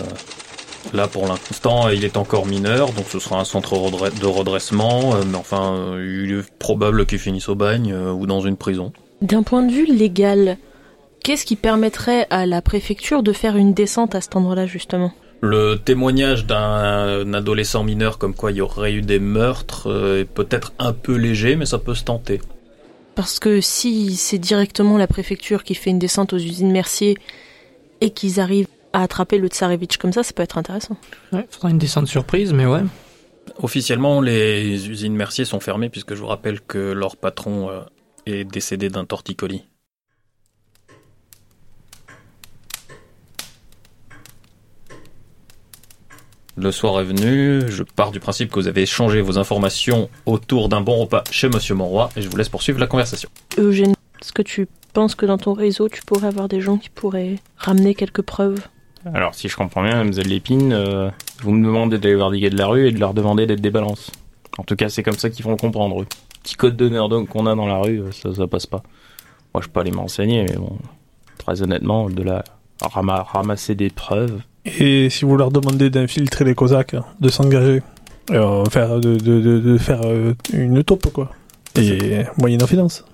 Là, 0.93 1.07
pour 1.07 1.27
l'instant, 1.27 1.89
il 1.89 2.05
est 2.05 2.17
encore 2.17 2.45
mineur, 2.45 2.93
donc 2.93 3.07
ce 3.09 3.19
sera 3.19 3.41
un 3.41 3.45
centre 3.45 3.75
de 3.75 4.27
redressement. 4.27 5.15
euh, 5.15 5.23
Mais 5.27 5.37
enfin, 5.37 5.97
il 5.99 6.33
est 6.33 6.51
probable 6.59 7.07
qu'il 7.07 7.19
finisse 7.19 7.49
au 7.49 7.55
bagne 7.55 7.95
ou 7.95 8.27
dans 8.27 8.41
une 8.41 8.57
prison. 8.57 8.93
D'un 9.23 9.43
point 9.43 9.63
de 9.63 9.73
vue 9.73 9.87
légal, 9.87 10.59
qu'est-ce 11.25 11.45
qui 11.45 11.57
permettrait 11.57 12.29
à 12.31 12.47
la 12.47 12.63
préfecture 12.63 13.25
de 13.25 13.33
faire 13.33 13.57
une 13.57 13.75
descente 13.75 14.15
à 14.15 14.21
cet 14.21 14.37
endroit-là, 14.37 14.67
justement? 14.67 15.13
Le 15.41 15.75
témoignage 15.75 16.47
d'un 16.47 17.35
adolescent 17.35 17.83
mineur 17.83 18.19
comme 18.19 18.35
quoi 18.35 18.53
il 18.53 18.59
y 18.59 18.61
aurait 18.61 18.93
eu 18.93 19.03
des 19.03 19.19
meurtres 19.19 19.91
euh, 19.91 20.21
est 20.21 20.25
peut-être 20.25 20.73
un 20.79 20.93
peu 20.93 21.17
léger, 21.17 21.57
mais 21.57 21.67
ça 21.67 21.79
peut 21.79 21.95
se 21.95 22.05
tenter. 22.05 22.41
Parce 23.15 23.41
que 23.41 23.61
si 23.61 24.17
c'est 24.17 24.39
directement 24.39 24.97
la 24.97 25.07
préfecture 25.07 25.65
qui 25.65 25.75
fait 25.75 25.91
une 25.91 25.99
descente 25.99 26.33
aux 26.33 26.39
usines 26.39 26.71
Mercier 26.71 27.17
et 28.01 28.11
qu'ils 28.11 28.41
arrivent 28.41 28.69
à 28.93 29.03
attraper 29.03 29.39
le 29.39 29.49
Tsarevitch 29.49 29.97
comme 29.99 30.13
ça, 30.13 30.23
ça 30.23 30.33
peut 30.33 30.43
être 30.43 30.59
intéressant. 30.59 30.97
Ouais, 31.33 31.47
faudra 31.51 31.71
une 31.71 31.79
descente 31.79 32.07
surprise, 32.07 32.53
mais 32.53 32.67
ouais. 32.67 32.83
Officiellement, 33.59 34.21
les 34.21 34.89
usines 34.89 35.15
Mercier 35.15 35.45
sont 35.45 35.61
fermées 35.61 35.91
puisque 35.91 36.15
je 36.15 36.21
vous 36.21 36.27
rappelle 36.27 36.61
que 36.61 36.93
leur 36.93 37.17
patron 37.17 37.69
euh, 37.71 37.81
est 38.27 38.45
décédé 38.45 38.89
d'un 38.89 39.05
torticolis. 39.05 39.65
Le 46.57 46.71
soir 46.71 47.01
est 47.01 47.05
venu, 47.05 47.63
je 47.69 47.83
pars 47.83 48.13
du 48.13 48.21
principe 48.21 48.51
que 48.51 48.61
vous 48.61 48.69
avez 48.69 48.83
échangé 48.83 49.21
vos 49.21 49.39
informations 49.39 50.09
autour 50.25 50.69
d'un 50.69 50.81
bon 50.81 50.97
repas 50.99 51.25
chez 51.31 51.49
Monsieur 51.49 51.75
Monroy 51.75 52.09
et 52.17 52.23
je 52.23 52.29
vous 52.29 52.37
laisse 52.37 52.49
poursuivre 52.49 52.79
la 52.79 52.87
conversation. 52.87 53.29
Eugène, 53.59 53.95
est-ce 54.23 54.33
que 54.33 54.43
tu 54.43 54.69
penses 54.93 55.17
que 55.17 55.27
dans 55.27 55.39
ton 55.39 55.53
réseau, 55.53 55.89
tu 55.89 56.03
pourrais 56.03 56.29
avoir 56.29 56.47
des 56.49 56.61
gens 56.61 56.77
qui 56.77 56.91
pourraient 56.91 57.37
ramener 57.57 57.97
quelques 57.97 58.23
preuves? 58.23 58.61
Alors, 59.13 59.35
si 59.35 59.49
je 59.49 59.57
comprends 59.57 59.83
bien, 59.83 59.97
Mademoiselle 59.97 60.29
Lépine, 60.29 60.73
euh, 60.73 61.11
vous 61.43 61.51
me 61.51 61.67
demandez 61.67 61.99
d'aller 61.99 62.15
voir 62.15 62.31
des 62.31 62.39
gars 62.41 62.51
de 62.51 62.57
la 62.57 62.69
rue 62.69 62.87
et 62.87 62.93
de 62.93 63.01
leur 63.01 63.15
demander 63.15 63.47
d'être 63.47 63.61
des 63.61 63.71
balances. 63.71 64.13
En 64.57 64.63
tout 64.63 64.77
cas, 64.77 64.89
c'est 64.89 65.03
comme 65.03 65.19
ça 65.19 65.31
qu'ils 65.31 65.45
vont 65.45 65.51
le 65.51 65.57
comprendre, 65.57 66.03
eux. 66.03 66.07
Petit 66.45 66.55
code 66.55 66.77
d'honneur 66.77 67.09
donc 67.09 67.29
qu'on 67.31 67.47
a 67.47 67.55
dans 67.57 67.67
la 67.67 67.79
rue, 67.79 68.01
euh, 68.01 68.13
ça, 68.13 68.33
ça 68.33 68.47
passe 68.47 68.67
pas. 68.67 68.83
Moi, 69.53 69.63
je 69.63 69.69
peux 69.69 69.81
aller 69.81 69.91
m'enseigner, 69.91 70.45
mais 70.45 70.57
bon, 70.57 70.79
très 71.39 71.61
honnêtement, 71.63 72.09
de 72.09 72.23
la 72.23 72.45
rama- 72.81 73.25
ramasser 73.25 73.75
des 73.75 73.91
preuves. 73.91 74.41
Et 74.65 75.11
si 75.11 75.25
vous 75.25 75.37
leur 75.37 75.51
demandez 75.51 75.91
d'infiltrer 75.91 76.45
les 76.45 76.55
Cosaques, 76.55 76.97
de 77.21 77.29
s'engager, 77.29 77.83
euh, 78.31 78.65
faire, 78.67 78.99
de, 79.01 79.17
de, 79.17 79.41
de, 79.41 79.59
de 79.61 79.79
faire 79.79 80.01
euh, 80.05 80.35
une 80.53 80.83
taupe, 80.83 81.13
quoi. 81.13 81.31
Et 81.77 82.23
moyennant 82.39 82.67
finance. 82.67 83.05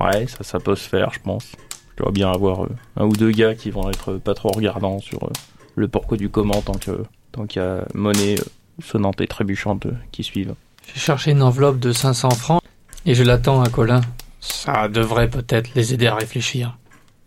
Ouais, 0.00 0.26
ça, 0.26 0.44
ça 0.44 0.60
peut 0.60 0.76
se 0.76 0.88
faire, 0.88 1.10
je 1.12 1.18
pense. 1.20 1.52
Je 1.96 2.02
dois 2.02 2.12
bien 2.12 2.30
avoir 2.30 2.64
euh, 2.64 2.68
un 2.96 3.06
ou 3.06 3.12
deux 3.12 3.30
gars 3.32 3.54
qui 3.54 3.70
vont 3.70 3.88
être 3.90 4.14
pas 4.14 4.34
trop 4.34 4.50
regardants 4.50 5.00
sur 5.00 5.30
le 5.74 5.88
pourquoi 5.88 6.16
du 6.16 6.28
comment 6.28 6.60
tant 6.60 6.74
que 6.74 7.02
tant 7.32 7.46
qu'il 7.46 7.62
y 7.62 7.64
a 7.64 7.84
monnaie 7.94 8.36
sonnante 8.82 9.20
et 9.20 9.26
trébuchante 9.26 9.86
qui 10.12 10.22
suivent. 10.22 10.54
J'ai 10.94 11.00
cherché 11.00 11.30
une 11.32 11.42
enveloppe 11.42 11.78
de 11.78 11.92
500 11.92 12.30
francs 12.30 12.62
et 13.06 13.14
je 13.14 13.22
l'attends 13.22 13.62
à 13.62 13.68
Colin. 13.68 14.00
Ça 14.40 14.88
devrait 14.88 15.28
peut-être 15.28 15.74
les 15.74 15.92
aider 15.94 16.06
à 16.06 16.14
réfléchir. 16.14 16.76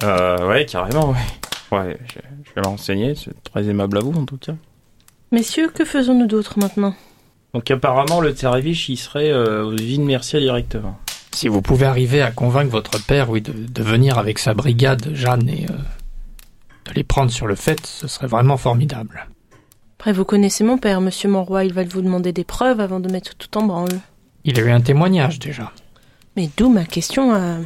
Euh, 0.04 0.48
ouais, 0.48 0.66
carrément, 0.66 1.12
ouais. 1.12 1.18
Ouais, 1.78 1.98
vais 2.56 2.62
m'enseigner, 2.62 3.16
c'est 3.16 3.32
très 3.44 3.68
aimable 3.68 3.98
à 3.98 4.02
vous 4.02 4.14
en 4.14 4.26
tout 4.26 4.38
cas. 4.38 4.54
Messieurs, 5.32 5.70
que 5.74 5.86
faisons-nous 5.86 6.28
d'autre 6.28 6.60
maintenant? 6.60 6.94
Donc 7.54 7.70
apparemment, 7.70 8.22
le 8.22 8.32
Tsarevich, 8.32 8.90
il 8.90 8.98
serait 8.98 9.32
euh, 9.32 9.66
aux 9.66 9.74
usines 9.74 10.06
Mercier 10.06 10.40
directement. 10.40 10.98
Si 11.32 11.48
vous 11.48 11.62
pouvez 11.62 11.86
arriver 11.86 12.22
à 12.22 12.32
convaincre 12.32 12.72
votre 12.72 13.04
père, 13.04 13.30
oui, 13.30 13.42
de, 13.42 13.52
de 13.52 13.84
venir 13.84 14.18
avec 14.18 14.40
sa 14.40 14.54
brigade, 14.54 15.10
Jeanne, 15.14 15.50
et 15.50 15.66
euh, 15.70 15.74
de 16.86 16.94
les 16.96 17.04
prendre 17.04 17.32
sur 17.32 17.48
le 17.48 17.56
fait, 17.56 17.86
ce 17.86 18.08
serait 18.08 18.28
vraiment 18.28 18.58
formidable. 18.58 19.28
Après, 20.00 20.14
vous 20.14 20.26
connaissez 20.26 20.64
mon 20.64 20.78
père, 20.78 21.00
monsieur 21.02 21.30
Monroy, 21.30 21.66
il 21.66 21.74
va 21.74 21.84
vous 21.84 22.02
demander 22.02 22.34
des 22.34 22.44
preuves 22.44 22.80
avant 22.80 23.00
de 23.00 23.10
mettre 23.10 23.36
tout 23.36 23.58
en 23.58 23.64
branle. 23.64 24.00
Il 24.44 24.60
a 24.60 24.64
eu 24.64 24.70
un 24.70 24.82
témoignage 24.82 25.40
déjà. 25.40 25.72
Mais 26.36 26.50
d'où 26.58 26.70
ma 26.70 26.84
question 26.86 27.34
à 27.34 27.58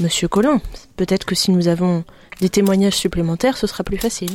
monsieur 0.00 0.26
Collin? 0.26 0.60
Peut-être 0.96 1.24
que 1.24 1.34
si 1.34 1.50
nous 1.50 1.68
avons 1.68 2.04
des 2.42 2.50
témoignages 2.50 2.96
supplémentaires, 2.96 3.56
ce 3.56 3.68
sera 3.68 3.84
plus 3.84 3.98
facile. 3.98 4.30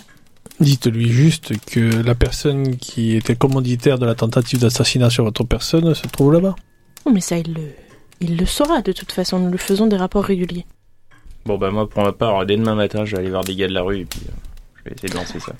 Dites-lui 0.61 1.09
juste 1.09 1.53
que 1.65 2.01
la 2.01 2.15
personne 2.15 2.77
qui 2.77 3.17
était 3.17 3.35
commanditaire 3.35 3.99
de 3.99 4.05
la 4.05 4.15
tentative 4.15 4.59
d'assassinat 4.59 5.09
sur 5.09 5.25
votre 5.25 5.43
personne 5.43 5.93
se 5.93 6.07
trouve 6.07 6.31
là-bas. 6.31 6.55
Oh, 7.05 7.11
mais 7.11 7.19
ça, 7.19 7.37
il 7.37 7.53
le, 7.53 7.61
il 8.21 8.37
le 8.37 8.45
saura 8.45 8.81
de 8.81 8.93
toute 8.93 9.11
façon. 9.11 9.39
Nous 9.39 9.51
lui 9.51 9.57
faisons 9.57 9.87
des 9.87 9.97
rapports 9.97 10.23
réguliers. 10.23 10.65
Bon 11.45 11.57
bah 11.57 11.69
moi 11.69 11.87
pour 11.87 12.01
ma 12.03 12.13
part, 12.13 12.45
dès 12.45 12.55
demain 12.55 12.75
matin, 12.75 13.03
je 13.03 13.11
vais 13.15 13.21
aller 13.21 13.29
voir 13.29 13.43
des 13.43 13.55
gars 13.55 13.67
de 13.67 13.73
la 13.73 13.81
rue 13.81 13.99
et 13.99 14.05
puis 14.05 14.21
euh, 14.25 14.31
je 14.75 14.83
vais 14.85 14.95
essayer 14.95 15.09
de 15.09 15.15
lancer 15.15 15.39
ça. 15.39 15.53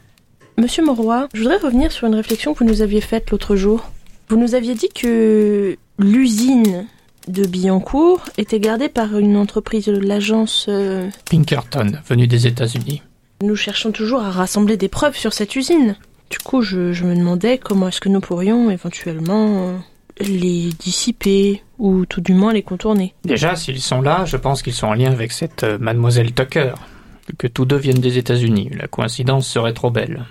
Monsieur 0.58 0.84
Monroy, 0.86 1.28
je 1.34 1.42
voudrais 1.42 1.58
revenir 1.58 1.92
sur 1.92 2.08
une 2.08 2.16
réflexion 2.16 2.54
que 2.54 2.60
vous 2.60 2.70
nous 2.70 2.82
aviez 2.82 3.02
faite 3.02 3.30
l'autre 3.32 3.56
jour. 3.56 3.92
Vous 4.30 4.38
nous 4.38 4.56
aviez 4.56 4.74
dit 4.74 4.90
que 4.90 5.78
l'usine 6.00 6.88
de 7.28 7.46
Billancourt 7.46 8.26
était 8.38 8.60
gardée 8.60 8.90
par 8.90 9.18
une 9.18 9.38
entreprise, 9.38 9.88
l'agence... 9.88 10.66
euh, 10.70 11.10
Pinkerton, 11.30 11.94
venu 12.08 12.28
des 12.28 12.48
États-Unis. 12.48 13.02
Nous 13.42 13.56
cherchons 13.56 13.92
toujours 13.92 14.22
à 14.22 14.32
rassembler 14.32 14.78
des 14.78 14.88
preuves 14.88 15.16
sur 15.16 15.34
cette 15.34 15.56
usine. 15.56 15.96
Du 16.30 16.40
coup, 16.40 16.62
je, 16.62 16.94
je 16.94 17.04
me 17.06 17.16
demandais 17.16 17.58
comment 17.58 17.88
est-ce 17.88 18.02
que 18.02 18.10
nous 18.10 18.20
pourrions 18.20 18.70
éventuellement 18.72 19.70
euh, 19.70 19.78
les 20.20 20.70
dissiper, 20.80 21.62
ou 21.78 22.06
tout 22.06 22.22
du 22.22 22.34
moins 22.34 22.54
les 22.54 22.64
contourner. 22.64 23.14
Déjà, 23.24 23.56
s'ils 23.56 23.82
sont 23.82 24.02
là, 24.02 24.26
je 24.26 24.38
pense 24.38 24.62
qu'ils 24.62 24.74
sont 24.74 24.88
en 24.88 24.94
lien 24.94 25.12
avec 25.12 25.32
cette 25.32 25.64
euh, 25.64 25.78
mademoiselle 25.78 26.34
Tucker. 26.34 26.74
Que 27.38 27.48
tous 27.48 27.66
deux 27.66 27.78
viennent 27.78 28.00
des 28.00 28.18
États-Unis, 28.18 28.72
la 28.74 28.88
coïncidence 28.88 29.48
serait 29.48 29.74
trop 29.74 29.92
belle. 29.92 30.26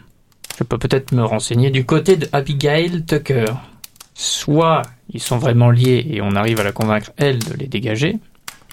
Je 0.58 0.64
peux 0.64 0.78
peut-être 0.78 1.12
me 1.12 1.22
renseigner 1.22 1.70
du 1.70 1.84
côté 1.84 2.16
de 2.16 2.26
Abigail 2.32 3.04
Tucker. 3.04 3.52
Soit 4.14 4.82
ils 5.10 5.20
sont 5.20 5.38
vraiment 5.38 5.70
liés 5.70 6.06
et 6.10 6.20
on 6.20 6.32
arrive 6.32 6.60
à 6.60 6.64
la 6.64 6.72
convaincre, 6.72 7.12
elle, 7.16 7.38
de 7.38 7.54
les 7.54 7.66
dégager, 7.66 8.18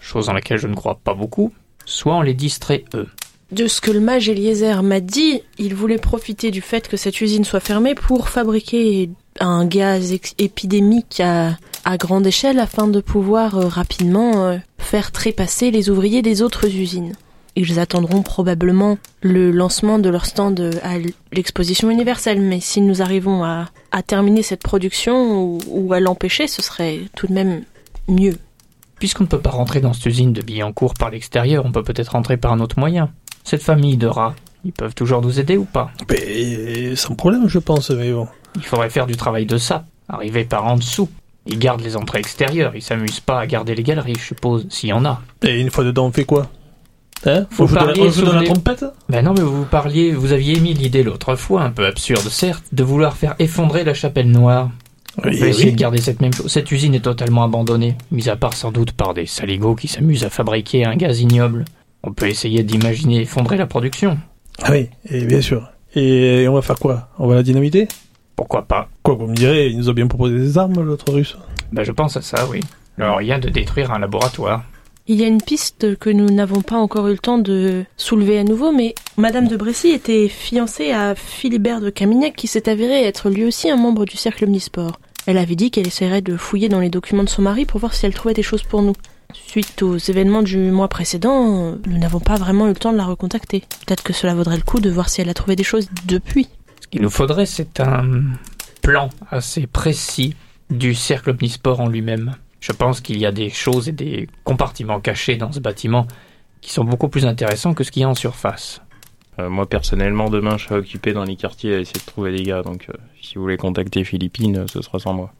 chose 0.01 0.29
en 0.29 0.33
laquelle 0.33 0.57
je 0.57 0.67
ne 0.67 0.75
crois 0.75 0.99
pas 1.03 1.13
beaucoup, 1.13 1.53
soit 1.85 2.15
on 2.15 2.21
les 2.21 2.33
distrait, 2.33 2.85
eux. 2.93 3.07
De 3.51 3.67
ce 3.67 3.81
que 3.81 3.91
le 3.91 3.99
mage 3.99 4.29
Eliezer 4.29 4.81
m'a 4.81 4.99
dit, 4.99 5.41
il 5.59 5.75
voulait 5.75 5.99
profiter 5.99 6.49
du 6.49 6.61
fait 6.61 6.87
que 6.87 6.97
cette 6.97 7.21
usine 7.21 7.43
soit 7.43 7.59
fermée 7.59 7.93
pour 7.93 8.29
fabriquer 8.29 9.11
un 9.39 9.65
gaz 9.65 10.13
épidémique 10.39 11.19
à, 11.19 11.57
à 11.85 11.97
grande 11.97 12.25
échelle 12.25 12.59
afin 12.59 12.87
de 12.87 12.99
pouvoir 12.99 13.57
euh, 13.57 13.67
rapidement 13.67 14.45
euh, 14.45 14.57
faire 14.79 15.11
trépasser 15.11 15.71
les 15.71 15.89
ouvriers 15.89 16.21
des 16.21 16.41
autres 16.41 16.65
usines. 16.65 17.13
Ils 17.55 17.79
attendront 17.79 18.23
probablement 18.23 18.97
le 19.21 19.51
lancement 19.51 19.99
de 19.99 20.09
leur 20.09 20.25
stand 20.25 20.79
à 20.83 20.93
l'exposition 21.31 21.91
universelle, 21.91 22.41
mais 22.41 22.59
si 22.59 22.81
nous 22.81 23.01
arrivons 23.01 23.43
à, 23.43 23.69
à 23.91 24.01
terminer 24.01 24.41
cette 24.41 24.63
production 24.63 25.43
ou, 25.43 25.59
ou 25.67 25.93
à 25.93 25.99
l'empêcher, 25.99 26.47
ce 26.47 26.61
serait 26.63 27.01
tout 27.15 27.27
de 27.27 27.33
même 27.33 27.63
mieux. 28.07 28.37
Puisqu'on 28.97 29.23
ne 29.23 29.29
peut 29.29 29.39
pas 29.39 29.51
rentrer 29.51 29.81
dans 29.81 29.93
cette 29.93 30.05
usine 30.07 30.33
de 30.33 30.41
Billancourt 30.41 30.93
par 30.95 31.11
l'extérieur, 31.11 31.65
on 31.65 31.71
peut 31.71 31.83
peut-être 31.83 32.13
rentrer 32.13 32.37
par 32.37 32.53
un 32.53 32.59
autre 32.59 32.79
moyen. 32.79 33.11
Cette 33.43 33.61
famille 33.61 33.97
de 33.97 34.07
rats, 34.07 34.33
ils 34.65 34.71
peuvent 34.71 34.95
toujours 34.95 35.21
nous 35.21 35.39
aider 35.39 35.57
ou 35.57 35.65
pas? 35.65 35.91
Mais 36.09 36.95
sans 36.95 37.13
problème, 37.15 37.47
je 37.47 37.59
pense, 37.59 37.91
mais 37.91 38.13
bon. 38.13 38.27
Il 38.55 38.63
faudrait 38.63 38.89
faire 38.89 39.05
du 39.05 39.15
travail 39.15 39.45
de 39.45 39.57
sape. 39.57 39.85
arriver 40.07 40.45
par 40.45 40.65
en 40.65 40.77
dessous. 40.77 41.09
Ils 41.45 41.59
gardent 41.59 41.81
les 41.81 41.97
entrées 41.97 42.19
extérieures, 42.19 42.73
ils 42.75 42.81
s'amusent 42.81 43.19
pas 43.19 43.39
à 43.39 43.47
garder 43.47 43.75
les 43.75 43.83
galeries, 43.83 44.15
je 44.15 44.23
suppose, 44.27 44.65
s'il 44.69 44.89
y 44.89 44.93
en 44.93 45.03
a. 45.03 45.21
Et 45.43 45.59
une 45.59 45.69
fois 45.69 45.83
dedans, 45.83 46.05
on 46.05 46.11
fait 46.11 46.23
quoi? 46.23 46.49
Hein 47.25 47.45
Vous 47.51 47.67
la, 47.73 47.85
parliez 47.85 48.11
sur 48.11 48.33
la 48.33 48.43
trompette 48.43 48.85
Ben 49.09 49.23
non, 49.23 49.33
mais 49.33 49.41
vous 49.43 49.65
parliez, 49.65 50.11
vous 50.11 50.31
aviez 50.33 50.57
émis 50.57 50.73
l'idée 50.73 51.03
l'autre 51.03 51.35
fois, 51.35 51.61
un 51.63 51.71
peu 51.71 51.85
absurde 51.85 52.27
certes, 52.29 52.65
de 52.73 52.83
vouloir 52.83 53.15
faire 53.15 53.35
effondrer 53.39 53.83
la 53.83 53.93
chapelle 53.93 54.29
noire. 54.29 54.69
On 55.23 55.29
Oui, 55.29 55.39
peut 55.39 55.47
essayer 55.47 55.67
oui. 55.67 55.71
de 55.73 55.77
garder 55.79 55.99
cette 56.01 56.21
même 56.21 56.33
chose. 56.33 56.51
Cette 56.51 56.71
usine 56.71 56.95
est 56.95 56.99
totalement 57.01 57.43
abandonnée, 57.43 57.95
mis 58.11 58.27
à 58.29 58.35
part 58.35 58.53
sans 58.53 58.71
doute 58.71 58.91
par 58.93 59.13
des 59.13 59.25
saligots 59.25 59.75
qui 59.75 59.87
s'amusent 59.87 60.23
à 60.25 60.29
fabriquer 60.29 60.85
un 60.85 60.95
gaz 60.95 61.21
ignoble. 61.21 61.65
On 62.03 62.11
peut 62.11 62.27
essayer 62.27 62.63
d'imaginer 62.63 63.21
effondrer 63.21 63.55
la 63.57 63.67
production. 63.67 64.17
Ah 64.61 64.71
oui, 64.71 64.89
et 65.09 65.23
bien 65.25 65.39
sûr. 65.41 65.69
Et 65.95 66.45
on 66.49 66.53
va 66.53 66.61
faire 66.61 66.79
quoi? 66.79 67.09
On 67.19 67.27
va 67.27 67.35
la 67.35 67.43
dynamiter? 67.43 67.87
Pourquoi 68.35 68.63
pas 68.63 68.89
Quoi, 69.03 69.13
vous 69.13 69.27
me 69.27 69.35
direz, 69.35 69.67
il 69.67 69.77
nous 69.77 69.87
a 69.89 69.93
bien 69.93 70.07
proposé 70.07 70.37
des 70.39 70.57
armes, 70.57 70.81
l'autre 70.81 71.13
russe? 71.13 71.37
Ben 71.71 71.83
je 71.83 71.91
pense 71.91 72.17
à 72.17 72.21
ça, 72.21 72.47
oui. 72.49 72.59
Alors 72.99 73.17
rien 73.17 73.39
de 73.39 73.49
détruire 73.49 73.91
un 73.91 73.99
laboratoire. 73.99 74.63
Il 75.05 75.19
y 75.19 75.25
a 75.25 75.27
une 75.27 75.41
piste 75.41 75.97
que 75.97 76.09
nous 76.09 76.27
n'avons 76.27 76.61
pas 76.61 76.77
encore 76.77 77.09
eu 77.09 77.11
le 77.11 77.17
temps 77.17 77.37
de 77.37 77.83
soulever 77.97 78.39
à 78.39 78.45
nouveau, 78.45 78.71
mais 78.71 78.95
Madame 79.17 79.49
de 79.49 79.57
Bressy 79.57 79.89
était 79.89 80.29
fiancée 80.29 80.91
à 80.91 81.13
Philibert 81.13 81.81
de 81.81 81.89
Camignac 81.89 82.37
qui 82.37 82.47
s'est 82.47 82.69
avéré 82.69 83.03
être 83.03 83.29
lui 83.29 83.43
aussi 83.43 83.69
un 83.69 83.75
membre 83.75 84.05
du 84.05 84.15
cercle 84.15 84.45
omnisport. 84.45 85.01
Elle 85.25 85.37
avait 85.37 85.57
dit 85.57 85.71
qu'elle 85.71 85.87
essaierait 85.87 86.21
de 86.21 86.37
fouiller 86.37 86.69
dans 86.69 86.79
les 86.79 86.89
documents 86.89 87.25
de 87.25 87.29
son 87.29 87.41
mari 87.41 87.65
pour 87.65 87.81
voir 87.81 87.93
si 87.93 88.05
elle 88.05 88.13
trouvait 88.13 88.33
des 88.33 88.43
choses 88.43 88.63
pour 88.63 88.81
nous. 88.81 88.93
Suite 89.33 89.83
aux 89.83 89.97
événements 89.97 90.41
du 90.41 90.57
mois 90.57 90.87
précédent, 90.87 91.75
nous 91.85 91.97
n'avons 91.97 92.21
pas 92.21 92.35
vraiment 92.35 92.67
eu 92.67 92.69
le 92.69 92.75
temps 92.75 92.93
de 92.93 92.97
la 92.97 93.05
recontacter. 93.05 93.65
Peut-être 93.85 94.03
que 94.03 94.13
cela 94.13 94.33
vaudrait 94.33 94.55
le 94.55 94.63
coup 94.63 94.79
de 94.79 94.89
voir 94.89 95.09
si 95.09 95.19
elle 95.19 95.29
a 95.29 95.33
trouvé 95.33 95.57
des 95.57 95.63
choses 95.63 95.89
depuis. 96.05 96.47
Ce 96.79 96.87
qu'il 96.87 97.01
nous 97.01 97.09
faudrait, 97.09 97.45
c'est 97.45 97.81
un 97.81 98.23
plan 98.81 99.09
assez 99.31 99.67
précis 99.67 100.33
du 100.69 100.95
cercle 100.95 101.31
omnisport 101.31 101.81
en 101.81 101.89
lui-même. 101.89 102.35
Je 102.63 102.71
pense 102.71 103.01
qu'il 103.01 103.17
y 103.17 103.25
a 103.25 103.33
des 103.33 103.49
choses 103.49 103.89
et 103.89 103.91
des 103.91 104.29
compartiments 104.45 105.01
cachés 105.01 105.35
dans 105.35 105.51
ce 105.51 105.59
bâtiment 105.59 106.07
qui 106.61 106.71
sont 106.71 106.85
beaucoup 106.85 107.09
plus 107.09 107.25
intéressants 107.25 107.73
que 107.73 107.83
ce 107.83 107.91
qu'il 107.91 108.03
y 108.03 108.05
a 108.05 108.09
en 108.09 108.15
surface. 108.15 108.81
Euh, 109.39 109.49
moi 109.49 109.67
personnellement, 109.67 110.29
demain, 110.29 110.57
je 110.57 110.65
serai 110.65 110.75
occupé 110.75 111.11
dans 111.11 111.25
les 111.25 111.35
quartiers 111.35 111.75
à 111.75 111.79
essayer 111.79 111.99
de 111.99 112.05
trouver 112.05 112.31
des 112.31 112.43
gars. 112.43 112.61
Donc, 112.61 112.85
euh, 112.89 112.93
si 113.21 113.35
vous 113.35 113.41
voulez 113.41 113.57
contacter 113.57 114.05
Philippines, 114.05 114.59
euh, 114.59 114.65
ce 114.67 114.81
sera 114.81 114.97
sans 114.97 115.13
moi. 115.13 115.33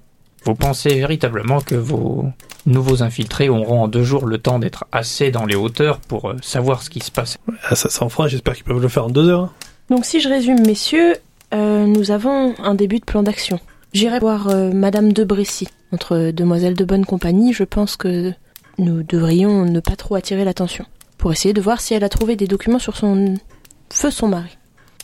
Vous 0.44 0.56
pensez 0.56 0.90
véritablement 0.90 1.62
que 1.62 1.76
vos 1.76 2.26
nouveaux 2.66 3.04
infiltrés 3.04 3.48
auront 3.48 3.84
en 3.84 3.88
deux 3.88 4.04
jours 4.04 4.26
le 4.26 4.38
temps 4.38 4.60
d'être 4.60 4.86
assez 4.92 5.32
dans 5.32 5.46
les 5.46 5.56
hauteurs 5.56 6.00
pour 6.00 6.30
euh, 6.30 6.36
savoir 6.42 6.82
ce 6.82 6.90
qui 6.90 7.00
se 7.00 7.12
passe? 7.12 7.38
À 7.64 7.76
500 7.76 8.10
francs, 8.10 8.28
j'espère 8.28 8.54
qu'ils 8.54 8.66
peuvent 8.66 8.82
le 8.82 8.90
faire 8.90 9.06
en 9.06 9.10
deux 9.10 9.30
heures. 9.30 9.54
Donc 9.90 10.04
si 10.04 10.20
je 10.20 10.28
résume, 10.28 10.60
messieurs, 10.66 11.16
euh, 11.54 11.86
nous 11.86 12.12
avons 12.12 12.56
un 12.60 12.76
début 12.76 13.00
de 13.00 13.06
plan 13.06 13.24
d'action. 13.24 13.60
J'irai 13.94 14.20
voir 14.20 14.48
euh, 14.48 14.72
Madame 14.72 15.14
de 15.14 15.24
Bressy. 15.24 15.68
Entre 15.92 16.32
demoiselles 16.32 16.74
de 16.74 16.84
bonne 16.84 17.06
compagnie, 17.06 17.54
je 17.54 17.64
pense 17.64 17.96
que 17.96 18.34
nous 18.80 19.04
devrions 19.04 19.66
ne 19.66 19.80
pas 19.80 19.96
trop 19.96 20.16
attirer 20.16 20.44
l'attention. 20.44 20.86
Pour 21.20 21.32
essayer 21.32 21.54
de 21.54 21.62
voir 21.62 21.80
si 21.80 21.94
elle 21.94 22.04
a 22.04 22.10
trouvé 22.10 22.36
des 22.36 22.48
documents 22.48 22.80
sur 22.80 22.98
son 22.98 23.36
feu 23.92 24.10
son 24.10 24.28
mari. 24.28 24.58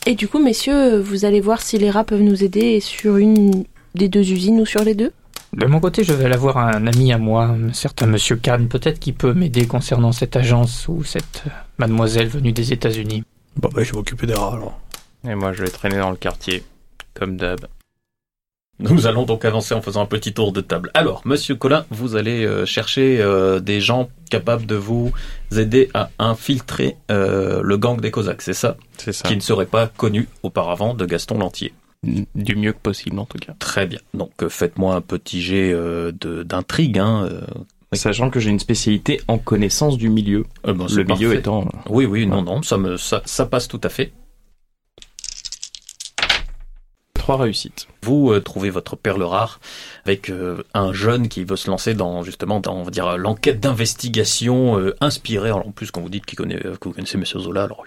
Et 0.08 0.16
du 0.16 0.28
coup, 0.28 0.40
messieurs, 0.40 0.98
vous 0.98 1.24
allez 1.26 1.40
voir 1.40 1.62
si 1.62 1.78
les 1.78 1.92
rats 1.92 2.04
peuvent 2.04 2.24
nous 2.24 2.44
aider 2.44 2.80
sur 2.80 3.18
une 3.18 3.66
des 3.94 4.10
deux 4.10 4.32
usines 4.32 4.60
ou 4.60 4.66
sur 4.66 4.84
les 4.84 4.96
deux 4.96 5.12
De 5.54 5.68
mon 5.68 5.80
côté, 5.80 6.04
je 6.04 6.14
vais 6.14 6.26
aller 6.26 6.38
voir 6.38 6.58
un 6.58 6.88
ami 6.88 7.14
à 7.14 7.20
moi, 7.20 7.44
un 7.46 7.74
certain 7.74 8.08
monsieur 8.08 8.38
Kahn, 8.38 8.68
peut-être 8.68 9.00
qui 9.00 9.14
peut 9.14 9.34
m'aider 9.34 9.68
concernant 9.68 10.12
cette 10.12 10.36
agence 10.36 10.88
ou 10.88 11.04
cette 11.04 11.44
euh, 11.46 11.52
mademoiselle 11.78 12.28
venue 12.28 12.54
des 12.54 12.74
États-Unis. 12.74 13.24
Bon, 13.56 13.70
bah, 13.72 13.84
je 13.84 13.92
vais 13.92 13.98
m'occuper 13.98 14.26
des 14.26 14.34
rats, 14.34 14.54
alors. 14.54 14.80
Et 15.28 15.36
moi, 15.36 15.54
je 15.54 15.62
vais 15.62 15.70
traîner 15.70 15.98
dans 15.98 16.10
le 16.10 16.18
quartier, 16.18 16.64
comme 17.14 17.38
d'hab. 17.38 17.68
Nous 18.80 19.08
allons 19.08 19.26
donc 19.26 19.44
avancer 19.46 19.74
en 19.74 19.82
faisant 19.82 20.02
un 20.02 20.06
petit 20.06 20.34
tour 20.34 20.52
de 20.52 20.62
table. 20.62 20.92
Alors, 20.94 21.22
Monsieur 21.26 21.56
Collin, 21.56 21.86
vous 21.90 22.16
allez 22.16 22.46
euh, 22.46 22.66
chercher 22.66 23.22
euh, 23.22 23.60
des 23.60 23.82
gens 23.82 24.10
capables 24.30 24.66
de 24.66 24.76
vous 24.76 25.12
aider 25.56 25.90
à 25.94 26.10
infiltrer 26.18 26.96
euh, 27.12 27.62
le 27.64 27.78
gang 27.78 28.00
des 28.00 28.12
Cosaques, 28.12 28.42
c'est 28.42 28.54
ça? 28.54 28.78
C'est 28.98 29.12
ça. 29.12 29.28
Qui 29.28 29.36
ne 29.36 29.42
serait 29.42 29.66
pas 29.66 29.88
connu 29.88 30.28
auparavant 30.44 30.94
de 30.94 31.06
Gaston 31.06 31.40
Lantier. 31.40 31.74
Du 32.04 32.56
mieux 32.56 32.72
que 32.72 32.80
possible, 32.80 33.20
en 33.20 33.26
tout 33.26 33.38
cas. 33.38 33.54
Très 33.60 33.86
bien. 33.86 34.00
Donc, 34.14 34.48
faites-moi 34.48 34.96
un 34.96 35.02
petit 35.02 35.42
jet 35.42 35.76
d'intrigue. 36.46 36.98
Hein. 36.98 37.28
Sachant 37.92 38.30
que 38.30 38.40
j'ai 38.40 38.52
une 38.52 38.60
spécialité 38.60 39.20
en 39.28 39.40
connaissance 39.40 39.98
du 39.98 40.10
milieu. 40.10 40.46
Euh, 40.68 40.74
ben, 40.74 40.86
le 40.94 41.04
milieu 41.04 41.34
étant... 41.34 41.68
Oui, 41.90 42.06
oui, 42.06 42.28
non, 42.28 42.44
non, 42.44 42.62
ça 42.62 42.78
me, 42.78 42.98
ça, 42.98 43.24
ça 43.26 43.48
passe 43.48 43.68
tout 43.68 43.82
à 43.84 43.90
fait. 43.90 44.12
Vous 48.02 48.32
euh, 48.32 48.42
trouvez 48.42 48.70
votre 48.70 48.96
perle 48.96 49.24
rare 49.24 49.60
avec 50.06 50.30
euh, 50.30 50.64
un 50.74 50.94
jeune 50.94 51.28
qui 51.28 51.44
veut 51.44 51.56
se 51.56 51.70
lancer 51.70 51.94
dans 51.94 52.24
justement 52.24 52.60
dans 52.60 52.90
dire 52.90 53.18
l'enquête 53.18 53.60
d'investigation 53.60 54.80
euh, 54.80 54.96
inspirée 55.02 55.50
alors, 55.50 55.68
en 55.68 55.72
plus 55.72 55.92
quand 55.92 56.02
vous 56.02 56.10
dites 56.10 56.26
qu'il 56.26 56.38
connaît 56.38 56.66
euh, 56.66 56.76
que 56.76 56.90
vous 56.90 56.94
connaissez 56.94 57.18
Monsieur 57.18 57.40
Zola 57.40 57.64
alors 57.64 57.84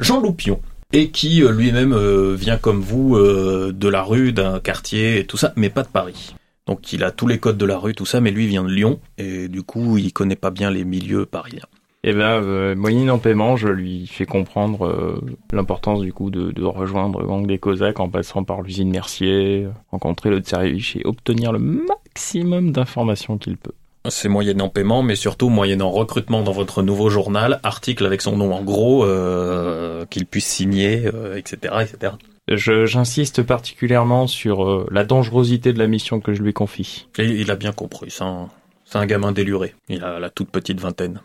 Jean 0.00 0.20
Loupion 0.20 0.60
et 0.92 1.10
qui 1.10 1.42
euh, 1.42 1.50
lui-même 1.50 1.92
euh, 1.92 2.34
vient 2.34 2.56
comme 2.56 2.80
vous 2.80 3.16
euh, 3.16 3.72
de 3.74 3.88
la 3.88 4.02
rue 4.02 4.32
d'un 4.32 4.60
quartier 4.60 5.18
et 5.18 5.26
tout 5.26 5.36
ça 5.36 5.52
mais 5.56 5.68
pas 5.68 5.82
de 5.82 5.88
Paris. 5.88 6.34
Donc 6.66 6.92
il 6.92 7.04
a 7.04 7.10
tous 7.10 7.26
les 7.26 7.38
codes 7.38 7.58
de 7.58 7.66
la 7.66 7.76
rue 7.76 7.94
tout 7.94 8.06
ça 8.06 8.20
mais 8.20 8.30
lui 8.30 8.46
vient 8.46 8.62
de 8.62 8.70
Lyon 8.70 9.00
et 9.18 9.48
du 9.48 9.62
coup 9.62 9.98
il 9.98 10.12
connaît 10.12 10.36
pas 10.36 10.50
bien 10.50 10.70
les 10.70 10.84
milieux 10.84 11.26
parisiens. 11.26 11.66
Et 12.06 12.12
ben, 12.12 12.42
euh, 12.42 12.74
moyennant 12.76 13.18
paiement, 13.18 13.56
je 13.56 13.68
lui 13.68 14.06
fais 14.06 14.26
comprendre 14.26 14.86
euh, 14.86 15.20
l'importance 15.52 16.02
du 16.02 16.12
coup 16.12 16.30
de, 16.30 16.50
de 16.52 16.62
rejoindre 16.62 17.24
gang 17.24 17.46
des 17.46 17.56
Cosaques 17.56 17.98
en 17.98 18.10
passant 18.10 18.44
par 18.44 18.60
l'usine 18.60 18.90
Mercier, 18.90 19.66
rencontrer 19.90 20.28
le 20.28 20.40
Tsarevich 20.40 20.96
et 20.96 21.06
obtenir 21.06 21.50
le 21.50 21.58
maximum 21.60 22.72
d'informations 22.72 23.38
qu'il 23.38 23.56
peut. 23.56 23.72
C'est 24.10 24.28
moyennant 24.28 24.68
paiement, 24.68 25.02
mais 25.02 25.14
surtout 25.16 25.48
moyennant 25.48 25.90
recrutement 25.90 26.42
dans 26.42 26.52
votre 26.52 26.82
nouveau 26.82 27.08
journal, 27.08 27.58
article 27.62 28.04
avec 28.04 28.20
son 28.20 28.36
nom 28.36 28.52
en 28.52 28.62
gros, 28.62 29.06
euh, 29.06 30.04
qu'il 30.10 30.26
puisse 30.26 30.44
signer, 30.46 31.06
euh, 31.06 31.36
etc., 31.38 31.74
etc. 31.80 32.12
Je- 32.48 32.84
J'insiste 32.84 33.42
particulièrement 33.42 34.26
sur 34.26 34.62
euh, 34.68 34.86
la 34.90 35.04
dangerosité 35.04 35.72
de 35.72 35.78
la 35.78 35.86
mission 35.86 36.20
que 36.20 36.34
je 36.34 36.42
lui 36.42 36.52
confie. 36.52 37.06
Et 37.18 37.24
il 37.24 37.50
a 37.50 37.56
bien 37.56 37.72
compris, 37.72 38.10
c'est 38.10 38.24
un, 38.24 38.48
c'est 38.84 38.98
un 38.98 39.06
gamin 39.06 39.32
déluré. 39.32 39.74
Il 39.88 40.04
a 40.04 40.18
la 40.18 40.28
toute 40.28 40.50
petite 40.50 40.80
vingtaine. 40.80 41.22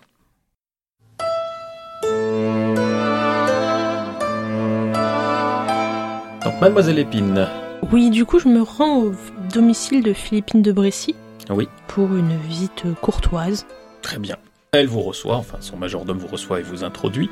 Donc, 6.49 6.61
Mademoiselle 6.61 6.97
Épine, 6.97 7.47
Oui, 7.91 8.09
du 8.09 8.25
coup, 8.25 8.39
je 8.39 8.47
me 8.47 8.63
rends 8.63 9.03
au 9.03 9.11
domicile 9.53 10.01
de 10.01 10.13
Philippine 10.13 10.63
de 10.63 10.71
Bressy. 10.71 11.13
Oui. 11.51 11.69
Pour 11.87 12.15
une 12.15 12.35
visite 12.37 12.85
courtoise. 13.01 13.67
Très 14.01 14.17
bien. 14.17 14.35
Elle 14.71 14.87
vous 14.87 15.01
reçoit, 15.01 15.35
enfin 15.35 15.59
son 15.59 15.77
majordome 15.77 16.17
vous 16.17 16.27
reçoit 16.27 16.59
et 16.59 16.63
vous 16.63 16.83
introduit. 16.83 17.29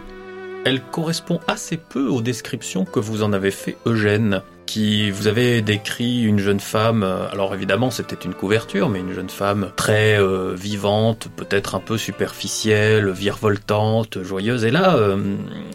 Elle 0.66 0.82
correspond 0.82 1.40
assez 1.48 1.78
peu 1.78 2.08
aux 2.08 2.22
descriptions 2.22 2.86
que 2.86 3.00
vous 3.00 3.24
en 3.24 3.34
avez 3.34 3.50
fait 3.50 3.76
Eugène, 3.88 4.44
qui 4.68 5.10
vous 5.10 5.26
avez 5.26 5.64
décrit 5.64 6.22
une 6.22 6.38
jeune 6.38 6.60
femme, 6.60 7.02
euh, 7.02 7.28
alors 7.32 7.56
évidemment 7.56 7.90
c'était 7.90 8.24
une 8.24 8.36
couverture, 8.36 8.88
mais 8.88 9.00
une 9.00 9.14
jeune 9.14 9.30
femme 9.30 9.72
très 9.76 10.20
euh, 10.20 10.54
vivante, 10.54 11.28
peut-être 11.36 11.74
un 11.74 11.80
peu 11.80 11.98
superficielle, 11.98 13.10
virevoltante, 13.10 14.22
joyeuse, 14.22 14.64
et 14.64 14.72
là, 14.72 14.96
euh, 14.96 15.18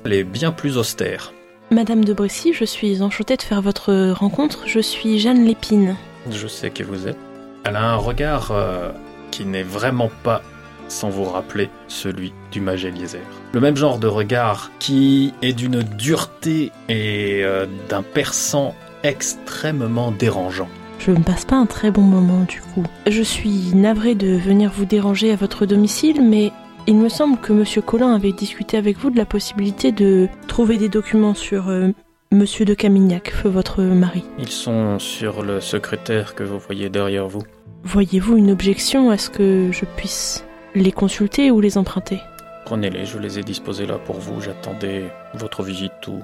elle 0.05 0.13
est 0.13 0.25
bien 0.25 0.53
plus 0.53 0.77
austère. 0.77 1.33
Madame 1.73 2.05
de 2.05 2.13
Bressy, 2.13 2.53
je 2.53 2.67
suis 2.67 3.01
enchantée 3.01 3.39
de 3.39 3.43
faire 3.43 3.63
votre 3.63 4.11
rencontre. 4.11 4.65
Je 4.67 4.79
suis 4.79 5.19
Jeanne 5.19 5.43
Lépine. 5.47 5.97
Je 6.31 6.47
sais 6.47 6.71
qui 6.71 6.83
vous 6.83 7.09
êtes. 7.09 7.17
Elle 7.65 7.77
a 7.77 7.93
un 7.93 7.97
regard 7.97 8.51
euh, 8.51 8.93
qui 9.31 9.47
n'est 9.47 9.63
vraiment 9.63 10.11
pas 10.23 10.43
sans 10.89 11.09
vous 11.09 11.25
rappeler 11.25 11.71
celui 11.89 12.35
du 12.51 12.61
mage 12.61 12.85
Eliezer. 12.85 13.23
Le 13.55 13.61
même 13.61 13.77
genre 13.77 13.99
de 13.99 14.07
regard 14.07 14.71
qui 14.81 15.33
est 15.41 15.55
d'une 15.55 15.83
dureté 15.83 16.73
et 16.91 17.41
euh, 17.43 17.65
d'un 17.89 18.03
perçant 18.03 18.75
extrêmement 19.03 20.11
dérangeant. 20.11 20.69
Je 20.99 21.11
ne 21.11 21.23
passe 21.23 21.47
pas 21.47 21.57
un 21.57 21.67
très 21.67 21.91
bon 21.91 22.03
moment 22.03 22.45
du 22.47 22.61
coup. 22.61 22.85
Je 23.07 23.23
suis 23.23 23.75
navrée 23.75 24.15
de 24.15 24.37
venir 24.37 24.71
vous 24.77 24.85
déranger 24.85 25.33
à 25.33 25.37
votre 25.37 25.65
domicile, 25.65 26.23
mais 26.23 26.53
il 26.87 26.97
me 26.97 27.09
semble 27.09 27.39
que 27.39 27.53
Monsieur 27.53 27.83
Collin 27.83 28.15
avait 28.15 28.33
discuté 28.33 28.77
avec 28.77 28.99
vous 28.99 29.11
de 29.11 29.17
la 29.17 29.25
possibilité 29.25 29.93
de 29.93 30.29
trouver 30.49 30.79
des 30.79 30.89
documents 30.89 31.35
sur 31.35 31.69
euh, 31.69 31.89
Monsieur 32.33 32.65
de 32.65 32.75
Camignac, 32.75 33.31
feu 33.31 33.49
votre 33.49 33.83
mari. 33.83 34.25
Ils 34.39 34.49
sont 34.49 34.99
sur 34.99 35.43
le 35.43 35.61
secrétaire 35.61 36.35
que 36.35 36.43
vous 36.43 36.59
voyez 36.59 36.89
derrière 36.89 37.29
vous. 37.29 37.43
Voyez-vous 37.85 38.37
une 38.37 38.51
objection 38.51 39.11
à 39.11 39.19
ce 39.19 39.29
que 39.29 39.71
je 39.71 39.85
puisse 39.85 40.45
les 40.75 40.93
consulter 40.93 41.51
ou 41.51 41.61
les 41.61 41.77
emprunter? 41.79 42.21
Prenez-les, 42.65 43.05
je 43.05 43.19
les 43.19 43.39
ai 43.39 43.43
disposés 43.43 43.87
là 43.87 43.99
pour 43.99 44.17
vous. 44.17 44.41
J'attendais 44.41 45.05
votre 45.35 45.63
visite 45.63 45.93
ou 46.09 46.21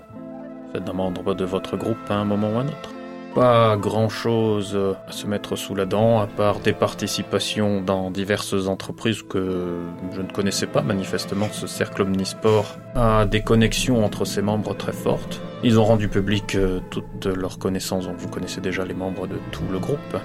celle 0.72 0.84
d'un 0.84 0.92
membre 0.92 1.34
de 1.34 1.44
votre 1.44 1.76
groupe 1.76 1.98
à 2.09 2.14
un 2.14 2.24
moment 2.24 2.54
ou 2.54 2.59
un 2.59 2.66
autre. 2.66 2.90
Pas 3.34 3.76
grand-chose 3.76 4.78
à 5.06 5.12
se 5.12 5.26
mettre 5.26 5.54
sous 5.54 5.74
la 5.74 5.84
dent, 5.84 6.20
à 6.20 6.26
part 6.26 6.60
des 6.60 6.72
participations 6.72 7.80
dans 7.80 8.10
diverses 8.10 8.66
entreprises 8.66 9.22
que 9.22 9.76
je 10.12 10.22
ne 10.22 10.30
connaissais 10.30 10.66
pas. 10.66 10.82
Manifestement, 10.82 11.48
ce 11.52 11.66
cercle 11.66 12.02
omnisport 12.02 12.78
a 12.94 13.26
des 13.26 13.42
connexions 13.42 14.04
entre 14.04 14.24
ses 14.24 14.42
membres 14.42 14.74
très 14.74 14.92
fortes. 14.92 15.40
Ils 15.62 15.78
ont 15.78 15.84
rendu 15.84 16.08
public 16.08 16.54
euh, 16.54 16.80
toutes 16.90 17.26
leurs 17.26 17.58
connaissances, 17.58 18.06
donc 18.06 18.16
vous 18.16 18.28
connaissez 18.28 18.60
déjà 18.60 18.84
les 18.84 18.94
membres 18.94 19.26
de 19.26 19.36
tout 19.52 19.64
le 19.70 19.78
groupe. 19.78 20.16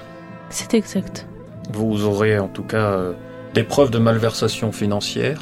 C'est 0.49 0.73
exact. 0.73 1.27
Vous 1.71 2.05
aurez 2.05 2.39
en 2.39 2.47
tout 2.47 2.63
cas 2.63 2.91
euh, 2.91 3.13
des 3.53 3.63
preuves 3.63 3.91
de 3.91 3.99
malversation 3.99 4.71
financière, 4.71 5.41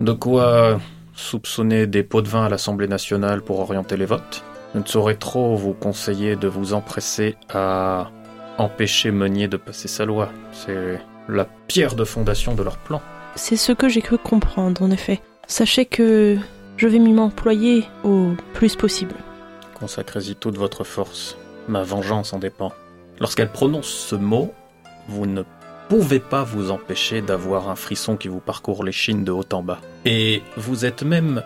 de 0.00 0.12
quoi 0.12 0.80
soupçonner 1.14 1.86
des 1.86 2.02
pots 2.02 2.22
de 2.22 2.28
vin 2.28 2.44
à 2.44 2.48
l'Assemblée 2.48 2.88
nationale 2.88 3.42
pour 3.42 3.60
orienter 3.60 3.96
les 3.96 4.06
votes. 4.06 4.42
Je 4.74 4.78
ne 4.78 4.84
saurais 4.84 5.16
trop 5.16 5.56
vous 5.56 5.72
conseiller 5.72 6.36
de 6.36 6.46
vous 6.46 6.74
empresser 6.74 7.36
à 7.52 8.10
empêcher 8.58 9.10
Meunier 9.10 9.48
de 9.48 9.56
passer 9.56 9.88
sa 9.88 10.04
loi. 10.04 10.30
C'est 10.52 11.00
la 11.28 11.46
pierre 11.66 11.94
de 11.94 12.04
fondation 12.04 12.54
de 12.54 12.62
leur 12.62 12.78
plan. 12.78 13.00
C'est 13.34 13.56
ce 13.56 13.72
que 13.72 13.88
j'ai 13.88 14.02
cru 14.02 14.18
comprendre, 14.18 14.82
en 14.82 14.90
effet. 14.90 15.20
Sachez 15.46 15.86
que 15.86 16.38
je 16.76 16.86
vais 16.86 16.98
m'y 16.98 17.12
m'employer 17.12 17.84
au 18.04 18.32
plus 18.54 18.76
possible. 18.76 19.14
Consacrez-y 19.78 20.36
toute 20.36 20.56
votre 20.56 20.84
force. 20.84 21.36
Ma 21.68 21.82
vengeance 21.82 22.32
en 22.32 22.38
dépend. 22.38 22.72
Lorsqu'elle 23.18 23.50
prononce 23.50 23.88
ce 23.88 24.14
mot, 24.14 24.52
vous 25.08 25.26
ne 25.26 25.42
pouvez 25.88 26.20
pas 26.20 26.44
vous 26.44 26.70
empêcher 26.70 27.22
d'avoir 27.22 27.68
un 27.68 27.76
frisson 27.76 28.16
qui 28.16 28.28
vous 28.28 28.40
parcourt 28.40 28.84
les 28.84 28.92
chines 28.92 29.24
de 29.24 29.32
haut 29.32 29.44
en 29.52 29.62
bas. 29.62 29.80
Et 30.04 30.42
vous 30.56 30.84
êtes 30.84 31.02
même 31.02 31.42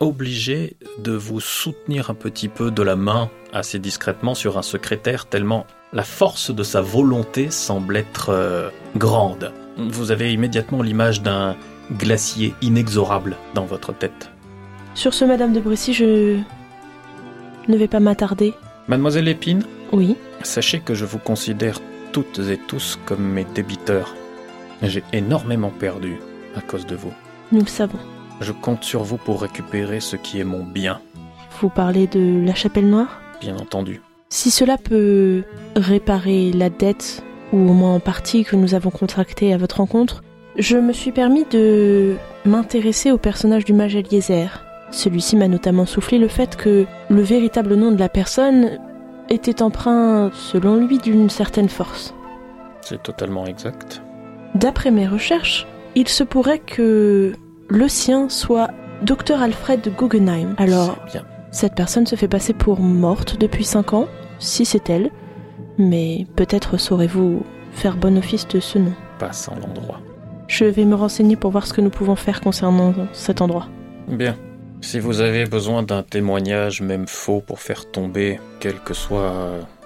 obligé 0.00 0.76
de 0.98 1.12
vous 1.12 1.40
soutenir 1.40 2.10
un 2.10 2.14
petit 2.14 2.48
peu 2.48 2.70
de 2.70 2.82
la 2.82 2.96
main 2.96 3.30
assez 3.52 3.78
discrètement 3.78 4.34
sur 4.34 4.58
un 4.58 4.62
secrétaire 4.62 5.26
tellement 5.26 5.66
la 5.92 6.02
force 6.02 6.50
de 6.50 6.62
sa 6.62 6.80
volonté 6.80 7.50
semble 7.50 7.96
être 7.96 8.30
euh, 8.30 8.68
grande. 8.96 9.52
Vous 9.78 10.10
avez 10.10 10.32
immédiatement 10.32 10.82
l'image 10.82 11.22
d'un 11.22 11.56
glacier 11.92 12.54
inexorable 12.60 13.36
dans 13.54 13.64
votre 13.64 13.94
tête. 13.94 14.30
Sur 14.94 15.14
ce, 15.14 15.24
Madame 15.24 15.52
de 15.52 15.60
Bressy, 15.60 15.94
je 15.94 16.38
ne 17.68 17.76
vais 17.76 17.88
pas 17.88 18.00
m'attarder. 18.00 18.54
Mademoiselle 18.88 19.28
Épine, 19.28 19.62
Oui, 19.92 20.16
sachez 20.42 20.80
que 20.80 20.94
je 20.94 21.04
vous 21.04 21.18
considère 21.18 21.80
toutes 22.12 22.38
et 22.40 22.58
tous 22.58 22.98
comme 23.06 23.22
mes 23.22 23.44
débiteurs. 23.44 24.14
J'ai 24.82 25.04
énormément 25.12 25.70
perdu 25.70 26.18
à 26.54 26.60
cause 26.60 26.86
de 26.86 26.96
vous. 26.96 27.12
nous 27.52 27.60
le 27.60 27.66
savons. 27.66 27.98
Je 28.40 28.52
compte 28.52 28.84
sur 28.84 29.02
vous 29.02 29.16
pour 29.16 29.40
récupérer 29.42 30.00
ce 30.00 30.16
qui 30.16 30.40
est 30.40 30.44
mon 30.44 30.62
bien, 30.62 31.00
Vous 31.60 31.70
parlez 31.70 32.06
de 32.06 32.44
la 32.44 32.54
chapelle 32.54 32.88
noire? 32.88 33.20
Bien 33.40 33.56
entendu. 33.56 34.02
Si 34.28 34.50
cela 34.50 34.76
peut 34.76 35.44
réparer 35.74 36.52
la 36.52 36.68
dette, 36.68 37.22
ou 37.52 37.58
au 37.58 37.72
moins 37.72 37.94
en 37.94 38.00
partie 38.00 38.44
que 38.44 38.56
nous 38.56 38.74
avons 38.74 38.90
contractée 38.90 39.54
à 39.54 39.56
votre 39.56 39.78
rencontre, 39.78 40.22
je 40.58 40.76
me 40.76 40.92
suis 40.92 41.12
permis 41.12 41.44
de 41.50 42.16
m'intéresser 42.44 43.10
au 43.10 43.18
personnage 43.18 43.64
du 43.64 43.72
mage 43.72 43.96
Eliezer. 43.96 44.64
Celui-ci 44.90 45.36
m'a 45.36 45.48
notamment 45.48 45.86
soufflé 45.86 46.18
le 46.18 46.28
fait 46.28 46.56
que 46.56 46.86
le 47.08 47.22
véritable 47.22 47.74
nom 47.74 47.90
de 47.90 47.98
la 47.98 48.08
personne 48.08 48.78
était 49.30 49.62
empreint, 49.62 50.30
selon 50.34 50.76
lui, 50.76 50.98
d'une 50.98 51.30
certaine 51.30 51.68
force. 51.68 52.14
C'est 52.82 53.02
totalement 53.02 53.46
exact. 53.46 54.02
D'après 54.54 54.90
mes 54.90 55.06
recherches, 55.08 55.66
il 55.94 56.08
se 56.08 56.22
pourrait 56.22 56.60
que 56.60 57.32
le 57.68 57.88
sien 57.88 58.28
soit 58.28 58.70
Dr 59.02 59.40
Alfred 59.40 59.92
Guggenheim. 59.96 60.54
Alors, 60.58 60.96
cette 61.50 61.74
personne 61.74 62.06
se 62.06 62.16
fait 62.16 62.28
passer 62.28 62.52
pour 62.52 62.80
morte 62.80 63.38
depuis 63.38 63.64
5 63.64 63.92
ans, 63.94 64.06
si 64.38 64.64
c'est 64.64 64.90
elle, 64.90 65.10
mais 65.78 66.26
peut-être 66.36 66.76
saurez-vous 66.76 67.42
faire 67.72 67.96
bon 67.96 68.16
office 68.18 68.48
de 68.48 68.60
ce 68.60 68.78
nom. 68.78 68.92
Passe 69.18 69.48
en 69.48 69.56
l'endroit. 69.56 70.00
Je 70.48 70.64
vais 70.64 70.84
me 70.84 70.94
renseigner 70.94 71.36
pour 71.36 71.50
voir 71.50 71.66
ce 71.66 71.72
que 71.72 71.80
nous 71.80 71.90
pouvons 71.90 72.16
faire 72.16 72.40
concernant 72.40 72.94
cet 73.12 73.40
endroit. 73.40 73.66
Bien. 74.08 74.36
Si 74.82 75.00
vous 75.00 75.20
avez 75.20 75.46
besoin 75.46 75.82
d'un 75.82 76.02
témoignage, 76.02 76.82
même 76.82 77.08
faux, 77.08 77.40
pour 77.40 77.60
faire 77.60 77.90
tomber 77.90 78.38
quel 78.60 78.78
que 78.78 78.94
soit 78.94 79.32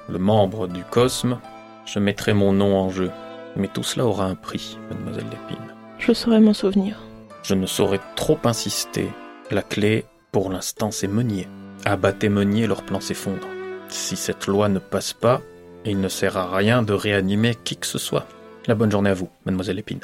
le 0.09 0.19
membre 0.19 0.67
du 0.67 0.83
Cosme, 0.83 1.39
je 1.87 1.99
mettrai 1.99 2.35
mon 2.35 2.53
nom 2.53 2.77
en 2.77 2.91
jeu. 2.91 3.11
Mais 3.57 3.69
tout 3.69 3.83
cela 3.83 4.07
aura 4.07 4.27
un 4.27 4.35
prix, 4.35 4.79
mademoiselle 4.91 5.25
Lépine. 5.31 5.65
Je 5.99 6.13
saurai 6.13 6.41
m'en 6.41 6.53
souvenir. 6.53 7.01
Je 7.43 7.55
ne 7.55 7.67
saurais 7.67 8.01
trop 8.17 8.39
insister. 8.45 9.09
La 9.51 9.63
clé, 9.63 10.05
pour 10.31 10.51
l'instant, 10.51 10.91
c'est 10.91 11.09
Meunier. 11.09 11.49
Abattez 11.85 12.29
Meunier, 12.29 12.67
leur 12.67 12.83
plan 12.83 13.01
s'effondre. 13.01 13.47
Si 13.89 14.15
cette 14.17 14.47
loi 14.47 14.69
ne 14.69 14.79
passe 14.79 15.13
pas, 15.13 15.41
il 15.85 16.01
ne 16.01 16.09
sert 16.09 16.37
à 16.37 16.55
rien 16.55 16.83
de 16.83 16.93
réanimer 16.93 17.55
qui 17.65 17.77
que 17.77 17.87
ce 17.87 17.99
soit. 17.99 18.27
La 18.67 18.75
bonne 18.75 18.91
journée 18.91 19.11
à 19.11 19.15
vous, 19.15 19.31
mademoiselle 19.47 19.79
Épine. 19.79 20.01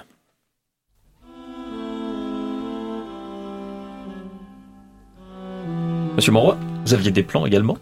Monsieur 6.16 6.32
Monroy, 6.32 6.57
vous 6.87 6.95
aviez 6.95 7.11
des 7.11 7.22
plans 7.22 7.45
également? 7.45 7.76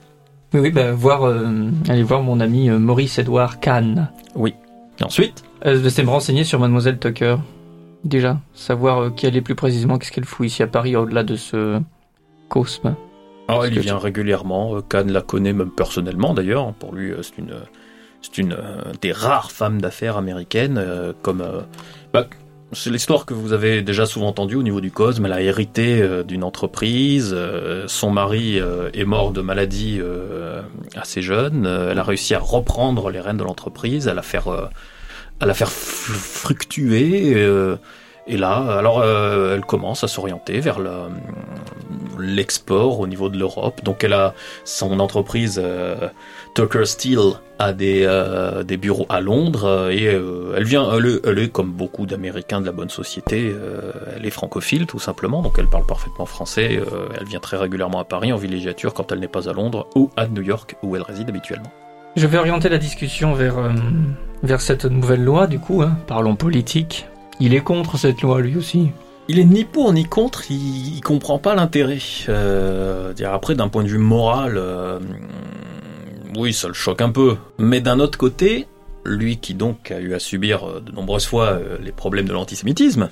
Oui, 0.53 0.61
oui, 0.61 0.71
bah, 0.73 0.93
voir, 0.93 1.25
euh, 1.25 1.71
aller 1.89 2.03
voir 2.03 2.23
mon 2.23 2.41
ami 2.41 2.69
euh, 2.69 2.81
Maurice 2.81 3.19
Edouard 3.19 3.61
Kahn. 3.61 4.11
Oui. 4.35 4.55
Et 4.99 5.05
ensuite? 5.05 5.45
Euh, 5.65 5.89
c'est 5.89 6.03
me 6.03 6.11
renseigner 6.11 6.43
sur 6.43 6.59
Mademoiselle 6.59 6.99
Tucker. 6.99 7.37
Déjà, 8.05 8.39
savoir 8.53 8.99
euh, 9.03 9.11
qui 9.11 9.27
elle 9.27 9.37
est 9.37 9.41
plus 9.41 9.55
précisément, 9.55 9.99
qu'est-ce 9.99 10.13
qu'elle 10.13 10.25
fout 10.27 10.47
ici 10.47 10.63
à 10.63 10.67
Paris 10.67 10.95
au-delà 10.95 11.23
de 11.25 11.37
ce 11.37 11.81
cosme. 12.49 12.95
Ah, 13.49 13.61
il 13.67 13.75
que 13.75 13.81
vient 13.81 13.99
régulièrement. 13.99 14.77
euh, 14.77 14.81
Kahn 14.83 15.11
la 15.11 15.23
connaît 15.23 15.53
même 15.53 15.71
personnellement 15.71 16.35
d'ailleurs. 16.35 16.73
Pour 16.75 16.95
lui, 16.95 17.11
euh, 17.13 17.23
c'est 17.23 17.39
une, 17.39 17.55
c'est 18.23 18.39
une 18.39 18.53
euh, 18.53 18.93
des 19.01 19.13
rares 19.13 19.51
femmes 19.51 19.81
d'affaires 19.81 20.17
américaines. 20.17 20.77
euh, 20.79 21.13
Comme, 21.23 21.41
euh, 21.41 21.61
bah, 22.13 22.27
c'est 22.73 22.91
l'histoire 22.91 23.25
que 23.25 23.35
vous 23.35 23.53
avez 23.53 23.83
déjà 23.83 24.05
souvent 24.05 24.29
entendue 24.29 24.57
au 24.57 24.63
niveau 24.63 24.81
du 24.81 24.91
Cosme. 24.91 25.25
Elle 25.27 25.33
a 25.33 25.41
hérité 25.43 26.03
euh, 26.03 26.23
d'une 26.25 26.45
entreprise. 26.45 27.33
euh, 27.35 27.85
son 27.87 28.11
mari 28.11 28.59
euh, 28.61 28.91
est 28.95 29.05
mort 29.05 29.31
de 29.31 29.41
maladie 29.41 29.99
euh, 30.01 30.63
assez 30.97 31.23
jeune. 31.23 31.67
euh, 31.67 31.93
elle 31.93 31.99
a 31.99 32.03
réussi 32.03 32.35
à 32.35 32.39
reprendre 32.39 33.11
les 33.11 33.21
rênes 33.21 33.37
de 33.39 33.45
l'entreprise, 33.45 34.09
à 34.09 34.15
la 34.15 34.23
faire, 34.23 34.49
euh, 34.49 34.67
à 35.41 35.47
la 35.47 35.55
faire 35.55 35.71
fructuer. 35.71 37.35
euh, 37.35 37.77
et 38.27 38.39
là, 38.39 38.79
alors, 38.79 39.01
euh, 39.01 39.55
elle 39.55 39.65
commence 39.67 40.03
à 40.03 40.09
s'orienter 40.09 40.61
vers 40.61 40.79
le, 40.79 40.91
l'export 42.19 43.01
au 43.01 43.07
niveau 43.07 43.29
de 43.29 43.39
l'Europe. 43.39 43.83
Donc 43.85 44.05
elle 44.05 44.13
a 44.13 44.35
son 44.65 44.99
entreprise 45.01 45.61
euh, 45.63 46.09
Tucker 46.55 46.85
Steel 46.85 47.21
a 47.59 47.73
des, 47.73 48.03
euh, 48.05 48.65
bureaux 48.65 49.07
à 49.09 49.21
Londres 49.21 49.65
euh, 49.65 49.91
et 49.91 50.05
elle 50.05 50.65
vient, 50.65 50.89
elle 51.25 51.39
est, 51.39 51.49
comme 51.49 51.73
beaucoup 51.73 52.07
d'Américains 52.07 52.61
de 52.61 52.67
la 52.67 52.73
bonne 52.73 52.91
société, 52.91 53.55
elle 54.17 54.27
est 54.27 54.31
francophile 54.31 54.87
tout 54.87 54.99
simplement, 54.99 55.43
donc 55.43 55.57
elle 55.59 55.69
parle 55.69 55.87
parfaitement 55.87 56.27
français. 56.27 56.81
elle 57.19 57.27
vient 57.27 57.41
très 57.41 57.57
régulièrement 57.57 58.01
à 58.01 58.05
Paris 58.05 58.33
en 58.33 58.37
villégiature 58.37 58.95
quand 58.95 59.13
elle 59.13 59.21
n'est 59.21 59.29
pas 59.29 59.49
à 59.49 59.53
Londres 59.53 59.87
ou 59.95 60.11
à 60.17 60.27
New 60.27 60.43
York 60.43 60.77
où 60.83 60.97
elle 60.97 61.03
réside 61.03 61.29
habituellement. 61.29 61.71
Je 62.17 62.27
vais 62.27 62.39
orienter 62.39 62.69
la 62.69 62.79
discussion 62.79 63.35
vers, 63.35 63.59
euh, 63.59 63.73
vers 64.43 64.61
cette 64.61 64.85
nouvelle 64.85 65.25
loi, 65.25 65.47
du 65.47 65.59
coup, 65.59 65.83
hein. 65.83 65.97
parlons 66.07 66.37
politique. 66.37 67.07
Il 67.41 67.55
est 67.55 67.61
contre 67.61 67.99
cette 67.99 68.23
loi, 68.23 68.41
lui 68.41 68.57
aussi. 68.57 68.91
Il 69.27 69.39
est 69.39 69.45
ni 69.45 69.65
pour 69.65 69.93
ni 69.93 70.05
contre, 70.05 70.51
il, 70.51 70.97
il 70.97 71.01
comprend 71.01 71.39
pas 71.39 71.55
l'intérêt. 71.55 71.99
Euh, 72.29 73.13
dire 73.15 73.33
après, 73.33 73.55
d'un 73.55 73.69
point 73.69 73.83
de 73.83 73.89
vue 73.89 73.99
moral, 73.99 74.55
euh, 74.57 75.01
oui, 76.37 76.53
ça 76.53 76.69
le 76.69 76.75
choque 76.75 77.01
un 77.01 77.11
peu. 77.11 77.37
Mais 77.59 77.81
d'un 77.81 78.01
autre 78.01 78.19
côté, 78.19 78.67
lui 79.05 79.39
qui 79.39 79.55
donc 79.55 79.91
a 79.91 79.99
eu 79.99 80.15
à 80.15 80.19
subir 80.19 80.83
de 80.83 80.93
nombreuses 80.93 81.27
fois 81.27 81.47
euh, 81.47 81.79
les 81.83 81.93
problèmes 81.93 82.27
de 82.27 82.33
l'antisémitisme, 82.33 83.09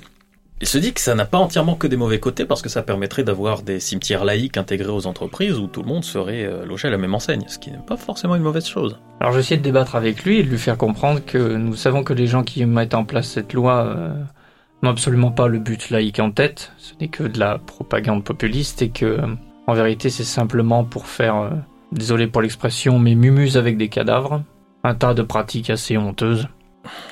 il 0.61 0.67
se 0.67 0.77
dit 0.77 0.93
que 0.93 1.01
ça 1.01 1.15
n'a 1.15 1.25
pas 1.25 1.39
entièrement 1.39 1.75
que 1.75 1.87
des 1.87 1.97
mauvais 1.97 2.19
côtés 2.19 2.45
parce 2.45 2.61
que 2.61 2.69
ça 2.69 2.83
permettrait 2.83 3.23
d'avoir 3.23 3.63
des 3.63 3.79
cimetières 3.79 4.23
laïques 4.23 4.57
intégrés 4.57 4.91
aux 4.91 5.07
entreprises 5.07 5.57
où 5.57 5.67
tout 5.67 5.81
le 5.81 5.89
monde 5.89 6.05
serait 6.05 6.45
euh, 6.45 6.65
logé 6.65 6.87
à 6.87 6.91
la 6.91 6.97
même 6.97 7.13
enseigne, 7.13 7.43
ce 7.47 7.59
qui 7.59 7.71
n'est 7.71 7.77
pas 7.77 7.97
forcément 7.97 8.35
une 8.35 8.43
mauvaise 8.43 8.65
chose. 8.65 8.99
Alors 9.19 9.33
je 9.33 9.37
vais 9.37 9.41
essayer 9.41 9.57
de 9.57 9.63
débattre 9.63 9.95
avec 9.95 10.23
lui 10.23 10.39
et 10.39 10.43
de 10.43 10.49
lui 10.49 10.57
faire 10.57 10.77
comprendre 10.77 11.19
que 11.25 11.55
nous 11.55 11.75
savons 11.75 12.03
que 12.03 12.13
les 12.13 12.27
gens 12.27 12.43
qui 12.43 12.65
mettent 12.65 12.93
en 12.93 13.03
place 13.03 13.27
cette 13.27 13.53
loi 13.53 13.85
euh, 13.87 14.13
n'ont 14.83 14.91
absolument 14.91 15.31
pas 15.31 15.47
le 15.47 15.59
but 15.59 15.89
laïque 15.89 16.19
en 16.19 16.31
tête, 16.31 16.71
ce 16.77 16.93
n'est 17.01 17.09
que 17.09 17.23
de 17.23 17.39
la 17.39 17.57
propagande 17.57 18.23
populiste 18.23 18.81
et 18.81 18.89
que 18.89 19.05
euh, 19.05 19.35
en 19.67 19.73
vérité 19.73 20.09
c'est 20.09 20.23
simplement 20.23 20.85
pour 20.85 21.07
faire, 21.07 21.51
désolé 21.91 22.27
pour 22.27 22.41
l'expression, 22.41 22.99
mais 22.99 23.15
mumuse 23.15 23.57
avec 23.57 23.77
des 23.77 23.89
cadavres, 23.89 24.43
un 24.83 24.95
tas 24.95 25.13
de 25.13 25.23
pratiques 25.23 25.69
assez 25.69 25.97
honteuses. 25.97 26.47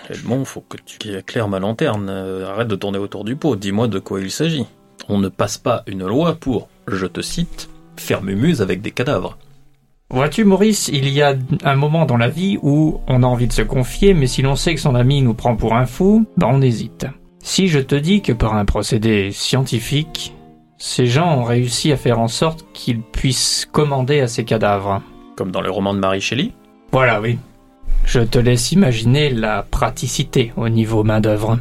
Edmond, 0.10 0.46
faut 0.46 0.62
que 0.62 0.78
tu 0.86 1.16
éclaires 1.18 1.48
ma 1.48 1.60
lanterne. 1.60 2.08
Euh, 2.10 2.50
arrête 2.50 2.68
de 2.68 2.76
tourner 2.76 2.98
autour 2.98 3.24
du 3.24 3.36
pot. 3.36 3.56
Dis-moi 3.56 3.88
de 3.88 4.00
quoi 4.00 4.20
il 4.20 4.32
s'agit. 4.32 4.66
On 5.10 5.18
ne 5.18 5.30
passe 5.30 5.58
pas 5.58 5.84
une 5.88 6.06
loi 6.06 6.36
pour, 6.36 6.70
je 6.88 7.06
te 7.06 7.22
cite, 7.22 7.70
faire 7.98 8.22
mumuse 8.22 8.62
avec 8.62 8.82
des 8.82 8.92
cadavres. 8.92 9.38
Vois-tu 10.10 10.44
Maurice, 10.44 10.90
il 10.90 11.08
y 11.08 11.22
a 11.22 11.36
un 11.64 11.76
moment 11.76 12.06
dans 12.06 12.18
la 12.18 12.28
vie 12.28 12.60
où 12.62 13.00
on 13.08 13.24
a 13.24 13.26
envie 13.26 13.48
de 13.48 13.54
se 13.54 13.62
confier, 13.62 14.14
mais 14.14 14.28
si 14.28 14.42
l'on 14.42 14.58
sait 14.58 14.76
que 14.76 14.82
son 14.82 14.94
ami 14.94 15.22
nous 15.22 15.34
prend 15.34 15.56
pour 15.56 15.74
un 15.74 15.86
fou, 15.86 16.26
ben 16.36 16.50
on 16.52 16.62
hésite. 16.62 17.08
Si 17.40 17.70
je 17.70 17.80
te 17.80 17.96
dis 17.96 18.22
que 18.22 18.34
par 18.34 18.56
un 18.56 18.66
procédé 18.66 19.32
scientifique, 19.32 20.36
ces 20.78 21.06
gens 21.06 21.38
ont 21.38 21.44
réussi 21.44 21.92
à 21.94 21.98
faire 21.98 22.20
en 22.20 22.28
sorte 22.28 22.66
qu'ils 22.74 23.02
puissent 23.02 23.68
commander 23.72 24.20
à 24.20 24.28
ces 24.28 24.44
cadavres. 24.44 25.02
Comme 25.38 25.52
dans 25.52 25.62
le 25.62 25.72
roman 25.72 25.94
de 25.94 26.00
Mary 26.00 26.20
Shelley. 26.20 26.52
Voilà, 26.92 27.22
oui. 27.22 27.40
Je 28.06 28.20
te 28.20 28.40
laisse 28.40 28.72
imaginer 28.72 29.30
la 29.30 29.64
praticité 29.64 30.54
au 30.58 30.70
niveau 30.70 31.04
main-d'œuvre. 31.04 31.60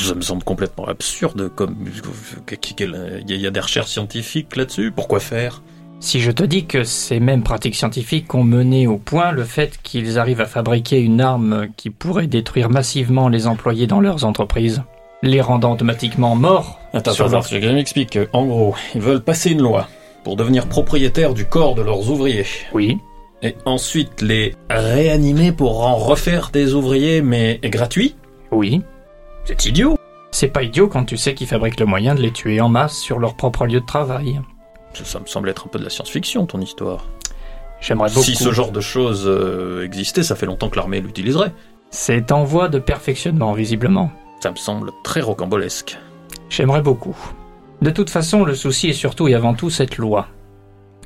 Ça 0.00 0.14
me 0.14 0.20
semble 0.20 0.44
complètement 0.44 0.86
absurde. 0.86 1.50
Comme 1.54 1.76
il 1.86 3.36
y 3.42 3.46
a- 3.46 3.50
des 3.50 3.60
recherches 3.60 3.90
scientifiques 3.90 4.54
là-dessus. 4.56 4.92
Pourquoi 4.94 5.20
faire? 5.20 5.62
Si 6.00 6.20
je 6.20 6.30
te 6.30 6.44
dis 6.44 6.66
que 6.66 6.84
ces 6.84 7.18
mêmes 7.18 7.42
pratiques 7.42 7.74
scientifiques 7.74 8.32
ont 8.34 8.44
mené 8.44 8.86
au 8.86 8.98
point 8.98 9.32
le 9.32 9.42
fait 9.44 9.78
qu'ils 9.82 10.18
arrivent 10.18 10.40
à 10.40 10.46
fabriquer 10.46 11.00
une 11.00 11.20
arme 11.20 11.68
qui 11.76 11.90
pourrait 11.90 12.28
détruire 12.28 12.70
massivement 12.70 13.28
les 13.28 13.46
employés 13.48 13.88
dans 13.88 14.00
leurs 14.00 14.24
entreprises, 14.24 14.82
les 15.22 15.40
rendant 15.40 15.72
automatiquement 15.72 16.36
morts 16.36 16.78
Attends, 16.92 17.12
sur 17.12 17.24
attends, 17.24 17.32
leur- 17.38 17.46
attends, 17.46 17.56
je 17.60 17.68
m'explique. 17.70 18.16
En 18.32 18.46
gros, 18.46 18.74
ils 18.94 19.00
veulent 19.00 19.24
passer 19.24 19.50
une 19.50 19.62
loi 19.62 19.88
pour 20.22 20.36
devenir 20.36 20.68
propriétaires 20.68 21.34
du 21.34 21.46
corps 21.46 21.74
de 21.74 21.82
leurs 21.82 22.08
ouvriers. 22.10 22.46
Oui, 22.72 22.98
Et 23.42 23.54
ensuite 23.64 24.20
les 24.20 24.54
réanimer 24.68 25.52
pour 25.52 25.86
en 25.86 25.96
refaire 25.96 26.50
des 26.50 26.74
ouvriers, 26.74 27.22
mais 27.22 27.60
gratuits 27.62 28.16
oui. 28.50 28.82
C'est 29.44 29.66
idiot 29.66 29.96
C'est 30.30 30.48
pas 30.48 30.62
idiot 30.62 30.88
quand 30.88 31.04
tu 31.04 31.16
sais 31.16 31.34
qu'ils 31.34 31.46
fabriquent 31.46 31.80
le 31.80 31.86
moyen 31.86 32.14
de 32.14 32.20
les 32.20 32.32
tuer 32.32 32.60
en 32.60 32.68
masse 32.68 32.96
sur 32.96 33.18
leur 33.18 33.34
propre 33.34 33.66
lieu 33.66 33.80
de 33.80 33.86
travail. 33.86 34.40
ça, 34.94 35.04
ça 35.04 35.20
me 35.20 35.26
semble 35.26 35.48
être 35.48 35.66
un 35.66 35.68
peu 35.68 35.78
de 35.78 35.84
la 35.84 35.90
science-fiction, 35.90 36.46
ton 36.46 36.60
histoire. 36.60 37.04
J'aimerais 37.80 38.08
beaucoup. 38.08 38.22
Si 38.22 38.34
ce 38.34 38.52
genre 38.52 38.72
de 38.72 38.80
choses 38.80 39.24
euh, 39.26 39.84
existait, 39.84 40.22
ça 40.22 40.34
fait 40.34 40.46
longtemps 40.46 40.68
que 40.68 40.76
l'armée 40.76 41.00
l'utiliserait. 41.00 41.52
C'est 41.90 42.32
en 42.32 42.44
voie 42.44 42.68
de 42.68 42.78
perfectionnement, 42.78 43.52
visiblement. 43.52 44.10
Ça 44.40 44.50
me 44.50 44.56
semble 44.56 44.90
très 45.04 45.20
rocambolesque. 45.20 45.98
J'aimerais 46.50 46.82
beaucoup. 46.82 47.16
De 47.80 47.90
toute 47.90 48.10
façon, 48.10 48.44
le 48.44 48.54
souci 48.54 48.88
est 48.88 48.94
surtout 48.94 49.28
et 49.28 49.34
avant 49.34 49.54
tout 49.54 49.70
cette 49.70 49.98
loi, 49.98 50.28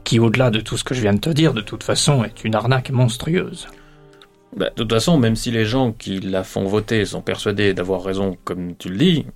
qui, 0.04 0.18
au-delà 0.18 0.50
de 0.50 0.60
tout 0.60 0.76
ce 0.76 0.84
que 0.84 0.94
je 0.94 1.00
viens 1.00 1.14
de 1.14 1.20
te 1.20 1.30
dire, 1.30 1.54
de 1.54 1.60
toute 1.60 1.84
façon, 1.84 2.24
est 2.24 2.44
une 2.44 2.54
arnaque 2.54 2.90
monstrueuse. 2.90 3.68
Bah, 4.56 4.68
de 4.70 4.82
toute 4.82 4.92
façon, 4.92 5.16
même 5.18 5.36
si 5.36 5.50
les 5.50 5.64
gens 5.64 5.92
qui 5.92 6.20
la 6.20 6.44
font 6.44 6.64
voter 6.66 7.04
sont 7.04 7.22
persuadés 7.22 7.72
d'avoir 7.72 8.02
raison, 8.02 8.36
comme 8.44 8.76
tu 8.76 8.88
le 8.88 8.96
dis, 8.96 9.26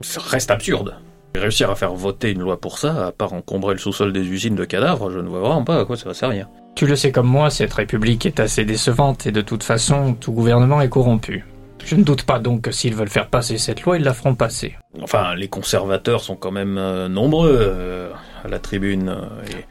ça 0.00 0.20
reste 0.20 0.50
absurde. 0.50 0.94
Réussir 1.34 1.70
à 1.70 1.74
faire 1.74 1.94
voter 1.94 2.30
une 2.30 2.40
loi 2.40 2.60
pour 2.60 2.78
ça, 2.78 3.06
à 3.06 3.12
part 3.12 3.32
encombrer 3.32 3.74
le 3.74 3.80
sous-sol 3.80 4.12
des 4.12 4.26
usines 4.26 4.54
de 4.54 4.64
cadavres, 4.64 5.10
je 5.10 5.18
ne 5.18 5.28
vois 5.28 5.40
vraiment 5.40 5.64
pas 5.64 5.80
à 5.80 5.84
quoi 5.84 5.96
ça 5.96 6.04
va 6.04 6.14
servir. 6.14 6.48
Tu 6.74 6.86
le 6.86 6.94
sais 6.94 7.10
comme 7.10 7.26
moi, 7.26 7.50
cette 7.50 7.72
république 7.72 8.26
est 8.26 8.38
assez 8.38 8.64
décevante 8.64 9.26
et 9.26 9.32
de 9.32 9.40
toute 9.40 9.62
façon, 9.62 10.14
tout 10.14 10.32
gouvernement 10.32 10.80
est 10.80 10.88
corrompu. 10.88 11.44
Je 11.84 11.96
ne 11.96 12.04
doute 12.04 12.22
pas 12.22 12.38
donc 12.38 12.62
que 12.62 12.70
s'ils 12.70 12.94
veulent 12.94 13.08
faire 13.08 13.28
passer 13.28 13.58
cette 13.58 13.82
loi, 13.82 13.96
ils 13.96 14.04
la 14.04 14.14
feront 14.14 14.34
passer. 14.34 14.76
Enfin, 15.02 15.34
les 15.34 15.48
conservateurs 15.48 16.20
sont 16.20 16.36
quand 16.36 16.52
même 16.52 16.78
euh, 16.78 17.08
nombreux 17.08 17.50
euh, 17.60 18.10
à 18.44 18.48
la 18.48 18.58
tribune. 18.58 19.08
euh, 19.08 19.44
et 19.50 19.64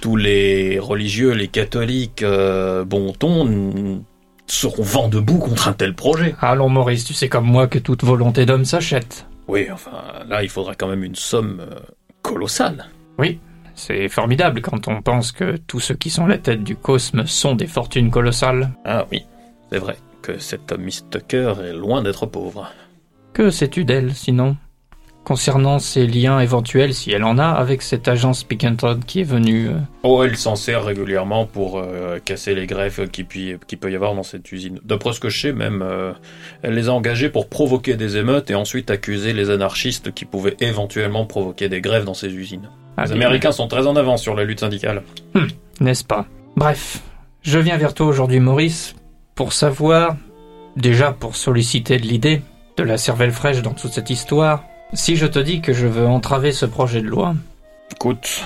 tous 0.00 0.16
les 0.16 0.78
religieux, 0.78 1.32
les 1.32 1.48
catholiques, 1.48 2.22
euh, 2.22 2.84
bon 2.84 3.12
ton, 3.12 4.04
seront 4.46 4.82
vent 4.82 5.08
debout 5.08 5.38
contre 5.38 5.68
un 5.68 5.72
tel 5.72 5.94
projet. 5.94 6.34
Allons 6.40 6.68
Maurice, 6.68 7.04
tu 7.04 7.14
sais 7.14 7.28
comme 7.28 7.46
moi 7.46 7.66
que 7.66 7.78
toute 7.78 8.04
volonté 8.04 8.46
d'homme 8.46 8.64
s'achète. 8.64 9.26
Oui, 9.48 9.68
enfin, 9.72 10.02
là, 10.28 10.42
il 10.42 10.48
faudra 10.48 10.74
quand 10.74 10.88
même 10.88 11.04
une 11.04 11.14
somme 11.14 11.60
euh, 11.60 11.80
colossale. 12.22 12.86
C'est 13.74 14.08
formidable 14.08 14.62
quand 14.62 14.88
on 14.88 15.02
pense 15.02 15.32
que 15.32 15.56
tous 15.66 15.80
ceux 15.80 15.94
qui 15.94 16.08
sont 16.08 16.26
la 16.26 16.38
tête 16.38 16.64
du 16.64 16.76
cosme 16.76 17.26
sont 17.26 17.54
des 17.54 17.66
fortunes 17.66 18.10
colossales. 18.10 18.70
Ah 18.84 19.06
oui, 19.12 19.22
c'est 19.70 19.78
vrai 19.78 19.96
que 20.22 20.38
cet 20.38 20.72
homme 20.72 20.82
Miss 20.82 21.04
Tucker 21.10 21.54
est 21.62 21.74
loin 21.74 22.02
d'être 22.02 22.26
pauvre. 22.26 22.72
Que 23.34 23.50
sais-tu 23.50 23.84
d'elle, 23.84 24.14
sinon? 24.14 24.56
Concernant 25.26 25.80
ses 25.80 26.06
liens 26.06 26.38
éventuels, 26.38 26.94
si 26.94 27.10
elle 27.10 27.24
en 27.24 27.36
a, 27.38 27.46
avec 27.48 27.82
cette 27.82 28.06
agence 28.06 28.44
Pick 28.44 28.62
and 28.62 28.76
Todd 28.76 29.04
qui 29.04 29.22
est 29.22 29.24
venue... 29.24 29.70
euh, 29.70 29.72
Oh, 30.04 30.22
elle 30.22 30.36
s'en 30.36 30.54
sert 30.54 30.84
régulièrement 30.84 31.46
pour 31.46 31.78
euh, 31.80 32.20
casser 32.24 32.54
les 32.54 32.68
greffes 32.68 33.00
qui, 33.10 33.24
puis- 33.24 33.56
qui 33.66 33.74
peut 33.74 33.90
y 33.90 33.96
avoir 33.96 34.14
dans 34.14 34.22
cette 34.22 34.52
usine. 34.52 34.78
D'après 34.84 35.12
ce 35.14 35.18
que 35.18 35.28
je 35.28 35.40
sais, 35.40 35.52
même, 35.52 35.82
euh, 35.82 36.12
elle 36.62 36.74
les 36.74 36.88
a 36.88 36.92
engagés 36.92 37.28
pour 37.28 37.48
provoquer 37.48 37.96
des 37.96 38.16
émeutes 38.16 38.52
et 38.52 38.54
ensuite 38.54 38.88
accuser 38.88 39.32
les 39.32 39.50
anarchistes 39.50 40.14
qui 40.14 40.26
pouvaient 40.26 40.54
éventuellement 40.60 41.26
provoquer 41.26 41.68
des 41.68 41.80
grèves 41.80 42.04
dans 42.04 42.14
ces 42.14 42.28
usines. 42.32 42.70
ah, 42.96 43.06
Les 43.06 43.10
Américains 43.14 43.50
sont 43.50 43.66
très 43.66 43.88
en 43.88 43.96
avance 43.96 44.22
sur 44.22 44.36
la 44.36 44.44
lutte 44.44 44.60
syndicale. 44.60 45.02
N'est-ce 45.80 46.04
pas? 46.04 46.26
Bref, 46.54 47.00
je 47.42 47.58
viens 47.58 47.78
vers 47.78 47.94
toi 47.94 48.06
aujourd'hui, 48.06 48.38
Maurice, 48.38 48.94
pour 49.34 49.52
savoir, 49.52 50.14
déjà 50.76 51.10
pour 51.10 51.34
solliciter 51.34 51.96
de 51.98 52.06
l'idée, 52.06 52.42
de 52.76 52.84
la 52.84 52.96
cervelle 52.96 53.32
fraîche 53.32 53.60
dans 53.60 53.72
toute 53.74 53.90
cette 53.90 54.08
histoire, 54.10 54.62
si 54.92 55.16
je 55.16 55.26
te 55.26 55.38
dis 55.38 55.60
que 55.60 55.72
je 55.72 55.86
veux 55.86 56.06
entraver 56.06 56.52
ce 56.52 56.66
projet 56.66 57.00
de 57.00 57.08
loi. 57.08 57.34
Écoute, 57.92 58.44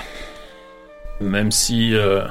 même 1.19 1.51
si 1.51 1.95
euh, 1.95 2.23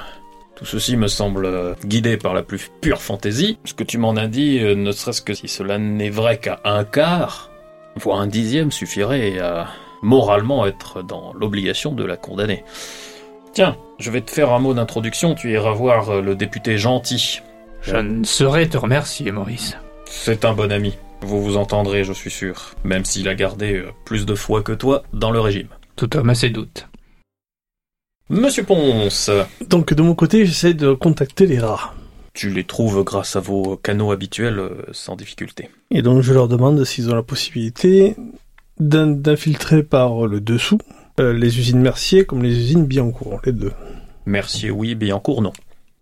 tout 0.56 0.64
ceci 0.64 0.96
me 0.96 1.08
semble 1.08 1.46
euh, 1.46 1.74
guidé 1.84 2.16
par 2.16 2.34
la 2.34 2.42
plus 2.42 2.70
pure 2.80 3.00
fantaisie, 3.00 3.58
ce 3.64 3.74
que 3.74 3.84
tu 3.84 3.98
m'en 3.98 4.16
as 4.16 4.26
dit, 4.26 4.58
euh, 4.60 4.74
ne 4.74 4.92
serait-ce 4.92 5.22
que 5.22 5.34
si 5.34 5.48
cela 5.48 5.78
n'est 5.78 6.10
vrai 6.10 6.38
qu'à 6.38 6.60
un 6.64 6.84
quart, 6.84 7.50
voire 7.96 8.20
un 8.20 8.26
dixième 8.26 8.70
suffirait 8.70 9.38
à 9.38 9.68
moralement 10.02 10.66
être 10.66 11.02
dans 11.02 11.32
l'obligation 11.34 11.92
de 11.92 12.04
la 12.04 12.16
condamner. 12.16 12.64
Tiens, 13.52 13.76
je 13.98 14.10
vais 14.10 14.20
te 14.20 14.30
faire 14.30 14.52
un 14.52 14.60
mot 14.60 14.74
d'introduction, 14.74 15.34
tu 15.34 15.52
iras 15.52 15.72
voir 15.72 16.22
le 16.22 16.36
député 16.36 16.78
gentil. 16.78 17.40
Je 17.82 17.96
ne 17.96 18.24
saurais 18.24 18.68
te 18.68 18.78
remercier, 18.78 19.32
Maurice. 19.32 19.76
C'est 20.06 20.44
un 20.44 20.54
bon 20.54 20.70
ami. 20.70 20.96
Vous 21.22 21.42
vous 21.42 21.56
entendrez, 21.56 22.04
je 22.04 22.12
suis 22.12 22.30
sûr, 22.30 22.74
même 22.84 23.04
s'il 23.04 23.28
a 23.28 23.34
gardé 23.34 23.74
euh, 23.76 23.90
plus 24.04 24.26
de 24.26 24.34
foi 24.34 24.62
que 24.62 24.72
toi 24.72 25.02
dans 25.12 25.30
le 25.30 25.40
régime. 25.40 25.68
Tout 25.96 26.16
homme 26.16 26.30
a 26.30 26.34
ses 26.34 26.50
doutes. 26.50 26.88
Monsieur 28.30 28.62
Ponce, 28.64 29.30
Donc 29.68 29.92
de 29.92 30.02
mon 30.02 30.14
côté, 30.14 30.46
j'essaie 30.46 30.72
de 30.74 30.92
contacter 30.92 31.46
les 31.46 31.58
rats. 31.58 31.94
Tu 32.32 32.48
les 32.50 32.64
trouves 32.64 33.02
grâce 33.04 33.34
à 33.36 33.40
vos 33.40 33.76
canaux 33.76 34.12
habituels 34.12 34.60
euh, 34.60 34.82
sans 34.92 35.16
difficulté. 35.16 35.68
Et 35.90 36.00
donc 36.00 36.22
je 36.22 36.32
leur 36.32 36.46
demande 36.48 36.82
s'ils 36.84 37.10
ont 37.10 37.14
la 37.16 37.24
possibilité 37.24 38.14
d'in- 38.78 39.08
d'infiltrer 39.08 39.82
par 39.82 40.26
le 40.26 40.40
dessous 40.40 40.78
euh, 41.18 41.32
les 41.32 41.58
usines 41.58 41.80
Mercier 41.80 42.24
comme 42.24 42.42
les 42.44 42.56
usines 42.56 42.86
Biancourt, 42.86 43.40
les 43.44 43.52
deux. 43.52 43.72
Mercier 44.26 44.70
oui, 44.70 44.94
Billancourt 44.94 45.42
non. 45.42 45.52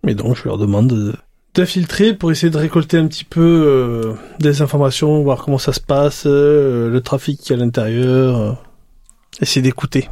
Et 0.07 0.15
donc 0.15 0.37
je 0.37 0.45
leur 0.45 0.59
demande 0.59 0.89
de- 0.89 1.15
d'infiltrer 1.55 2.15
pour 2.15 2.31
essayer 2.31 2.51
de 2.51 2.59
récolter 2.59 2.99
un 2.99 3.07
petit 3.07 3.25
peu 3.25 3.41
euh, 3.41 4.15
des 4.39 4.63
informations, 4.63 5.23
voir 5.23 5.45
comment 5.45 5.59
ça 5.59 5.73
se 5.73 5.81
passe, 5.81 6.25
euh, 6.27 6.91
le 6.91 7.01
trafic 7.01 7.41
qu'il 7.41 7.57
y 7.57 7.59
a 7.59 7.63
à 7.63 7.65
l'intérieur, 7.65 8.41
euh, 8.41 8.53
essayer 9.41 9.63
d'écouter. 9.63 10.09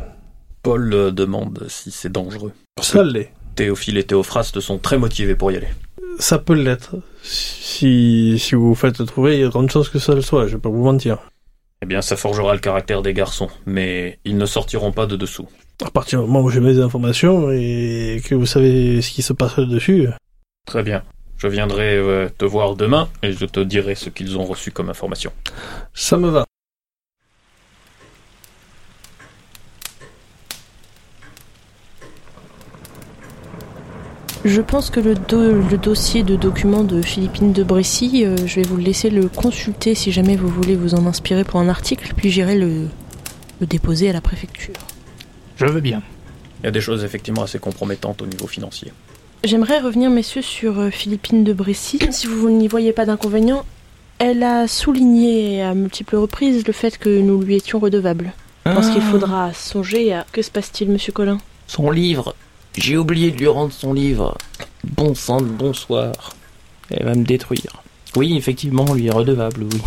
Paul 0.62 0.90
demande 1.14 1.66
si 1.68 1.90
c'est 1.90 2.10
dangereux. 2.10 2.52
Ça 2.80 3.04
l'est. 3.04 3.32
Théophile 3.54 3.98
et 3.98 4.04
Théophraste 4.04 4.60
sont 4.60 4.78
très 4.78 4.98
motivés 4.98 5.34
pour 5.34 5.52
y 5.52 5.56
aller. 5.56 5.68
Ça 6.18 6.38
peut 6.38 6.54
l'être. 6.54 6.96
Si, 7.22 8.38
si 8.38 8.54
vous 8.54 8.68
vous 8.68 8.74
faites 8.74 9.04
trouver, 9.06 9.36
il 9.36 9.40
y 9.40 9.42
a 9.42 9.46
de 9.46 9.50
grandes 9.50 9.70
chances 9.70 9.88
que 9.88 9.98
ça 9.98 10.14
le 10.14 10.22
soit, 10.22 10.46
je 10.46 10.56
vais 10.56 10.60
pas 10.60 10.68
vous 10.68 10.82
mentir. 10.82 11.18
Eh 11.82 11.86
bien, 11.86 12.02
ça 12.02 12.16
forgera 12.16 12.54
le 12.54 12.60
caractère 12.60 13.02
des 13.02 13.14
garçons, 13.14 13.48
mais 13.66 14.18
ils 14.24 14.36
ne 14.36 14.46
sortiront 14.46 14.92
pas 14.92 15.06
de 15.06 15.16
dessous. 15.16 15.46
À 15.84 15.90
partir 15.90 16.20
du 16.20 16.26
moment 16.26 16.42
où 16.42 16.50
j'ai 16.50 16.60
mes 16.60 16.80
informations 16.80 17.50
et 17.50 18.22
que 18.24 18.34
vous 18.34 18.46
savez 18.46 19.02
ce 19.02 19.10
qui 19.10 19.22
se 19.22 19.34
passe 19.34 19.58
dessus, 19.58 20.08
Très 20.66 20.82
bien. 20.82 21.02
Je 21.38 21.48
viendrai 21.48 21.96
euh, 21.96 22.28
te 22.38 22.44
voir 22.44 22.76
demain 22.76 23.08
et 23.22 23.32
je 23.32 23.44
te 23.44 23.60
dirai 23.60 23.94
ce 23.94 24.08
qu'ils 24.10 24.38
ont 24.38 24.44
reçu 24.44 24.70
comme 24.70 24.88
information. 24.90 25.32
ça 25.94 26.16
me 26.16 26.28
va. 26.30 26.46
Je 34.44 34.60
pense 34.60 34.90
que 34.90 35.00
le, 35.00 35.14
do- 35.14 35.60
le 35.60 35.76
dossier 35.78 36.22
de 36.22 36.36
documents 36.36 36.84
de 36.84 37.02
Philippine 37.02 37.52
de 37.52 37.64
Brécy, 37.64 38.24
euh, 38.24 38.36
je 38.46 38.56
vais 38.56 38.62
vous 38.62 38.76
laisser 38.76 39.10
le 39.10 39.28
consulter 39.28 39.94
si 39.94 40.12
jamais 40.12 40.36
vous 40.36 40.48
voulez 40.48 40.76
vous 40.76 40.94
en 40.94 41.06
inspirer 41.06 41.42
pour 41.42 41.58
un 41.58 41.68
article, 41.68 42.12
puis 42.16 42.30
j'irai 42.30 42.56
le, 42.56 42.88
le 43.60 43.66
déposer 43.66 44.08
à 44.08 44.12
la 44.12 44.20
préfecture. 44.20 44.74
Je 45.56 45.66
veux 45.66 45.80
bien. 45.80 46.02
Il 46.60 46.66
y 46.66 46.68
a 46.68 46.70
des 46.70 46.80
choses 46.80 47.02
effectivement 47.02 47.42
assez 47.42 47.58
compromettantes 47.58 48.22
au 48.22 48.26
niveau 48.26 48.46
financier. 48.46 48.92
J'aimerais 49.44 49.78
revenir, 49.78 50.10
messieurs, 50.10 50.42
sur 50.42 50.78
euh, 50.80 50.90
Philippine 50.90 51.44
de 51.44 51.52
Brécy. 51.52 51.98
Si 52.10 52.26
vous 52.26 52.50
n'y 52.50 52.66
voyez 52.68 52.92
pas 52.92 53.04
d'inconvénient, 53.06 53.64
elle 54.18 54.42
a 54.42 54.66
souligné 54.66 55.62
à 55.62 55.74
multiples 55.74 56.16
reprises 56.16 56.66
le 56.66 56.72
fait 56.72 56.98
que 56.98 57.20
nous 57.20 57.40
lui 57.40 57.54
étions 57.54 57.78
redevables. 57.78 58.32
Je 58.64 58.72
pense 58.72 58.90
qu'il 58.90 59.02
faudra 59.02 59.52
songer 59.52 60.12
à... 60.12 60.26
Que 60.32 60.42
se 60.42 60.50
passe-t-il, 60.50 60.90
monsieur 60.90 61.12
Collin? 61.12 61.38
Son 61.68 61.90
livre. 61.92 62.34
J'ai 62.76 62.96
oublié 62.96 63.30
de 63.30 63.36
lui 63.36 63.46
rendre 63.46 63.72
son 63.72 63.92
livre. 63.92 64.36
Bon 64.82 65.14
sang 65.14 65.40
de 65.40 65.46
bonsoir. 65.46 66.12
Elle 66.90 67.04
va 67.04 67.14
me 67.14 67.24
détruire. 67.24 67.82
Oui, 68.16 68.36
effectivement, 68.36 68.84
on 68.88 68.94
lui 68.94 69.06
est 69.06 69.12
redevable, 69.12 69.64
oui. 69.72 69.80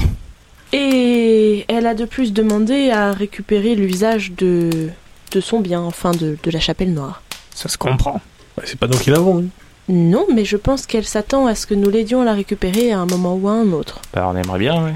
Et 0.72 1.66
elle 1.68 1.88
a 1.88 1.96
de 1.96 2.06
plus 2.06 2.32
demandé 2.32 2.92
à 2.92 3.12
récupérer 3.12 3.76
l'usage 3.76 4.32
de, 4.32 4.90
de 5.32 5.42
son 5.42 5.60
bien, 5.60 5.82
enfin 5.82 6.12
de, 6.12 6.38
de 6.42 6.52
la 6.52 6.60
chapelle 6.60 6.94
noire. 6.94 7.22
Ça 7.54 7.68
se 7.68 7.78
comprend. 7.78 8.22
Ouais, 8.60 8.66
c'est 8.66 8.78
pas 8.80 8.88
nous 8.88 8.98
qui 8.98 9.10
l'avons. 9.10 9.40
hein. 9.40 9.46
Non, 9.88 10.28
mais 10.34 10.46
je 10.46 10.58
pense 10.58 10.86
qu'elle 10.86 11.06
s'attend 11.06 11.48
à 11.48 11.56
ce 11.56 11.66
que 11.66 11.74
nous 11.74 11.90
l'aidions 11.90 12.22
à 12.22 12.26
la 12.26 12.34
récupérer 12.34 12.92
à 12.92 13.00
un 13.00 13.06
moment 13.08 13.36
ou 13.36 13.48
à 13.48 13.54
un 13.54 13.72
autre. 13.72 14.02
Bah, 14.14 14.30
on 14.32 14.36
aimerait 14.38 14.60
bien, 14.60 14.84
ouais. 14.84 14.94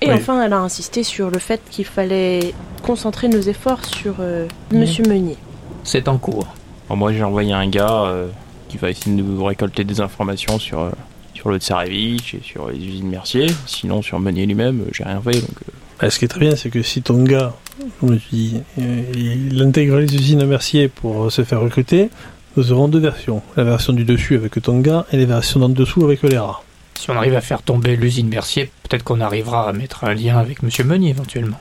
Et 0.00 0.08
Oui. 0.08 0.14
enfin, 0.14 0.42
elle 0.42 0.52
a 0.52 0.58
insisté 0.60 1.02
sur 1.02 1.30
le 1.30 1.38
fait 1.38 1.60
qu'il 1.70 1.84
fallait 1.84 2.54
concentrer 2.82 3.28
nos 3.28 3.40
efforts 3.40 3.84
sur 3.84 4.14
euh, 4.20 4.46
Monsieur 4.72 5.04
Meunier. 5.06 5.36
C'est 5.82 6.08
en 6.08 6.16
cours. 6.18 6.46
Bon, 6.88 6.96
moi, 6.96 7.12
j'ai 7.12 7.22
envoyé 7.22 7.52
un 7.52 7.68
gars 7.68 8.04
euh, 8.06 8.28
qui 8.68 8.78
va 8.78 8.90
essayer 8.90 9.14
de 9.14 9.20
nous 9.22 9.44
récolter 9.44 9.84
des 9.84 10.00
informations 10.00 10.58
sur, 10.58 10.80
euh, 10.80 10.90
sur 11.34 11.50
le 11.50 11.58
Tsarevitch 11.58 12.34
et 12.34 12.40
sur 12.42 12.68
les 12.70 12.78
usines 12.78 13.08
Mercier. 13.08 13.46
Sinon, 13.66 14.00
sur 14.02 14.18
Meunier 14.20 14.46
lui-même, 14.46 14.80
euh, 14.82 14.90
j'ai 14.92 15.04
rien 15.04 15.20
fait, 15.20 15.32
donc... 15.32 15.50
euh, 15.68 15.72
Bah, 16.00 16.10
ce 16.10 16.18
qui 16.18 16.24
est 16.24 16.28
très 16.28 16.40
bien, 16.40 16.56
c'est 16.56 16.70
que 16.70 16.82
si 16.82 17.02
ton 17.02 17.22
gars 17.24 17.52
comme 18.00 18.18
je 18.18 18.36
dis, 18.36 18.60
euh, 18.80 19.02
il 19.14 19.60
intègre 19.62 19.96
les 19.98 20.14
usines 20.14 20.44
Mercier 20.46 20.88
pour 20.88 21.30
se 21.32 21.42
faire 21.44 21.60
recruter. 21.60 22.08
Nous 22.56 22.70
aurons 22.70 22.86
deux 22.86 23.00
versions. 23.00 23.42
La 23.56 23.64
version 23.64 23.92
du 23.92 24.04
dessus 24.04 24.36
avec 24.36 24.62
Tonga 24.62 25.06
et 25.10 25.16
les 25.16 25.26
versions 25.26 25.58
d'en 25.58 25.68
dessous 25.68 26.04
avec 26.04 26.22
les 26.22 26.38
rats. 26.38 26.62
Si 26.94 27.10
on 27.10 27.16
arrive 27.16 27.34
à 27.34 27.40
faire 27.40 27.62
tomber 27.62 27.96
l'usine 27.96 28.28
Mercier, 28.28 28.70
peut-être 28.84 29.02
qu'on 29.02 29.20
arrivera 29.20 29.68
à 29.68 29.72
mettre 29.72 30.04
un 30.04 30.14
lien 30.14 30.38
avec 30.38 30.62
Monsieur 30.62 30.84
Meunier 30.84 31.10
éventuellement. 31.10 31.60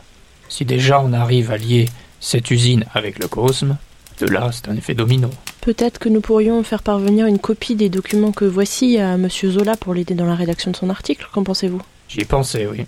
Si 0.50 0.66
déjà 0.66 1.02
on 1.02 1.12
arrive 1.12 1.50
à 1.50 1.58
lier 1.58 1.90
cette 2.20 2.52
usine 2.52 2.86
avec 2.94 3.18
le 3.18 3.28
Cosme, 3.28 3.78
de 4.20 4.28
là 4.28 4.52
c'est 4.52 4.70
un 4.70 4.76
effet 4.76 4.94
domino. 4.94 5.32
Peut-être 5.62 5.98
que 5.98 6.10
nous 6.10 6.22
pourrions 6.22 6.62
faire 6.62 6.84
parvenir 6.84 7.26
une 7.26 7.40
copie 7.40 7.74
des 7.74 7.90
documents 7.90 8.32
que 8.32 8.46
voici 8.46 9.00
à 9.00 9.18
Monsieur 9.18 9.50
Zola 9.50 9.76
pour 9.76 9.96
l'aider 9.96 10.14
dans 10.14 10.28
la 10.28 10.36
rédaction 10.36 10.70
de 10.70 10.76
son 10.76 10.92
article. 10.92 11.28
Qu'en 11.34 11.44
pensez-vous? 11.44 11.82
J'y 12.08 12.22
ai 12.22 12.26
pensé, 12.26 12.68
oui. 12.68 12.86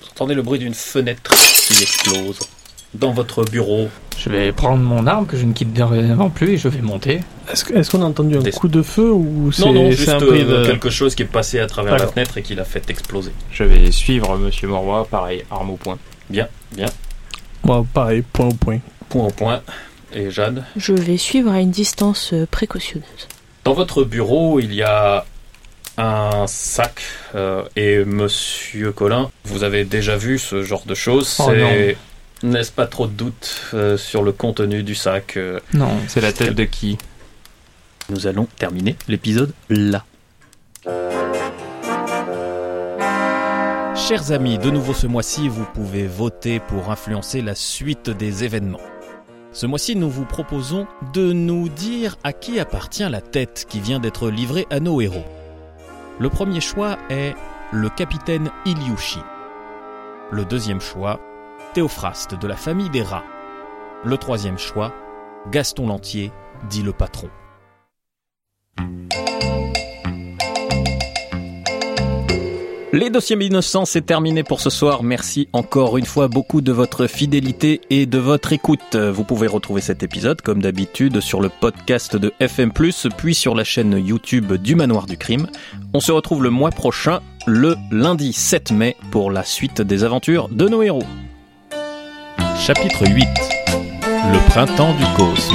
Vous 0.00 0.08
entendez 0.10 0.34
le 0.34 0.42
bruit 0.42 0.58
d'une 0.58 0.74
fenêtre 0.74 1.32
qui 1.54 1.80
explose. 1.80 2.40
Dans 2.94 3.12
votre 3.12 3.44
bureau, 3.44 3.88
Je 4.18 4.30
vais 4.30 4.50
prendre 4.52 4.82
mon 4.82 5.06
arme 5.06 5.26
que 5.26 5.36
je 5.36 5.44
ne 5.44 5.52
quitte 5.52 5.72
dorénavant 5.72 6.28
plus 6.28 6.50
et 6.54 6.56
je 6.58 6.68
vais 6.68 6.80
monter. 6.82 7.20
Est-ce 7.52 7.64
que- 7.64 7.74
est-ce 7.74 7.90
qu'on 7.90 8.02
a 8.02 8.04
entendu 8.04 8.36
un 8.36 8.40
Des- 8.40 8.50
coup 8.50 8.68
de 8.68 8.82
feu 8.82 9.10
ou 9.12 9.52
c'est 9.52 9.64
non, 9.64 9.72
non, 9.72 9.90
c'est 9.90 9.96
juste 9.96 10.08
un 10.08 10.18
bruit 10.18 10.42
euh, 10.42 10.62
de... 10.62 10.66
quelque 10.66 10.90
chose 10.90 11.14
qui 11.14 11.22
est 11.22 11.26
passé 11.26 11.60
à 11.60 11.66
travers 11.66 11.92
la 11.92 11.98
D'accord. 12.00 12.14
fenêtre 12.14 12.36
et 12.38 12.42
qui 12.42 12.54
l'a 12.54 12.64
fait 12.64 12.90
exploser. 12.90 13.30
Je 13.52 13.62
vais 13.64 13.90
suivre 13.92 14.36
Monsieur 14.36 14.66
Moroy, 14.68 15.04
pareil, 15.08 15.44
arme 15.50 15.70
au 15.70 15.76
poing. 15.76 15.98
Bien, 16.28 16.48
bien. 16.72 16.86
Bon, 17.64 17.84
pareil, 17.84 18.22
point 18.32 18.46
au 18.48 18.54
point. 18.54 18.78
Point 19.08 19.24
au 19.26 19.30
point. 19.30 19.60
Et 20.12 20.30
Jeanne 20.30 20.64
Je 20.76 20.92
vais 20.94 21.16
suivre 21.16 21.50
à 21.52 21.60
une 21.60 21.70
distance 21.70 22.30
euh, 22.32 22.46
précautionneuse. 22.50 23.28
Dans 23.64 23.74
votre 23.74 24.02
bureau, 24.04 24.58
il 24.58 24.74
y 24.74 24.82
a 24.82 25.24
un 25.96 26.46
sac 26.46 27.00
euh, 27.34 27.62
et 27.76 28.04
Monsieur 28.04 28.92
Colin, 28.92 29.30
vous 29.44 29.64
avez 29.64 29.84
déjà 29.84 30.16
vu 30.16 30.38
ce 30.38 30.62
genre 30.62 30.84
de 30.86 30.94
choses. 30.94 31.36
Oh 31.40 31.44
C'est 31.48 31.96
n'est-ce 32.42 32.72
pas 32.72 32.86
trop 32.86 33.06
de 33.06 33.12
doute 33.12 33.62
euh, 33.74 33.96
sur 33.96 34.22
le 34.22 34.32
contenu 34.32 34.82
du 34.82 34.94
sac 34.94 35.36
euh, 35.36 35.60
Non. 35.72 35.90
C'est 36.06 36.20
la 36.20 36.32
tête 36.32 36.54
de 36.54 36.64
qui 36.64 36.98
Nous 38.08 38.26
allons 38.26 38.46
terminer 38.58 38.96
l'épisode 39.08 39.52
là. 39.68 40.04
Chers 43.94 44.32
amis, 44.32 44.58
de 44.58 44.70
nouveau 44.70 44.94
ce 44.94 45.06
mois-ci, 45.06 45.48
vous 45.48 45.66
pouvez 45.74 46.06
voter 46.06 46.60
pour 46.60 46.90
influencer 46.90 47.42
la 47.42 47.54
suite 47.54 48.08
des 48.08 48.44
événements. 48.44 48.80
Ce 49.52 49.66
mois-ci, 49.66 49.96
nous 49.96 50.08
vous 50.08 50.24
proposons 50.24 50.86
de 51.12 51.32
nous 51.32 51.68
dire 51.68 52.16
à 52.22 52.32
qui 52.32 52.60
appartient 52.60 53.08
la 53.08 53.20
tête 53.20 53.66
qui 53.68 53.80
vient 53.80 53.98
d'être 53.98 54.30
livrée 54.30 54.66
à 54.70 54.80
nos 54.80 55.00
héros. 55.00 55.24
Le 56.18 56.30
premier 56.30 56.60
choix 56.60 56.96
est 57.10 57.34
le 57.72 57.90
capitaine 57.90 58.50
Ilyushi. 58.64 59.20
Le 60.30 60.44
deuxième 60.44 60.80
choix, 60.80 61.20
Théophraste 61.74 62.34
de 62.34 62.46
la 62.46 62.56
famille 62.56 62.90
des 62.90 63.02
rats. 63.02 63.24
Le 64.04 64.16
troisième 64.16 64.58
choix, 64.58 64.92
Gaston 65.50 65.86
Lantier, 65.86 66.32
dit 66.68 66.82
le 66.82 66.92
patron. 66.92 67.28
Les 72.90 73.10
dossiers 73.10 73.36
innocents, 73.36 73.84
c'est 73.84 74.06
terminé 74.06 74.42
pour 74.42 74.62
ce 74.62 74.70
soir. 74.70 75.02
Merci 75.02 75.48
encore 75.52 75.98
une 75.98 76.06
fois 76.06 76.26
beaucoup 76.26 76.62
de 76.62 76.72
votre 76.72 77.06
fidélité 77.06 77.82
et 77.90 78.06
de 78.06 78.16
votre 78.16 78.54
écoute. 78.54 78.96
Vous 78.96 79.24
pouvez 79.24 79.46
retrouver 79.46 79.82
cet 79.82 80.02
épisode, 80.02 80.40
comme 80.40 80.62
d'habitude, 80.62 81.20
sur 81.20 81.42
le 81.42 81.50
podcast 81.50 82.16
de 82.16 82.32
FM+, 82.40 82.70
puis 83.16 83.34
sur 83.34 83.54
la 83.54 83.64
chaîne 83.64 83.92
YouTube 83.92 84.54
du 84.54 84.74
Manoir 84.74 85.06
du 85.06 85.18
Crime. 85.18 85.48
On 85.92 86.00
se 86.00 86.12
retrouve 86.12 86.42
le 86.42 86.50
mois 86.50 86.70
prochain, 86.70 87.20
le 87.46 87.76
lundi 87.90 88.32
7 88.32 88.72
mai, 88.72 88.96
pour 89.10 89.30
la 89.30 89.44
suite 89.44 89.82
des 89.82 90.02
aventures 90.02 90.48
de 90.48 90.66
nos 90.66 90.82
héros. 90.82 91.04
Chapitre 92.58 93.06
8 93.06 93.26
Le 94.32 94.50
printemps 94.50 94.92
du 94.94 95.04
Cosme 95.16 95.54